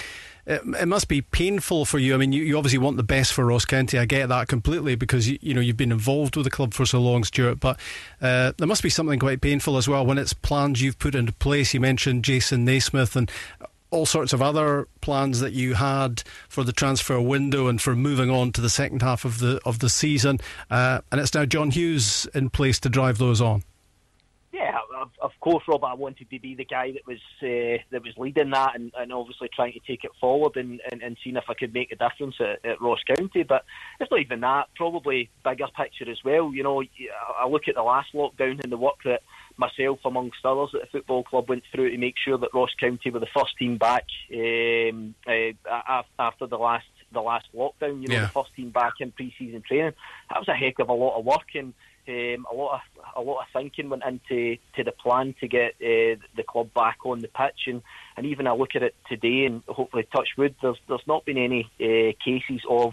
it, 0.46 0.62
it, 0.80 0.86
must 0.86 1.08
be 1.08 1.22
painful 1.22 1.84
for 1.84 1.98
you. 1.98 2.14
I 2.14 2.18
mean, 2.18 2.32
you, 2.32 2.42
you 2.42 2.56
obviously 2.56 2.78
want 2.78 2.96
the 2.96 3.02
best 3.02 3.32
for 3.32 3.44
Ross 3.44 3.64
County. 3.64 3.98
I 3.98 4.04
get 4.04 4.28
that 4.28 4.48
completely 4.48 4.94
because 4.94 5.28
you, 5.28 5.38
you 5.40 5.54
know 5.54 5.60
you've 5.60 5.76
been 5.76 5.92
involved 5.92 6.36
with 6.36 6.44
the 6.44 6.50
club 6.50 6.72
for 6.72 6.86
so 6.86 7.00
long, 7.00 7.24
Stuart. 7.24 7.60
But 7.60 7.78
uh, 8.22 8.52
there 8.56 8.68
must 8.68 8.82
be 8.82 8.90
something 8.90 9.18
quite 9.18 9.40
painful 9.40 9.76
as 9.76 9.88
well 9.88 10.06
when 10.06 10.18
it's 10.18 10.32
plans 10.32 10.80
you've 10.80 10.98
put 10.98 11.14
into 11.14 11.32
place. 11.32 11.74
You 11.74 11.80
mentioned 11.80 12.24
Jason 12.24 12.64
Naismith 12.64 13.16
and 13.16 13.30
all 13.90 14.06
sorts 14.06 14.32
of 14.32 14.42
other 14.42 14.88
plans 15.00 15.40
that 15.40 15.52
you 15.52 15.74
had 15.74 16.22
for 16.48 16.64
the 16.64 16.72
transfer 16.72 17.20
window 17.20 17.66
and 17.66 17.80
for 17.80 17.94
moving 17.94 18.30
on 18.30 18.52
to 18.52 18.60
the 18.60 18.70
second 18.70 19.02
half 19.02 19.24
of 19.24 19.38
the 19.38 19.60
of 19.64 19.80
the 19.80 19.90
season, 19.90 20.38
uh, 20.70 21.00
and 21.10 21.20
it's 21.20 21.34
now 21.34 21.44
John 21.44 21.70
Hughes 21.70 22.26
in 22.34 22.50
place 22.50 22.78
to 22.80 22.88
drive 22.88 23.18
those 23.18 23.40
on. 23.40 23.62
Yeah, 24.56 24.78
of, 25.02 25.10
of, 25.20 25.32
course, 25.40 25.64
Rob. 25.68 25.84
I 25.84 25.92
wanted 25.92 26.30
to 26.30 26.40
be 26.40 26.54
the 26.54 26.64
guy 26.64 26.92
that 26.92 27.06
was 27.06 27.18
uh, 27.42 27.82
that 27.90 28.02
was 28.02 28.14
leading 28.16 28.50
that, 28.52 28.74
and, 28.74 28.90
and, 28.96 29.12
obviously 29.12 29.50
trying 29.54 29.74
to 29.74 29.80
take 29.80 30.02
it 30.02 30.12
forward 30.18 30.56
and, 30.56 30.80
and, 30.90 31.02
and 31.02 31.14
seeing 31.22 31.36
if 31.36 31.44
I 31.50 31.52
could 31.54 31.74
make 31.74 31.92
a 31.92 31.96
difference 31.96 32.36
at, 32.40 32.64
at, 32.64 32.80
Ross 32.80 33.00
County. 33.06 33.42
But 33.42 33.66
it's 34.00 34.10
not 34.10 34.20
even 34.20 34.40
that. 34.40 34.68
Probably 34.74 35.28
bigger 35.44 35.66
picture 35.76 36.10
as 36.10 36.24
well. 36.24 36.54
You 36.54 36.62
know, 36.62 36.82
I 37.38 37.46
look 37.46 37.68
at 37.68 37.74
the 37.74 37.82
last 37.82 38.14
lockdown 38.14 38.62
and 38.62 38.72
the 38.72 38.78
work 38.78 39.02
that 39.04 39.20
myself, 39.58 39.98
amongst 40.06 40.38
others, 40.42 40.70
at 40.74 40.80
the 40.80 40.86
football 40.86 41.22
club 41.22 41.50
went 41.50 41.64
through 41.70 41.90
to 41.90 41.98
make 41.98 42.14
sure 42.16 42.38
that 42.38 42.54
Ross 42.54 42.72
County 42.80 43.10
were 43.10 43.20
the 43.20 43.26
first 43.36 43.58
team 43.58 43.76
back 43.76 44.06
um, 44.32 45.14
uh, 45.26 46.02
after 46.18 46.46
the 46.46 46.56
last 46.56 46.86
the 47.12 47.20
last 47.20 47.46
lockdown. 47.54 48.00
You 48.00 48.08
know, 48.08 48.14
yeah. 48.14 48.20
the 48.22 48.28
first 48.28 48.54
team 48.56 48.70
back 48.70 48.94
in 49.00 49.12
pre-season 49.12 49.62
training. 49.68 49.92
That 50.30 50.38
was 50.38 50.48
a 50.48 50.54
heck 50.54 50.78
of 50.78 50.88
a 50.88 50.94
lot 50.94 51.18
of 51.18 51.26
work 51.26 51.54
and 51.54 51.74
Um, 52.08 52.46
a 52.50 52.54
lot 52.54 52.74
of 52.74 52.80
a 53.16 53.20
lot 53.20 53.40
of 53.40 53.46
thinking 53.52 53.88
went 53.88 54.04
into 54.04 54.56
to 54.76 54.84
the 54.84 54.92
plan 54.92 55.34
to 55.40 55.48
get 55.48 55.74
uh, 55.80 56.20
the 56.36 56.44
club 56.46 56.72
back 56.74 56.98
on 57.04 57.20
the 57.20 57.28
pitch, 57.28 57.66
and, 57.66 57.82
and 58.16 58.26
even 58.26 58.46
I 58.46 58.52
look 58.52 58.76
at 58.76 58.82
it 58.82 58.94
today, 59.08 59.46
and 59.46 59.62
hopefully 59.68 60.06
touch 60.14 60.28
wood, 60.36 60.54
there's 60.62 60.78
there's 60.88 61.06
not 61.06 61.24
been 61.24 61.38
any 61.38 61.70
uh, 61.80 62.12
cases 62.24 62.62
of 62.68 62.92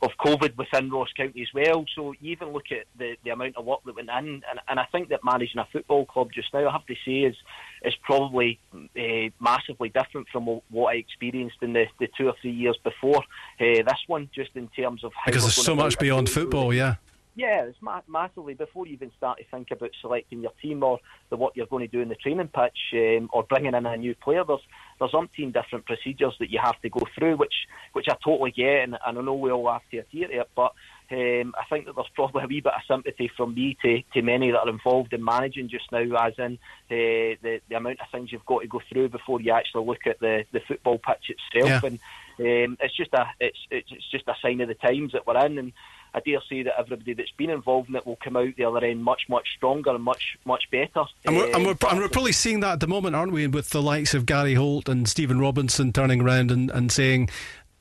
of 0.00 0.10
COVID 0.24 0.56
within 0.56 0.90
Ross 0.90 1.08
County 1.16 1.42
as 1.42 1.48
well. 1.52 1.84
So 1.94 2.12
you 2.20 2.32
even 2.32 2.52
look 2.52 2.70
at 2.70 2.86
the, 2.96 3.16
the 3.24 3.30
amount 3.30 3.56
of 3.56 3.64
work 3.64 3.80
that 3.84 3.96
went 3.96 4.08
in, 4.08 4.42
and, 4.48 4.60
and 4.68 4.78
I 4.78 4.84
think 4.92 5.08
that 5.08 5.24
managing 5.24 5.58
a 5.58 5.66
football 5.72 6.06
club 6.06 6.30
just 6.32 6.52
now, 6.54 6.68
I 6.68 6.72
have 6.72 6.86
to 6.86 6.94
say, 7.04 7.22
is 7.22 7.36
is 7.84 7.94
probably 8.02 8.58
uh, 8.74 9.30
massively 9.40 9.88
different 9.88 10.28
from 10.32 10.46
what 10.70 10.94
I 10.94 10.96
experienced 10.96 11.58
in 11.62 11.72
the, 11.72 11.86
the 12.00 12.08
two 12.16 12.26
or 12.26 12.34
three 12.40 12.52
years 12.52 12.76
before 12.82 13.18
uh, 13.18 13.22
this 13.58 14.02
one, 14.06 14.28
just 14.34 14.50
in 14.54 14.68
terms 14.68 15.04
of 15.04 15.12
how 15.14 15.26
because 15.26 15.42
there's 15.42 15.54
so 15.54 15.74
much 15.74 15.98
beyond 15.98 16.28
football, 16.28 16.72
yeah. 16.72 16.96
Yeah, 17.38 17.66
it's 17.66 17.80
ma- 17.80 18.00
massively. 18.08 18.54
Before 18.54 18.84
you 18.84 18.94
even 18.94 19.12
start 19.16 19.38
to 19.38 19.44
think 19.44 19.70
about 19.70 19.90
selecting 20.00 20.40
your 20.40 20.50
team 20.60 20.82
or 20.82 20.98
the 21.30 21.36
what 21.36 21.56
you're 21.56 21.66
going 21.66 21.88
to 21.88 21.96
do 21.96 22.00
in 22.00 22.08
the 22.08 22.16
training 22.16 22.48
pitch 22.48 22.76
um, 22.94 23.30
or 23.32 23.44
bringing 23.44 23.74
in 23.74 23.86
a 23.86 23.96
new 23.96 24.16
player, 24.16 24.42
there's 24.44 24.66
there's 24.98 25.12
umpteen 25.12 25.52
different 25.52 25.86
procedures 25.86 26.34
that 26.40 26.50
you 26.50 26.58
have 26.60 26.80
to 26.80 26.90
go 26.90 27.06
through, 27.16 27.36
which 27.36 27.54
which 27.92 28.06
I 28.10 28.16
totally 28.24 28.50
get, 28.50 28.82
and, 28.82 28.98
and 29.06 29.18
I 29.18 29.22
know 29.22 29.34
we 29.34 29.52
all 29.52 29.70
have 29.70 29.88
to 29.92 29.98
adhere 29.98 30.26
to 30.26 30.40
it. 30.40 30.50
But 30.56 30.72
um, 31.12 31.54
I 31.56 31.64
think 31.70 31.86
that 31.86 31.94
there's 31.94 32.10
probably 32.12 32.42
a 32.42 32.48
wee 32.48 32.60
bit 32.60 32.72
of 32.74 32.82
sympathy 32.88 33.30
from 33.36 33.54
me 33.54 33.78
to, 33.82 34.02
to 34.14 34.22
many 34.22 34.50
that 34.50 34.58
are 34.58 34.68
involved 34.68 35.12
in 35.12 35.24
managing 35.24 35.68
just 35.68 35.92
now, 35.92 36.00
as 36.16 36.34
in 36.38 36.58
uh, 36.90 37.38
the 37.40 37.60
the 37.68 37.76
amount 37.76 38.00
of 38.00 38.10
things 38.10 38.32
you've 38.32 38.46
got 38.46 38.62
to 38.62 38.66
go 38.66 38.80
through 38.90 39.10
before 39.10 39.40
you 39.40 39.52
actually 39.52 39.86
look 39.86 40.08
at 40.08 40.18
the, 40.18 40.44
the 40.50 40.60
football 40.66 40.98
pitch 40.98 41.30
itself, 41.30 41.84
yeah. 41.84 41.88
and 41.88 42.00
um, 42.40 42.76
it's 42.80 42.96
just 42.96 43.14
a 43.14 43.26
it's, 43.38 43.58
it's 43.70 43.92
it's 43.92 44.10
just 44.10 44.26
a 44.26 44.34
sign 44.42 44.60
of 44.60 44.66
the 44.66 44.74
times 44.74 45.12
that 45.12 45.24
we're 45.24 45.46
in, 45.46 45.56
and 45.58 45.72
I 46.14 46.20
dare 46.20 46.40
say 46.48 46.62
that 46.62 46.78
everybody 46.78 47.14
that's 47.14 47.30
been 47.32 47.50
involved 47.50 47.88
in 47.88 47.96
it 47.96 48.06
will 48.06 48.18
come 48.22 48.36
out 48.36 48.56
the 48.56 48.64
other 48.64 48.84
end 48.84 49.02
much, 49.04 49.22
much 49.28 49.46
stronger 49.56 49.90
and 49.90 50.02
much, 50.02 50.38
much 50.44 50.64
better. 50.70 51.04
And 51.24 51.36
we're, 51.36 51.54
and 51.54 51.66
we're, 51.66 51.76
and 51.90 51.98
we're 51.98 52.08
probably 52.08 52.32
seeing 52.32 52.60
that 52.60 52.74
at 52.74 52.80
the 52.80 52.86
moment, 52.86 53.16
aren't 53.16 53.32
we? 53.32 53.46
With 53.46 53.70
the 53.70 53.82
likes 53.82 54.14
of 54.14 54.26
Gary 54.26 54.54
Holt 54.54 54.88
and 54.88 55.08
Stephen 55.08 55.40
Robinson 55.40 55.92
turning 55.92 56.20
around 56.20 56.50
and, 56.50 56.70
and 56.70 56.90
saying, 56.90 57.30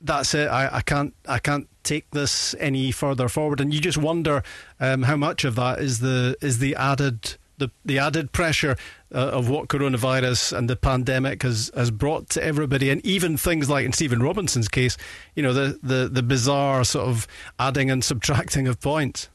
"That's 0.01 0.33
it. 0.33 0.47
I, 0.49 0.77
I 0.77 0.81
can't. 0.81 1.13
I 1.27 1.39
can't 1.39 1.67
take 1.83 2.09
this 2.11 2.55
any 2.59 2.91
further 2.91 3.29
forward." 3.29 3.61
And 3.61 3.73
you 3.73 3.79
just 3.79 3.97
wonder 3.97 4.43
um, 4.79 5.03
how 5.03 5.15
much 5.15 5.43
of 5.43 5.55
that 5.55 5.79
is 5.79 5.99
the 5.99 6.35
is 6.41 6.59
the 6.59 6.75
added 6.75 7.37
the, 7.57 7.69
the 7.85 7.99
added 7.99 8.31
pressure 8.31 8.75
uh, 9.13 9.17
of 9.17 9.49
what 9.49 9.67
coronavirus 9.67 10.57
and 10.57 10.69
the 10.69 10.75
pandemic 10.75 11.43
has, 11.43 11.71
has 11.75 11.91
brought 11.91 12.29
to 12.29 12.43
everybody, 12.43 12.89
and 12.89 13.05
even 13.05 13.37
things 13.37 13.69
like 13.69 13.85
in 13.85 13.93
Stephen 13.93 14.21
Robinson's 14.21 14.67
case, 14.67 14.97
you 15.35 15.43
know, 15.43 15.53
the, 15.53 15.79
the, 15.81 16.09
the 16.11 16.23
bizarre 16.23 16.83
sort 16.83 17.07
of 17.07 17.27
adding 17.59 17.89
and 17.89 18.03
subtracting 18.03 18.67
of 18.67 18.79
points. 18.79 19.29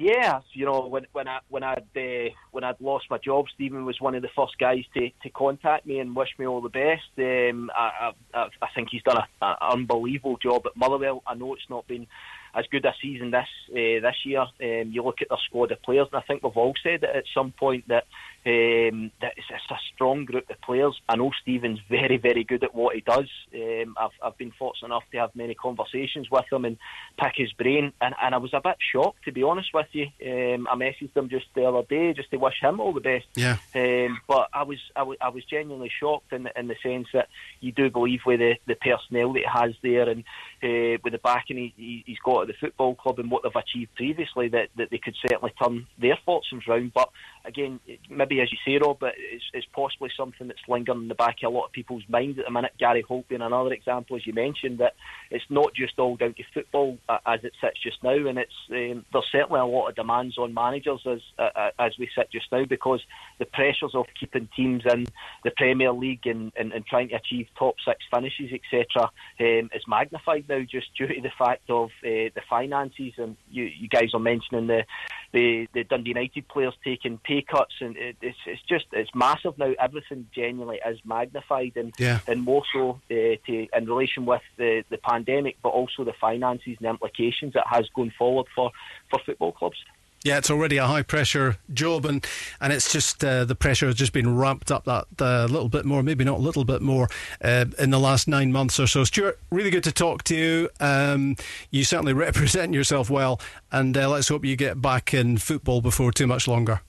Yeah, 0.00 0.42
you 0.52 0.64
know, 0.64 0.86
when 0.86 1.08
when 1.10 1.26
I 1.26 1.40
when 1.48 1.64
I'd 1.64 1.82
uh, 1.96 2.30
when 2.52 2.62
I'd 2.62 2.80
lost 2.80 3.06
my 3.10 3.18
job, 3.18 3.46
Stephen 3.52 3.84
was 3.84 4.00
one 4.00 4.14
of 4.14 4.22
the 4.22 4.28
first 4.36 4.56
guys 4.56 4.84
to, 4.94 5.10
to 5.24 5.30
contact 5.30 5.86
me 5.86 5.98
and 5.98 6.14
wish 6.14 6.28
me 6.38 6.46
all 6.46 6.60
the 6.60 6.68
best. 6.68 7.02
Um, 7.18 7.68
I, 7.74 8.12
I, 8.32 8.48
I 8.62 8.68
think 8.76 8.90
he's 8.92 9.02
done 9.02 9.20
an 9.42 9.56
unbelievable 9.60 10.36
job 10.36 10.66
at 10.66 10.76
Motherwell. 10.76 11.24
I 11.26 11.34
know 11.34 11.52
it's 11.52 11.68
not 11.68 11.88
been 11.88 12.06
as 12.54 12.66
good 12.70 12.84
a 12.84 12.94
season 13.00 13.30
this 13.30 13.48
uh, 13.70 14.00
this 14.00 14.16
year. 14.24 14.40
Um, 14.40 14.90
you 14.92 15.02
look 15.02 15.22
at 15.22 15.28
their 15.28 15.38
squad 15.46 15.72
of 15.72 15.82
players, 15.82 16.08
and 16.12 16.20
I 16.22 16.26
think 16.26 16.42
we've 16.42 16.56
all 16.56 16.74
said 16.82 17.02
it 17.02 17.16
at 17.16 17.24
some 17.34 17.52
point 17.52 17.88
that 17.88 18.04
um, 18.46 19.10
that 19.20 19.34
it's, 19.36 19.46
it's, 19.50 19.70
a 19.70 19.78
strong 19.94 20.24
group 20.24 20.48
of 20.48 20.60
players. 20.62 20.98
I 21.08 21.16
know 21.16 21.30
Stephen's 21.42 21.80
very, 21.90 22.16
very 22.16 22.44
good 22.44 22.64
at 22.64 22.74
what 22.74 22.94
he 22.94 23.02
does. 23.02 23.28
Um, 23.54 23.94
I've, 23.98 24.10
I've 24.22 24.38
been 24.38 24.52
fortunate 24.52 24.86
enough 24.86 25.02
to 25.12 25.18
have 25.18 25.34
many 25.34 25.54
conversations 25.54 26.30
with 26.30 26.46
him 26.50 26.64
and 26.64 26.78
pick 27.18 27.34
his 27.36 27.52
brain, 27.52 27.92
and, 28.00 28.14
and 28.22 28.34
I 28.34 28.38
was 28.38 28.54
a 28.54 28.60
bit 28.60 28.76
shocked 28.92 29.24
to 29.24 29.32
be 29.32 29.42
honest 29.42 29.74
with 29.74 29.88
you. 29.92 30.06
Um, 30.24 30.66
I 30.68 30.76
messaged 30.76 31.16
him 31.16 31.28
just 31.28 31.46
the 31.54 31.64
other 31.64 31.82
day 31.82 32.14
just 32.14 32.30
to 32.30 32.36
wish 32.38 32.60
him 32.62 32.80
all 32.80 32.92
the 32.92 33.00
best. 33.00 33.26
Yeah. 33.34 33.56
Um, 33.74 34.20
but 34.26 34.48
I 34.52 34.62
was, 34.62 34.78
I 34.96 35.02
was 35.02 35.18
I 35.20 35.28
was 35.28 35.44
genuinely 35.44 35.90
shocked 36.00 36.32
in 36.32 36.44
the, 36.44 36.58
in 36.58 36.68
the 36.68 36.76
sense 36.82 37.08
that 37.12 37.28
you 37.60 37.72
do 37.72 37.90
believe 37.90 38.20
with 38.24 38.40
the, 38.40 38.54
the 38.66 38.76
personnel 38.76 39.32
that 39.34 39.40
he 39.40 39.46
has 39.46 39.74
there 39.82 40.08
and 40.08 40.24
uh, 40.62 40.98
with 41.04 41.12
the 41.12 41.20
backing 41.22 41.72
he, 41.76 42.02
he's 42.06 42.18
got 42.24 42.42
at 42.42 42.48
the 42.48 42.54
football 42.60 42.94
club 42.94 43.18
and 43.18 43.30
what 43.30 43.42
they've 43.42 43.52
achieved 43.54 43.94
previously 43.94 44.48
that, 44.48 44.68
that 44.76 44.90
they 44.90 44.98
could 44.98 45.16
certainly 45.26 45.52
turn 45.62 45.86
their 46.00 46.18
fortunes 46.24 46.66
round. 46.66 46.92
But 46.94 47.10
again, 47.44 47.80
maybe 48.10 48.40
as 48.40 48.50
you 48.52 48.58
say, 48.64 48.78
Rob, 48.78 48.98
it's, 49.02 49.44
it's 49.52 49.66
possibly 49.72 50.10
something 50.16 50.48
that's 50.48 50.60
lingering 50.68 51.02
in 51.02 51.08
the 51.08 51.14
back 51.14 51.36
of 51.42 51.52
a 51.52 51.54
lot 51.54 51.66
of 51.66 51.72
people's 51.72 52.02
minds 52.08 52.38
at 52.38 52.44
the 52.44 52.50
minute. 52.50 52.72
Gary 52.78 53.02
Holt 53.02 53.28
being 53.28 53.40
another 53.40 53.72
example, 53.72 54.16
as 54.16 54.26
you 54.26 54.32
mentioned, 54.32 54.78
that 54.78 54.94
it's 55.30 55.44
not 55.48 55.74
just 55.74 55.98
all 55.98 56.16
down 56.16 56.34
to 56.34 56.42
football 56.52 56.98
uh, 57.08 57.18
as 57.26 57.44
it 57.44 57.52
sits 57.60 57.82
just 57.82 58.02
now, 58.02 58.26
and 58.26 58.38
it's 58.38 58.52
um, 58.70 59.04
there's 59.12 59.24
certainly 59.30 59.60
a 59.60 59.64
lot 59.64 59.88
of 59.88 59.96
demands 59.96 60.38
on 60.38 60.54
managers 60.54 61.00
as 61.06 61.20
uh, 61.38 61.50
uh 61.54 61.70
as 61.78 61.92
we 61.98 62.08
sit 62.16 62.30
just 62.30 62.50
now 62.52 62.64
because 62.64 63.00
the 63.38 63.46
pressures 63.46 63.94
of 63.94 64.06
keeping 64.18 64.48
teams 64.56 64.82
in 64.92 65.06
the 65.44 65.50
Premier 65.56 65.92
League 65.92 66.26
and, 66.26 66.52
and, 66.56 66.72
and 66.72 66.86
trying 66.86 67.08
to 67.08 67.16
achieve 67.16 67.46
top 67.58 67.76
six 67.86 67.98
finishes, 68.12 68.50
etc., 68.52 69.10
um, 69.40 69.70
is 69.74 69.82
magnified 69.86 70.46
now 70.48 70.60
just 70.60 70.94
due 70.96 71.06
to 71.06 71.20
the 71.20 71.30
fact 71.38 71.68
of 71.70 71.90
uh, 72.04 72.32
the 72.34 72.42
finances. 72.48 73.14
And 73.18 73.36
you, 73.50 73.64
you 73.64 73.88
guys 73.88 74.14
are 74.14 74.20
mentioning 74.20 74.66
the, 74.66 74.84
the, 75.32 75.68
the 75.72 75.84
Dundee 75.84 76.10
United 76.10 76.48
players 76.48 76.74
taking 76.84 77.18
pay 77.18 77.42
cuts, 77.42 77.74
and 77.80 77.96
it, 77.96 78.16
it's, 78.22 78.38
it's 78.46 78.62
just 78.62 78.86
it's 78.92 79.14
massive 79.14 79.58
now. 79.58 79.72
Everything 79.78 80.26
genuinely 80.34 80.80
is 80.86 80.98
magnified, 81.04 81.72
and 81.76 81.92
yeah. 81.98 82.20
and 82.26 82.44
more 82.44 82.62
so 82.72 83.00
uh, 83.10 83.14
to, 83.46 83.68
in 83.72 83.86
relation 83.86 84.24
with 84.26 84.42
the, 84.56 84.84
the 84.90 84.98
pandemic, 84.98 85.58
but 85.62 85.70
also 85.70 86.04
the 86.04 86.14
finances 86.20 86.76
and 86.78 86.86
the 86.86 86.90
implications 86.90 87.54
it 87.54 87.64
has 87.66 87.88
going 87.94 88.12
forward 88.18 88.46
for, 88.54 88.70
for 89.10 89.20
football 89.24 89.52
clubs. 89.52 89.78
Yeah, 90.24 90.38
it's 90.38 90.50
already 90.50 90.78
a 90.78 90.86
high 90.86 91.02
pressure 91.02 91.58
job, 91.72 92.04
and, 92.04 92.26
and 92.60 92.72
it's 92.72 92.92
just 92.92 93.24
uh, 93.24 93.44
the 93.44 93.54
pressure 93.54 93.86
has 93.86 93.94
just 93.94 94.12
been 94.12 94.36
ramped 94.36 94.72
up 94.72 94.84
that 94.84 95.06
uh, 95.20 95.46
little 95.48 95.68
bit 95.68 95.84
more, 95.84 96.02
maybe 96.02 96.24
not 96.24 96.38
a 96.38 96.42
little 96.42 96.64
bit 96.64 96.82
more, 96.82 97.08
uh, 97.42 97.66
in 97.78 97.90
the 97.90 98.00
last 98.00 98.26
nine 98.26 98.50
months 98.50 98.80
or 98.80 98.88
so. 98.88 99.04
Stuart, 99.04 99.38
really 99.50 99.70
good 99.70 99.84
to 99.84 99.92
talk 99.92 100.24
to 100.24 100.34
you. 100.34 100.70
Um, 100.80 101.36
you 101.70 101.84
certainly 101.84 102.12
represent 102.14 102.74
yourself 102.74 103.08
well, 103.08 103.40
and 103.70 103.96
uh, 103.96 104.10
let's 104.10 104.28
hope 104.28 104.44
you 104.44 104.56
get 104.56 104.82
back 104.82 105.14
in 105.14 105.38
football 105.38 105.80
before 105.80 106.10
too 106.10 106.26
much 106.26 106.48
longer. 106.48 106.80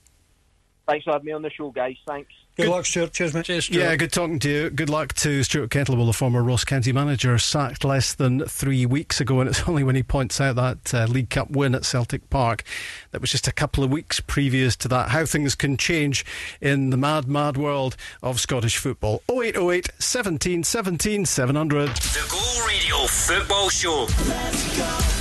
Thanks 0.88 1.04
for 1.04 1.12
having 1.12 1.26
me 1.26 1.32
on 1.32 1.42
the 1.42 1.50
show, 1.50 1.70
guys. 1.70 1.96
Thanks. 2.08 2.32
Good, 2.60 2.66
good 2.66 2.72
luck, 2.72 2.86
Stuart. 2.86 3.12
Cheers, 3.12 3.34
mate. 3.34 3.44
Cheers, 3.44 3.64
Stuart. 3.64 3.78
Yeah, 3.78 3.96
good 3.96 4.12
talking 4.12 4.38
to 4.40 4.50
you. 4.50 4.70
Good 4.70 4.90
luck 4.90 5.14
to 5.14 5.42
Stuart 5.42 5.70
Kettlewell, 5.70 6.06
the 6.06 6.12
former 6.12 6.42
Ross 6.42 6.64
County 6.64 6.92
manager, 6.92 7.38
sacked 7.38 7.84
less 7.84 8.14
than 8.14 8.44
three 8.46 8.86
weeks 8.86 9.20
ago. 9.20 9.40
And 9.40 9.48
it's 9.48 9.62
only 9.68 9.84
when 9.84 9.96
he 9.96 10.02
points 10.02 10.40
out 10.40 10.56
that 10.56 10.94
uh, 10.94 11.06
League 11.06 11.30
Cup 11.30 11.50
win 11.50 11.74
at 11.74 11.84
Celtic 11.84 12.28
Park 12.30 12.64
that 13.12 13.20
was 13.20 13.30
just 13.30 13.48
a 13.48 13.52
couple 13.52 13.82
of 13.84 13.90
weeks 13.90 14.20
previous 14.20 14.76
to 14.76 14.88
that. 14.88 15.10
How 15.10 15.24
things 15.24 15.54
can 15.54 15.76
change 15.76 16.24
in 16.60 16.90
the 16.90 16.96
mad, 16.96 17.28
mad 17.28 17.56
world 17.56 17.96
of 18.22 18.40
Scottish 18.40 18.76
football. 18.76 19.22
0808 19.30 19.90
17 19.98 20.64
17 20.64 21.26
700. 21.26 21.88
The 21.88 22.26
Go 22.30 22.66
Radio 22.66 23.06
Football 23.06 23.68
Show. 23.68 25.19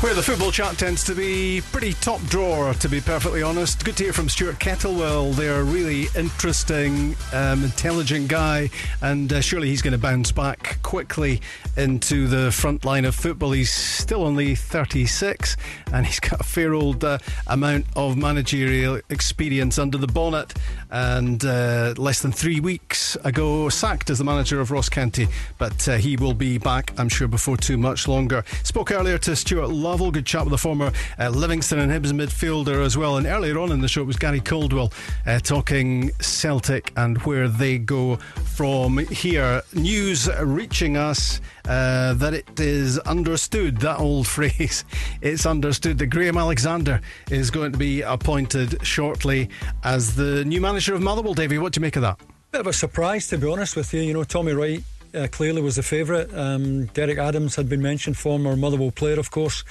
Where 0.00 0.14
the 0.14 0.22
football 0.22 0.52
chat 0.52 0.78
tends 0.78 1.02
to 1.04 1.14
be 1.16 1.60
pretty 1.72 1.92
top 1.92 2.20
drawer, 2.26 2.72
to 2.72 2.88
be 2.88 3.00
perfectly 3.00 3.42
honest. 3.42 3.84
Good 3.84 3.96
to 3.96 4.04
hear 4.04 4.12
from 4.12 4.28
Stuart 4.28 4.60
Kettlewell. 4.60 5.34
They're 5.34 5.60
a 5.60 5.64
really 5.64 6.06
interesting, 6.14 7.16
um, 7.32 7.64
intelligent 7.64 8.28
guy, 8.28 8.70
and 9.02 9.32
uh, 9.32 9.40
surely 9.40 9.66
he's 9.66 9.82
going 9.82 9.92
to 9.92 9.98
bounce 9.98 10.30
back 10.30 10.80
quickly 10.84 11.40
into 11.76 12.28
the 12.28 12.52
front 12.52 12.84
line 12.84 13.06
of 13.06 13.16
football. 13.16 13.50
He's 13.50 13.74
still 13.74 14.22
only 14.22 14.54
36, 14.54 15.56
and 15.92 16.06
he's 16.06 16.20
got 16.20 16.40
a 16.40 16.44
fair 16.44 16.74
old 16.74 17.02
uh, 17.02 17.18
amount 17.48 17.86
of 17.96 18.16
managerial 18.16 19.00
experience 19.10 19.80
under 19.80 19.98
the 19.98 20.06
bonnet. 20.06 20.54
And 20.92 21.44
uh, 21.44 21.94
less 21.96 22.22
than 22.22 22.30
three 22.30 22.60
weeks 22.60 23.16
ago, 23.24 23.68
sacked 23.68 24.10
as 24.10 24.18
the 24.18 24.24
manager 24.24 24.60
of 24.60 24.70
Ross 24.70 24.88
County, 24.88 25.26
but 25.58 25.88
uh, 25.88 25.96
he 25.96 26.16
will 26.16 26.34
be 26.34 26.56
back, 26.56 26.92
I'm 26.96 27.08
sure, 27.08 27.26
before 27.26 27.56
too 27.56 27.76
much 27.76 28.06
longer. 28.06 28.44
Spoke 28.62 28.92
earlier 28.92 29.18
to 29.18 29.34
Stuart. 29.34 29.70
Lovell. 29.88 30.10
Good 30.10 30.26
chat 30.26 30.44
with 30.44 30.50
the 30.50 30.58
former 30.58 30.92
uh, 31.18 31.30
Livingston 31.30 31.78
and 31.78 31.90
Hibs 31.90 32.12
midfielder 32.12 32.84
as 32.84 32.98
well. 32.98 33.16
And 33.16 33.26
earlier 33.26 33.58
on 33.58 33.72
in 33.72 33.80
the 33.80 33.88
show, 33.88 34.02
it 34.02 34.06
was 34.06 34.18
Gary 34.18 34.40
Caldwell 34.40 34.92
uh, 35.26 35.38
talking 35.38 36.10
Celtic 36.20 36.92
and 36.94 37.16
where 37.22 37.48
they 37.48 37.78
go 37.78 38.16
from 38.16 38.98
here. 38.98 39.62
News 39.72 40.28
reaching 40.42 40.98
us 40.98 41.40
uh, 41.66 42.12
that 42.14 42.34
it 42.34 42.60
is 42.60 42.98
understood, 42.98 43.78
that 43.78 43.98
old 43.98 44.26
phrase, 44.36 44.84
it's 45.22 45.46
understood 45.46 45.96
that 45.96 46.08
Graham 46.08 46.36
Alexander 46.36 47.00
is 47.30 47.50
going 47.50 47.72
to 47.72 47.78
be 47.78 48.02
appointed 48.02 48.84
shortly 48.86 49.48
as 49.84 50.14
the 50.16 50.44
new 50.44 50.60
manager 50.60 50.94
of 50.94 51.00
Motherwell. 51.00 51.32
Davie, 51.32 51.56
what 51.56 51.72
do 51.72 51.78
you 51.78 51.82
make 51.82 51.96
of 51.96 52.02
that? 52.02 52.20
Bit 52.50 52.60
of 52.60 52.66
a 52.66 52.74
surprise, 52.74 53.26
to 53.28 53.38
be 53.38 53.50
honest 53.50 53.74
with 53.74 53.94
you. 53.94 54.02
You 54.02 54.12
know, 54.12 54.24
Tommy 54.24 54.52
Wright 54.52 54.84
uh, 55.14 55.28
clearly 55.30 55.62
was 55.62 55.76
the 55.76 55.82
favourite. 55.82 56.32
Um, 56.34 56.86
Derek 56.86 57.18
Adams 57.18 57.56
had 57.56 57.68
been 57.68 57.82
mentioned, 57.82 58.16
former 58.16 58.56
Motherwell 58.56 58.90
player, 58.90 59.18
of 59.18 59.30
course, 59.30 59.64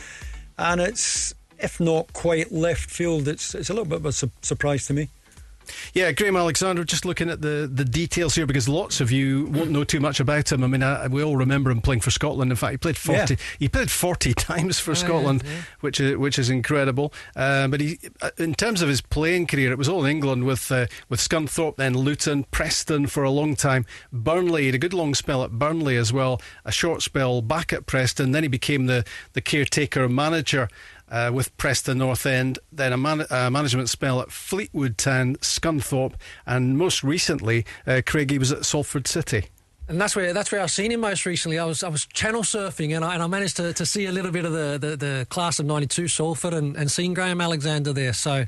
and 0.58 0.82
it's 0.82 1.34
if 1.60 1.80
not 1.80 2.14
quite 2.14 2.52
left 2.52 2.90
field, 2.90 3.28
it's 3.28 3.56
it's 3.56 3.70
a 3.70 3.74
little 3.74 3.86
bit 3.86 4.00
of 4.00 4.06
a 4.06 4.12
su- 4.12 4.32
surprise 4.42 4.86
to 4.88 4.94
me. 4.94 5.10
Yeah, 5.94 6.12
Graham 6.12 6.36
Alexander, 6.36 6.84
just 6.84 7.06
looking 7.06 7.30
at 7.30 7.42
the, 7.42 7.70
the 7.72 7.86
details 7.86 8.36
here 8.36 8.46
because 8.46 8.70
lots 8.70 9.02
of 9.02 9.12
you 9.12 9.46
won't 9.48 9.72
know 9.72 9.84
too 9.84 10.00
much 10.00 10.20
about 10.20 10.52
him. 10.52 10.64
I 10.64 10.68
mean, 10.68 10.84
I, 10.84 11.08
we 11.08 11.24
all 11.24 11.38
remember 11.38 11.72
him 11.72 11.82
playing 11.82 12.02
for 12.02 12.12
Scotland. 12.12 12.52
In 12.52 12.58
fact, 12.58 12.72
he 12.72 12.78
played 12.78 12.98
40 12.98 13.34
yeah. 13.34 13.40
he 13.60 13.68
played 13.68 13.92
40 13.92 14.34
times 14.36 14.80
for 14.80 14.96
Scotland, 14.96 15.44
yeah, 15.44 15.52
yeah. 15.52 15.62
which 15.82 16.00
is 16.00 16.18
which 16.18 16.40
is 16.40 16.50
incredible. 16.50 17.14
Uh, 17.36 17.68
but 17.68 17.82
he 17.82 18.00
uh, 18.22 18.32
in 18.38 18.54
terms 18.54 18.82
of 18.82 18.90
his 18.90 19.02
playing 19.02 19.48
career, 19.48 19.72
it 19.72 19.78
was 19.78 19.90
all 19.90 20.06
in 20.06 20.12
England 20.12 20.46
with 20.46 20.72
uh, 20.72 20.88
with 21.10 21.20
Scunthorpe, 21.20 21.78
then 21.78 21.94
Luton, 21.94 22.46
Preston 22.46 23.08
for 23.08 23.24
a 23.24 23.32
long 23.32 23.56
time. 23.56 23.86
Burnley, 24.12 24.62
he 24.62 24.68
had 24.68 24.76
a 24.76 24.80
good 24.80 24.94
long 24.94 25.16
spell 25.16 25.44
at 25.44 25.52
Burnley 25.52 25.98
as 25.98 26.14
well, 26.14 26.42
a 26.66 26.72
short 26.72 27.02
spell 27.02 27.42
back 27.42 27.74
at 27.74 27.86
Preston, 27.86 28.32
then 28.32 28.44
he 28.44 28.50
became 28.50 28.86
the 28.86 29.06
the 29.34 29.42
caretaker 29.42 30.08
manager 30.08 30.70
uh, 31.10 31.32
with 31.34 31.56
Preston 31.58 32.00
North 32.00 32.26
End, 32.26 32.60
then 32.72 32.94
a, 32.94 32.98
man- 32.98 33.26
a, 33.30 33.50
management 33.50 33.90
spell 33.90 34.20
at 34.22 34.32
Fleetwood 34.32 34.98
Town, 34.98 35.36
Scunthorpe, 35.38 36.14
and 36.46 36.78
most 36.78 37.04
recently, 37.04 37.66
uh, 37.86 38.02
Craigie 38.06 38.38
was 38.38 38.52
at 38.52 38.66
Salford 38.66 39.08
City. 39.08 39.46
And 39.90 40.02
that's 40.02 40.18
where 40.18 40.34
that's 40.34 40.52
where 40.52 40.60
I've 40.60 40.72
seen 40.72 40.92
him 40.92 41.00
most 41.00 41.26
recently. 41.26 41.58
I 41.58 41.64
was 41.64 41.82
I 41.82 41.88
was 41.88 42.06
channel 42.08 42.42
surfing 42.42 42.94
and 42.94 43.06
I, 43.06 43.14
and 43.14 43.24
I 43.24 43.28
managed 43.28 43.56
to, 43.56 43.72
to 43.72 43.86
see 43.86 44.06
a 44.06 44.12
little 44.12 44.32
bit 44.32 44.44
of 44.44 44.52
the, 44.52 44.78
the, 44.78 44.98
the 44.98 45.28
class 45.30 45.60
of 45.60 45.66
'92 45.66 46.10
Salford 46.10 46.54
and, 46.54 46.76
and 46.76 46.92
seeing 46.92 47.14
Graham 47.14 47.40
Alexander 47.40 47.94
there. 47.94 48.12
So, 48.12 48.44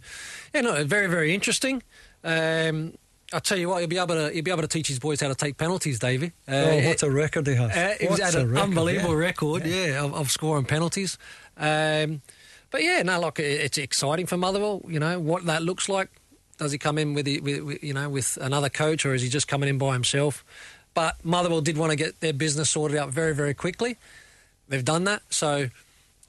yeah, 0.53 0.61
no, 0.61 0.83
very 0.83 1.07
very 1.07 1.33
interesting. 1.33 1.81
Um, 2.25 2.93
I'll 3.31 3.39
tell 3.39 3.57
you 3.57 3.69
what, 3.69 3.79
he'll 3.79 3.87
be 3.87 3.97
able 3.97 4.15
to 4.15 4.31
he'll 4.31 4.43
be 4.43 4.51
able 4.51 4.63
to 4.63 4.67
teach 4.67 4.87
his 4.87 4.99
boys 4.99 5.21
how 5.21 5.29
to 5.29 5.35
take 5.35 5.57
penalties, 5.57 5.99
Davie. 5.99 6.33
Uh, 6.47 6.51
oh, 6.55 6.87
what 6.87 7.03
a 7.03 7.09
record 7.09 7.47
he 7.47 7.55
has! 7.55 7.71
Uh, 7.71 7.95
he's 7.99 8.19
had 8.19 8.35
an 8.35 8.51
record, 8.51 8.69
unbelievable 8.69 9.11
yeah. 9.11 9.25
record, 9.25 9.65
yeah, 9.65 9.85
yeah 9.85 10.03
of, 10.03 10.13
of, 10.15 10.31
scoring 10.31 10.65
penalties. 10.65 11.17
Um, 11.55 12.21
but 12.71 12.83
yeah, 12.83 13.01
no, 13.01 13.19
look, 13.19 13.39
it's 13.39 13.77
exciting 13.77 14.25
for 14.25 14.37
Motherwell. 14.37 14.81
You 14.87 14.99
know 14.99 15.19
what 15.19 15.45
that 15.45 15.63
looks 15.63 15.89
like. 15.89 16.09
Does 16.57 16.71
he 16.71 16.77
come 16.77 16.97
in 16.97 17.13
with, 17.13 17.25
with, 17.41 17.83
you 17.83 17.93
know 17.93 18.09
with 18.09 18.37
another 18.41 18.69
coach, 18.69 19.05
or 19.05 19.13
is 19.13 19.21
he 19.21 19.29
just 19.29 19.47
coming 19.47 19.69
in 19.69 19.77
by 19.77 19.93
himself? 19.93 20.43
But 20.93 21.23
Motherwell 21.23 21.61
did 21.61 21.77
want 21.77 21.91
to 21.91 21.95
get 21.95 22.19
their 22.19 22.33
business 22.33 22.69
sorted 22.69 22.97
out 22.97 23.09
very, 23.09 23.33
very 23.33 23.53
quickly. 23.53 23.97
They've 24.67 24.83
done 24.83 25.05
that, 25.05 25.21
so 25.29 25.69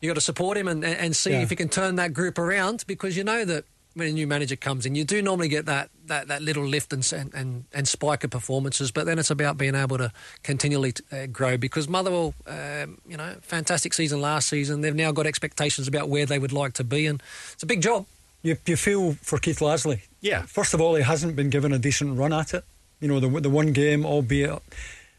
you 0.01 0.09
got 0.09 0.15
to 0.15 0.21
support 0.21 0.57
him 0.57 0.69
and, 0.69 0.85
and 0.85 1.15
see 1.15 1.33
yeah. 1.33 1.43
if 1.43 1.51
he 1.51 1.57
can 1.57 1.69
turn 1.69 1.97
that 1.97 2.15
group 2.15 2.39
around 2.39 2.85
because 2.87 3.17
you 3.17 3.25
know 3.25 3.45
that 3.45 3.65
when 4.01 4.09
a 4.09 4.13
new 4.13 4.27
manager 4.27 4.57
comes 4.57 4.87
in, 4.87 4.95
you 4.95 5.05
do 5.05 5.23
normally 5.23 5.49
get 5.49 5.67
that 5.67 5.91
that, 6.07 6.27
that 6.27 6.43
little 6.43 6.65
lift 6.65 6.93
and, 6.93 7.09
and 7.35 7.65
and 7.73 7.87
spike 7.87 8.25
of 8.25 8.31
performances, 8.31 8.91
but 8.91 9.07
then 9.07 9.19
it's 9.19 9.31
about 9.31 9.57
being 9.57 9.75
able 9.75 9.99
to 9.99 10.11
continually 10.43 10.93
uh, 11.13 11.27
grow 11.27 11.57
because 11.57 11.87
Motherwell, 11.89 12.35
um, 12.47 12.99
you 13.07 13.17
know, 13.17 13.37
fantastic 13.43 13.95
season 13.95 14.21
last 14.21 14.49
season. 14.49 14.81
They've 14.81 14.95
now 14.95 15.13
got 15.13 15.27
expectations 15.27 15.87
about 15.87 16.09
where 16.09 16.27
they 16.27 16.39
would 16.39 16.53
like 16.53 16.73
to 16.75 16.85
be, 16.85 17.07
and 17.07 17.23
it's 17.53 17.63
a 17.63 17.67
big 17.67 17.83
job. 17.83 18.07
You, 18.43 18.57
you 18.67 18.77
feel 18.77 19.13
for 19.23 19.39
Keith 19.39 19.59
Lasley. 19.59 20.01
Yeah. 20.23 20.43
First 20.43 20.73
of 20.73 20.81
all, 20.81 20.95
he 20.95 21.03
hasn't 21.03 21.37
been 21.37 21.51
given 21.51 21.73
a 21.73 21.79
decent 21.79 22.19
run 22.19 22.33
at 22.33 22.55
it. 22.55 22.65
You 23.01 23.09
know, 23.09 23.21
the 23.21 23.29
the 23.41 23.51
one 23.51 23.73
game, 23.73 24.05
albeit 24.05 24.63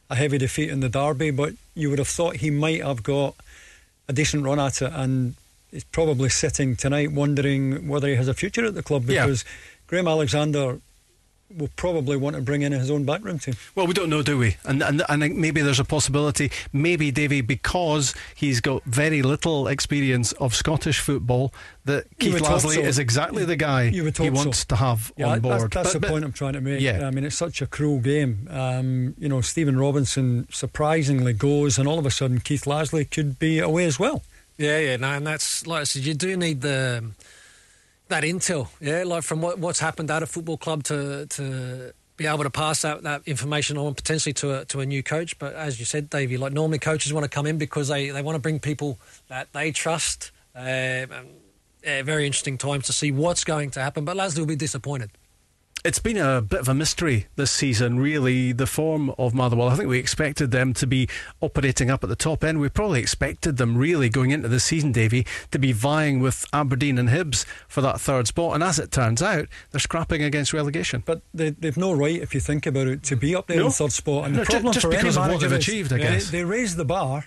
a 0.10 0.16
heavy 0.16 0.38
defeat 0.38 0.70
in 0.70 0.82
the 0.82 0.90
derby, 0.90 1.32
but 1.32 1.54
you 1.76 1.90
would 1.90 2.00
have 2.00 2.08
thought 2.08 2.38
he 2.38 2.50
might 2.50 2.84
have 2.84 3.02
got 3.04 3.36
a 4.10 4.14
decent 4.14 4.44
run 4.44 4.60
at 4.60 4.82
it, 4.82 4.92
and 4.94 5.36
he's 5.72 5.84
probably 5.84 6.30
sitting 6.30 6.76
tonight 6.76 7.12
wondering 7.12 7.88
whether 7.88 8.08
he 8.08 8.16
has 8.16 8.28
a 8.28 8.34
future 8.34 8.66
at 8.66 8.76
the 8.76 8.84
club 8.84 9.06
because 9.06 9.44
yeah. 9.44 9.52
Graham 9.88 10.08
Alexander 10.08 10.80
will 11.58 11.70
probably 11.76 12.18
want 12.18 12.36
to 12.36 12.42
bring 12.42 12.62
in 12.62 12.72
his 12.72 12.90
own 12.90 13.04
backroom 13.04 13.40
team. 13.40 13.56
Well, 13.76 13.88
we 13.88 13.94
don't 13.94 14.10
know, 14.10 14.22
do 14.22 14.38
we? 14.38 14.58
And 14.64 14.82
and, 14.82 15.04
and 15.08 15.36
maybe 15.38 15.62
there's 15.62 15.80
a 15.80 15.86
possibility, 15.86 16.52
maybe 16.72 17.12
Davie, 17.12 17.42
because 17.42 18.14
he's 18.36 18.62
got 18.62 18.84
very 18.86 19.22
little 19.22 19.68
experience 19.68 20.32
of 20.34 20.56
Scottish 20.56 21.00
football, 21.00 21.54
that 21.86 22.06
Keith 22.20 22.36
Lasley 22.36 22.76
so. 22.76 22.82
is 22.82 23.00
exactly 23.00 23.46
the 23.46 23.56
guy 23.56 23.90
he 23.90 24.30
wants 24.30 24.60
so. 24.60 24.66
to 24.70 24.76
have 24.78 25.12
yeah, 25.18 25.28
on 25.28 25.40
board. 25.40 25.62
That's, 25.62 25.74
that's 25.74 25.94
but, 25.94 26.02
the 26.02 26.08
point 26.08 26.26
I'm 26.26 26.32
trying 26.32 26.54
to 26.54 26.62
make. 26.62 26.82
Yeah. 26.82 27.08
I 27.08 27.12
mean, 27.12 27.24
it's 27.24 27.38
such 27.38 27.62
a 27.62 27.68
cruel 27.68 28.00
game. 28.00 28.48
Um, 28.50 29.16
you 29.18 29.30
know, 29.30 29.42
Stephen 29.42 29.78
Robinson 29.78 30.48
surprisingly 30.52 31.34
goes, 31.34 31.78
and 31.78 31.88
all 31.88 32.00
of 32.00 32.06
a 32.06 32.12
sudden 32.12 32.40
Keith 32.40 32.64
Lasley 32.64 33.10
could 33.10 33.40
be 33.40 33.60
away 33.60 33.86
as 33.86 34.00
well. 34.00 34.24
Yeah, 34.62 34.78
yeah, 34.78 34.98
no, 34.98 35.08
and 35.08 35.26
that's 35.26 35.66
like 35.66 35.82
I 35.82 35.84
said, 35.86 36.04
you 36.04 36.14
do 36.14 36.38
need 36.38 36.62
the 36.62 37.04
that 38.10 38.24
intel, 38.24 38.68
yeah, 38.80 39.04
like 39.04 39.24
from 39.24 39.42
what, 39.42 39.58
what's 39.58 39.80
happened 39.80 40.12
at 40.12 40.22
a 40.22 40.28
football 40.28 40.58
club 40.58 40.84
to 40.84 41.26
to 41.26 41.94
be 42.16 42.28
able 42.28 42.44
to 42.44 42.52
pass 42.52 42.84
that, 42.84 43.02
that 43.02 43.24
information 43.26 43.76
on 43.78 43.96
potentially 43.96 44.34
to 44.34 44.60
a, 44.60 44.66
to 44.66 44.80
a 44.82 44.86
new 44.86 45.02
coach. 45.02 45.40
But 45.40 45.56
as 45.56 45.80
you 45.80 45.86
said, 45.86 46.12
Davie, 46.12 46.38
like 46.38 46.54
normally 46.54 46.78
coaches 46.78 47.12
want 47.12 47.24
to 47.24 47.30
come 47.30 47.48
in 47.48 47.58
because 47.58 47.88
they, 47.88 48.12
they 48.12 48.22
want 48.22 48.36
to 48.36 48.40
bring 48.40 48.60
people 48.60 49.00
that 49.30 49.52
they 49.54 49.72
trust. 49.72 50.32
Uh, 50.56 51.08
yeah, 51.84 52.04
very 52.04 52.28
interesting 52.28 52.60
times 52.60 52.86
to 52.86 52.94
see 52.94 53.12
what's 53.12 53.44
going 53.44 53.72
to 53.72 53.80
happen. 53.80 54.06
But 54.06 54.18
Lasley 54.18 54.40
will 54.40 54.46
be 54.46 54.56
disappointed. 54.56 55.10
It's 55.84 55.98
been 55.98 56.18
a 56.18 56.44
bit 56.44 56.60
of 56.60 56.70
a 56.70 56.76
mystery 56.76 57.26
this 57.38 57.50
season, 57.50 58.00
really, 58.00 58.52
the 58.52 58.68
form 58.68 59.16
of 59.18 59.34
Motherwell. 59.34 59.68
I 59.68 59.76
think 59.76 59.90
we 59.90 59.98
expected 59.98 60.52
them 60.52 60.76
to 60.76 60.86
be 60.86 61.10
operating 61.42 61.90
up 61.90 62.04
at 62.04 62.10
the 62.10 62.16
top 62.16 62.44
end. 62.44 62.60
We 62.60 62.70
probably 62.70 63.00
expected 63.00 63.58
them, 63.58 63.76
really, 63.76 64.08
going 64.08 64.30
into 64.30 64.48
the 64.48 64.60
season, 64.60 64.92
Davie, 64.92 65.26
to 65.50 65.58
be 65.58 65.72
vying 65.72 66.20
with 66.20 66.46
Aberdeen 66.54 67.00
and 67.00 67.10
Hibs 67.10 67.46
for 67.68 67.82
that 67.82 68.00
third 68.00 68.28
spot. 68.28 68.54
And 68.54 68.64
as 68.64 68.78
it 68.78 68.92
turns 68.92 69.24
out, 69.24 69.48
they're 69.72 69.80
scrapping 69.80 70.22
against 70.22 70.54
relegation. 70.54 71.02
But 71.04 71.24
they, 71.34 71.56
have 71.64 71.78
no 71.78 71.94
right, 71.94 72.22
if 72.22 72.36
you 72.36 72.42
think 72.42 72.68
about 72.68 72.86
it, 72.86 73.02
to 73.04 73.16
be 73.16 73.36
up 73.36 73.48
there 73.48 73.58
no. 73.58 73.66
in 73.66 73.72
third 73.72 73.92
spot. 73.92 74.26
And 74.26 74.36
the 74.36 74.46
problem 74.46 74.74
just 74.74 74.86
for 74.86 74.92
because 74.92 75.18
of 75.18 75.30
what 75.30 75.42
they've 75.42 75.52
achieved, 75.52 75.92
I 75.92 75.98
guess. 75.98 76.30
They, 76.30 76.40
they 76.40 76.46
raise 76.46 76.76
the 76.76 76.86
bar 76.86 77.26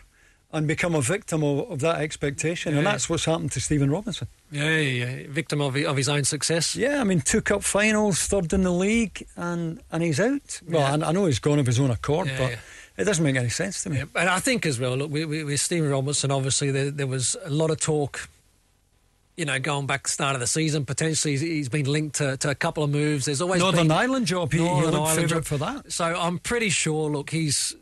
and 0.54 0.66
become 0.66 0.94
a 0.94 1.00
victim 1.00 1.42
of, 1.42 1.70
of 1.70 1.80
that 1.80 2.00
expectation. 2.00 2.72
Yeah. 2.72 2.78
And 2.78 2.86
that's 2.86 3.10
what's 3.10 3.24
happened 3.24 3.52
to 3.52 3.60
Stephen 3.60 3.90
Robinson. 3.90 4.28
Yeah, 4.50 4.78
yeah, 4.78 5.04
yeah. 5.04 5.26
victim 5.28 5.60
of, 5.60 5.76
of 5.76 5.96
his 5.96 6.08
own 6.08 6.24
success. 6.24 6.76
Yeah, 6.76 7.00
I 7.00 7.04
mean, 7.04 7.20
two 7.20 7.40
cup 7.40 7.62
finals, 7.62 8.20
third 8.20 8.52
in 8.52 8.62
the 8.62 8.72
league, 8.72 9.26
and, 9.36 9.80
and 9.90 10.02
he's 10.02 10.20
out. 10.20 10.60
Well, 10.66 10.80
yeah. 10.80 11.06
I, 11.06 11.10
I, 11.10 11.12
know 11.12 11.26
he's 11.26 11.40
gone 11.40 11.58
of 11.58 11.66
his 11.66 11.78
own 11.78 11.90
accord, 11.90 12.30
but. 12.38 12.58
It 12.96 13.06
doesn't 13.06 13.24
make 13.24 13.34
any 13.34 13.48
sense 13.48 13.82
to 13.82 13.90
me. 13.90 14.04
And 14.14 14.28
I 14.30 14.38
think 14.38 14.64
as 14.64 14.78
well, 14.78 14.96
look, 14.96 15.10
with, 15.10 15.28
with 15.28 15.60
Stephen 15.60 15.90
Robinson, 15.90 16.30
obviously 16.30 16.70
there, 16.70 16.92
there 16.92 17.08
was 17.08 17.36
a 17.44 17.50
lot 17.50 17.70
of 17.70 17.80
talk 17.80 18.28
you 19.36 19.44
know, 19.44 19.58
going 19.58 19.86
back 19.86 20.04
the 20.04 20.10
start 20.10 20.34
of 20.34 20.40
the 20.40 20.46
season, 20.46 20.84
potentially 20.84 21.36
he's 21.36 21.68
been 21.68 21.86
linked 21.86 22.16
to, 22.16 22.36
to 22.36 22.50
a 22.50 22.54
couple 22.54 22.84
of 22.84 22.90
moves. 22.90 23.24
There's 23.24 23.40
always 23.40 23.60
Northern 23.60 23.88
been, 23.88 23.96
Ireland 23.96 24.26
job. 24.26 24.52
He, 24.52 24.58
Northern 24.58 24.92
he 24.92 25.00
Ireland 25.00 25.28
job 25.28 25.44
for 25.44 25.58
that. 25.58 25.92
So 25.92 26.04
I'm 26.04 26.38
pretty 26.38 26.70
sure. 26.70 27.10
Look, 27.10 27.30
he's 27.30 27.74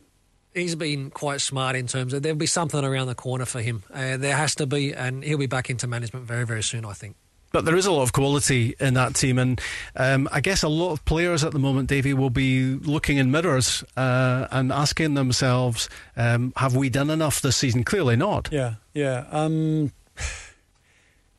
he's 0.55 0.75
been 0.75 1.11
quite 1.11 1.41
smart 1.41 1.77
in 1.77 1.87
terms 1.87 2.13
of 2.13 2.23
there'll 2.23 2.37
be 2.37 2.47
something 2.47 2.85
around 2.85 3.07
the 3.07 3.15
corner 3.15 3.45
for 3.45 3.61
him. 3.61 3.83
Uh, 3.93 4.17
there 4.17 4.37
has 4.37 4.55
to 4.57 4.67
be, 4.67 4.95
and 4.95 5.25
he'll 5.25 5.39
be 5.39 5.47
back 5.47 5.71
into 5.71 5.87
management 5.87 6.27
very, 6.27 6.45
very 6.45 6.63
soon, 6.63 6.85
I 6.85 6.93
think. 6.93 7.17
But 7.53 7.67
there 7.67 7.77
is 7.77 7.85
a 7.85 7.93
lot 7.93 8.03
of 8.03 8.15
quality 8.15 8.75
in 8.81 8.95
that 8.95 9.15
team, 9.15 9.39
and 9.39 9.61
um, 9.95 10.27
I 10.33 10.41
guess 10.41 10.63
a 10.63 10.69
lot 10.69 10.93
of 10.93 11.05
players 11.05 11.45
at 11.45 11.53
the 11.53 11.59
moment, 11.59 11.89
Davie, 11.89 12.15
will 12.15 12.31
be 12.31 12.77
looking 12.77 13.19
in 13.19 13.31
mirrors 13.31 13.85
uh, 13.95 14.49
and 14.51 14.73
asking 14.73 15.15
themselves, 15.15 15.91
um, 16.17 16.55
"Have 16.57 16.75
we 16.75 16.89
done 16.89 17.11
enough 17.11 17.43
this 17.43 17.59
season?" 17.59 17.85
Clearly 17.85 18.17
not. 18.17 18.49
Yeah, 18.51 18.77
yeah. 18.95 19.27
Um, 19.31 19.93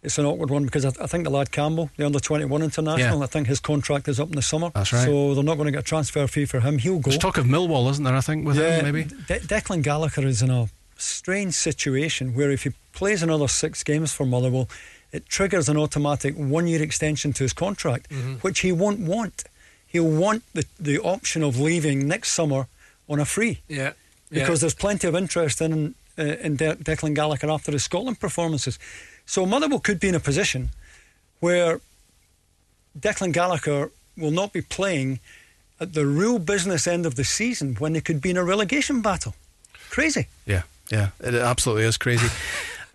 it's 0.03 0.17
an 0.17 0.25
awkward 0.25 0.49
one 0.49 0.65
because 0.65 0.85
I, 0.85 0.89
I, 1.01 1.07
think 1.07 1.23
the 1.23 1.29
lad 1.29 1.51
Campbell, 1.51 1.89
the 1.95 2.05
under 2.05 2.19
21 2.19 2.61
international, 2.61 3.19
yeah. 3.19 3.23
I 3.23 3.27
think 3.27 3.47
his 3.47 3.59
contract 3.59 4.07
is 4.07 4.19
up 4.19 4.29
in 4.29 4.35
the 4.35 4.41
summer. 4.41 4.69
That's 4.75 4.91
right. 4.91 5.05
So 5.05 5.33
they're 5.33 5.43
not 5.43 5.55
going 5.55 5.67
to 5.67 5.71
get 5.71 5.79
a 5.79 5.83
transfer 5.83 6.27
fee 6.27 6.45
for 6.45 6.59
him. 6.59 6.77
He'll 6.77 6.99
go. 6.99 7.09
There's 7.09 7.17
talk 7.17 7.37
of 7.37 7.45
Millwall, 7.45 7.89
isn't 7.89 8.03
there? 8.03 8.15
I 8.15 8.21
think 8.21 8.45
with 8.45 8.57
yeah, 8.57 8.81
him 8.81 8.85
maybe. 8.85 9.03
De- 9.27 9.39
Declan 9.39 9.81
Gallagher 9.81 10.27
is 10.27 10.41
in 10.41 10.49
a 10.49 10.67
strange 10.97 11.53
situation 11.53 12.33
where 12.33 12.51
if 12.51 12.63
he 12.63 12.73
plays 12.91 13.23
another 13.23 13.47
six 13.47 13.83
games 13.83 14.13
for 14.13 14.25
Motherwell, 14.25 14.69
it 15.11 15.27
triggers 15.27 15.69
an 15.69 15.77
automatic 15.77 16.35
one-year 16.35 16.81
extension 16.81 17.33
to 17.33 17.43
his 17.43 17.53
contract, 17.53 18.09
mm-hmm. 18.09 18.35
which 18.35 18.59
he 18.59 18.71
won't 18.71 18.99
want. 18.99 19.43
He'll 19.87 20.09
want 20.09 20.43
the 20.53 20.65
the 20.79 20.99
option 20.99 21.43
of 21.43 21.59
leaving 21.59 22.07
next 22.07 22.31
summer 22.31 22.67
on 23.07 23.19
a 23.19 23.25
free. 23.25 23.61
Yeah. 23.67 23.93
Because 24.29 24.59
yeah. 24.59 24.63
there's 24.63 24.73
plenty 24.73 25.07
of 25.07 25.15
interest 25.15 25.61
in 25.61 25.95
uh, 26.17 26.23
in 26.23 26.55
De- 26.55 26.75
Declan 26.75 27.13
Gallagher 27.15 27.49
after 27.49 27.71
his 27.71 27.83
Scotland 27.83 28.19
performances. 28.19 28.79
So 29.25 29.45
Motherwell 29.45 29.79
could 29.79 29.99
be 29.99 30.09
in 30.09 30.15
a 30.15 30.19
position 30.19 30.69
where 31.39 31.79
Declan 32.97 33.33
Gallagher 33.33 33.91
will 34.17 34.31
not 34.31 34.53
be 34.53 34.61
playing 34.61 35.19
at 35.79 35.93
the 35.93 36.05
real 36.05 36.39
business 36.39 36.87
end 36.87 37.05
of 37.05 37.15
the 37.15 37.23
season 37.23 37.75
when 37.75 37.93
they 37.93 38.01
could 38.01 38.21
be 38.21 38.29
in 38.29 38.37
a 38.37 38.43
relegation 38.43 39.01
battle. 39.01 39.35
Crazy. 39.89 40.27
Yeah, 40.45 40.63
yeah, 40.91 41.09
it 41.19 41.33
absolutely 41.35 41.83
is 41.85 41.97
crazy. 41.97 42.27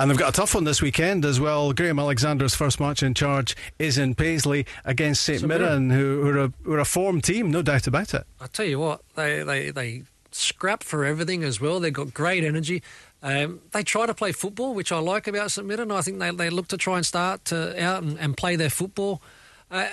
And 0.01 0.09
they've 0.09 0.19
got 0.19 0.29
a 0.29 0.33
tough 0.33 0.55
one 0.55 0.63
this 0.63 0.81
weekend 0.81 1.25
as 1.25 1.41
well. 1.41 1.73
Graham 1.73 1.99
Alexander's 1.99 2.55
first 2.55 2.79
match 2.79 3.03
in 3.03 3.15
charge 3.15 3.57
is 3.81 3.99
in 3.99 4.15
Paisley 4.15 4.65
against 4.85 5.25
St 5.25 5.43
Mirren, 5.43 5.91
who, 5.91 6.23
who, 6.23 6.29
are 6.29 6.39
a, 6.45 6.53
who 6.63 6.73
are 6.75 6.79
a 6.79 6.85
form 6.85 7.21
team, 7.21 7.51
no 7.51 7.63
doubt 7.63 7.89
about 7.89 8.15
it. 8.15 8.25
I 8.41 8.47
tell 8.47 8.65
you 8.65 8.79
what, 8.79 9.01
they, 9.17 9.43
they, 9.43 9.71
they 9.71 10.05
scrap 10.31 10.85
for 10.85 11.05
everything 11.05 11.43
as 11.43 11.61
well. 11.61 11.81
They've 11.81 11.93
got 11.93 12.15
great 12.15 12.45
energy. 12.45 12.81
Um, 13.23 13.61
they 13.73 13.83
try 13.83 14.07
to 14.07 14.15
play 14.15 14.33
football, 14.33 14.75
which 14.75 14.93
I 14.93 14.99
like 14.99 15.27
about 15.27 15.51
St 15.51 15.67
Mirren. 15.67 15.91
I 15.91 16.03
think 16.03 16.19
they, 16.19 16.31
they 16.31 16.51
look 16.51 16.69
to 16.69 16.77
try 16.77 16.97
and 16.97 17.05
start 17.05 17.45
to, 17.47 17.83
out 17.83 18.03
and, 18.03 18.19
and 18.19 18.37
play 18.37 18.57
their 18.57 18.71
football. 18.71 19.21
Uh, 19.71 19.89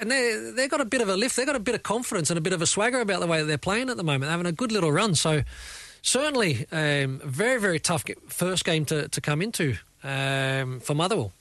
and 0.00 0.10
they 0.10 0.52
they've 0.56 0.70
got 0.70 0.80
a 0.80 0.84
bit 0.84 1.00
of 1.00 1.08
a 1.08 1.16
lift. 1.16 1.36
They've 1.36 1.46
got 1.46 1.56
a 1.56 1.60
bit 1.60 1.74
of 1.74 1.82
confidence 1.82 2.30
and 2.30 2.38
a 2.38 2.40
bit 2.40 2.52
of 2.52 2.62
a 2.62 2.66
swagger 2.66 3.00
about 3.00 3.20
the 3.20 3.26
way 3.26 3.38
that 3.40 3.44
they're 3.44 3.58
playing 3.58 3.90
at 3.90 3.96
the 3.96 4.02
moment. 4.02 4.22
They're 4.22 4.30
having 4.30 4.46
a 4.46 4.52
good 4.52 4.72
little 4.72 4.90
run. 4.90 5.14
So 5.14 5.42
certainly, 6.02 6.66
um, 6.72 7.20
very 7.24 7.60
very 7.60 7.78
tough 7.78 8.04
first 8.28 8.64
game 8.64 8.84
to, 8.86 9.08
to 9.08 9.20
come 9.20 9.40
into 9.40 9.76
um, 10.02 10.80
for 10.80 10.94
Motherwell. 10.94 11.32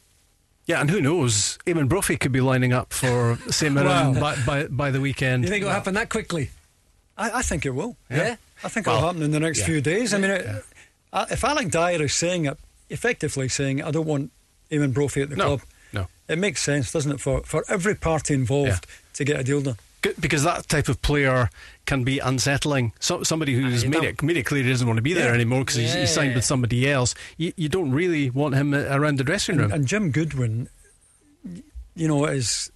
Yeah, 0.66 0.80
and 0.80 0.90
who 0.90 1.02
knows? 1.02 1.58
Eamonn 1.66 1.90
Brophy 1.90 2.16
could 2.16 2.32
be 2.32 2.40
lining 2.41 2.72
up 2.72 2.94
for 2.94 3.38
St 3.50 3.74
Mirren 3.74 4.14
by, 4.14 4.38
by, 4.45 4.68
by 4.68 4.91
the 4.91 5.02
weekend. 5.02 5.44
You 5.44 5.50
think 5.50 5.64
it'll 5.64 5.74
happen 5.74 5.95
that 5.95 6.10
quickly? 6.10 6.52
I, 7.18 7.40
I 7.40 7.41
think 7.41 7.66
it 7.66 7.72
will. 7.72 7.98
Yeah. 8.10 8.38
I 8.64 8.70
think 8.70 8.88
Well, 8.88 8.98
it'll 8.98 9.10
happen 9.10 9.24
in 9.24 9.32
the 9.32 9.41
next 9.41 9.60
yeah. 9.60 9.66
few 9.66 9.82
days. 9.82 10.14
I 10.14 10.20
mean, 10.20 10.32
it, 10.32 10.48
uh, 10.48 10.60
if 11.30 11.44
Alex 11.44 11.69
Dyer 11.69 12.02
is 12.03 12.14
saying 12.14 12.45
it, 12.45 12.57
effectively 12.90 13.48
saying, 13.49 13.81
I 13.84 13.91
don't 13.91 14.06
want 14.07 14.31
Eamonn 14.72 14.94
Brophy 14.94 15.22
at 15.22 15.30
the 15.30 15.35
No, 15.35 15.45
club, 15.45 15.61
no. 15.94 16.07
it 16.27 16.38
makes 16.40 16.61
sense, 16.64 16.91
doesn't 16.91 17.11
it, 17.11 17.19
for, 17.19 17.41
for 17.44 17.64
every 17.69 17.95
party 17.95 18.34
involved 18.34 18.68
Yeah. 18.88 18.95
to 19.14 19.23
get 19.23 19.40
a 19.40 19.44
deal 19.44 19.61
done. 19.61 19.77
Because 20.19 20.44
that 20.44 20.68
type 20.68 20.90
of 20.90 21.02
player 21.02 21.49
can 21.85 22.03
be 22.03 22.19
unsettling. 22.19 22.91
So, 22.99 23.23
somebody 23.23 23.53
who's 23.53 23.84
you 23.84 23.90
made 23.90 24.03
it, 24.03 24.22
made 24.22 24.35
it 24.35 24.44
clear 24.44 24.61
he 24.61 24.69
doesn't 24.69 24.85
want 24.85 24.98
to 24.98 25.02
be 25.02 25.14
there 25.14 25.30
Yeah. 25.30 25.34
anymore 25.35 25.61
because 25.61 25.76
he's, 25.76 25.94
he's 25.94 26.10
signed 26.14 26.35
with 26.35 26.44
somebody 26.44 26.90
else. 26.91 27.15
You, 27.38 27.53
you 27.56 27.69
don't 27.69 27.91
really 27.91 28.30
want 28.30 28.53
him 28.56 28.73
around 28.76 29.18
the 29.18 29.23
dressing 29.23 29.56
room. 29.57 29.72
And 29.72 29.88
Jim 29.88 30.11
Goodwin, 30.11 30.68
you 31.95 32.07
know, 32.07 32.26
is 32.26 32.69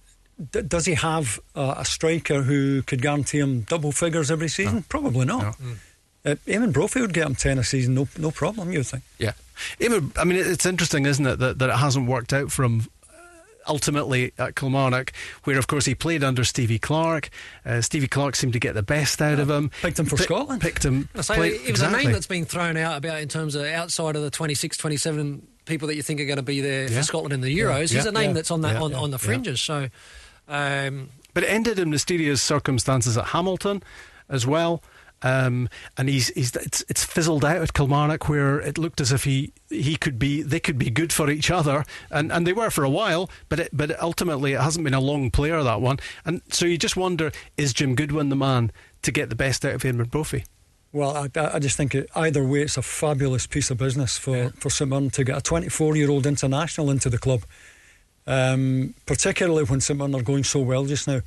d- 0.52 0.62
does 0.62 0.86
he 0.86 0.94
have 0.94 1.38
a, 1.54 1.74
a 1.78 1.84
striker 1.84 2.42
who 2.42 2.80
could 2.82 3.02
guarantee 3.02 3.40
him 3.40 3.60
double 3.62 3.92
figures 3.92 4.30
every 4.30 4.48
season? 4.48 4.84
Probably 4.88 5.26
not. 5.26 5.58
Mm. 5.58 5.76
Uh, 6.32 6.34
Eamonn 6.46 6.72
Brophy 6.72 7.00
would 7.00 7.14
get 7.14 7.26
him 7.26 7.34
10 7.34 7.58
a 7.58 7.64
season, 7.64 7.94
no, 7.94 8.08
no 8.18 8.30
problem, 8.30 8.70
you 8.72 8.78
would 8.80 8.86
think. 8.86 9.02
Yeah. 9.18 9.32
Eamonn, 9.80 10.12
I 10.18 10.24
mean, 10.24 10.38
it's 10.38 10.66
interesting, 10.66 11.06
isn't 11.06 11.26
it, 11.26 11.36
that, 11.38 11.58
that 11.58 11.70
it 11.70 11.76
hasn't 11.76 12.06
worked 12.08 12.32
out 12.32 12.52
for 12.52 12.64
him 12.64 12.82
uh, 13.08 13.14
ultimately 13.66 14.32
at 14.38 14.54
Kilmarnock, 14.56 15.12
where, 15.44 15.58
of 15.58 15.66
course, 15.66 15.84
he 15.86 15.94
played 15.94 16.22
under 16.22 16.44
Stevie 16.44 16.78
Clarke. 16.78 17.30
Uh, 17.64 17.80
Stevie 17.80 18.08
Clarke 18.08 18.36
seemed 18.36 18.52
to 18.52 18.58
get 18.60 18.74
the 18.74 18.82
best 18.82 19.22
out 19.22 19.38
of 19.38 19.48
him. 19.48 19.70
Picked 19.82 19.98
him 19.98 20.06
for 20.06 20.16
Pick- 20.16 20.24
Scotland. 20.26 20.60
Picked 20.60 20.84
him. 20.84 21.08
I 21.14 21.20
say 21.22 21.34
play- 21.36 21.48
it 21.50 21.60
was 21.62 21.68
exactly. 21.70 22.00
a 22.00 22.04
name 22.04 22.12
that's 22.12 22.26
been 22.26 22.44
thrown 22.44 22.76
out 22.76 22.98
about 22.98 23.20
in 23.20 23.28
terms 23.28 23.54
of 23.54 23.64
outside 23.66 24.16
of 24.16 24.22
the 24.22 24.30
26, 24.30 24.76
27 24.76 25.46
people 25.64 25.88
that 25.88 25.96
you 25.96 26.02
think 26.02 26.20
are 26.20 26.24
going 26.26 26.36
to 26.36 26.42
be 26.42 26.60
there 26.60 26.88
Yeah. 26.88 26.98
for 26.98 27.02
Scotland 27.04 27.32
in 27.32 27.40
the 27.40 27.56
Euros. 27.58 27.80
He's 27.92 27.94
Yeah. 28.04 28.08
a 28.08 28.12
name 28.12 28.30
Yeah. 28.30 28.32
that's 28.34 28.50
on 28.50 28.60
that 28.62 28.74
Yeah. 28.74 28.82
on, 28.82 28.94
on 28.94 29.10
the 29.10 29.14
Yeah. 29.18 29.26
fringes. 29.26 29.60
So, 29.60 29.88
um, 30.48 31.08
But 31.34 31.44
it 31.44 31.48
ended 31.50 31.78
in 31.78 31.90
mysterious 31.90 32.40
circumstances 32.42 33.16
at 33.18 33.26
Hamilton 33.26 33.82
as 34.28 34.46
well. 34.46 34.82
Um, 35.22 35.68
and 35.96 36.08
he's, 36.08 36.28
he's 36.28 36.54
it's, 36.54 36.84
it's 36.88 37.04
fizzled 37.04 37.44
out 37.44 37.56
at 37.56 37.72
Kilmarnock 37.72 38.28
where 38.28 38.60
it 38.60 38.78
looked 38.78 39.00
as 39.00 39.10
if 39.10 39.24
he 39.24 39.52
he 39.68 39.96
could 39.96 40.18
be 40.18 40.42
they 40.42 40.60
could 40.60 40.78
be 40.78 40.90
good 40.90 41.12
for 41.12 41.28
each 41.28 41.50
other. 41.50 41.84
And, 42.10 42.30
and 42.30 42.46
they 42.46 42.52
were 42.52 42.70
for 42.70 42.84
a 42.84 42.90
while 42.90 43.28
but 43.48 43.60
it, 43.60 43.70
but 43.72 44.00
ultimately 44.00 44.52
it 44.52 44.60
hasn't 44.60 44.84
been 44.84 44.94
a 44.94 45.00
long 45.00 45.30
player 45.30 45.62
that 45.62 45.80
one. 45.80 45.98
And 46.24 46.42
so 46.50 46.66
you 46.66 46.78
just 46.78 46.96
wonder 46.96 47.32
is 47.56 47.72
Jim 47.72 47.96
Goodwin 47.96 48.28
the 48.28 48.36
man 48.36 48.70
to 49.02 49.10
get 49.10 49.28
the 49.28 49.36
best 49.36 49.64
out 49.64 49.74
of 49.74 49.82
Eamonn 49.82 50.10
Brophy? 50.10 50.44
Well, 50.92 51.14
I, 51.16 51.28
I 51.36 51.58
just 51.58 51.76
think 51.76 51.94
it, 51.94 52.08
either 52.14 52.42
way, 52.42 52.62
it's 52.62 52.78
a 52.78 52.82
fabulous 52.82 53.46
piece 53.46 53.70
of 53.70 53.76
business 53.76 54.16
for, 54.16 54.50
for 54.50 54.70
St 54.70 54.88
Mirren 54.88 55.10
to 55.10 55.24
get 55.24 55.36
a 55.36 55.42
24 55.42 55.96
year 55.96 56.10
old 56.10 56.26
international 56.26 56.90
into 56.90 57.10
the 57.10 57.18
club, 57.18 57.42
um, 58.26 58.94
particularly 59.04 59.64
when 59.64 59.80
St 59.80 59.98
Mirren 59.98 60.14
are 60.14 60.22
going 60.22 60.44
so 60.44 60.60
well 60.60 60.86
just 60.86 61.06
now. 61.06 61.20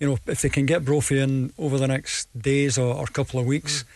You 0.00 0.08
know, 0.08 0.18
if 0.26 0.40
they 0.40 0.48
can 0.48 0.66
get 0.66 0.84
Brophy 0.84 1.18
in 1.18 1.52
over 1.58 1.78
the 1.78 1.86
next 1.86 2.28
days 2.36 2.78
or, 2.78 2.94
or 2.94 3.06
couple 3.06 3.38
of 3.38 3.46
weeks, 3.46 3.82
mm. 3.82 3.86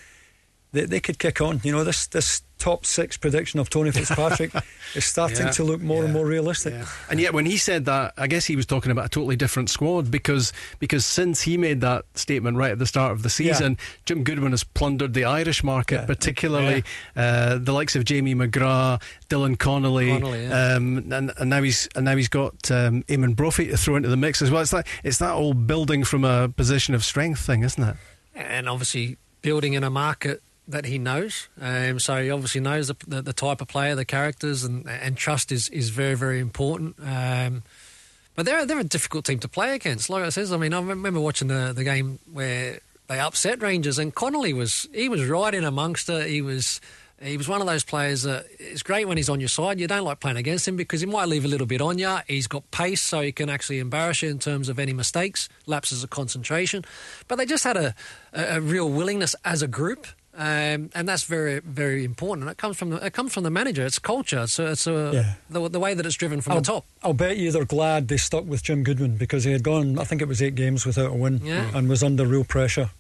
they, 0.73 0.85
they 0.85 1.01
could 1.01 1.19
kick 1.19 1.41
on. 1.41 1.61
You 1.65 1.73
know, 1.73 1.83
this 1.83 2.07
this 2.07 2.43
top 2.65 2.87
six 2.87 3.17
prediction 3.19 3.61
of 3.61 3.69
Tony 3.69 3.91
Fitzpatrick 3.91 4.51
is 4.95 5.05
starting 5.05 5.47
Yeah, 5.47 5.51
to 5.53 5.65
look 5.65 5.83
more 5.83 6.03
and 6.05 6.13
more 6.15 6.25
realistic. 6.25 6.73
And 7.11 7.21
yet, 7.21 7.35
when 7.35 7.45
he 7.45 7.59
said 7.59 7.85
that, 7.85 8.15
I 8.17 8.27
guess 8.27 8.47
he 8.47 8.57
was 8.57 8.65
talking 8.65 8.91
about 8.91 9.05
a 9.05 9.09
totally 9.11 9.37
different 9.37 9.69
squad 9.69 10.11
because 10.11 10.53
because 10.79 11.05
since 11.05 11.43
he 11.43 11.59
made 11.59 11.83
that 11.83 12.05
statement 12.15 12.57
right 12.57 12.71
at 12.73 12.79
the 12.79 12.87
start 12.87 13.13
of 13.13 13.23
the 13.23 13.29
season, 13.29 13.77
Jim 14.07 14.25
Goodwin 14.25 14.53
has 14.53 14.65
plundered 14.65 15.13
the 15.13 15.25
Irish 15.25 15.63
market, 15.63 15.97
Yeah. 16.01 16.07
particularly 16.07 16.85
Uh, 17.15 17.59
the 17.59 17.73
likes 17.73 17.97
of 17.97 18.05
Jamie 18.07 18.35
McGrath, 18.35 19.03
Dylan 19.29 19.59
Connolly, 19.59 20.09
Connolly, 20.09 20.45
yeah. 20.45 20.75
um, 20.77 21.13
and, 21.13 21.33
and 21.39 21.51
now 21.51 21.63
he's 21.63 21.87
and 21.95 22.05
now 22.07 22.17
he's 22.17 22.29
got 22.31 22.71
um, 22.71 23.03
Eamonn 23.05 23.37
Brophy 23.37 23.67
to 23.67 23.77
throw 23.77 23.97
into 23.97 24.09
the 24.09 24.17
mix 24.17 24.41
as 24.41 24.51
well. 24.51 24.63
It's 24.63 24.73
like 24.73 24.87
it's 25.05 25.19
that 25.19 25.33
old 25.35 25.67
building 25.67 26.03
from 26.05 26.25
a 26.25 26.49
position 26.49 26.95
of 26.95 27.05
strength 27.05 27.41
thing, 27.41 27.63
isn't 27.63 27.83
it? 27.83 27.97
and 28.37 28.69
obviously 28.69 29.17
building 29.43 29.75
in 29.75 29.85
a 29.85 29.91
market 29.91 30.43
that 30.69 30.87
he 30.87 30.99
knows. 30.99 31.49
Um, 31.61 31.99
so 31.99 32.23
he 32.23 32.31
obviously 32.31 32.61
knows 32.61 32.89
the, 32.89 32.97
the, 33.07 33.23
the 33.23 33.33
type 33.33 33.61
of 33.61 33.69
player, 33.69 33.95
the 33.95 34.05
characters, 34.05 34.65
and, 34.65 34.89
and 34.89 35.17
trust 35.17 35.53
is, 35.53 35.69
is 35.69 35.91
very, 35.91 36.15
very 36.15 36.41
important. 36.41 36.97
Um, 37.05 37.63
but 38.35 38.47
they're, 38.47 38.67
they're 38.67 38.79
a 38.81 38.85
difficult 38.85 39.25
team 39.27 39.39
to 39.41 39.49
play 39.49 39.75
against. 39.75 40.11
Like 40.11 40.25
I 40.25 40.31
says, 40.31 40.53
I 40.53 40.57
mean, 40.57 40.73
I 40.73 40.81
remember 40.81 41.21
watching 41.21 41.49
the, 41.49 41.73
the 41.75 41.85
game 41.85 42.19
where 42.33 42.81
they 43.07 43.21
upset 43.21 43.63
Rangers, 43.63 43.99
and 43.99 44.15
Connolly 44.15 44.53
was 44.53 44.89
he 44.93 45.09
was 45.09 45.25
right 45.27 45.55
in 45.55 45.65
amongst 45.65 46.09
it. 46.09 46.29
He 46.29 46.41
was 46.41 46.81
he 47.23 47.37
was 47.37 47.49
one 47.49 47.61
of 47.61 47.67
those 47.67 47.85
players 47.85 48.23
that 48.23 48.47
it's 48.59 48.83
great 48.83 49.07
when 49.07 49.17
he's 49.17 49.29
on 49.29 49.41
your 49.41 49.49
side. 49.49 49.79
You 49.79 49.87
don't 49.87 50.05
like 50.05 50.21
playing 50.21 50.37
against 50.37 50.67
him 50.67 50.77
because 50.77 51.01
he 51.01 51.07
might 51.07 51.29
leave 51.29 51.45
a 51.45 51.49
little 51.49 51.67
bit 51.67 51.81
on 51.81 51.99
you. 51.99 52.17
He's 52.27 52.47
got 52.47 52.69
pace, 52.71 53.03
so 53.03 53.21
he 53.21 53.31
can 53.31 53.49
actually 53.49 53.79
embarrass 53.79 54.23
you 54.23 54.31
in 54.31 54.39
terms 54.39 54.69
of 54.69 54.79
any 54.79 54.93
mistakes, 54.93 55.49
lapses 55.67 56.03
of 56.03 56.11
concentration. 56.11 56.85
But 57.29 57.37
they 57.37 57.47
just 57.47 57.65
had 57.65 57.77
a, 57.77 57.95
a, 58.33 58.57
a 58.57 58.61
real 58.61 58.91
willingness 58.91 59.37
as 59.45 59.63
a 59.63 59.69
group. 59.69 60.07
Um, 60.37 60.91
and 60.95 61.09
that's 61.09 61.23
very, 61.25 61.61
very 61.61 62.05
important. 62.05 62.43
And 62.43 62.51
it 62.51 62.57
comes 62.59 62.77
from 62.77 62.91
the, 62.91 62.97
it 63.07 63.13
comes 63.13 63.33
from 63.33 63.45
the 63.45 63.51
manager. 63.51 63.85
It's 63.87 63.99
culture. 64.01 64.43
It's, 64.43 64.59
a, 64.59 64.73
it's 64.73 64.87
a, 64.87 65.11
Yeah. 65.15 65.35
the, 65.49 65.69
the 65.69 65.79
way 65.81 65.95
that 65.95 66.05
it's 66.05 66.17
driven 66.17 66.41
from 66.41 66.55
I'll, 66.55 66.61
the 66.61 66.67
top. 66.67 66.85
I'll 67.05 67.15
bet 67.15 67.37
you 67.37 67.53
they're 67.53 67.65
glad 67.65 68.09
they 68.09 68.17
stuck 68.17 68.45
with 68.45 68.63
Jim 68.65 68.83
Goodwin 68.83 69.17
because 69.17 69.45
he 69.45 69.53
had 69.53 69.63
gone, 69.63 69.99
I 69.99 70.05
think 70.05 70.21
it 70.23 70.29
was 70.29 70.43
eight 70.43 70.57
games 70.57 70.85
without 70.85 71.11
a 71.11 71.15
win 71.15 71.41
Yeah. 71.45 71.71
and 71.75 71.89
was 71.89 72.03
under 72.03 72.27
real 72.27 72.43
pressure. 72.45 72.91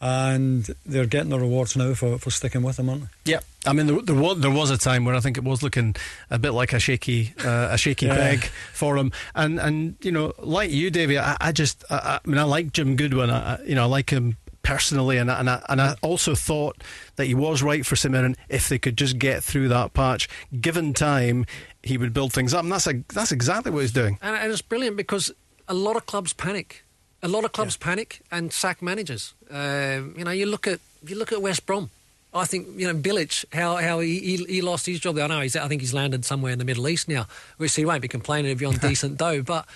And 0.00 0.64
they're 0.84 1.06
getting 1.06 1.30
the 1.30 1.38
rewards 1.38 1.76
now 1.76 1.94
for, 1.94 2.18
for 2.18 2.30
sticking 2.30 2.62
with 2.62 2.78
him, 2.78 2.90
aren't 2.90 3.02
they? 3.24 3.32
Yeah, 3.32 3.40
I 3.64 3.72
mean 3.72 3.86
there, 3.86 4.02
there 4.02 4.14
was 4.14 4.38
there 4.40 4.50
was 4.50 4.70
a 4.70 4.76
time 4.76 5.04
where 5.06 5.14
I 5.14 5.20
think 5.20 5.38
it 5.38 5.44
was 5.44 5.62
looking 5.62 5.96
a 6.30 6.38
bit 6.38 6.50
like 6.50 6.74
a 6.74 6.78
shaky 6.78 7.32
uh, 7.42 7.68
a 7.70 7.78
shaky 7.78 8.06
Yeah. 8.08 8.16
peg 8.16 8.44
for 8.74 8.98
him, 8.98 9.12
and 9.34 9.58
and 9.58 9.94
you 10.02 10.10
know 10.12 10.34
like 10.40 10.70
you, 10.70 10.90
Davie, 10.90 11.18
I, 11.18 11.36
I 11.40 11.52
just 11.52 11.84
I, 11.90 12.20
I 12.24 12.28
mean 12.28 12.36
I 12.38 12.42
like 12.42 12.72
Jim 12.72 12.96
Goodwin, 12.96 13.30
I, 13.30 13.54
I- 13.54 13.62
you 13.62 13.74
know 13.76 13.84
I 13.84 13.86
like 13.86 14.10
him 14.10 14.36
personally, 14.64 15.18
and 15.18 15.30
I, 15.30 15.38
and 15.38 15.48
I, 15.48 15.62
and 15.68 15.80
I 15.80 15.94
also 16.02 16.34
thought 16.34 16.82
that 17.14 17.26
he 17.26 17.34
was 17.34 17.62
right 17.62 17.86
for 17.86 17.94
St 17.94 18.10
Mirren 18.10 18.36
if 18.48 18.68
they 18.68 18.78
could 18.78 18.96
just 18.96 19.18
get 19.18 19.44
through 19.44 19.68
that 19.68 19.92
patch. 19.92 20.28
Given 20.60 20.92
time, 20.92 21.46
he 21.84 21.96
would 21.96 22.12
build 22.12 22.32
things 22.32 22.52
up, 22.52 22.64
and 22.64 22.72
that's 22.72 22.88
a, 22.88 23.04
that's 23.12 23.30
exactly 23.30 23.70
what 23.70 23.82
he's 23.82 23.92
doing. 23.92 24.18
And, 24.20 24.34
and 24.34 24.50
it's 24.50 24.62
brilliant 24.62 24.96
because 24.96 25.30
a 25.68 25.74
lot 25.74 25.94
of 25.94 26.06
clubs 26.06 26.32
panic. 26.32 26.84
A 27.22 27.28
lot 27.28 27.44
of 27.44 27.52
clubs 27.52 27.76
panic 27.78 28.20
and 28.30 28.52
sack 28.52 28.82
managers. 28.82 29.32
Um, 29.50 30.14
you 30.18 30.24
know, 30.24 30.30
you 30.30 30.44
look 30.44 30.66
at 30.66 30.80
you 31.06 31.16
look 31.16 31.32
at 31.32 31.40
West 31.40 31.64
Brom. 31.64 31.90
I 32.34 32.44
think 32.44 32.66
you 32.76 32.86
know 32.86 32.98
Bilic, 32.98 33.44
how 33.54 33.76
how 33.76 34.00
he, 34.00 34.18
he, 34.18 34.44
he 34.44 34.60
lost 34.60 34.84
his 34.86 35.00
job. 35.00 35.16
I 35.18 35.26
know 35.28 35.40
he's 35.40 35.56
I 35.56 35.68
think 35.68 35.80
he's 35.80 35.94
landed 35.94 36.24
somewhere 36.24 36.52
in 36.52 36.58
the 36.58 36.64
Middle 36.64 36.88
East 36.88 37.08
now, 37.08 37.26
which 37.56 37.74
he 37.76 37.84
won't 37.86 38.02
be 38.02 38.08
complaining 38.08 38.50
if 38.50 38.60
you're 38.60 38.72
on 38.72 38.76
decent 38.80 39.16
dough. 39.16 39.42
But 39.42 39.66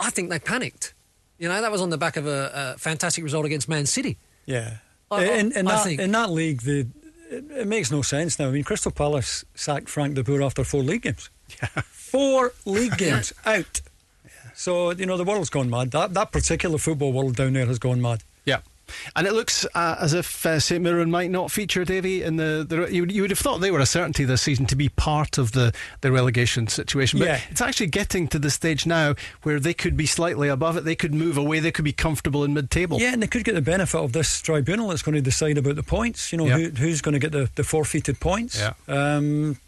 I 0.00 0.10
think 0.10 0.30
they 0.30 0.38
panicked. 0.38 0.94
You 1.40 1.48
know, 1.48 1.60
that 1.60 1.72
was 1.72 1.80
on 1.80 1.90
the 1.90 1.98
back 1.98 2.16
of 2.16 2.26
a, 2.26 2.74
a 2.74 2.78
fantastic 2.78 3.24
result 3.24 3.46
against 3.46 3.68
Man 3.68 3.86
City. 3.86 4.18
Yeah. 4.46 4.76
I- 5.10 5.24
in, 5.24 5.50
in, 5.52 5.66
I 5.66 5.72
that, 5.76 5.84
think- 5.84 6.00
in 6.00 6.12
that 6.12 6.30
league, 6.30 6.60
the, 6.62 6.86
it, 7.30 7.44
it 7.50 7.66
makes 7.66 7.90
no 7.90 8.02
sense 8.02 8.38
now. 8.38 8.48
I 8.48 8.50
mean, 8.52 8.62
Crystal 8.62 8.92
Palace 8.92 9.44
sacked 9.54 9.88
Frank 9.88 10.14
de 10.14 10.22
Boer 10.22 10.42
after 10.42 10.62
four 10.64 10.82
league 10.82 11.02
games. 11.02 11.30
Four 11.90 12.52
league 12.64 12.96
games 12.98 13.32
out. 13.44 13.80
So, 14.54 14.90
you 14.92 15.06
know, 15.06 15.16
the 15.16 15.24
world's 15.24 15.48
gone 15.50 15.70
mad. 15.70 15.90
That, 15.92 16.12
that 16.14 16.30
particular 16.32 16.76
football 16.78 17.12
world 17.12 17.36
down 17.36 17.54
there 17.54 17.66
has 17.66 17.78
gone 17.78 18.00
mad. 18.02 18.22
And 19.16 19.26
it 19.26 19.32
looks 19.32 19.64
uh, 19.74 19.96
as 20.00 20.12
if 20.14 20.44
uh, 20.46 20.58
St 20.60 20.82
Mirren 20.82 21.10
might 21.10 21.30
not 21.30 21.50
feature 21.50 21.84
Davie 21.84 22.22
in 22.22 22.36
the. 22.36 22.64
the 22.68 22.92
you, 22.92 23.02
would- 23.02 23.12
you 23.12 23.22
would 23.22 23.30
have 23.30 23.38
thought 23.38 23.58
they 23.60 23.70
were 23.70 23.80
a 23.80 23.86
certainty 23.86 24.24
this 24.24 24.42
season 24.42 24.66
to 24.66 24.76
be 24.76 24.88
part 24.88 25.38
of 25.38 25.52
the, 25.52 25.72
the 26.00 26.10
relegation 26.12 26.66
situation, 26.68 27.18
but 27.18 27.28
Yeah. 27.28 27.40
it's 27.50 27.60
actually 27.60 27.88
getting 27.88 28.28
to 28.28 28.38
the 28.38 28.50
stage 28.50 28.86
now 28.86 29.14
where 29.42 29.58
they 29.60 29.74
could 29.74 29.96
be 29.96 30.06
slightly 30.06 30.48
above 30.48 30.76
it. 30.76 30.84
They 30.84 30.94
could 30.96 31.12
move 31.14 31.36
away. 31.36 31.58
They 31.60 31.72
could 31.72 31.84
be 31.84 31.92
comfortable 31.92 32.44
in 32.44 32.54
mid-table. 32.54 32.98
Yeah, 33.00 33.12
and 33.12 33.22
they 33.22 33.26
could 33.26 33.44
get 33.44 33.54
the 33.54 33.62
benefit 33.62 33.98
of 34.00 34.12
this 34.12 34.40
tribunal 34.40 34.88
that's 34.88 35.02
going 35.02 35.14
to 35.16 35.20
decide 35.20 35.58
about 35.58 35.76
the 35.76 35.82
points. 35.82 36.32
You 36.32 36.38
know, 36.38 36.46
Yeah. 36.46 36.58
who, 36.58 36.70
who's 36.70 37.00
going 37.00 37.12
to 37.14 37.18
get 37.18 37.32
the, 37.32 37.50
the 37.54 37.64
forfeited 37.64 38.20
points. 38.20 38.58
Yeah. 38.58 38.72
Um, 38.88 39.58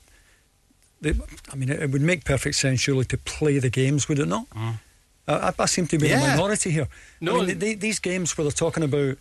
they, 1.00 1.14
I 1.52 1.56
mean, 1.56 1.68
it, 1.68 1.82
it 1.82 1.90
would 1.90 2.02
make 2.02 2.24
perfect 2.24 2.54
sense, 2.56 2.80
surely, 2.80 3.04
to 3.06 3.18
play 3.18 3.58
the 3.58 3.70
games, 3.70 4.08
would 4.08 4.18
it 4.18 4.28
not? 4.28 4.46
Uh, 4.54 4.74
I, 5.28 5.52
I 5.58 5.66
seem 5.66 5.86
to 5.88 5.98
be. 5.98 6.08
Yeah. 6.08 6.20
the 6.20 6.26
minority 6.28 6.70
here. 6.70 6.88
No, 7.20 7.42
I 7.42 7.46
mean, 7.46 7.58
they, 7.58 7.74
these 7.74 7.98
games 7.98 8.36
where 8.36 8.44
they're 8.44 8.52
talking 8.52 8.82
about 8.82 9.18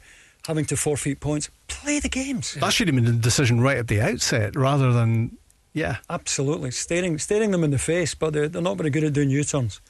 having 0.47 0.65
to 0.65 0.75
forfeit 0.75 1.19
points, 1.19 1.49
play 1.67 1.99
the 1.99 2.09
games. 2.09 2.55
That 2.55 2.73
should 2.73 2.87
have 2.87 2.95
been 2.95 3.05
the 3.05 3.11
decision 3.11 3.61
right 3.61 3.77
at 3.77 3.87
the 3.87 4.01
outset, 4.01 4.55
rather 4.55 4.91
than 4.91 5.37
yeah. 5.73 5.97
Absolutely, 6.09 6.71
staring 6.71 7.17
staring 7.17 7.51
them 7.51 7.63
in 7.63 7.71
the 7.71 7.77
face, 7.77 8.15
but 8.15 8.33
they're, 8.33 8.49
they're 8.49 8.61
not 8.61 8.77
very 8.77 8.89
good 8.89 9.03
at 9.03 9.13
doing 9.13 9.29
U-turns. 9.29 9.81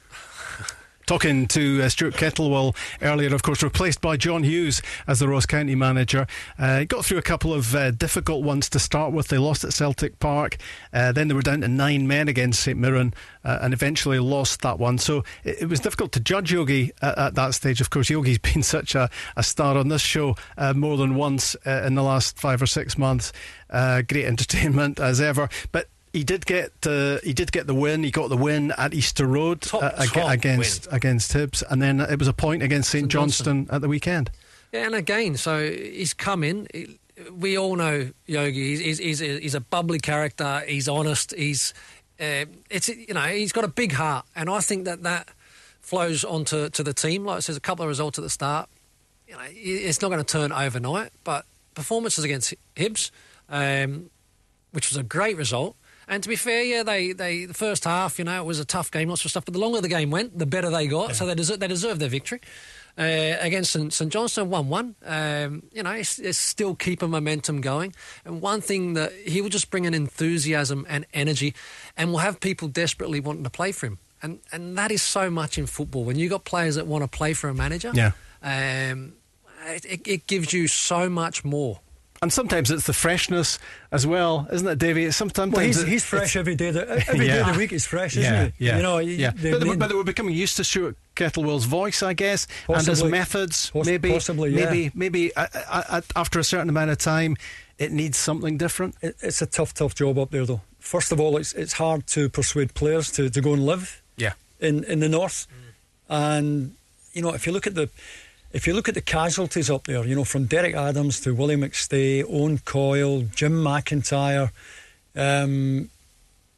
Talking 1.06 1.48
to 1.48 1.82
uh, 1.82 1.88
Stuart 1.88 2.14
Kettlewell 2.14 2.76
earlier, 3.00 3.34
of 3.34 3.42
course, 3.42 3.62
replaced 3.62 4.00
by 4.00 4.16
John 4.16 4.44
Hughes 4.44 4.80
as 5.08 5.18
the 5.18 5.26
Ross 5.26 5.46
County 5.46 5.74
manager. 5.74 6.28
Uh, 6.58 6.84
got 6.84 7.04
through 7.04 7.18
a 7.18 7.22
couple 7.22 7.52
of 7.52 7.74
uh, 7.74 7.90
difficult 7.90 8.44
ones 8.44 8.68
to 8.70 8.78
start 8.78 9.12
with. 9.12 9.26
They 9.26 9.38
lost 9.38 9.64
at 9.64 9.72
Celtic 9.72 10.20
Park, 10.20 10.58
uh, 10.92 11.10
then 11.10 11.26
they 11.26 11.34
were 11.34 11.42
down 11.42 11.62
to 11.62 11.68
nine 11.68 12.06
men 12.06 12.28
against 12.28 12.62
St 12.62 12.78
Mirren, 12.78 13.14
uh, 13.44 13.58
and 13.62 13.74
eventually 13.74 14.20
lost 14.20 14.62
that 14.62 14.78
one. 14.78 14.96
So 14.96 15.24
it, 15.42 15.62
it 15.62 15.68
was 15.68 15.80
difficult 15.80 16.12
to 16.12 16.20
judge 16.20 16.52
Yogi 16.52 16.92
at, 17.02 17.18
at 17.18 17.34
that 17.34 17.54
stage. 17.54 17.80
Of 17.80 17.90
course, 17.90 18.08
Yogi's 18.08 18.38
been 18.52 18.62
such 18.62 18.94
a, 18.94 19.10
a 19.36 19.42
star 19.42 19.76
on 19.76 19.88
this 19.88 20.02
show 20.02 20.36
uh, 20.56 20.72
more 20.72 20.96
than 20.96 21.16
once 21.16 21.56
in 21.66 21.96
the 21.96 22.02
last 22.02 22.38
five 22.38 22.62
or 22.62 22.66
six 22.66 22.96
months. 22.96 23.32
Great 23.70 24.24
entertainment 24.24 25.00
as 25.00 25.20
ever, 25.20 25.48
but 25.72 25.88
he 26.12 26.24
did 26.24 26.44
get 26.46 26.72
uh, 26.86 27.18
he 27.22 27.32
did 27.32 27.52
get 27.52 27.66
the 27.66 27.74
win. 27.74 28.02
He 28.02 28.10
got 28.10 28.28
the 28.28 28.36
win 28.36 28.72
at 28.72 28.92
Easter 28.94 29.26
Road 29.26 29.62
Top, 29.62 29.82
uh, 29.82 29.90
ag- 29.98 30.38
against 30.38 30.86
win. 30.86 30.94
against 30.94 31.32
Hibs, 31.32 31.62
and 31.68 31.80
then 31.80 32.00
it 32.00 32.18
was 32.18 32.28
a 32.28 32.32
point 32.32 32.62
against 32.62 32.90
St 32.90 33.02
St 33.02 33.10
Johnstone 33.10 33.68
at 33.70 33.80
the 33.80 33.88
weekend. 33.88 34.30
Yeah, 34.72 34.86
and 34.86 34.94
again, 34.94 35.36
so 35.36 35.70
he's 35.70 36.14
come 36.14 36.44
in. 36.44 36.66
We 37.30 37.58
all 37.58 37.76
know 37.76 38.10
Yogi. 38.26 38.76
He's, 38.76 38.80
he's, 38.80 38.98
he's, 38.98 39.22
a, 39.22 39.40
he's 39.40 39.54
a 39.54 39.60
bubbly 39.60 39.98
character. 39.98 40.62
He's 40.66 40.88
honest. 40.88 41.34
He's 41.34 41.74
uh, 42.20 42.46
it's 42.70 42.88
you 42.88 43.14
know 43.14 43.22
he's 43.22 43.52
got 43.52 43.64
a 43.64 43.68
big 43.68 43.92
heart, 43.92 44.26
and 44.36 44.48
I 44.48 44.60
think 44.60 44.84
that 44.84 45.02
that 45.02 45.28
flows 45.80 46.24
onto 46.24 46.68
to 46.70 46.82
the 46.82 46.94
team. 46.94 47.24
Like 47.24 47.42
says, 47.42 47.56
a 47.56 47.60
couple 47.60 47.84
of 47.84 47.88
results 47.88 48.18
at 48.18 48.22
the 48.22 48.30
start. 48.30 48.68
You 49.26 49.34
know, 49.34 49.44
it's 49.48 50.02
not 50.02 50.08
going 50.08 50.22
to 50.22 50.30
turn 50.30 50.52
overnight, 50.52 51.10
but 51.24 51.46
performances 51.74 52.22
against 52.22 52.52
Hibs, 52.76 53.10
um, 53.48 54.10
which 54.72 54.90
was 54.90 54.98
a 54.98 55.02
great 55.02 55.38
result. 55.38 55.76
And 56.08 56.22
to 56.22 56.28
be 56.28 56.36
fair, 56.36 56.62
yeah, 56.62 56.82
they, 56.82 57.12
they 57.12 57.44
the 57.46 57.54
first 57.54 57.84
half, 57.84 58.18
you 58.18 58.24
know, 58.24 58.40
it 58.42 58.44
was 58.44 58.58
a 58.58 58.64
tough 58.64 58.90
game, 58.90 59.08
lots 59.08 59.24
of 59.24 59.30
stuff. 59.30 59.44
But 59.44 59.54
the 59.54 59.60
longer 59.60 59.80
the 59.80 59.88
game 59.88 60.10
went, 60.10 60.38
the 60.38 60.46
better 60.46 60.68
they 60.70 60.86
got. 60.86 61.14
So 61.14 61.26
they 61.26 61.34
deserve, 61.34 61.60
they 61.60 61.68
deserve 61.68 61.98
their 61.98 62.08
victory. 62.08 62.40
Uh, 62.98 63.38
against 63.40 63.72
St, 63.72 63.90
St 63.90 64.12
Johnstone, 64.12 64.50
one 64.50 64.68
one. 64.68 64.94
Um, 65.06 65.62
you 65.72 65.82
know, 65.82 65.92
it's, 65.92 66.18
it's 66.18 66.36
still 66.36 66.74
keeping 66.74 67.08
momentum 67.08 67.62
going. 67.62 67.94
And 68.26 68.42
one 68.42 68.60
thing 68.60 68.92
that 68.94 69.12
he 69.12 69.40
will 69.40 69.48
just 69.48 69.70
bring 69.70 69.86
an 69.86 69.94
enthusiasm 69.94 70.84
and 70.88 71.06
energy, 71.14 71.54
and 71.96 72.10
will 72.10 72.18
have 72.18 72.38
people 72.40 72.68
desperately 72.68 73.18
wanting 73.18 73.44
to 73.44 73.50
play 73.50 73.72
for 73.72 73.86
him. 73.86 73.98
And 74.22 74.40
and 74.52 74.76
that 74.76 74.90
is 74.92 75.00
so 75.02 75.30
much 75.30 75.56
in 75.56 75.66
football. 75.66 76.04
When 76.04 76.18
you've 76.18 76.30
got 76.30 76.44
players 76.44 76.74
that 76.74 76.86
want 76.86 77.02
to 77.02 77.08
play 77.08 77.32
for 77.32 77.48
a 77.48 77.54
manager, 77.54 77.92
Yeah. 77.94 78.12
um, 78.42 79.14
it, 79.64 80.06
it 80.06 80.26
gives 80.26 80.52
you 80.52 80.68
so 80.68 81.08
much 81.08 81.44
more. 81.46 81.80
And 82.22 82.32
sometimes 82.32 82.70
it's 82.70 82.86
the 82.86 82.92
freshness 82.92 83.58
as 83.90 84.06
well, 84.06 84.46
isn't 84.52 84.66
it, 84.68 84.78
Davie? 84.78 85.06
It's 85.06 85.16
sometimes 85.16 85.52
Well, 85.52 85.64
he's, 85.66 85.82
he's 85.82 86.04
fresh 86.04 86.36
every 86.36 86.54
day. 86.54 86.68
Every 86.68 87.26
day 87.26 87.26
Yeah. 87.26 87.48
of 87.48 87.54
the 87.54 87.58
week 87.58 87.72
he's 87.72 87.84
fresh, 87.84 88.16
isn't 88.16 88.32
yeah, 88.32 88.44
he? 88.58 88.66
yeah, 88.66 88.76
You 88.76 88.82
know, 88.84 88.98
yeah. 88.98 89.32
but, 89.32 89.60
the- 89.60 89.76
but 89.76 89.92
were 89.92 90.04
becoming 90.04 90.32
used 90.34 90.56
to 90.58 90.64
Stuart 90.64 90.96
Kettlewell's 91.16 91.64
voice, 91.64 92.00
I 92.00 92.12
guess, 92.14 92.46
and 92.68 92.76
his 92.76 92.86
Possibly. 92.86 93.10
methods. 93.10 93.70
Poss- 93.70 93.86
maybe, 93.86 94.10
possibly, 94.12 94.50
yeah. 94.50 94.64
maybe, 94.70 94.90
maybe 94.94 95.34
uh, 95.34 95.48
uh, 95.52 95.82
uh, 95.88 96.00
after 96.14 96.38
a 96.38 96.44
certain 96.44 96.68
amount 96.68 96.90
of 96.92 96.98
time, 96.98 97.36
it 97.78 97.90
needs 97.90 98.16
something 98.18 98.56
different. 98.56 98.94
it- 99.02 99.16
it's 99.20 99.42
a 99.42 99.46
tough, 99.46 99.74
tough 99.74 99.96
job 99.96 100.16
up 100.16 100.30
there, 100.30 100.46
though. 100.46 100.60
First 100.78 101.10
of 101.10 101.18
all, 101.18 101.36
it's 101.36 101.52
it's 101.54 101.72
hard 101.74 102.06
to 102.08 102.28
persuade 102.28 102.74
players 102.74 103.10
to, 103.12 103.30
to 103.30 103.40
go 103.40 103.52
and 103.52 103.66
live 103.66 104.00
Yeah, 104.16 104.34
in, 104.60 104.84
in 104.84 105.00
the 105.00 105.08
north, 105.08 105.46
and 106.08 106.74
you 107.14 107.22
know 107.22 107.34
if 107.34 107.46
you 107.46 107.52
look 107.52 107.66
at 107.66 107.74
the 107.74 107.88
if 108.52 108.66
you 108.66 108.74
look 108.74 108.88
at 108.88 108.94
the 108.94 109.00
casualties 109.00 109.70
up 109.70 109.84
there, 109.84 110.04
you 110.04 110.14
know 110.14 110.24
from 110.24 110.46
Derek 110.46 110.74
Adams 110.74 111.20
to 111.20 111.34
Willie 111.34 111.56
McStay, 111.56 112.24
Owen 112.28 112.58
Coyle, 112.58 113.22
Jim 113.34 113.62
McIntyre, 113.62 114.50
um, 115.16 115.88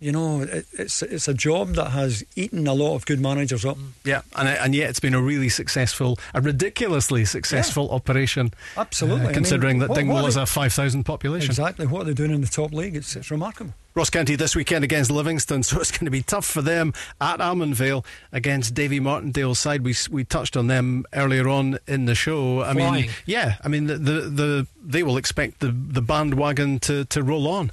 you 0.00 0.12
know 0.12 0.42
it, 0.42 0.66
it's 0.72 1.02
it's 1.02 1.28
a 1.28 1.34
job 1.34 1.74
that 1.74 1.90
has 1.90 2.24
eaten 2.36 2.66
a 2.66 2.74
lot 2.74 2.94
of 2.94 3.06
good 3.06 3.20
managers 3.20 3.64
up. 3.64 3.78
yeah, 4.04 4.22
and 4.36 4.48
and 4.48 4.74
yet 4.74 4.90
it's 4.90 5.00
been 5.00 5.14
a 5.14 5.22
really 5.22 5.48
successful, 5.48 6.18
a 6.34 6.40
ridiculously 6.40 7.24
successful 7.24 7.90
operation. 7.90 8.52
Absolutely. 8.76 9.20
I 9.20 9.24
uh, 9.24 9.26
mean, 9.28 9.34
considering 9.34 9.78
that 9.78 9.88
what- 9.90 9.98
Dingwall 9.98 10.16
what 10.16 10.24
has 10.26 10.34
they- 10.34 10.42
a 10.42 10.46
five 10.46 10.72
thousand 10.72 11.04
population. 11.04 11.50
Exactly 11.50 11.86
what 11.86 12.04
they're 12.04 12.14
doing 12.14 12.32
in 12.32 12.40
the 12.40 12.46
top 12.48 12.72
league, 12.72 12.96
it's 12.96 13.16
it's 13.16 13.30
remarkable. 13.30 13.72
Ross 13.94 14.10
County 14.10 14.34
this 14.34 14.56
weekend 14.56 14.82
against 14.82 15.08
Livingston, 15.08 15.62
so 15.62 15.80
it's 15.80 15.92
going 15.92 16.04
to 16.06 16.10
be 16.10 16.22
tough 16.22 16.44
for 16.44 16.62
them 16.62 16.92
at 17.20 17.38
Almondvale 17.38 18.04
against 18.32 18.74
Davie 18.74 19.00
Martindale's 19.00 19.58
side. 19.58 19.82
We 19.84 19.94
we 20.10 20.24
touched 20.24 20.56
on 20.56 20.66
them 20.66 21.04
earlier 21.12 21.48
on 21.48 21.78
in 21.86 22.06
the 22.06 22.14
show. 22.14 22.62
I 22.62 22.72
mean, 22.72 23.10
yeah, 23.24 23.56
I 23.62 23.68
mean 23.68 23.86
the, 23.86 23.96
the 23.96 24.20
the 24.20 24.66
they 24.82 25.02
will 25.02 25.16
expect 25.16 25.60
the 25.60 25.68
the 25.68 26.02
bandwagon 26.02 26.80
to 26.80 27.04
to 27.06 27.22
roll 27.22 27.46
on. 27.46 27.70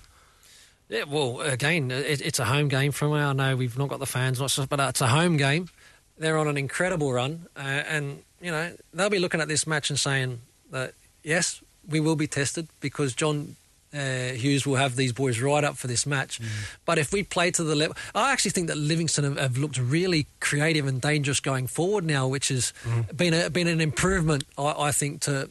Yeah, 0.89 1.05
well, 1.07 1.39
again, 1.39 1.89
it, 1.89 2.21
it's 2.21 2.37
a 2.37 2.45
home 2.45 2.67
game 2.67 2.91
from 2.91 3.11
where 3.11 3.25
I 3.25 3.33
know 3.33 3.55
we've 3.55 3.77
not 3.77 3.87
got 3.87 3.99
the 3.99 4.05
fans, 4.05 4.39
but 4.39 4.79
it's 4.79 4.99
a 5.01 5.07
home 5.07 5.37
game. 5.37 5.69
They're 6.17 6.37
on 6.37 6.47
an 6.47 6.57
incredible 6.57 7.13
run, 7.13 7.47
uh, 7.55 7.59
and 7.59 8.21
you 8.41 8.51
know 8.51 8.75
they'll 8.93 9.09
be 9.09 9.17
looking 9.17 9.41
at 9.41 9.47
this 9.47 9.65
match 9.65 9.89
and 9.89 9.97
saying 9.97 10.41
that 10.69 10.93
yes, 11.23 11.63
we 11.87 11.99
will 11.99 12.15
be 12.15 12.27
tested 12.27 12.67
because 12.79 13.15
John 13.15 13.55
uh, 13.93 14.33
Hughes 14.33 14.65
will 14.65 14.75
have 14.75 14.95
these 14.95 15.11
boys 15.11 15.39
right 15.39 15.63
up 15.63 15.77
for 15.77 15.87
this 15.87 16.05
match. 16.05 16.39
But 16.85 16.97
if 16.97 17.11
we 17.11 17.23
play 17.23 17.51
to 17.51 17.63
the 17.63 17.75
level, 17.75 17.95
I 18.15 18.31
actually 18.31 18.51
think 18.51 18.67
that 18.67 18.77
Livingston 18.77 19.23
have, 19.23 19.37
have 19.37 19.57
looked 19.57 19.77
really 19.77 20.27
creative 20.39 20.87
and 20.87 21.01
dangerous 21.01 21.39
going 21.39 21.67
forward 21.67 22.05
now, 22.05 22.27
which 22.27 22.49
has 22.49 22.73
been 23.15 23.33
a, 23.33 23.49
been 23.49 23.67
an 23.67 23.81
improvement, 23.81 24.43
I, 24.57 24.73
I 24.77 24.91
think, 24.91 25.21
to 25.21 25.49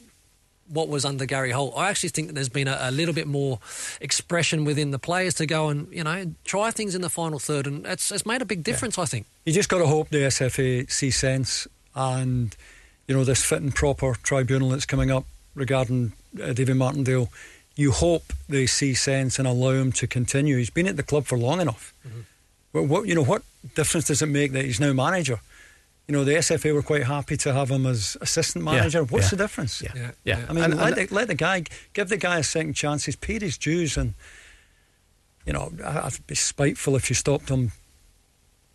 what 0.70 0.88
was 0.88 1.04
under 1.04 1.26
Gary 1.26 1.50
Holt. 1.50 1.74
I 1.76 1.90
actually 1.90 2.10
think 2.10 2.28
that 2.28 2.34
there's 2.34 2.48
been 2.48 2.68
a, 2.68 2.78
a 2.80 2.90
little 2.90 3.14
bit 3.14 3.26
more 3.26 3.58
expression 4.00 4.64
within 4.64 4.92
the 4.92 4.98
players 4.98 5.34
to 5.34 5.46
go 5.46 5.68
and 5.68 5.92
you 5.92 6.04
know 6.04 6.32
try 6.44 6.70
things 6.70 6.94
in 6.94 7.02
the 7.02 7.10
final 7.10 7.38
third, 7.38 7.66
and 7.66 7.84
it's, 7.86 8.10
it's 8.10 8.24
made 8.24 8.40
a 8.40 8.46
big 8.46 8.62
difference. 8.62 8.98
I 8.98 9.04
think. 9.04 9.26
You 9.44 9.52
just 9.52 9.68
got 9.68 9.78
to 9.78 9.86
hope 9.86 10.10
the 10.10 10.18
SFA 10.18 10.90
see 10.90 11.10
sense 11.10 11.66
and 11.94 12.54
you 13.06 13.14
know 13.14 13.24
this 13.24 13.44
fit 13.44 13.60
and 13.60 13.74
proper 13.74 14.14
tribunal 14.22 14.70
that's 14.70 14.86
coming 14.86 15.10
up 15.10 15.24
regarding 15.54 16.12
uh, 16.40 16.52
David 16.52 16.76
Martindale. 16.76 17.28
You 17.80 17.92
hope 17.92 18.32
they 18.48 18.66
see 18.66 18.92
sense 18.94 19.38
and 19.38 19.48
allow 19.48 19.70
him 19.70 19.90
to 19.92 20.06
continue. 20.06 20.56
He's 20.58 20.68
been 20.78 20.86
at 20.86 20.96
the 20.98 21.02
club 21.02 21.24
for 21.24 21.38
long 21.38 21.60
enough. 21.62 21.94
Mm-hmm. 22.06 22.20
But 22.74 22.82
what 22.84 23.06
you 23.08 23.14
know, 23.14 23.24
what 23.24 23.42
difference 23.74 24.06
does 24.08 24.20
it 24.20 24.26
make 24.26 24.52
that 24.52 24.64
he's 24.66 24.80
now 24.80 24.92
manager? 24.92 25.40
You 26.06 26.12
know, 26.14 26.24
the 26.24 26.32
SFA 26.34 26.74
were 26.74 26.82
quite 26.82 27.04
happy 27.04 27.36
to 27.38 27.52
have 27.54 27.70
him 27.70 27.86
as 27.86 28.18
assistant 28.20 28.64
Yeah, 28.66 28.72
manager. 28.72 29.02
What's 29.04 29.26
yeah. 29.26 29.30
the 29.30 29.36
difference? 29.44 29.80
Yeah, 29.80 29.92
Yeah, 29.94 30.10
yeah. 30.24 30.38
yeah. 30.40 30.46
I 30.48 30.52
mean, 30.52 30.64
And- 30.64 30.76
let, 30.76 30.98
and- 30.98 31.08
the, 31.08 31.14
let 31.14 31.28
the 31.28 31.34
guy 31.34 31.64
give 31.94 32.08
the 32.10 32.16
guy 32.18 32.38
a 32.38 32.42
second 32.42 32.74
chance. 32.74 33.06
He's 33.06 33.16
paid 33.16 33.40
his 33.42 33.56
dues, 33.56 33.96
and 33.96 34.12
you 35.46 35.52
know, 35.54 35.72
I- 35.82 36.00
I'd 36.06 36.26
be 36.26 36.34
spiteful 36.34 36.96
if 36.96 37.08
you 37.10 37.14
stopped 37.14 37.48
him 37.48 37.72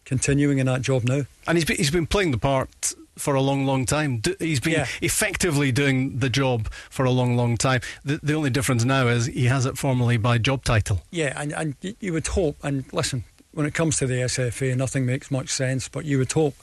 continuing 0.06 0.57
in 0.60 0.65
that 0.65 0.82
job 0.82 1.03
now. 1.03 1.26
And 1.48 1.57
he's 1.57 1.65
been, 1.65 1.77
he's 1.77 1.91
been 1.91 2.07
playing 2.07 2.32
the 2.32 2.38
part 2.40 2.94
for 3.18 3.36
a 3.36 3.42
long, 3.42 3.66
long 3.66 3.86
time. 3.86 4.22
He's 4.40 4.60
been 4.60 4.74
Yeah. 4.74 4.88
effectively 5.02 5.72
doing 5.72 6.20
the 6.20 6.30
job 6.30 6.68
for 6.90 7.06
a 7.06 7.12
long, 7.12 7.36
long 7.38 7.58
time. 7.58 7.82
The, 8.04 8.20
the 8.22 8.34
only 8.34 8.50
difference 8.50 8.84
now 8.84 9.08
is 9.08 9.28
he 9.28 9.46
has 9.46 9.66
it 9.66 9.78
formally 9.78 10.18
by 10.18 10.38
job 10.38 10.64
title. 10.64 11.02
Yeah, 11.12 11.34
and, 11.40 11.54
and 11.54 11.76
you 12.00 12.14
would 12.14 12.28
hope, 12.28 12.58
and 12.64 12.86
listen, 12.94 13.24
when 13.54 13.66
it 13.66 13.74
comes 13.74 13.98
to 13.98 14.08
the 14.08 14.16
SFA, 14.16 14.76
nothing 14.76 15.06
makes 15.06 15.32
much 15.32 15.50
sense, 15.50 15.88
but 15.88 16.04
you 16.06 16.18
would 16.18 16.32
hope 16.32 16.56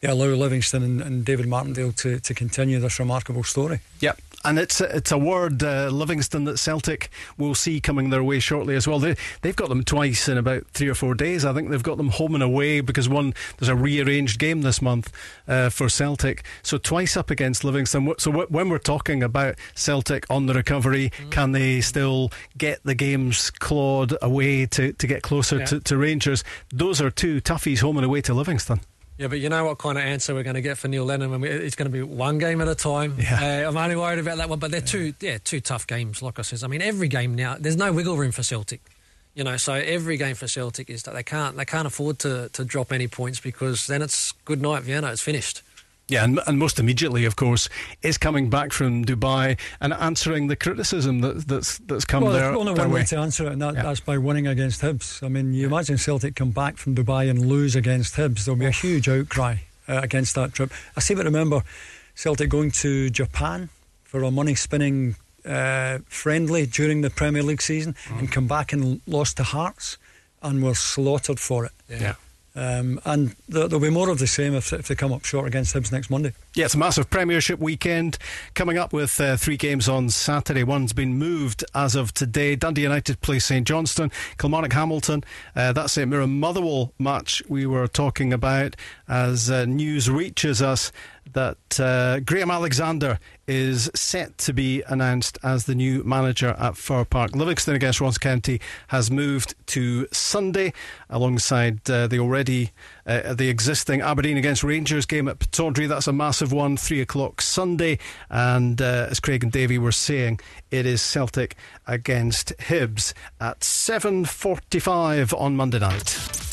they 0.00 0.08
allow 0.08 0.28
Livingston 0.28 0.82
and, 0.82 1.02
and 1.02 1.24
David 1.24 1.46
Martindale 1.46 1.92
to, 1.92 2.18
to 2.20 2.32
continue 2.34 2.80
this 2.80 2.98
remarkable 2.98 3.44
story. 3.44 3.80
Yep. 4.00 4.18
And 4.42 4.58
it's 4.58 4.80
a, 4.80 4.96
it's 4.96 5.12
a 5.12 5.18
word, 5.18 5.62
uh, 5.62 5.88
Livingston, 5.88 6.44
that 6.44 6.58
Celtic 6.58 7.10
will 7.36 7.54
see 7.54 7.78
coming 7.78 8.08
their 8.08 8.24
way 8.24 8.38
shortly 8.38 8.74
as 8.74 8.88
well. 8.88 8.98
They, 8.98 9.14
they've 9.42 9.54
got 9.54 9.68
them 9.68 9.84
twice 9.84 10.28
in 10.30 10.38
about 10.38 10.66
three 10.68 10.88
or 10.88 10.94
four 10.94 11.14
days. 11.14 11.44
I 11.44 11.52
think 11.52 11.68
they've 11.68 11.82
got 11.82 11.98
them 11.98 12.08
home 12.08 12.34
and 12.34 12.42
away 12.42 12.80
because 12.80 13.06
one, 13.06 13.34
there's 13.58 13.68
a 13.68 13.76
rearranged 13.76 14.38
game 14.38 14.62
this 14.62 14.80
month 14.80 15.12
uh, 15.46 15.68
for 15.68 15.90
Celtic. 15.90 16.42
So 16.62 16.78
twice 16.78 17.18
up 17.18 17.28
against 17.30 17.64
Livingston. 17.64 18.14
So 18.18 18.32
wh- 18.32 18.50
when 18.50 18.70
we're 18.70 18.78
talking 18.78 19.22
about 19.22 19.56
Celtic 19.74 20.24
on 20.30 20.46
the 20.46 20.54
recovery, 20.54 21.12
can 21.30 21.52
they 21.52 21.82
still 21.82 22.30
get 22.56 22.82
the 22.82 22.94
games 22.94 23.50
clawed 23.50 24.14
away 24.22 24.64
to, 24.66 24.94
to 24.94 25.06
get 25.06 25.22
closer 25.22 25.58
Yeah. 25.58 25.64
to, 25.66 25.80
to 25.80 25.96
Rangers? 25.98 26.44
Those 26.72 27.02
are 27.02 27.10
two 27.10 27.42
toughies 27.42 27.80
home 27.80 27.98
and 27.98 28.06
away 28.06 28.22
to 28.22 28.32
Livingston. 28.32 28.80
Yeah, 29.20 29.28
but 29.28 29.38
you 29.38 29.50
know 29.50 29.66
what 29.66 29.76
kind 29.76 29.98
of 29.98 30.04
answer 30.04 30.34
we're 30.34 30.44
going 30.44 30.54
to 30.54 30.62
get 30.62 30.78
for 30.78 30.88
Neil 30.88 31.04
Lennon? 31.04 31.30
When 31.30 31.42
we, 31.42 31.50
it's 31.50 31.76
going 31.76 31.92
to 31.92 31.92
be 31.92 32.02
one 32.02 32.38
game 32.38 32.62
at 32.62 32.68
a 32.68 32.74
time. 32.74 33.16
Yeah. 33.18 33.64
Uh, 33.66 33.68
I'm 33.68 33.76
only 33.76 33.94
worried 33.94 34.18
about 34.18 34.38
that 34.38 34.48
one, 34.48 34.58
but 34.58 34.70
they're 34.70 34.80
two, 34.80 35.12
yeah, 35.20 35.36
two 35.44 35.60
tough 35.60 35.86
games. 35.86 36.22
Like 36.22 36.38
I 36.38 36.42
says, 36.42 36.64
I 36.64 36.68
mean, 36.68 36.80
every 36.80 37.06
game 37.06 37.34
now, 37.34 37.58
there's 37.60 37.76
no 37.76 37.92
wiggle 37.92 38.16
room 38.16 38.32
for 38.32 38.42
Celtic. 38.42 38.80
You 39.34 39.44
know, 39.44 39.58
so 39.58 39.74
every 39.74 40.16
game 40.16 40.36
for 40.36 40.48
Celtic 40.48 40.88
is 40.88 41.02
that 41.02 41.12
they 41.12 41.22
can't 41.22 41.54
they 41.58 41.66
can't 41.66 41.86
afford 41.86 42.18
to, 42.20 42.48
to 42.54 42.64
drop 42.64 42.92
any 42.92 43.08
points 43.08 43.40
because 43.40 43.86
then 43.88 44.00
it's 44.00 44.32
good 44.46 44.62
night 44.62 44.84
Vienna. 44.84 45.12
It's 45.12 45.20
finished. 45.20 45.62
Yeah, 46.10 46.24
and, 46.24 46.40
and 46.46 46.58
most 46.58 46.78
immediately, 46.78 47.24
of 47.24 47.36
course, 47.36 47.68
is 48.02 48.18
coming 48.18 48.50
back 48.50 48.72
from 48.72 49.04
Dubai 49.04 49.56
and 49.80 49.92
answering 49.92 50.48
the 50.48 50.56
criticism 50.56 51.20
that, 51.20 51.46
that's 51.46 51.78
that's 51.78 52.04
come 52.04 52.24
well, 52.24 52.32
there. 52.32 52.42
there's 52.46 52.56
only 52.56 52.74
their 52.74 52.84
one 52.84 52.92
way 52.94 53.00
way. 53.00 53.06
to 53.06 53.16
answer 53.16 53.46
it, 53.46 53.52
and 53.52 53.62
that, 53.62 53.74
Yeah. 53.74 53.82
that's 53.84 54.00
by 54.00 54.18
winning 54.18 54.46
against 54.46 54.82
Hibs. 54.82 55.22
I 55.22 55.28
mean, 55.28 55.54
you 55.54 55.66
imagine 55.66 55.96
Celtic 55.98 56.34
come 56.34 56.50
back 56.50 56.76
from 56.76 56.94
Dubai 56.94 57.30
and 57.30 57.46
lose 57.46 57.76
against 57.76 58.16
Hibs, 58.16 58.44
there'll 58.44 58.58
be 58.58 58.66
a 58.66 58.70
huge 58.70 59.08
outcry 59.08 59.56
uh, 59.88 60.00
against 60.02 60.34
that 60.34 60.52
trip. 60.52 60.72
I 60.96 61.00
seem 61.00 61.16
to 61.18 61.24
remember 61.24 61.62
Celtic 62.14 62.48
going 62.50 62.70
to 62.82 63.08
Japan 63.10 63.68
for 64.02 64.22
a 64.24 64.30
money 64.30 64.54
spinning 64.56 65.14
uh, 65.46 65.98
friendly 66.08 66.66
during 66.66 67.00
the 67.02 67.10
Premier 67.10 67.42
League 67.42 67.62
season 67.62 67.94
Mm. 68.08 68.18
and 68.18 68.32
come 68.32 68.46
back 68.46 68.72
and 68.74 69.00
lost 69.06 69.36
to 69.38 69.42
Hearts 69.44 69.96
and 70.42 70.62
were 70.62 70.74
slaughtered 70.74 71.38
for 71.40 71.64
it. 71.66 71.72
Yeah. 71.88 72.14
Um, 72.60 73.00
and 73.06 73.34
there, 73.48 73.66
there'll 73.66 73.80
be 73.80 73.88
more 73.88 74.10
of 74.10 74.18
the 74.18 74.26
same 74.26 74.54
if, 74.54 74.70
if 74.74 74.86
they 74.86 74.94
come 74.94 75.14
up 75.14 75.24
short 75.24 75.46
against 75.46 75.74
Hibs 75.74 75.90
next 75.90 76.10
Monday. 76.10 76.34
Yeah, 76.54 76.66
it's 76.66 76.74
a 76.74 76.78
massive 76.78 77.08
Premiership 77.08 77.58
weekend 77.58 78.18
coming 78.52 78.76
up 78.76 78.92
with 78.92 79.18
uh, 79.18 79.38
three 79.38 79.56
games 79.56 79.88
on 79.88 80.10
Saturday. 80.10 80.62
One's 80.62 80.92
been 80.92 81.14
moved 81.14 81.64
as 81.74 81.94
of 81.94 82.12
today. 82.12 82.56
Dundee 82.56 82.82
United 82.82 83.22
play 83.22 83.38
St 83.38 83.66
Johnstone, 83.66 84.10
Kilmarnock 84.36 84.74
Hamilton. 84.74 85.24
Uh, 85.56 85.72
that 85.72 85.88
St 85.88 86.06
Mirren 86.06 86.38
Motherwell 86.38 86.92
match 86.98 87.42
we 87.48 87.64
were 87.64 87.88
talking 87.88 88.30
about 88.30 88.76
as 89.08 89.50
uh, 89.50 89.64
news 89.64 90.10
reaches 90.10 90.60
us 90.60 90.92
that 91.32 91.80
uh, 91.80 92.20
Graham 92.20 92.50
Alexander 92.50 93.18
is 93.46 93.90
set 93.94 94.38
to 94.38 94.52
be 94.52 94.82
announced 94.88 95.38
as 95.42 95.64
the 95.64 95.74
new 95.74 96.04
manager 96.04 96.54
at 96.58 96.76
Fir 96.76 97.04
Park. 97.04 97.34
Livingston 97.34 97.74
against 97.74 98.00
Ross 98.00 98.18
County 98.18 98.60
has 98.88 99.10
moved 99.10 99.54
to 99.66 100.06
Sunday 100.12 100.72
alongside 101.08 101.88
uh, 101.90 102.06
the 102.06 102.18
already 102.18 102.70
uh, 103.06 103.34
the 103.34 103.48
existing 103.48 104.00
Aberdeen 104.00 104.36
against 104.36 104.62
Rangers 104.62 105.06
game 105.06 105.26
at 105.26 105.38
Pittodrie. 105.38 105.88
That's 105.88 106.06
a 106.06 106.12
massive 106.12 106.52
one, 106.52 106.76
three 106.76 107.00
o'clock 107.00 107.42
Sunday. 107.42 107.98
And 108.28 108.80
uh, 108.80 109.08
as 109.10 109.18
Craig 109.18 109.42
and 109.42 109.52
Davie 109.52 109.78
were 109.78 109.92
saying, 109.92 110.40
it 110.70 110.86
is 110.86 111.02
Celtic 111.02 111.56
against 111.86 112.56
Hibs 112.58 113.12
at 113.40 113.64
seven 113.64 114.24
forty-five 114.24 115.34
on 115.34 115.56
Monday 115.56 115.80
night. 115.80 116.49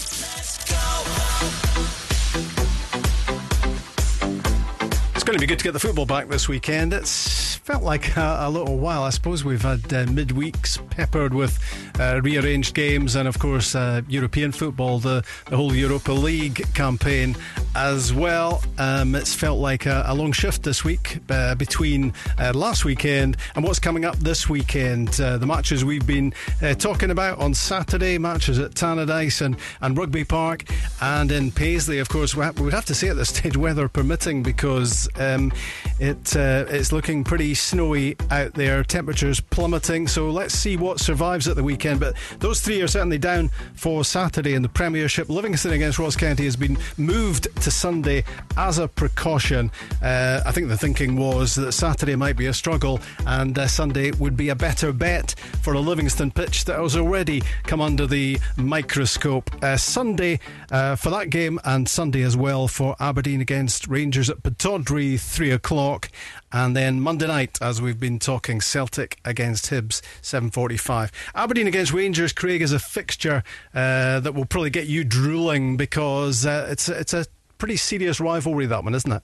Going 5.28 5.38
to 5.38 5.41
be 5.41 5.45
good 5.45 5.60
to 5.60 5.64
get 5.66 5.74
the 5.74 5.80
football 5.80 6.06
back 6.06 6.30
this 6.30 6.48
weekend. 6.48 6.94
It's 6.94 7.47
felt 7.68 7.84
like 7.84 8.15
a, 8.15 8.38
a 8.44 8.49
little 8.49 8.77
while. 8.77 9.03
I 9.03 9.10
suppose 9.10 9.44
we've 9.44 9.61
had 9.61 9.81
uh, 9.94 10.06
midweeks 10.06 10.77
peppered 10.89 11.34
with 11.34 11.60
uh, 11.99 12.22
rearranged 12.23 12.73
games 12.73 13.18
and, 13.18 13.27
of 13.27 13.39
course, 13.39 13.76
uh, 13.76 14.03
European 14.07 14.53
football, 14.53 14.99
the, 14.99 15.22
the 15.49 15.57
whole 15.57 15.76
Europa 15.76 16.14
League 16.14 16.65
campaign 16.73 17.35
as 17.76 18.14
well. 18.14 18.64
Um, 18.77 19.15
it's 19.15 19.35
felt 19.35 19.60
like 19.60 19.85
a, 19.85 20.06
a, 20.07 20.15
long 20.15 20.31
shift 20.31 20.64
this 20.64 20.85
week 20.85 21.19
uh, 21.30 21.56
between 21.56 22.14
uh, 22.39 22.53
last 22.56 22.85
weekend 22.85 23.35
and 23.56 23.65
what's 23.65 23.80
coming 23.80 24.06
up 24.06 24.15
this 24.15 24.48
weekend. 24.48 25.19
Uh, 25.19 25.38
the 25.38 25.45
matches 25.45 25.84
we've 25.84 26.07
been 26.07 26.34
talking 26.80 27.11
about 27.11 27.38
on 27.39 27.53
Saturday, 27.53 28.18
matches 28.18 28.60
at 28.60 28.72
Tannadice 28.76 29.41
and, 29.41 29.57
and 29.81 29.98
Rugby 29.98 30.23
Park, 30.23 30.64
and 31.02 31.34
in 31.34 31.52
Paisley, 31.52 31.99
of 31.99 32.07
course, 32.07 32.34
we 32.34 32.49
would 32.49 32.73
have 32.73 32.85
to 32.85 32.95
say 32.95 33.10
at 33.10 33.18
this 33.18 33.30
stage, 33.30 33.57
weather 33.57 33.89
permitting, 33.89 34.41
because 34.41 35.10
um, 35.18 35.52
it 35.99 36.34
it's 36.34 36.94
looking 36.94 37.26
pretty 37.26 37.56
snowy 37.57 38.15
out 38.31 38.53
there. 38.53 38.84
Temperatures 38.84 39.39
plummeting. 39.39 40.07
So 40.07 40.29
let's 40.29 40.53
see 40.53 40.77
what 40.77 40.99
survives 40.99 41.47
at 41.47 41.55
the 41.55 41.63
weekend. 41.63 41.99
But 41.99 42.15
those 42.39 42.61
three 42.61 42.81
are 42.81 42.88
certainly 42.88 43.17
down 43.17 43.49
for 43.75 44.03
Saturday 44.05 44.53
in 44.53 44.61
the 44.61 44.69
Premiership. 44.69 45.29
Livingston 45.29 45.73
against 45.73 45.99
Ross 45.99 46.15
County 46.15 46.45
has 46.45 46.55
been 46.55 46.77
moved 46.97 47.47
to 47.61 47.71
Sunday 47.71 48.23
as 48.55 48.77
a 48.77 48.88
precaution. 48.88 49.71
Uh, 50.01 50.41
I 50.45 50.51
think 50.51 50.69
the 50.69 50.77
thinking 50.77 51.17
was 51.17 51.55
that 51.55 51.71
Saturday 51.73 52.15
might 52.15 52.38
be 52.38 52.45
a 52.45 52.53
struggle 52.53 52.99
and 53.25 53.57
uh, 53.57 53.67
Sunday 53.67 54.11
would 54.11 54.38
be 54.38 54.49
a 54.49 54.55
better 54.55 54.91
bet 54.91 55.35
for 55.61 55.73
a 55.73 55.79
Livingston 55.79 56.31
pitch 56.31 56.65
that 56.65 56.79
has 56.79 56.95
already 56.95 57.41
come 57.63 57.81
under 57.81 58.07
the 58.07 58.39
microscope. 58.55 59.49
Uh, 59.63 59.77
Sunday 59.77 60.39
uh, 60.71 60.95
for 60.95 61.09
that 61.09 61.29
game 61.29 61.59
and 61.65 61.88
Sunday 61.89 62.21
as 62.21 62.38
well 62.38 62.67
for 62.67 62.95
Aberdeen 62.99 63.41
against 63.41 63.88
Rangers 63.88 64.29
at 64.29 64.43
Pittodrie 64.43 65.19
three 65.19 65.51
o'clock, 65.51 66.09
and 66.52 66.76
then 66.76 67.02
Monday 67.02 67.28
night, 67.28 67.57
as 67.61 67.82
we've 67.82 67.99
been 67.99 68.19
talking, 68.19 68.61
Celtic 68.61 69.19
against 69.26 69.69
Hibs, 69.69 70.02
seven 70.22 70.49
forty-five. 70.49 71.11
Aberdeen 71.36 71.68
against 71.68 71.94
Rangers, 71.94 72.34
Craig 72.34 72.61
is 72.61 72.72
a 72.72 72.80
fixture 72.80 73.44
uh, 73.74 74.19
that 74.19 74.34
will 74.34 74.45
probably 74.45 74.69
get 74.69 74.88
you 74.88 75.03
drooling 75.03 75.78
because 75.78 76.45
uh, 76.45 76.68
it's 76.69 76.90
it's 76.90 77.14
a 77.14 77.26
pretty 77.57 77.78
serious 77.78 78.19
rivalry 78.19 78.65
that 78.65 78.84
one, 78.84 78.95
isn't 78.95 79.11
it? 79.11 79.24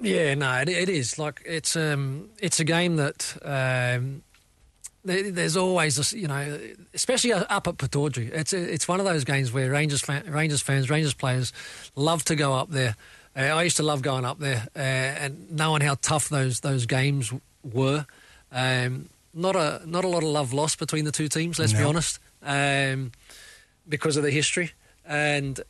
Yeah, 0.00 0.34
no, 0.34 0.52
it, 0.60 0.68
it 0.68 0.88
is. 0.88 1.18
Like 1.18 1.42
it's 1.46 1.76
um, 1.76 2.30
it's 2.38 2.60
a 2.60 2.64
game 2.64 2.96
that. 2.96 3.36
Um, 3.42 4.22
there's 5.06 5.56
always 5.56 5.94
this, 5.94 6.12
you 6.12 6.26
know, 6.26 6.58
especially 6.92 7.32
up 7.32 7.68
at 7.68 7.76
Pittodrie. 7.76 8.32
It's 8.32 8.52
it's 8.52 8.88
one 8.88 8.98
of 8.98 9.06
those 9.06 9.22
games 9.22 9.52
where 9.52 9.70
Rangers 9.70 10.00
fan, 10.00 10.24
Rangers 10.28 10.62
fans, 10.62 10.90
Rangers 10.90 11.14
players 11.14 11.52
love 11.94 12.24
to 12.24 12.34
go 12.34 12.54
up 12.54 12.70
there 12.70 12.96
uh, 13.36 13.40
I 13.40 13.62
used 13.64 13.76
to 13.76 13.82
love 13.82 14.02
going 14.02 14.24
up 14.24 14.38
there 14.38 14.66
uh, 14.74 14.78
and 14.78 15.50
knowing 15.50 15.82
how 15.82 15.96
tough 16.00 16.28
those 16.28 16.60
those 16.60 16.86
games 16.86 17.32
were. 17.62 18.06
Um, 18.50 19.08
not 19.34 19.54
a 19.54 19.82
not 19.84 20.04
a 20.04 20.08
lot 20.08 20.22
of 20.22 20.30
love 20.30 20.52
lost 20.52 20.78
between 20.78 21.04
the 21.04 21.12
two 21.12 21.28
teams. 21.28 21.58
Let's 21.58 21.72
no. 21.72 21.80
be 21.80 21.84
honest, 21.84 22.18
um, 22.42 23.12
because 23.88 24.16
of 24.16 24.22
the 24.22 24.30
history. 24.30 24.72
And 25.04 25.60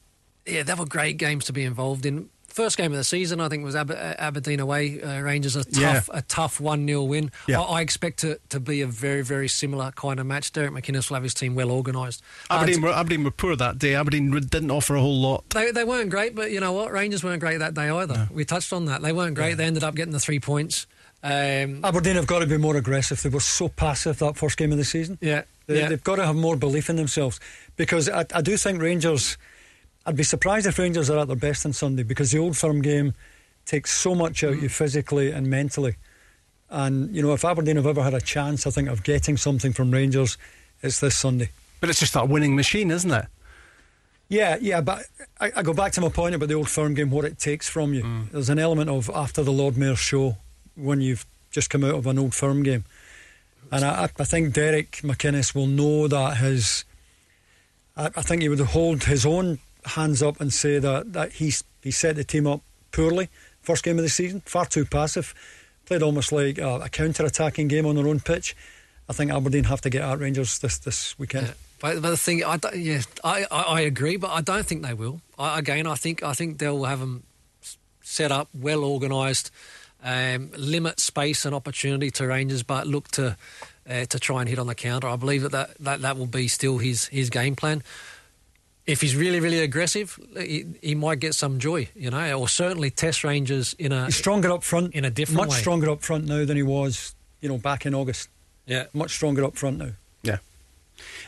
yeah, 0.47 0.62
they 0.62 0.74
were 0.74 0.86
great 0.86 1.16
games 1.16 1.44
to 1.47 1.52
be 1.52 1.64
involved 1.64 2.06
in 2.06 2.30
first 2.56 2.78
game 2.78 2.90
of 2.90 2.96
the 2.96 3.04
season, 3.04 3.38
I 3.38 3.50
think, 3.50 3.62
was 3.64 3.76
Aber- 3.76 4.16
Aberdeen 4.18 4.60
away. 4.60 5.00
Uh, 5.00 5.20
Rangers 5.20 5.56
a 5.56 5.64
tough, 5.64 6.08
yeah. 6.10 6.18
a 6.18 6.22
tough 6.22 6.58
one 6.58 6.86
0 6.86 7.04
win. 7.04 7.30
Yeah. 7.46 7.60
I, 7.60 7.78
I, 7.78 7.80
expect 7.82 8.24
it 8.24 8.40
to 8.48 8.58
be 8.58 8.80
a 8.80 8.86
very, 8.86 9.22
very 9.22 9.46
similar 9.46 9.92
kind 9.92 10.18
of 10.18 10.26
match. 10.26 10.52
Derek 10.52 10.72
McInnes 10.72 11.10
will 11.10 11.16
have 11.16 11.22
his 11.22 11.34
team 11.34 11.54
well 11.54 11.70
organised. 11.70 12.22
Aberdeen, 12.50 12.82
uh, 12.82 12.88
were, 12.88 12.94
Aberdeen 12.94 13.24
were 13.24 13.30
poor 13.30 13.54
that 13.56 13.78
day. 13.78 13.94
Aberdeen 13.94 14.30
didn't 14.30 14.70
offer 14.70 14.96
a 14.96 15.00
whole 15.00 15.20
lot. 15.20 15.48
They, 15.50 15.70
they 15.70 15.84
weren't 15.84 16.08
great, 16.08 16.34
but 16.34 16.50
you 16.50 16.60
know 16.60 16.72
what? 16.72 16.90
Rangers 16.92 17.22
weren't 17.22 17.40
great 17.40 17.58
that 17.58 17.74
day 17.74 17.90
either. 17.90 18.14
No. 18.14 18.28
We 18.32 18.46
touched 18.46 18.72
on 18.72 18.86
that. 18.86 19.02
They 19.02 19.12
weren't 19.12 19.34
great. 19.34 19.50
Yeah. 19.50 19.54
They 19.56 19.64
ended 19.64 19.84
up 19.84 19.94
getting 19.94 20.12
the 20.12 20.20
three 20.20 20.40
points. 20.40 20.86
Um, 21.22 21.84
Aberdeen 21.84 22.16
have 22.16 22.26
got 22.26 22.38
to 22.38 22.46
be 22.46 22.56
more 22.56 22.76
aggressive. 22.76 23.20
They 23.20 23.28
were 23.28 23.40
so 23.40 23.68
passive 23.68 24.18
that 24.20 24.36
first 24.36 24.56
game 24.56 24.72
of 24.72 24.78
the 24.78 24.84
season. 24.84 25.18
Yeah, 25.20 25.42
they, 25.66 25.80
have 25.80 26.04
got 26.04 26.16
to 26.16 26.26
have 26.26 26.36
more 26.36 26.56
belief 26.56 26.88
in 26.88 26.96
themselves 26.96 27.40
because 27.76 28.08
I, 28.08 28.24
I 28.32 28.40
do 28.40 28.56
think 28.56 28.80
Rangers 28.80 29.36
I'd 30.06 30.16
be 30.16 30.22
surprised 30.22 30.66
if 30.66 30.78
Rangers 30.78 31.10
are 31.10 31.18
at 31.18 31.26
their 31.26 31.36
best 31.36 31.66
on 31.66 31.72
Sunday 31.72 32.04
because 32.04 32.30
the 32.30 32.38
old 32.38 32.56
firm 32.56 32.80
game 32.80 33.12
takes 33.64 33.90
so 33.90 34.14
much 34.14 34.44
out 34.44 34.54
mm. 34.54 34.62
you 34.62 34.68
physically 34.68 35.32
and 35.32 35.48
mentally. 35.48 35.96
And, 36.70 37.14
you 37.14 37.22
know, 37.22 37.32
if 37.32 37.44
Aberdeen 37.44 37.76
have 37.76 37.86
ever 37.86 38.02
had 38.02 38.14
a 38.14 38.20
chance, 38.20 38.66
I 38.66 38.70
think, 38.70 38.88
of 38.88 39.02
getting 39.02 39.36
something 39.36 39.72
from 39.72 39.90
Rangers, 39.90 40.38
it's 40.82 41.00
this 41.00 41.16
Sunday. 41.16 41.50
But 41.80 41.90
it's 41.90 42.00
just 42.00 42.14
that 42.14 42.28
winning 42.28 42.54
machine, 42.54 42.90
isn't 42.90 43.10
it? 43.10 43.26
Yeah, 44.28 44.56
yeah, 44.60 44.80
but 44.80 45.06
I, 45.40 45.52
I 45.56 45.62
go 45.62 45.72
back 45.72 45.92
to 45.92 46.00
my 46.00 46.08
point 46.08 46.34
about 46.34 46.48
the 46.48 46.54
old 46.54 46.68
firm 46.68 46.94
game, 46.94 47.10
what 47.10 47.24
it 47.24 47.38
takes 47.38 47.68
from 47.68 47.92
you. 47.92 48.02
Mm. 48.02 48.30
There's 48.30 48.48
an 48.48 48.58
element 48.58 48.90
of 48.90 49.10
after 49.14 49.42
the 49.42 49.52
Lord 49.52 49.76
Mayor 49.76 49.96
show 49.96 50.36
when 50.74 51.00
you've 51.00 51.26
just 51.50 51.70
come 51.70 51.84
out 51.84 51.94
of 51.94 52.06
an 52.06 52.18
old 52.18 52.34
firm 52.34 52.62
game. 52.62 52.84
And 53.70 53.84
I, 53.84 54.04
I 54.04 54.24
think 54.24 54.54
Derek 54.54 54.92
McInnes 55.02 55.54
will 55.54 55.66
know 55.66 56.08
that 56.08 56.38
his. 56.38 56.84
I, 57.96 58.06
I 58.06 58.22
think 58.22 58.42
he 58.42 58.48
would 58.48 58.60
hold 58.60 59.04
his 59.04 59.24
own 59.24 59.58
hands 59.86 60.22
up 60.22 60.40
and 60.40 60.52
say 60.52 60.78
that, 60.78 61.12
that 61.12 61.32
he's 61.34 61.64
he 61.82 61.90
set 61.90 62.16
the 62.16 62.24
team 62.24 62.46
up 62.46 62.62
poorly 62.90 63.28
first 63.66 63.82
game 63.82 63.98
of 63.98 64.04
the 64.04 64.08
season, 64.08 64.40
far 64.46 64.64
too 64.64 64.84
passive. 64.84 65.34
Played 65.84 66.02
almost 66.02 66.32
like 66.32 66.58
a, 66.58 66.76
a 66.76 66.88
counter-attacking 66.88 67.68
game 67.68 67.84
on 67.84 67.96
their 67.96 68.06
own 68.06 68.20
pitch. 68.20 68.56
I 69.08 69.12
think 69.12 69.30
Aberdeen 69.30 69.64
have 69.64 69.80
to 69.82 69.90
get 69.90 70.02
at 70.02 70.18
Rangers 70.18 70.58
this 70.60 70.78
this 70.78 71.18
weekend. 71.18 71.48
Yeah. 71.48 71.52
But, 71.78 72.02
but 72.02 72.10
the 72.10 72.16
thing, 72.16 72.42
I 72.42 72.58
yeah, 72.74 73.02
I, 73.22 73.46
I, 73.50 73.62
I, 73.62 73.80
agree, 73.82 74.16
but 74.16 74.30
I 74.30 74.40
don't 74.40 74.64
think 74.64 74.82
they 74.82 74.94
will. 74.94 75.20
I, 75.38 75.58
again, 75.58 75.86
I 75.86 75.94
think 75.94 76.22
I 76.22 76.32
think 76.32 76.58
they'll 76.58 76.84
have 76.84 77.00
them 77.00 77.24
set 78.02 78.32
up, 78.32 78.48
well 78.54 78.82
organised, 78.82 79.50
um, 80.02 80.50
limit 80.56 80.98
space 81.00 81.44
and 81.44 81.54
opportunity 81.54 82.10
to 82.12 82.26
Rangers, 82.26 82.62
but 82.62 82.86
look 82.86 83.08
to 83.12 83.36
uh, 83.88 84.06
to 84.06 84.18
try 84.18 84.40
and 84.40 84.48
hit 84.48 84.58
on 84.58 84.66
the 84.66 84.74
counter. 84.74 85.08
I 85.08 85.16
believe 85.16 85.42
that, 85.42 85.52
that 85.52 85.76
that, 85.80 86.00
that 86.00 86.16
will 86.16 86.26
be 86.26 86.48
still 86.48 86.78
his 86.78 87.06
his 87.06 87.30
game 87.30 87.54
plan 87.54 87.82
if 88.86 89.00
he's 89.00 89.16
really, 89.16 89.40
really 89.40 89.58
aggressive, 89.60 90.18
he, 90.36 90.64
he, 90.80 90.94
might 90.94 91.18
get 91.18 91.34
some 91.34 91.58
joy, 91.58 91.88
you 91.96 92.10
know, 92.10 92.38
or 92.38 92.48
certainly 92.48 92.90
test 92.90 93.24
Rangers 93.24 93.74
in 93.78 93.92
a 93.92 94.06
he's 94.06 94.16
stronger 94.16 94.50
up 94.52 94.62
front 94.62 94.94
in 94.94 95.04
a 95.04 95.10
different 95.10 95.40
way. 95.40 95.46
much 95.46 95.54
way. 95.54 95.60
stronger 95.60 95.90
up 95.90 96.02
front 96.02 96.26
now 96.26 96.44
than 96.44 96.56
he 96.56 96.62
was, 96.62 97.14
you 97.40 97.48
know, 97.48 97.58
back 97.58 97.84
in 97.84 97.94
August. 97.94 98.28
Yeah, 98.66 98.84
much 98.94 99.12
stronger 99.12 99.44
up 99.44 99.56
front 99.56 99.78
now. 99.78 99.90
Yeah, 100.22 100.38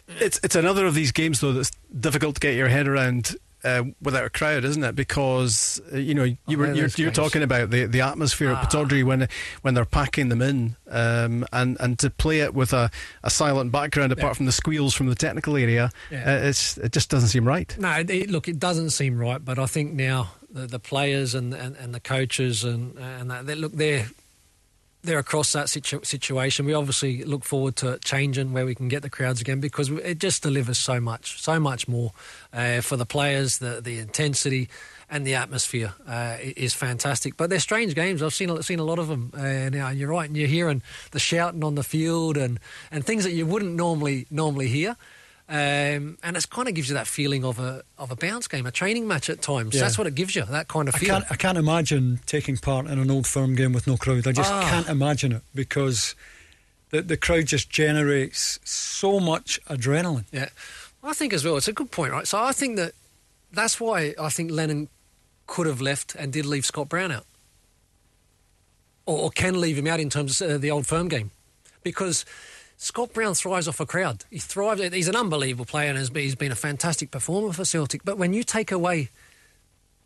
it's 0.08 0.40
it's 0.42 0.56
another 0.56 0.86
of 0.86 0.94
these 0.94 1.12
games 1.12 1.40
though 1.40 1.52
that's 1.52 1.70
difficult 1.98 2.36
to 2.36 2.40
get 2.40 2.54
your 2.54 2.68
head 2.68 2.86
around 2.86 3.36
uh, 3.64 3.84
without 4.00 4.24
a 4.24 4.30
crowd, 4.30 4.64
isn't 4.64 4.84
it? 4.84 4.94
Because 4.94 5.80
uh, 5.92 5.96
you 5.96 6.14
know 6.14 6.24
you 6.24 6.38
oh, 6.48 6.56
were 6.56 6.72
you're, 6.72 6.88
you're, 6.96 7.10
talking 7.10 7.42
about 7.42 7.70
the, 7.70 7.86
the 7.86 8.00
atmosphere 8.00 8.52
ah. 8.52 8.60
at 8.60 8.70
Pittodrie 8.70 9.04
when 9.04 9.28
when 9.62 9.74
they're 9.74 9.84
packing 9.84 10.28
them 10.28 10.42
in, 10.42 10.76
um, 10.88 11.44
and 11.52 11.76
and 11.80 11.98
to 11.98 12.10
play 12.10 12.40
it 12.40 12.54
with 12.54 12.72
a, 12.72 12.90
a 13.22 13.30
silent 13.30 13.72
background 13.72 14.12
apart 14.12 14.30
yeah. 14.30 14.34
from 14.34 14.46
the 14.46 14.52
squeals 14.52 14.94
from 14.94 15.08
the 15.08 15.14
technical 15.14 15.56
area, 15.56 15.90
yeah. 16.10 16.24
uh, 16.24 16.48
it's 16.48 16.78
it 16.78 16.92
just 16.92 17.10
doesn't 17.10 17.28
seem 17.28 17.46
right. 17.46 17.76
No, 17.78 17.90
it, 17.90 18.30
look, 18.30 18.48
it 18.48 18.58
doesn't 18.58 18.90
seem 18.90 19.18
right, 19.18 19.44
but 19.44 19.58
I 19.58 19.66
think 19.66 19.92
now 19.92 20.32
the, 20.50 20.66
the 20.66 20.78
players 20.78 21.34
and, 21.34 21.52
and, 21.52 21.76
and 21.76 21.94
the 21.94 22.00
coaches 22.00 22.64
and 22.64 22.96
and 22.98 23.30
that, 23.30 23.46
they, 23.46 23.54
look 23.54 23.72
they're 23.72 24.06
they're 25.08 25.18
across 25.18 25.52
that 25.52 25.68
situ- 25.68 26.04
situation. 26.04 26.66
We 26.66 26.74
obviously 26.74 27.24
look 27.24 27.44
forward 27.44 27.76
to 27.76 27.98
changing 28.04 28.52
where 28.52 28.66
we 28.66 28.74
can 28.74 28.88
get 28.88 29.02
the 29.02 29.10
crowds 29.10 29.40
again 29.40 29.58
because 29.60 29.90
it 29.90 30.18
just 30.18 30.42
delivers 30.42 30.78
so 30.78 31.00
much, 31.00 31.40
so 31.40 31.58
much 31.58 31.88
more 31.88 32.12
uh, 32.52 32.82
for 32.82 32.96
the 32.96 33.06
players. 33.06 33.58
The 33.58 33.80
the 33.80 33.98
intensity 33.98 34.68
and 35.10 35.26
the 35.26 35.34
atmosphere 35.34 35.94
uh, 36.06 36.36
is 36.40 36.74
fantastic. 36.74 37.36
But 37.36 37.48
they're 37.48 37.60
strange 37.60 37.94
games. 37.94 38.22
I've 38.22 38.34
seen 38.34 38.62
seen 38.62 38.78
a 38.78 38.84
lot 38.84 38.98
of 38.98 39.08
them 39.08 39.32
uh, 39.34 39.70
now. 39.70 39.88
You're 39.88 40.10
right, 40.10 40.28
and 40.28 40.36
you're 40.36 40.48
hearing 40.48 40.82
the 41.12 41.18
shouting 41.18 41.64
on 41.64 41.74
the 41.74 41.82
field 41.82 42.36
and 42.36 42.60
and 42.90 43.04
things 43.04 43.24
that 43.24 43.32
you 43.32 43.46
wouldn't 43.46 43.74
normally 43.74 44.26
normally 44.30 44.68
hear. 44.68 44.96
Um, 45.50 46.18
and 46.22 46.36
it 46.36 46.50
kind 46.50 46.68
of 46.68 46.74
gives 46.74 46.90
you 46.90 46.94
that 46.94 47.06
feeling 47.06 47.42
of 47.42 47.58
a 47.58 47.82
of 47.96 48.10
a 48.10 48.16
bounce 48.16 48.48
game, 48.48 48.66
a 48.66 48.70
training 48.70 49.08
match 49.08 49.30
at 49.30 49.40
times. 49.40 49.74
Yeah. 49.74 49.80
That's 49.80 49.96
what 49.96 50.06
it 50.06 50.14
gives 50.14 50.36
you, 50.36 50.44
that 50.44 50.68
kind 50.68 50.88
of 50.88 50.94
feeling. 50.94 51.14
I 51.14 51.20
can't, 51.20 51.32
I 51.32 51.36
can't 51.36 51.58
imagine 51.58 52.20
taking 52.26 52.58
part 52.58 52.86
in 52.86 52.98
an 52.98 53.10
old 53.10 53.26
firm 53.26 53.54
game 53.54 53.72
with 53.72 53.86
no 53.86 53.96
crowd. 53.96 54.26
I 54.26 54.32
just 54.32 54.52
ah. 54.52 54.68
can't 54.68 54.88
imagine 54.88 55.32
it 55.32 55.42
because 55.54 56.14
the 56.90 57.00
the 57.00 57.16
crowd 57.16 57.46
just 57.46 57.70
generates 57.70 58.60
so 58.62 59.20
much 59.20 59.58
adrenaline. 59.70 60.26
Yeah, 60.32 60.50
I 61.02 61.14
think 61.14 61.32
as 61.32 61.46
well. 61.46 61.56
It's 61.56 61.68
a 61.68 61.72
good 61.72 61.90
point, 61.90 62.12
right? 62.12 62.26
So 62.26 62.38
I 62.38 62.52
think 62.52 62.76
that 62.76 62.92
that's 63.50 63.80
why 63.80 64.14
I 64.20 64.28
think 64.28 64.50
Lennon 64.50 64.88
could 65.46 65.66
have 65.66 65.80
left 65.80 66.14
and 66.14 66.30
did 66.30 66.44
leave 66.44 66.66
Scott 66.66 66.90
Brown 66.90 67.10
out 67.10 67.24
or, 69.06 69.18
or 69.18 69.30
can 69.30 69.58
leave 69.58 69.78
him 69.78 69.86
out 69.86 69.98
in 69.98 70.10
terms 70.10 70.42
of 70.42 70.50
uh, 70.50 70.58
the 70.58 70.70
old 70.70 70.86
firm 70.86 71.08
game, 71.08 71.30
because 71.82 72.26
Scott 72.80 73.12
Brown 73.12 73.34
thrives 73.34 73.66
off 73.66 73.80
a 73.80 73.86
crowd. 73.86 74.24
He 74.30 74.38
thrives. 74.38 74.80
He's 74.94 75.08
an 75.08 75.16
unbelievable 75.16 75.64
player 75.64 75.90
and 75.90 75.98
he's 75.98 76.34
been 76.36 76.52
a 76.52 76.56
fantastic 76.56 77.10
performer 77.10 77.52
for 77.52 77.64
Celtic. 77.64 78.04
But 78.04 78.18
when 78.18 78.32
you 78.32 78.44
take 78.44 78.70
away 78.70 79.10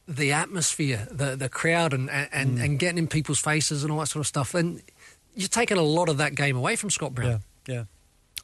the 0.09 0.33
atmosphere, 0.33 1.07
the 1.11 1.37
the 1.37 1.51
crowd, 1.51 1.93
and 1.93 2.11
and, 2.11 2.59
mm. 2.59 2.65
and 2.65 2.79
getting 2.79 2.99
in 2.99 3.09
people's 3.09 3.41
faces 3.41 3.85
and 3.85 3.93
all 3.93 4.01
that 4.01 4.07
sort 4.07 4.21
of 4.21 4.27
stuff, 4.27 4.53
then 4.53 4.81
you're 5.35 5.49
taking 5.49 5.77
a 5.77 5.83
lot 5.83 6.09
of 6.09 6.17
that 6.17 6.35
game 6.35 6.57
away 6.57 6.75
from 6.77 6.89
Scott 6.89 7.15
Brown. 7.15 7.43
Yeah, 7.69 7.75
yeah. 7.75 7.85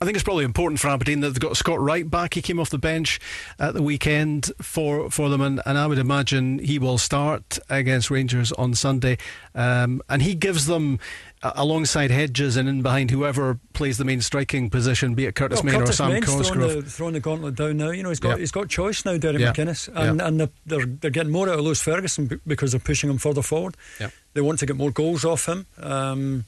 I 0.00 0.04
think 0.04 0.16
it's 0.16 0.24
probably 0.24 0.44
important 0.44 0.78
for 0.78 0.88
Aberdeen 0.88 1.20
that 1.20 1.30
they've 1.30 1.40
got 1.40 1.56
Scott 1.56 1.80
Wright 1.80 2.08
back. 2.08 2.34
He 2.34 2.42
came 2.42 2.60
off 2.60 2.70
the 2.70 2.78
bench 2.78 3.18
at 3.58 3.74
the 3.74 3.82
weekend 3.82 4.52
for, 4.62 5.10
for 5.10 5.28
them, 5.28 5.40
and, 5.40 5.60
and 5.66 5.76
I 5.76 5.88
would 5.88 5.98
imagine 5.98 6.60
he 6.60 6.78
will 6.78 6.98
start 6.98 7.58
against 7.68 8.10
Rangers 8.10 8.52
on 8.52 8.74
Sunday. 8.74 9.18
Um, 9.56 10.00
and 10.08 10.22
he 10.22 10.36
gives 10.36 10.66
them, 10.66 11.00
uh, 11.42 11.52
alongside 11.56 12.12
Hedges 12.12 12.56
and 12.56 12.68
in 12.68 12.80
behind 12.82 13.10
whoever 13.10 13.58
plays 13.72 13.98
the 13.98 14.04
main 14.04 14.20
striking 14.20 14.70
position, 14.70 15.14
be 15.14 15.26
it 15.26 15.34
Curtis 15.34 15.64
well, 15.64 15.72
Main 15.72 15.80
Curtis 15.80 15.96
or 15.96 15.96
Sam 15.96 16.12
Main's 16.12 16.26
Cosgrove. 16.26 16.46
Throwing 16.54 16.80
the, 16.80 16.90
throwing 16.90 17.14
the 17.14 17.20
gauntlet 17.20 17.54
down 17.56 17.76
now. 17.76 17.90
You 17.90 18.04
know, 18.04 18.10
he's 18.10 18.20
got 18.20 18.30
yep. 18.30 18.38
he's 18.38 18.52
got 18.52 18.68
choice 18.68 19.04
now, 19.04 19.16
Derek 19.16 19.40
yep. 19.40 19.56
McInnes, 19.56 19.88
and, 19.88 20.18
yep. 20.18 20.28
and 20.28 20.40
they're, 20.40 20.50
they're, 20.66 20.86
they're 20.86 21.10
getting 21.10 21.32
more 21.32 21.48
out 21.48 21.58
of 21.58 21.64
Lewis 21.64 21.82
Ferguson 21.82 22.40
because 22.46 22.70
they're 22.70 22.80
pushing 22.80 23.10
him 23.10 23.18
further 23.18 23.42
forward. 23.42 23.76
Yeah. 23.98 24.10
They 24.34 24.40
want 24.42 24.60
to 24.60 24.66
get 24.66 24.76
more 24.76 24.92
goals 24.92 25.24
off 25.24 25.46
him. 25.46 25.66
Um, 25.80 26.44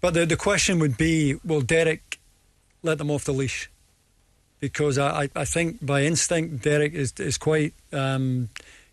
but 0.00 0.14
the 0.14 0.26
the 0.26 0.36
question 0.36 0.78
would 0.78 0.96
be, 0.96 1.36
will 1.44 1.60
Derek 1.62 2.11
let 2.82 2.98
them 2.98 3.10
off 3.10 3.24
the 3.24 3.32
leash? 3.32 3.70
Because 4.60 4.96
I, 4.96 5.28
I 5.34 5.44
think 5.44 5.84
by 5.84 6.02
instinct 6.02 6.62
Derek 6.62 6.94
is 6.94 7.12
is 7.18 7.36
quite 7.36 7.74
um, 7.92 8.48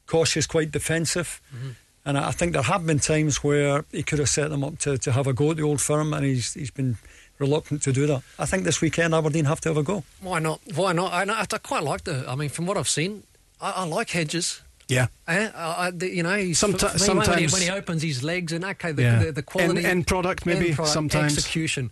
cautious, 0.08 0.48
quite 0.48 0.72
defensive. 0.72 1.42
Mm-hmm. 1.56 1.70
And 2.06 2.18
I 2.18 2.32
think 2.32 2.54
there 2.54 2.64
have 2.64 2.86
been 2.86 3.00
times 3.00 3.44
where 3.44 3.86
he 3.92 4.02
could 4.02 4.20
have 4.20 4.30
set 4.30 4.50
them 4.50 4.64
up 4.64 4.80
to, 4.80 4.98
to 4.98 5.12
have 5.12 5.28
a 5.28 5.34
go 5.34 5.52
at 5.52 5.58
the 5.58 5.64
old 5.64 5.82
firm, 5.82 6.14
and 6.14 6.26
he's 6.26 6.54
he's 6.54 6.72
been 6.72 6.98
reluctant 7.38 7.82
to 7.84 7.92
do 7.92 8.08
that. 8.08 8.24
I 8.38 8.46
think 8.46 8.64
this 8.64 8.82
weekend 8.82 9.14
Aberdeen 9.14 9.46
have 9.46 9.62
to 9.62 9.70
have 9.70 9.78
a 9.78 9.84
go. 9.84 10.04
Why 10.22 10.40
not? 10.40 10.60
Why 10.76 10.94
not? 10.94 11.14
I, 11.14 11.24
I 11.40 11.58
quite 11.58 11.84
like 11.84 12.04
the. 12.06 12.26
I 12.28 12.36
mean, 12.36 12.50
from 12.50 12.66
what 12.66 12.78
I've 12.78 12.90
seen, 12.90 13.24
I, 13.62 13.72
I 13.72 13.84
like 13.86 14.10
Hedges. 14.10 14.62
Yeah, 14.88 15.08
eh? 15.28 15.52
I, 15.56 15.92
the, 15.92 16.10
you 16.10 16.24
know, 16.24 16.36
Someti- 16.36 16.98
sometimes 16.98 17.28
when 17.28 17.38
he, 17.38 17.48
when 17.48 17.62
he, 17.62 17.70
opens 17.70 18.02
his 18.02 18.24
legs 18.24 18.52
and 18.52 18.66
okay, 18.66 18.92
the, 18.92 19.02
yeah. 19.04 19.24
the, 19.24 19.32
the, 19.34 19.44
quality, 19.44 19.78
end, 19.78 19.86
end 19.86 20.08
product 20.08 20.48
maybe 20.48 20.70
end 20.70 20.76
product, 20.78 20.94
sometimes 20.94 21.38
execution, 21.38 21.92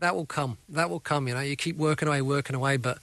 that 0.00 0.14
will 0.14 0.26
come. 0.26 0.58
That 0.68 0.90
will 0.90 1.00
come. 1.00 1.28
You 1.28 1.34
know, 1.34 1.40
you 1.40 1.56
keep 1.56 1.76
working 1.76 2.08
away, 2.08 2.22
working 2.22 2.56
away, 2.56 2.76
but 2.76 2.98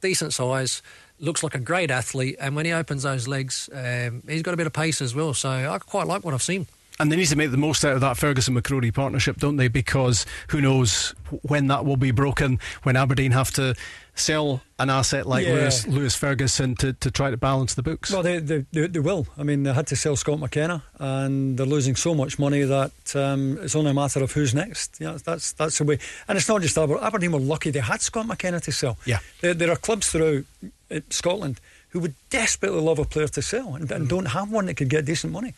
decent 0.00 0.32
size, 0.34 0.82
looks 1.18 1.42
like 1.42 1.54
a 1.54 1.60
great 1.60 1.90
athlete, 1.90 2.36
and 2.40 2.56
when 2.56 2.66
he 2.66 2.72
opens 2.72 3.04
those 3.04 3.28
legs, 3.28 3.70
um, 3.72 4.22
he's 4.28 4.42
got 4.42 4.52
a 4.52 4.56
bit 4.56 4.66
of 4.66 4.72
pace 4.72 5.00
as 5.00 5.14
well. 5.14 5.32
So 5.32 5.48
I 5.48 5.78
quite 5.78 6.06
like 6.06 6.24
what 6.24 6.34
I've 6.34 6.42
seen. 6.42 6.66
And 7.02 7.10
they 7.10 7.16
need 7.16 7.26
to 7.26 7.36
make 7.36 7.50
the 7.50 7.56
most 7.56 7.84
out 7.84 7.94
of 7.94 8.00
that 8.02 8.16
Ferguson 8.16 8.54
McCrorie 8.54 8.94
partnership, 8.94 9.38
don't 9.38 9.56
they? 9.56 9.66
Because 9.66 10.24
who 10.50 10.60
knows 10.60 11.16
when 11.42 11.66
that 11.66 11.84
will 11.84 11.96
be 11.96 12.12
broken, 12.12 12.60
when 12.84 12.94
Aberdeen 12.94 13.32
have 13.32 13.50
to 13.54 13.74
sell 14.14 14.62
an 14.78 14.88
asset 14.88 15.26
like 15.26 15.44
yeah. 15.44 15.54
Lewis, 15.54 15.86
Lewis, 15.88 16.14
Ferguson 16.14 16.76
to, 16.76 16.92
to 16.92 17.10
try 17.10 17.32
to 17.32 17.36
balance 17.36 17.74
the 17.74 17.82
books? 17.82 18.12
Well, 18.12 18.22
they, 18.22 18.38
they, 18.38 18.66
they, 18.70 18.86
they, 18.86 19.00
will. 19.00 19.26
I 19.36 19.42
mean, 19.42 19.64
they 19.64 19.72
had 19.72 19.88
to 19.88 19.96
sell 19.96 20.14
Scott 20.14 20.38
McKenna, 20.38 20.84
and 21.00 21.58
they're 21.58 21.66
losing 21.66 21.96
so 21.96 22.14
much 22.14 22.38
money 22.38 22.62
that 22.62 22.92
um, 23.16 23.58
it's 23.60 23.74
only 23.74 23.90
a 23.90 23.94
matter 23.94 24.22
of 24.22 24.30
who's 24.30 24.54
next. 24.54 25.00
Yeah, 25.00 25.18
that's 25.24 25.54
that's 25.54 25.78
the 25.78 25.84
way. 25.84 25.98
And 26.28 26.38
it's 26.38 26.48
not 26.48 26.62
just 26.62 26.78
Aberdeen. 26.78 27.02
Aberdeen 27.02 27.32
were 27.32 27.40
lucky 27.40 27.72
they 27.72 27.80
had 27.80 28.00
Scott 28.00 28.28
McKenna 28.28 28.60
to 28.60 28.70
sell. 28.70 28.96
Yeah, 29.04 29.18
there, 29.40 29.54
there 29.54 29.72
are 29.72 29.76
clubs 29.76 30.08
throughout 30.08 30.44
uh, 30.88 31.00
Scotland 31.10 31.60
who 31.88 31.98
would 31.98 32.14
desperately 32.30 32.80
love 32.80 33.00
a 33.00 33.04
player 33.04 33.26
to 33.26 33.42
sell 33.42 33.74
and, 33.74 33.90
and 33.90 34.06
mm. 34.06 34.08
don't 34.08 34.26
have 34.26 34.52
one 34.52 34.66
that 34.66 34.74
could 34.74 34.88
get 34.88 35.04
decent 35.04 35.32
money. 35.32 35.52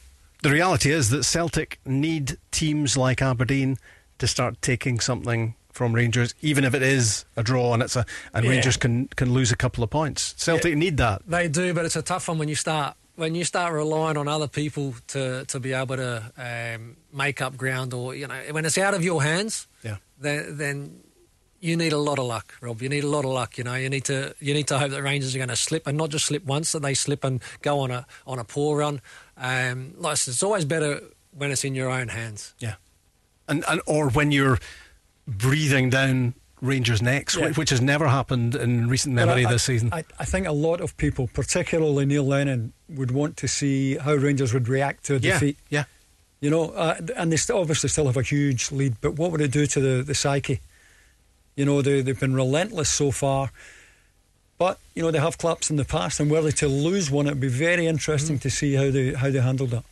The 0.44 0.50
reality 0.50 0.92
is 0.92 1.08
that 1.08 1.24
Celtic 1.24 1.80
need 1.86 2.36
teams 2.50 2.98
like 2.98 3.22
Aberdeen 3.22 3.78
to 4.18 4.26
start 4.26 4.60
taking 4.60 5.00
something 5.00 5.54
from 5.72 5.94
Rangers, 5.94 6.34
even 6.42 6.64
if 6.64 6.74
it 6.74 6.82
is 6.82 7.24
a 7.34 7.42
draw 7.42 7.72
and 7.72 7.82
it's 7.82 7.96
a 7.96 8.04
and 8.34 8.44
yeah. 8.44 8.50
Rangers 8.50 8.76
can 8.76 9.08
can 9.16 9.32
lose 9.32 9.50
a 9.50 9.56
couple 9.56 9.82
of 9.82 9.88
points. 9.88 10.34
Celtic 10.36 10.72
yeah, 10.72 10.78
need 10.78 10.98
that. 10.98 11.22
They 11.26 11.48
do, 11.48 11.72
but 11.72 11.86
it's 11.86 11.96
a 11.96 12.02
tough 12.02 12.28
one 12.28 12.36
when 12.36 12.48
you 12.48 12.56
start 12.56 12.94
when 13.16 13.34
you 13.34 13.42
start 13.42 13.72
relying 13.72 14.18
on 14.18 14.28
other 14.28 14.46
people 14.46 14.94
to 15.06 15.46
to 15.46 15.58
be 15.58 15.72
able 15.72 15.96
to 15.96 16.30
um, 16.36 16.98
make 17.10 17.40
up 17.40 17.56
ground, 17.56 17.94
or 17.94 18.14
you 18.14 18.26
know 18.26 18.38
when 18.50 18.66
it's 18.66 18.76
out 18.76 18.92
of 18.92 19.02
your 19.02 19.22
hands. 19.22 19.66
Yeah. 19.82 19.96
Then, 20.20 20.58
then 20.58 21.00
you 21.64 21.78
need 21.78 21.94
a 21.94 21.98
lot 21.98 22.18
of 22.18 22.26
luck, 22.26 22.54
Rob. 22.60 22.82
You 22.82 22.90
need 22.90 23.04
a 23.04 23.08
lot 23.08 23.24
of 23.24 23.30
luck. 23.30 23.56
You 23.56 23.64
know, 23.64 23.74
you 23.74 23.88
need 23.88 24.04
to 24.04 24.34
you 24.38 24.52
need 24.52 24.66
to 24.68 24.78
hope 24.78 24.90
that 24.90 25.02
Rangers 25.02 25.34
are 25.34 25.38
going 25.38 25.48
to 25.48 25.56
slip 25.56 25.86
and 25.86 25.96
not 25.96 26.10
just 26.10 26.26
slip 26.26 26.44
once, 26.44 26.72
that 26.72 26.82
they 26.82 26.92
slip 26.92 27.24
and 27.24 27.42
go 27.62 27.80
on 27.80 27.90
a 27.90 28.06
on 28.26 28.38
a 28.38 28.44
poor 28.44 28.78
run. 28.78 29.00
Um, 29.38 29.94
like 29.96 30.12
it's 30.12 30.42
always 30.42 30.66
better 30.66 31.00
when 31.32 31.50
it's 31.50 31.64
in 31.64 31.74
your 31.74 31.88
own 31.88 32.08
hands. 32.08 32.54
Yeah, 32.58 32.74
and 33.48 33.64
and 33.66 33.80
or 33.86 34.10
when 34.10 34.30
you're 34.30 34.58
breathing 35.26 35.88
down 35.88 36.34
Rangers' 36.60 37.00
necks, 37.00 37.34
yeah. 37.34 37.52
which 37.52 37.70
has 37.70 37.80
never 37.80 38.08
happened 38.08 38.54
in 38.54 38.88
recent 38.90 39.14
memory 39.14 39.46
I, 39.46 39.50
this 39.52 39.62
season. 39.62 39.88
I, 39.90 40.04
I, 40.18 40.26
think 40.26 40.46
a 40.46 40.52
lot 40.52 40.82
of 40.82 40.94
people, 40.98 41.30
particularly 41.32 42.04
Neil 42.04 42.24
Lennon, 42.24 42.74
would 42.90 43.10
want 43.10 43.38
to 43.38 43.48
see 43.48 43.96
how 43.96 44.14
Rangers 44.14 44.52
would 44.52 44.68
react 44.68 45.04
to 45.06 45.16
a 45.16 45.18
yeah, 45.18 45.32
defeat. 45.32 45.58
Yeah. 45.70 45.84
You 46.40 46.50
know, 46.50 46.70
uh, 46.70 47.00
and 47.16 47.32
they 47.32 47.36
st- 47.36 47.58
obviously 47.58 47.88
still 47.88 48.06
have 48.06 48.18
a 48.18 48.22
huge 48.22 48.70
lead, 48.70 48.96
but 49.00 49.14
what 49.14 49.32
would 49.32 49.40
it 49.40 49.50
do 49.50 49.66
to 49.66 49.80
the, 49.80 50.02
the 50.02 50.14
psyche? 50.14 50.60
You 51.56 51.64
know, 51.64 51.82
they, 51.82 52.00
they've 52.00 52.18
been 52.18 52.34
relentless 52.34 52.90
so 52.90 53.10
far. 53.10 53.50
But 54.56 54.78
you 54.94 55.02
know 55.02 55.10
they 55.10 55.18
have 55.18 55.36
claps 55.36 55.68
in 55.68 55.76
the 55.76 55.84
past, 55.84 56.20
and 56.20 56.30
were 56.30 56.40
they 56.40 56.52
to 56.52 56.68
lose 56.68 57.10
one, 57.10 57.26
it'd 57.26 57.40
be 57.40 57.48
very 57.48 57.86
interesting 57.86 58.38
mm. 58.38 58.42
to 58.42 58.50
see 58.50 58.74
how 58.74 58.90
they 58.90 59.12
how 59.12 59.30
they 59.30 59.40
handled 59.40 59.70
that. 59.70 59.84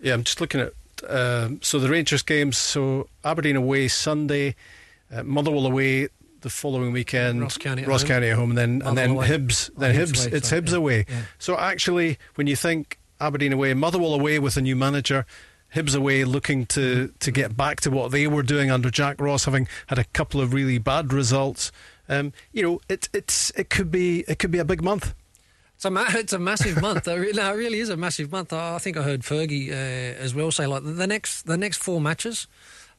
Yeah, 0.00 0.14
I'm 0.14 0.24
just 0.24 0.40
looking 0.40 0.62
at 0.62 0.72
um, 1.08 1.60
so 1.62 1.78
the 1.78 1.88
Rangers 1.90 2.22
games. 2.22 2.56
So 2.56 3.08
Aberdeen 3.24 3.56
away 3.56 3.88
Sunday, 3.88 4.54
uh, 5.12 5.22
Motherwell 5.24 5.66
away 5.66 6.08
the 6.40 6.50
following 6.50 6.92
weekend. 6.92 7.42
Ross 7.42 7.58
County, 7.58 7.84
Ross 7.84 8.02
at 8.02 8.08
County 8.08 8.28
at 8.28 8.36
home, 8.36 8.50
and 8.50 8.58
then 8.58 8.82
and 8.84 8.96
then 8.96 9.10
away. 9.10 9.28
Hibs. 9.28 9.70
Then 9.76 9.94
oh, 9.94 9.98
Hibs. 9.98 10.26
Away, 10.26 10.36
it's 10.36 10.50
Hibs 10.50 10.70
yeah. 10.70 10.76
away. 10.76 11.06
Yeah. 11.08 11.22
So 11.38 11.58
actually, 11.58 12.18
when 12.36 12.46
you 12.46 12.56
think 12.56 12.98
Aberdeen 13.20 13.52
away, 13.52 13.74
Motherwell 13.74 14.14
away 14.14 14.38
with 14.38 14.56
a 14.56 14.62
new 14.62 14.76
manager. 14.76 15.26
Hibs 15.74 15.94
away 15.94 16.24
looking 16.24 16.66
to, 16.66 17.12
to 17.20 17.30
get 17.30 17.56
back 17.56 17.80
to 17.82 17.90
what 17.90 18.10
they 18.10 18.26
were 18.26 18.42
doing 18.42 18.70
under 18.70 18.90
Jack 18.90 19.20
Ross, 19.20 19.44
having 19.44 19.68
had 19.88 19.98
a 19.98 20.04
couple 20.04 20.40
of 20.40 20.54
really 20.54 20.78
bad 20.78 21.12
results. 21.12 21.70
Um, 22.08 22.32
you 22.52 22.62
know, 22.62 22.80
it, 22.88 23.08
it's 23.12 23.50
it 23.50 23.68
could 23.68 23.90
be 23.90 24.24
it 24.28 24.38
could 24.38 24.50
be 24.50 24.58
a 24.58 24.64
big 24.64 24.82
month. 24.82 25.14
It's 25.74 25.84
a, 25.84 25.90
it's 26.18 26.32
a 26.32 26.38
massive 26.38 26.80
month. 26.80 27.06
no, 27.06 27.14
it 27.16 27.36
really 27.36 27.80
is 27.80 27.88
a 27.88 27.96
massive 27.96 28.32
month. 28.32 28.52
I 28.52 28.78
think 28.78 28.96
I 28.96 29.02
heard 29.02 29.22
Fergie 29.22 29.70
uh, 29.70 29.74
as 30.18 30.34
well 30.34 30.50
say 30.50 30.66
like 30.66 30.82
the 30.84 31.06
next 31.06 31.42
the 31.42 31.58
next 31.58 31.78
four 31.78 32.00
matches, 32.00 32.46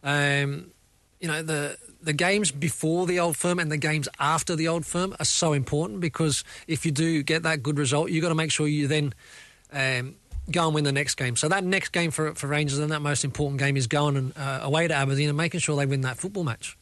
um, 0.03 0.71
you 1.19 1.27
know 1.27 1.41
the 1.41 1.77
the 2.01 2.13
games 2.13 2.51
before 2.51 3.05
the 3.05 3.19
old 3.19 3.35
firm 3.35 3.59
and 3.59 3.71
the 3.71 3.77
games 3.77 4.07
after 4.19 4.55
the 4.55 4.67
old 4.67 4.85
firm 4.85 5.15
are 5.19 5.25
so 5.25 5.53
important 5.53 5.99
because 5.99 6.43
if 6.67 6.85
you 6.85 6.91
do 6.91 7.21
get 7.23 7.43
that 7.43 7.61
good 7.61 7.77
result, 7.77 8.09
you've 8.09 8.21
got 8.21 8.29
to 8.29 8.35
make 8.35 8.51
sure 8.51 8.67
you 8.67 8.87
then 8.87 9.13
um, 9.73 10.15
go 10.51 10.65
and 10.65 10.75
win 10.75 10.83
the 10.83 10.91
next 10.91 11.15
game. 11.15 11.35
So 11.35 11.47
that 11.49 11.63
next 11.63 11.89
game 11.89 12.11
for 12.11 12.33
for 12.35 12.47
Rangers 12.47 12.79
and 12.79 12.91
that 12.91 13.01
most 13.01 13.23
important 13.23 13.59
game 13.59 13.77
is 13.77 13.87
going 13.87 14.17
and, 14.17 14.37
uh, 14.37 14.59
away 14.61 14.87
to 14.87 14.93
Aberdeen 14.93 15.29
and 15.29 15.37
making 15.37 15.59
sure 15.59 15.75
they 15.75 15.85
win 15.85 16.01
that 16.01 16.17
football 16.17 16.43
match. 16.43 16.77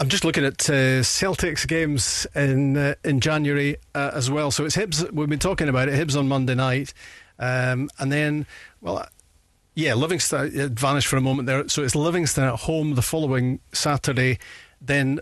I'm 0.00 0.08
just 0.08 0.24
looking 0.24 0.44
at 0.44 0.68
uh, 0.68 1.02
Celtic's 1.04 1.66
games 1.66 2.26
in 2.34 2.76
uh, 2.76 2.94
in 3.04 3.20
January 3.20 3.76
uh, 3.94 4.10
as 4.12 4.30
well. 4.30 4.50
So 4.50 4.64
it's 4.64 4.76
Hibs. 4.76 5.10
We've 5.12 5.28
been 5.28 5.38
talking 5.38 5.68
about 5.68 5.88
it. 5.88 5.94
Hibs 5.94 6.18
on 6.18 6.26
Monday 6.26 6.54
night, 6.54 6.92
um, 7.38 7.88
and 7.98 8.10
then 8.10 8.46
well, 8.80 9.06
yeah, 9.74 9.94
Livingston 9.94 10.50
it 10.52 10.72
vanished 10.72 11.06
for 11.06 11.16
a 11.16 11.20
moment 11.20 11.46
there. 11.46 11.68
So 11.68 11.82
it's 11.82 11.94
Livingston 11.94 12.44
at 12.44 12.56
home 12.60 12.96
the 12.96 13.02
following 13.02 13.60
Saturday, 13.72 14.38
then 14.80 15.20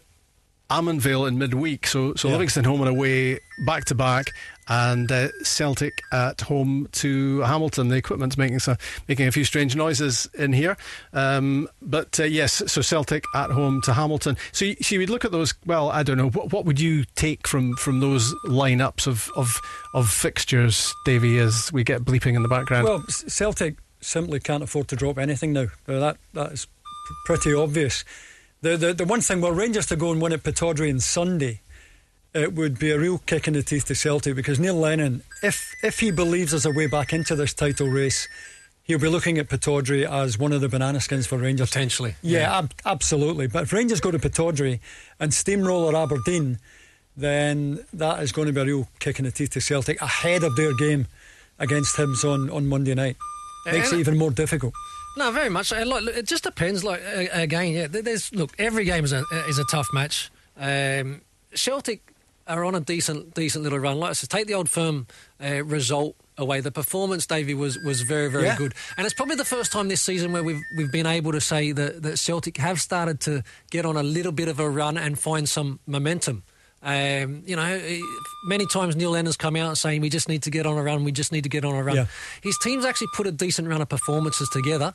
Almondvale 0.70 1.28
in 1.28 1.36
midweek. 1.36 1.86
So 1.86 2.14
so 2.14 2.28
yeah. 2.28 2.32
Livingston 2.32 2.64
home 2.64 2.80
and 2.80 2.88
away 2.88 3.40
back 3.66 3.84
to 3.86 3.94
back, 3.94 4.32
and 4.68 5.10
uh, 5.10 5.28
Celtic 5.42 6.02
at 6.12 6.40
home 6.42 6.88
to 6.92 7.40
Hamilton. 7.40 7.88
The 7.88 7.96
equipment's 7.96 8.38
making 8.38 8.60
some, 8.60 8.76
making 9.08 9.26
a 9.26 9.32
few 9.32 9.44
strange 9.44 9.74
noises 9.76 10.28
in 10.38 10.52
here, 10.52 10.76
um, 11.12 11.68
but 11.80 12.18
uh, 12.20 12.24
yes. 12.24 12.62
So 12.66 12.80
Celtic 12.80 13.24
at 13.34 13.50
home 13.50 13.82
to 13.82 13.92
Hamilton. 13.92 14.36
So 14.52 14.66
you, 14.66 14.76
so 14.80 14.94
you 14.94 15.00
would 15.00 15.10
look 15.10 15.24
at 15.24 15.32
those. 15.32 15.54
Well, 15.66 15.90
I 15.90 16.02
don't 16.02 16.18
know. 16.18 16.30
What, 16.30 16.52
what 16.52 16.64
would 16.64 16.80
you 16.80 17.04
take 17.14 17.46
from 17.46 17.74
from 17.76 18.00
those 18.00 18.32
lineups 18.46 19.06
of 19.06 19.30
of 19.36 19.60
of 19.94 20.08
fixtures, 20.08 20.92
Davie? 21.04 21.38
As 21.38 21.72
we 21.72 21.82
get 21.84 22.04
bleeping 22.04 22.34
in 22.34 22.42
the 22.42 22.48
background. 22.48 22.84
Well, 22.84 23.04
Celtic 23.08 23.76
simply 24.00 24.40
can't 24.40 24.62
afford 24.62 24.88
to 24.88 24.96
drop 24.96 25.18
anything 25.18 25.52
now. 25.52 25.66
That 25.86 26.18
that 26.34 26.52
is 26.52 26.66
pretty 27.24 27.54
obvious. 27.54 28.04
The, 28.60 28.76
the 28.76 28.94
the 28.94 29.04
one 29.04 29.20
thing, 29.20 29.40
well, 29.40 29.52
Rangers 29.52 29.86
to 29.86 29.96
go 29.96 30.12
and 30.12 30.22
win 30.22 30.32
at 30.32 30.44
Pittodrie 30.44 30.92
on 30.92 31.00
Sunday 31.00 31.61
it 32.34 32.54
would 32.54 32.78
be 32.78 32.90
a 32.90 32.98
real 32.98 33.18
kick 33.18 33.46
in 33.46 33.54
the 33.54 33.62
teeth 33.62 33.86
to 33.86 33.94
Celtic 33.94 34.34
because 34.34 34.58
Neil 34.58 34.74
Lennon, 34.74 35.22
if 35.42 35.74
if 35.82 36.00
he 36.00 36.10
believes 36.10 36.52
there's 36.52 36.66
a 36.66 36.70
way 36.70 36.86
back 36.86 37.12
into 37.12 37.34
this 37.34 37.52
title 37.52 37.88
race, 37.88 38.28
he'll 38.84 38.98
be 38.98 39.08
looking 39.08 39.38
at 39.38 39.48
Pittodrie 39.48 40.08
as 40.08 40.38
one 40.38 40.52
of 40.52 40.60
the 40.60 40.68
banana 40.68 41.00
skins 41.00 41.26
for 41.26 41.38
Rangers. 41.38 41.68
Potentially. 41.70 42.14
Yeah, 42.22 42.40
yeah. 42.40 42.58
Ab- 42.58 42.74
absolutely. 42.84 43.46
But 43.46 43.64
if 43.64 43.72
Rangers 43.72 44.00
go 44.00 44.10
to 44.10 44.18
Pittodrie 44.18 44.80
and 45.20 45.32
steamroller 45.32 45.96
Aberdeen, 45.96 46.58
then 47.16 47.84
that 47.92 48.22
is 48.22 48.32
going 48.32 48.46
to 48.46 48.52
be 48.52 48.60
a 48.60 48.64
real 48.64 48.88
kick 48.98 49.18
in 49.18 49.24
the 49.26 49.30
teeth 49.30 49.50
to 49.50 49.60
Celtic 49.60 50.00
ahead 50.00 50.42
of 50.42 50.56
their 50.56 50.74
game 50.74 51.06
against 51.58 51.96
Hibs 51.96 52.24
on, 52.24 52.48
on 52.50 52.66
Monday 52.66 52.94
night. 52.94 53.16
Makes 53.66 53.92
it 53.92 54.00
even 54.00 54.18
more 54.18 54.30
difficult. 54.30 54.72
No, 55.16 55.30
very 55.30 55.50
much. 55.50 55.72
Uh, 55.72 55.84
like, 55.86 56.04
it 56.04 56.26
just 56.26 56.44
depends. 56.44 56.82
Like 56.82 57.02
uh, 57.02 57.26
again, 57.32 57.72
yeah. 57.72 57.86
There's 57.86 58.34
look. 58.34 58.52
Every 58.58 58.84
game 58.84 59.04
is 59.04 59.12
a 59.12 59.22
is 59.46 59.58
a 59.58 59.64
tough 59.70 59.86
match. 59.92 60.30
Um, 60.58 61.20
Celtic 61.54 62.11
are 62.46 62.64
on 62.64 62.74
a 62.74 62.80
decent 62.80 63.34
decent 63.34 63.64
little 63.64 63.78
run. 63.78 63.98
Like 63.98 64.10
I 64.10 64.12
said, 64.14 64.30
take 64.30 64.46
the 64.46 64.54
old 64.54 64.68
firm 64.68 65.06
uh, 65.42 65.64
result 65.64 66.16
away. 66.38 66.60
The 66.60 66.72
performance, 66.72 67.26
Davie, 67.26 67.54
was 67.54 67.78
was 67.78 68.02
very 68.02 68.30
very 68.30 68.44
yeah. 68.44 68.56
good, 68.56 68.74
and 68.96 69.04
it's 69.04 69.14
probably 69.14 69.36
the 69.36 69.44
first 69.44 69.72
time 69.72 69.88
this 69.88 70.02
season 70.02 70.32
where 70.32 70.42
we've 70.42 70.60
we've 70.76 70.92
been 70.92 71.06
able 71.06 71.32
to 71.32 71.40
say 71.40 71.72
that, 71.72 72.02
that 72.02 72.18
Celtic 72.18 72.56
have 72.58 72.80
started 72.80 73.20
to 73.20 73.42
get 73.70 73.86
on 73.86 73.96
a 73.96 74.02
little 74.02 74.32
bit 74.32 74.48
of 74.48 74.60
a 74.60 74.68
run 74.68 74.96
and 74.96 75.18
find 75.18 75.48
some 75.48 75.80
momentum. 75.86 76.42
Um, 76.84 77.44
you 77.46 77.54
know, 77.54 78.00
many 78.48 78.66
times 78.66 78.96
Neil 78.96 79.12
Lennon's 79.12 79.36
come 79.36 79.54
out 79.54 79.78
saying 79.78 80.00
we 80.00 80.08
just 80.08 80.28
need 80.28 80.42
to 80.42 80.50
get 80.50 80.66
on 80.66 80.76
a 80.76 80.82
run, 80.82 81.04
we 81.04 81.12
just 81.12 81.30
need 81.30 81.44
to 81.44 81.48
get 81.48 81.64
on 81.64 81.74
a 81.76 81.82
run. 81.82 81.94
Yeah. 81.94 82.06
His 82.42 82.58
team's 82.58 82.84
actually 82.84 83.06
put 83.14 83.26
a 83.28 83.32
decent 83.32 83.68
run 83.68 83.80
of 83.80 83.88
performances 83.88 84.48
together 84.52 84.92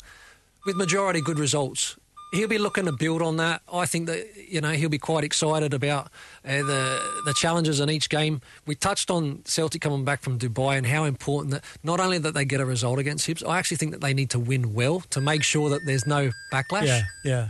with 0.65 0.75
majority 0.75 1.21
good 1.21 1.39
results 1.39 1.95
he'll 2.31 2.47
be 2.47 2.57
looking 2.57 2.85
to 2.85 2.91
build 2.91 3.21
on 3.21 3.37
that. 3.37 3.61
I 3.71 3.85
think 3.85 4.07
that 4.07 4.25
you 4.49 4.61
know 4.61 4.71
he'll 4.71 4.89
be 4.89 4.97
quite 4.97 5.23
excited 5.23 5.73
about 5.73 6.07
uh, 6.45 6.57
the 6.57 7.21
the 7.25 7.33
challenges 7.33 7.79
in 7.79 7.89
each 7.89 8.09
game. 8.09 8.41
We 8.65 8.75
touched 8.75 9.09
on 9.09 9.43
Celtic 9.45 9.81
coming 9.81 10.03
back 10.03 10.21
from 10.21 10.39
Dubai 10.39 10.77
and 10.77 10.85
how 10.85 11.03
important 11.03 11.51
that 11.51 11.63
not 11.83 11.99
only 11.99 12.17
that 12.19 12.33
they 12.33 12.45
get 12.45 12.59
a 12.59 12.65
result 12.65 12.99
against 12.99 13.27
Hibs, 13.27 13.47
I 13.47 13.57
actually 13.59 13.77
think 13.77 13.91
that 13.91 14.01
they 14.01 14.13
need 14.13 14.29
to 14.31 14.39
win 14.39 14.73
well 14.73 15.01
to 15.11 15.21
make 15.21 15.43
sure 15.43 15.69
that 15.69 15.85
there's 15.85 16.05
no 16.05 16.31
backlash. 16.51 16.87
Yeah, 16.87 17.03
yeah. 17.23 17.49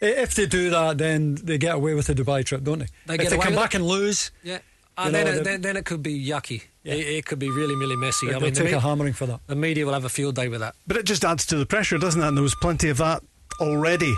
If 0.00 0.34
they 0.34 0.46
do 0.46 0.70
that, 0.70 0.98
then 0.98 1.36
they 1.36 1.56
get 1.56 1.74
away 1.74 1.94
with 1.94 2.06
the 2.06 2.14
Dubai 2.14 2.44
trip, 2.44 2.62
don't 2.62 2.80
they? 2.80 2.86
They 3.06 3.24
if 3.24 3.30
they 3.30 3.38
come 3.38 3.54
back 3.54 3.74
it. 3.74 3.78
and 3.78 3.86
lose, 3.86 4.30
yeah. 4.42 4.58
Uh, 4.98 5.10
then, 5.10 5.26
know, 5.26 5.32
it, 5.32 5.44
then, 5.44 5.60
then, 5.60 5.76
it 5.76 5.84
could 5.84 6.02
be 6.02 6.26
yucky. 6.26 6.62
Yeah. 6.82 6.94
It, 6.94 7.06
it, 7.18 7.26
could 7.26 7.38
be 7.38 7.50
really, 7.50 7.76
really 7.76 7.96
messy. 7.96 8.34
I 8.34 8.38
mean, 8.38 8.54
take 8.54 8.66
me- 8.66 8.72
a 8.72 8.80
hammering 8.80 9.12
for 9.12 9.26
that. 9.26 9.40
The 9.46 9.54
media 9.54 9.84
will 9.84 9.92
have 9.92 10.06
a 10.06 10.08
field 10.08 10.36
day 10.36 10.48
with 10.48 10.60
that. 10.60 10.74
But 10.86 10.96
it 10.96 11.04
just 11.04 11.22
adds 11.22 11.44
to 11.46 11.56
the 11.56 11.66
pressure, 11.66 11.98
doesn't 11.98 12.22
it? 12.22 12.26
And 12.26 12.34
there 12.34 12.42
was 12.42 12.54
plenty 12.54 12.88
of 12.88 12.96
that 12.96 13.22
already 13.60 14.14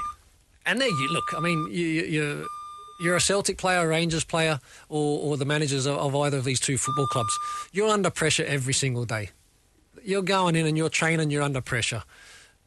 and 0.69 0.81
there 0.81 0.89
you 0.89 1.09
look. 1.09 1.33
I 1.35 1.41
mean, 1.41 1.67
you, 1.71 1.87
you, 1.87 2.47
you're 3.01 3.17
a 3.17 3.21
Celtic 3.21 3.57
player, 3.57 3.81
a 3.81 3.89
Rangers 3.89 4.23
player, 4.23 4.61
or, 4.91 5.19
or 5.21 5.37
the 5.39 5.47
managers 5.47 5.87
of, 5.87 5.97
of 5.97 6.15
either 6.15 6.37
of 6.37 6.45
these 6.45 6.61
two 6.61 6.77
football 6.77 7.07
clubs. 7.07 7.37
You're 7.73 7.89
under 7.89 8.11
pressure 8.11 8.45
every 8.45 8.75
single 8.75 9.07
day. 9.07 9.31
You're 10.05 10.23
going 10.23 10.57
in 10.57 10.67
and 10.67 10.77
you're 10.77 10.91
training. 10.91 11.31
You're 11.31 11.43
under 11.43 11.63
pressure. 11.63 12.05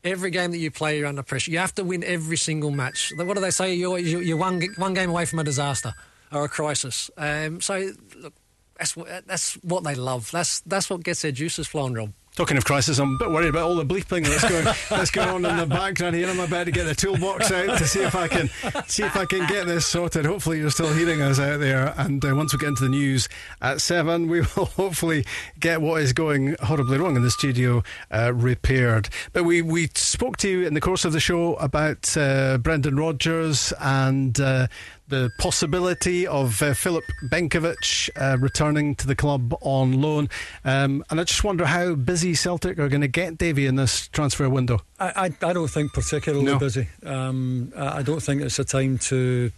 Every 0.03 0.31
game 0.31 0.49
that 0.49 0.57
you 0.57 0.71
play, 0.71 0.97
you're 0.97 1.07
under 1.07 1.21
pressure. 1.21 1.51
You 1.51 1.59
have 1.59 1.75
to 1.75 1.83
win 1.83 2.03
every 2.03 2.37
single 2.37 2.71
match. 2.71 3.13
What 3.15 3.35
do 3.35 3.39
they 3.41 3.51
say? 3.51 3.75
You're, 3.75 3.99
you're 3.99 4.37
one, 4.37 4.63
one 4.77 4.95
game 4.95 5.11
away 5.11 5.25
from 5.25 5.37
a 5.37 5.43
disaster 5.43 5.93
or 6.31 6.45
a 6.45 6.49
crisis. 6.49 7.11
Um, 7.17 7.61
so, 7.61 7.91
look, 8.17 8.33
that's 8.79 8.97
what, 8.97 9.27
that's 9.27 9.53
what 9.61 9.83
they 9.83 9.93
love. 9.93 10.31
That's, 10.31 10.61
that's 10.61 10.89
what 10.89 11.03
gets 11.03 11.21
their 11.21 11.31
juices 11.31 11.67
flowing, 11.67 11.93
Rob. 11.93 12.13
Talking 12.33 12.55
of 12.55 12.63
crisis, 12.63 12.97
I'm 12.97 13.15
a 13.15 13.17
bit 13.17 13.29
worried 13.29 13.49
about 13.49 13.67
all 13.67 13.75
the 13.75 13.85
bleeping 13.85 14.25
that's 14.25 14.47
going 14.47 14.63
that's 14.89 15.11
going 15.11 15.27
on 15.27 15.43
in 15.43 15.57
the 15.57 15.65
background 15.65 16.15
here. 16.15 16.29
I'm 16.29 16.39
about 16.39 16.63
to 16.63 16.71
get 16.71 16.85
the 16.85 16.95
toolbox 16.95 17.51
out 17.51 17.77
to 17.77 17.85
see 17.85 18.03
if 18.03 18.15
I 18.15 18.29
can 18.29 18.49
see 18.87 19.03
if 19.03 19.17
I 19.17 19.25
can 19.25 19.45
get 19.47 19.67
this 19.67 19.85
sorted. 19.85 20.25
Hopefully, 20.25 20.59
you're 20.59 20.69
still 20.69 20.93
hearing 20.93 21.21
us 21.21 21.39
out 21.39 21.59
there. 21.59 21.93
And 21.97 22.23
uh, 22.23 22.33
once 22.33 22.53
we 22.53 22.59
get 22.59 22.69
into 22.69 22.83
the 22.83 22.89
news 22.89 23.27
at 23.61 23.81
seven, 23.81 24.29
we 24.29 24.39
will 24.55 24.65
hopefully 24.65 25.25
get 25.59 25.81
what 25.81 26.01
is 26.01 26.13
going 26.13 26.55
horribly 26.61 26.97
wrong 26.97 27.17
in 27.17 27.21
the 27.21 27.31
studio 27.31 27.83
uh, 28.11 28.33
repaired. 28.33 29.09
But 29.33 29.43
we 29.43 29.61
we 29.61 29.89
spoke 29.95 30.37
to 30.37 30.49
you 30.49 30.65
in 30.65 30.73
the 30.73 30.81
course 30.81 31.03
of 31.03 31.11
the 31.11 31.19
show 31.19 31.55
about 31.55 32.15
uh, 32.15 32.59
Brendan 32.59 32.95
Rodgers 32.95 33.73
and 33.81 34.39
uh, 34.39 34.67
the 35.11 35.29
possibility 35.37 36.25
of 36.25 36.61
uh, 36.61 36.73
Filip 36.73 37.03
Benkovic 37.21 38.09
uh, 38.15 38.37
returning 38.39 38.95
to 38.95 39.05
the 39.05 39.15
club 39.15 39.53
on 39.61 40.01
loan. 40.01 40.29
Um, 40.65 41.03
and 41.09 41.19
I 41.19 41.25
just 41.25 41.43
wonder 41.43 41.65
how 41.65 41.93
busy 41.93 42.33
Celtic 42.33 42.79
are 42.79 42.87
going 42.87 43.01
to 43.01 43.07
get 43.07 43.37
Davie 43.37 43.67
in 43.67 43.75
this 43.75 44.07
transfer 44.07 44.49
window. 44.49 44.79
I, 44.99 45.29
I, 45.43 45.49
I 45.49 45.53
don't 45.53 45.67
think 45.67 45.93
particularly 45.93 46.45
no. 46.45 46.57
busy. 46.57 46.87
Um, 47.05 47.71
I 47.77 48.01
don't 48.01 48.21
think 48.21 48.41
it's 48.41 48.57
a 48.57 48.63
time 48.63 48.97
to 49.09 49.51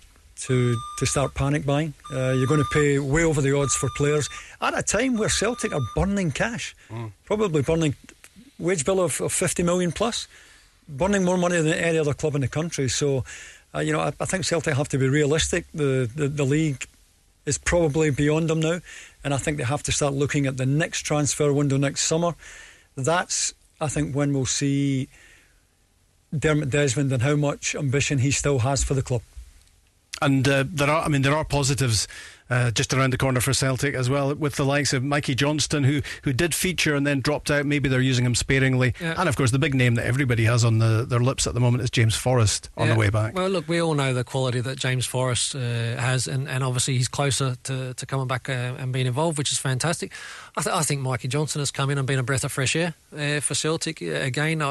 to 0.47 0.75
to 0.97 1.05
start 1.05 1.35
panic 1.35 1.65
buying. 1.65 1.93
Uh, 2.11 2.31
you're 2.31 2.47
going 2.47 2.59
to 2.59 2.69
pay 2.73 2.97
way 2.97 3.23
over 3.23 3.39
the 3.39 3.55
odds 3.55 3.75
for 3.75 3.89
players 3.95 4.27
at 4.59 4.77
a 4.77 4.81
time 4.81 5.17
where 5.17 5.29
Celtic 5.29 5.71
are 5.71 5.81
burning 5.95 6.31
cash, 6.31 6.75
mm. 6.89 7.11
probably 7.25 7.61
burning 7.61 7.95
wage 8.57 8.83
bill 8.85 8.99
of, 8.99 9.21
of 9.21 9.31
50 9.31 9.61
million 9.61 9.91
plus, 9.91 10.27
burning 10.89 11.23
more 11.23 11.37
money 11.37 11.57
than 11.57 11.73
any 11.73 11.99
other 11.99 12.13
club 12.13 12.33
in 12.33 12.41
the 12.41 12.47
country. 12.47 12.89
So 12.89 13.23
uh, 13.75 13.79
you 13.79 13.91
know, 13.91 13.99
I, 13.99 14.13
I, 14.19 14.25
think 14.25 14.45
Celtic 14.45 14.75
have 14.75 14.89
to 14.89 14.97
be 14.97 15.07
realistic. 15.07 15.65
The, 15.73 16.09
the, 16.15 16.27
the 16.27 16.43
league 16.43 16.87
is 17.45 17.57
probably 17.57 18.09
beyond 18.11 18.49
them 18.49 18.59
now, 18.59 18.79
and 19.23 19.33
I 19.33 19.37
think 19.37 19.57
they 19.57 19.63
have 19.63 19.83
to 19.83 19.91
start 19.91 20.13
looking 20.13 20.45
at 20.45 20.57
the 20.57 20.65
next 20.65 21.01
transfer 21.01 21.51
window 21.51 21.77
next 21.77 22.01
summer. 22.01 22.35
That's, 22.95 23.53
I 23.81 23.87
think, 23.87 24.15
when 24.15 24.33
we'll 24.33 24.45
see 24.45 25.09
Dermot 26.37 26.69
Desmond 26.69 27.11
and 27.11 27.23
how 27.23 27.35
much 27.35 27.75
ambition 27.75 28.19
he 28.19 28.31
still 28.31 28.59
has 28.59 28.83
for 28.83 28.93
the 28.93 29.01
club. 29.01 29.21
And 30.21 30.47
uh, 30.47 30.63
there 30.67 30.89
are, 30.89 31.03
I 31.03 31.09
mean, 31.09 31.21
there 31.21 31.35
are 31.35 31.43
positives 31.43 32.07
uh, 32.49 32.71
just 32.71 32.93
around 32.93 33.11
the 33.13 33.17
corner 33.17 33.39
for 33.39 33.53
Celtic 33.53 33.95
as 33.95 34.09
well, 34.09 34.33
with 34.35 34.55
the 34.55 34.65
likes 34.65 34.93
of 34.93 35.03
Mikey 35.03 35.35
Johnston, 35.35 35.83
who 35.83 36.01
who 36.23 36.33
did 36.33 36.53
feature 36.53 36.95
and 36.95 37.05
then 37.05 37.21
dropped 37.21 37.49
out. 37.49 37.65
Maybe 37.65 37.89
they're 37.89 38.01
using 38.01 38.25
him 38.25 38.35
sparingly. 38.35 38.93
Yeah. 38.99 39.15
And 39.17 39.29
of 39.29 39.35
course, 39.35 39.51
the 39.51 39.59
big 39.59 39.73
name 39.73 39.95
that 39.95 40.05
everybody 40.05 40.45
has 40.45 40.63
on 40.63 40.79
the, 40.79 41.05
their 41.07 41.19
lips 41.19 41.47
at 41.47 41.53
the 41.53 41.59
moment 41.59 41.83
is 41.83 41.89
James 41.89 42.15
Forrest 42.15 42.69
on 42.77 42.87
yeah. 42.87 42.93
the 42.93 42.99
way 42.99 43.09
back. 43.09 43.33
Well, 43.33 43.49
look, 43.49 43.67
we 43.67 43.81
all 43.81 43.93
know 43.93 44.13
the 44.13 44.23
quality 44.23 44.61
that 44.61 44.77
James 44.77 45.05
Forrest 45.05 45.55
uh, 45.55 45.59
has, 45.59 46.27
and, 46.27 46.47
and 46.47 46.63
obviously 46.63 46.97
he's 46.97 47.07
closer 47.07 47.55
to, 47.63 47.93
to 47.93 48.05
coming 48.05 48.27
back 48.27 48.49
uh, 48.49 48.75
and 48.77 48.91
being 48.91 49.07
involved, 49.07 49.37
which 49.37 49.51
is 49.51 49.59
fantastic. 49.59 50.11
I, 50.57 50.61
th- 50.61 50.75
I, 50.75 50.81
think 50.83 51.01
Mikey 51.01 51.27
Johnston 51.27 51.59
has 51.59 51.71
come 51.71 51.89
in 51.89 51.97
and 51.97 52.05
been 52.05 52.19
a 52.19 52.23
breath 52.23 52.43
of 52.43 52.51
fresh 52.51 52.75
air 52.75 52.93
uh, 53.17 53.39
for 53.39 53.55
Celtic. 53.55 54.01
Uh, 54.01 54.05
again, 54.05 54.61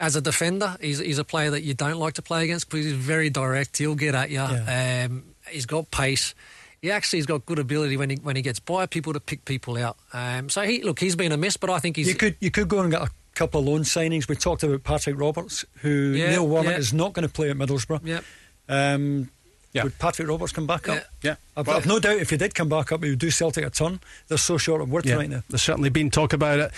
as 0.00 0.16
a 0.16 0.20
defender, 0.20 0.76
he's, 0.80 0.98
he's 0.98 1.18
a 1.18 1.24
player 1.24 1.50
that 1.50 1.62
you 1.62 1.74
don't 1.74 1.98
like 1.98 2.14
to 2.14 2.22
play 2.22 2.44
against 2.44 2.68
because 2.68 2.86
he's 2.86 2.94
very 2.94 3.30
direct. 3.30 3.76
He'll 3.78 3.94
get 3.94 4.14
at 4.14 4.30
you. 4.30 4.36
Yeah. 4.36 5.06
Um, 5.08 5.24
he's 5.50 5.66
got 5.66 5.90
pace 5.90 6.34
he 6.82 6.90
actually 6.90 7.18
has 7.18 7.26
got 7.26 7.44
good 7.46 7.58
ability 7.58 7.96
when 7.96 8.10
he 8.10 8.16
when 8.16 8.36
he 8.36 8.42
gets 8.42 8.60
by 8.60 8.86
people 8.86 9.12
to 9.12 9.20
pick 9.20 9.44
people 9.44 9.76
out. 9.76 9.96
Um, 10.12 10.48
so 10.48 10.62
he 10.62 10.82
look, 10.82 11.00
he's 11.00 11.16
been 11.16 11.32
a 11.32 11.36
miss, 11.36 11.56
but 11.56 11.70
I 11.70 11.78
think 11.78 11.96
he's. 11.96 12.08
You 12.08 12.14
could 12.14 12.36
you 12.40 12.50
could 12.50 12.68
go 12.68 12.80
and 12.80 12.90
get 12.90 13.02
a 13.02 13.10
couple 13.34 13.60
of 13.60 13.66
loan 13.66 13.82
signings. 13.82 14.28
We 14.28 14.36
talked 14.36 14.62
about 14.62 14.84
Patrick 14.84 15.18
Roberts, 15.18 15.64
who 15.80 16.12
yeah, 16.14 16.30
Neil 16.30 16.46
Warnock 16.46 16.72
yeah. 16.72 16.78
is 16.78 16.92
not 16.92 17.12
going 17.12 17.26
to 17.26 17.32
play 17.32 17.50
at 17.50 17.56
Middlesbrough. 17.56 18.04
Yep. 18.04 18.24
Um, 18.68 19.30
yeah. 19.78 19.84
Would 19.84 19.98
Patrick 19.98 20.28
Roberts 20.28 20.52
come 20.52 20.66
back 20.66 20.88
up? 20.88 21.04
Yeah. 21.22 21.36
I've, 21.56 21.66
well, 21.66 21.76
I've, 21.76 21.86
no 21.86 21.98
doubt 21.98 22.18
if 22.18 22.30
he 22.30 22.36
did 22.36 22.54
come 22.54 22.68
back 22.68 22.92
up, 22.92 23.02
he 23.02 23.10
would 23.10 23.18
do 23.18 23.30
Celtic 23.30 23.64
a 23.64 23.70
ton. 23.70 24.00
They're 24.28 24.38
so 24.38 24.58
short 24.58 24.80
of 24.80 24.90
words 24.90 25.08
yeah, 25.08 25.16
right 25.16 25.28
now. 25.28 25.42
There's 25.48 25.62
certainly 25.62 25.90
been 25.90 26.10
talk 26.10 26.32
about 26.32 26.58
it. 26.58 26.72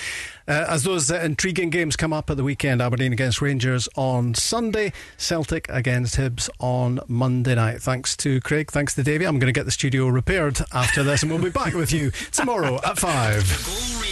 Uh, 0.49 0.67
as 0.69 0.85
those 0.85 1.11
uh, 1.11 1.17
intriguing 1.17 1.71
games 1.71 1.97
come 1.97 2.13
up 2.13 2.31
at 2.31 2.37
the 2.37 2.45
weekend, 2.45 2.81
Aberdeen 2.81 3.13
against 3.13 3.41
Rangers 3.43 3.89
on 3.97 4.35
Sunday, 4.35 4.93
Celtic 5.17 5.69
against 5.69 6.17
Hibs 6.17 6.49
on 6.59 7.01
Monday 7.09 7.55
night. 7.55 7.83
Thanks 7.83 8.17
to 8.19 8.41
Craig, 8.41 8.71
thanks 8.71 8.95
to 8.95 9.03
Davie. 9.03 9.27
I'm 9.27 9.39
going 9.39 9.53
to 9.53 9.59
get 9.59 9.65
the 9.65 9.71
studio 9.71 10.09
repaired 10.09 10.61
after 10.73 11.03
this, 11.03 11.23
and 11.23 11.31
we'll 11.31 11.43
be 11.43 11.51
back 11.51 11.75
with 11.75 11.93
you 11.93 12.11
tomorrow 12.33 12.81
at 12.85 12.99
5. 12.99 14.11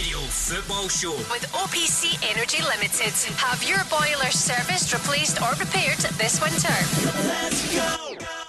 Football 0.49 0.87
Show 0.89 1.11
with 1.11 1.45
OPC 1.51 2.17
Energy 2.31 2.63
Limited. 2.63 3.13
Have 3.37 3.63
your 3.63 3.77
boiler 3.87 4.31
serviced, 4.31 4.91
replaced, 4.91 5.39
or 5.43 5.51
repaired 5.59 5.99
this 6.17 6.41
winter. 6.41 6.73
Let's 7.27 7.75
go. 7.75 8.48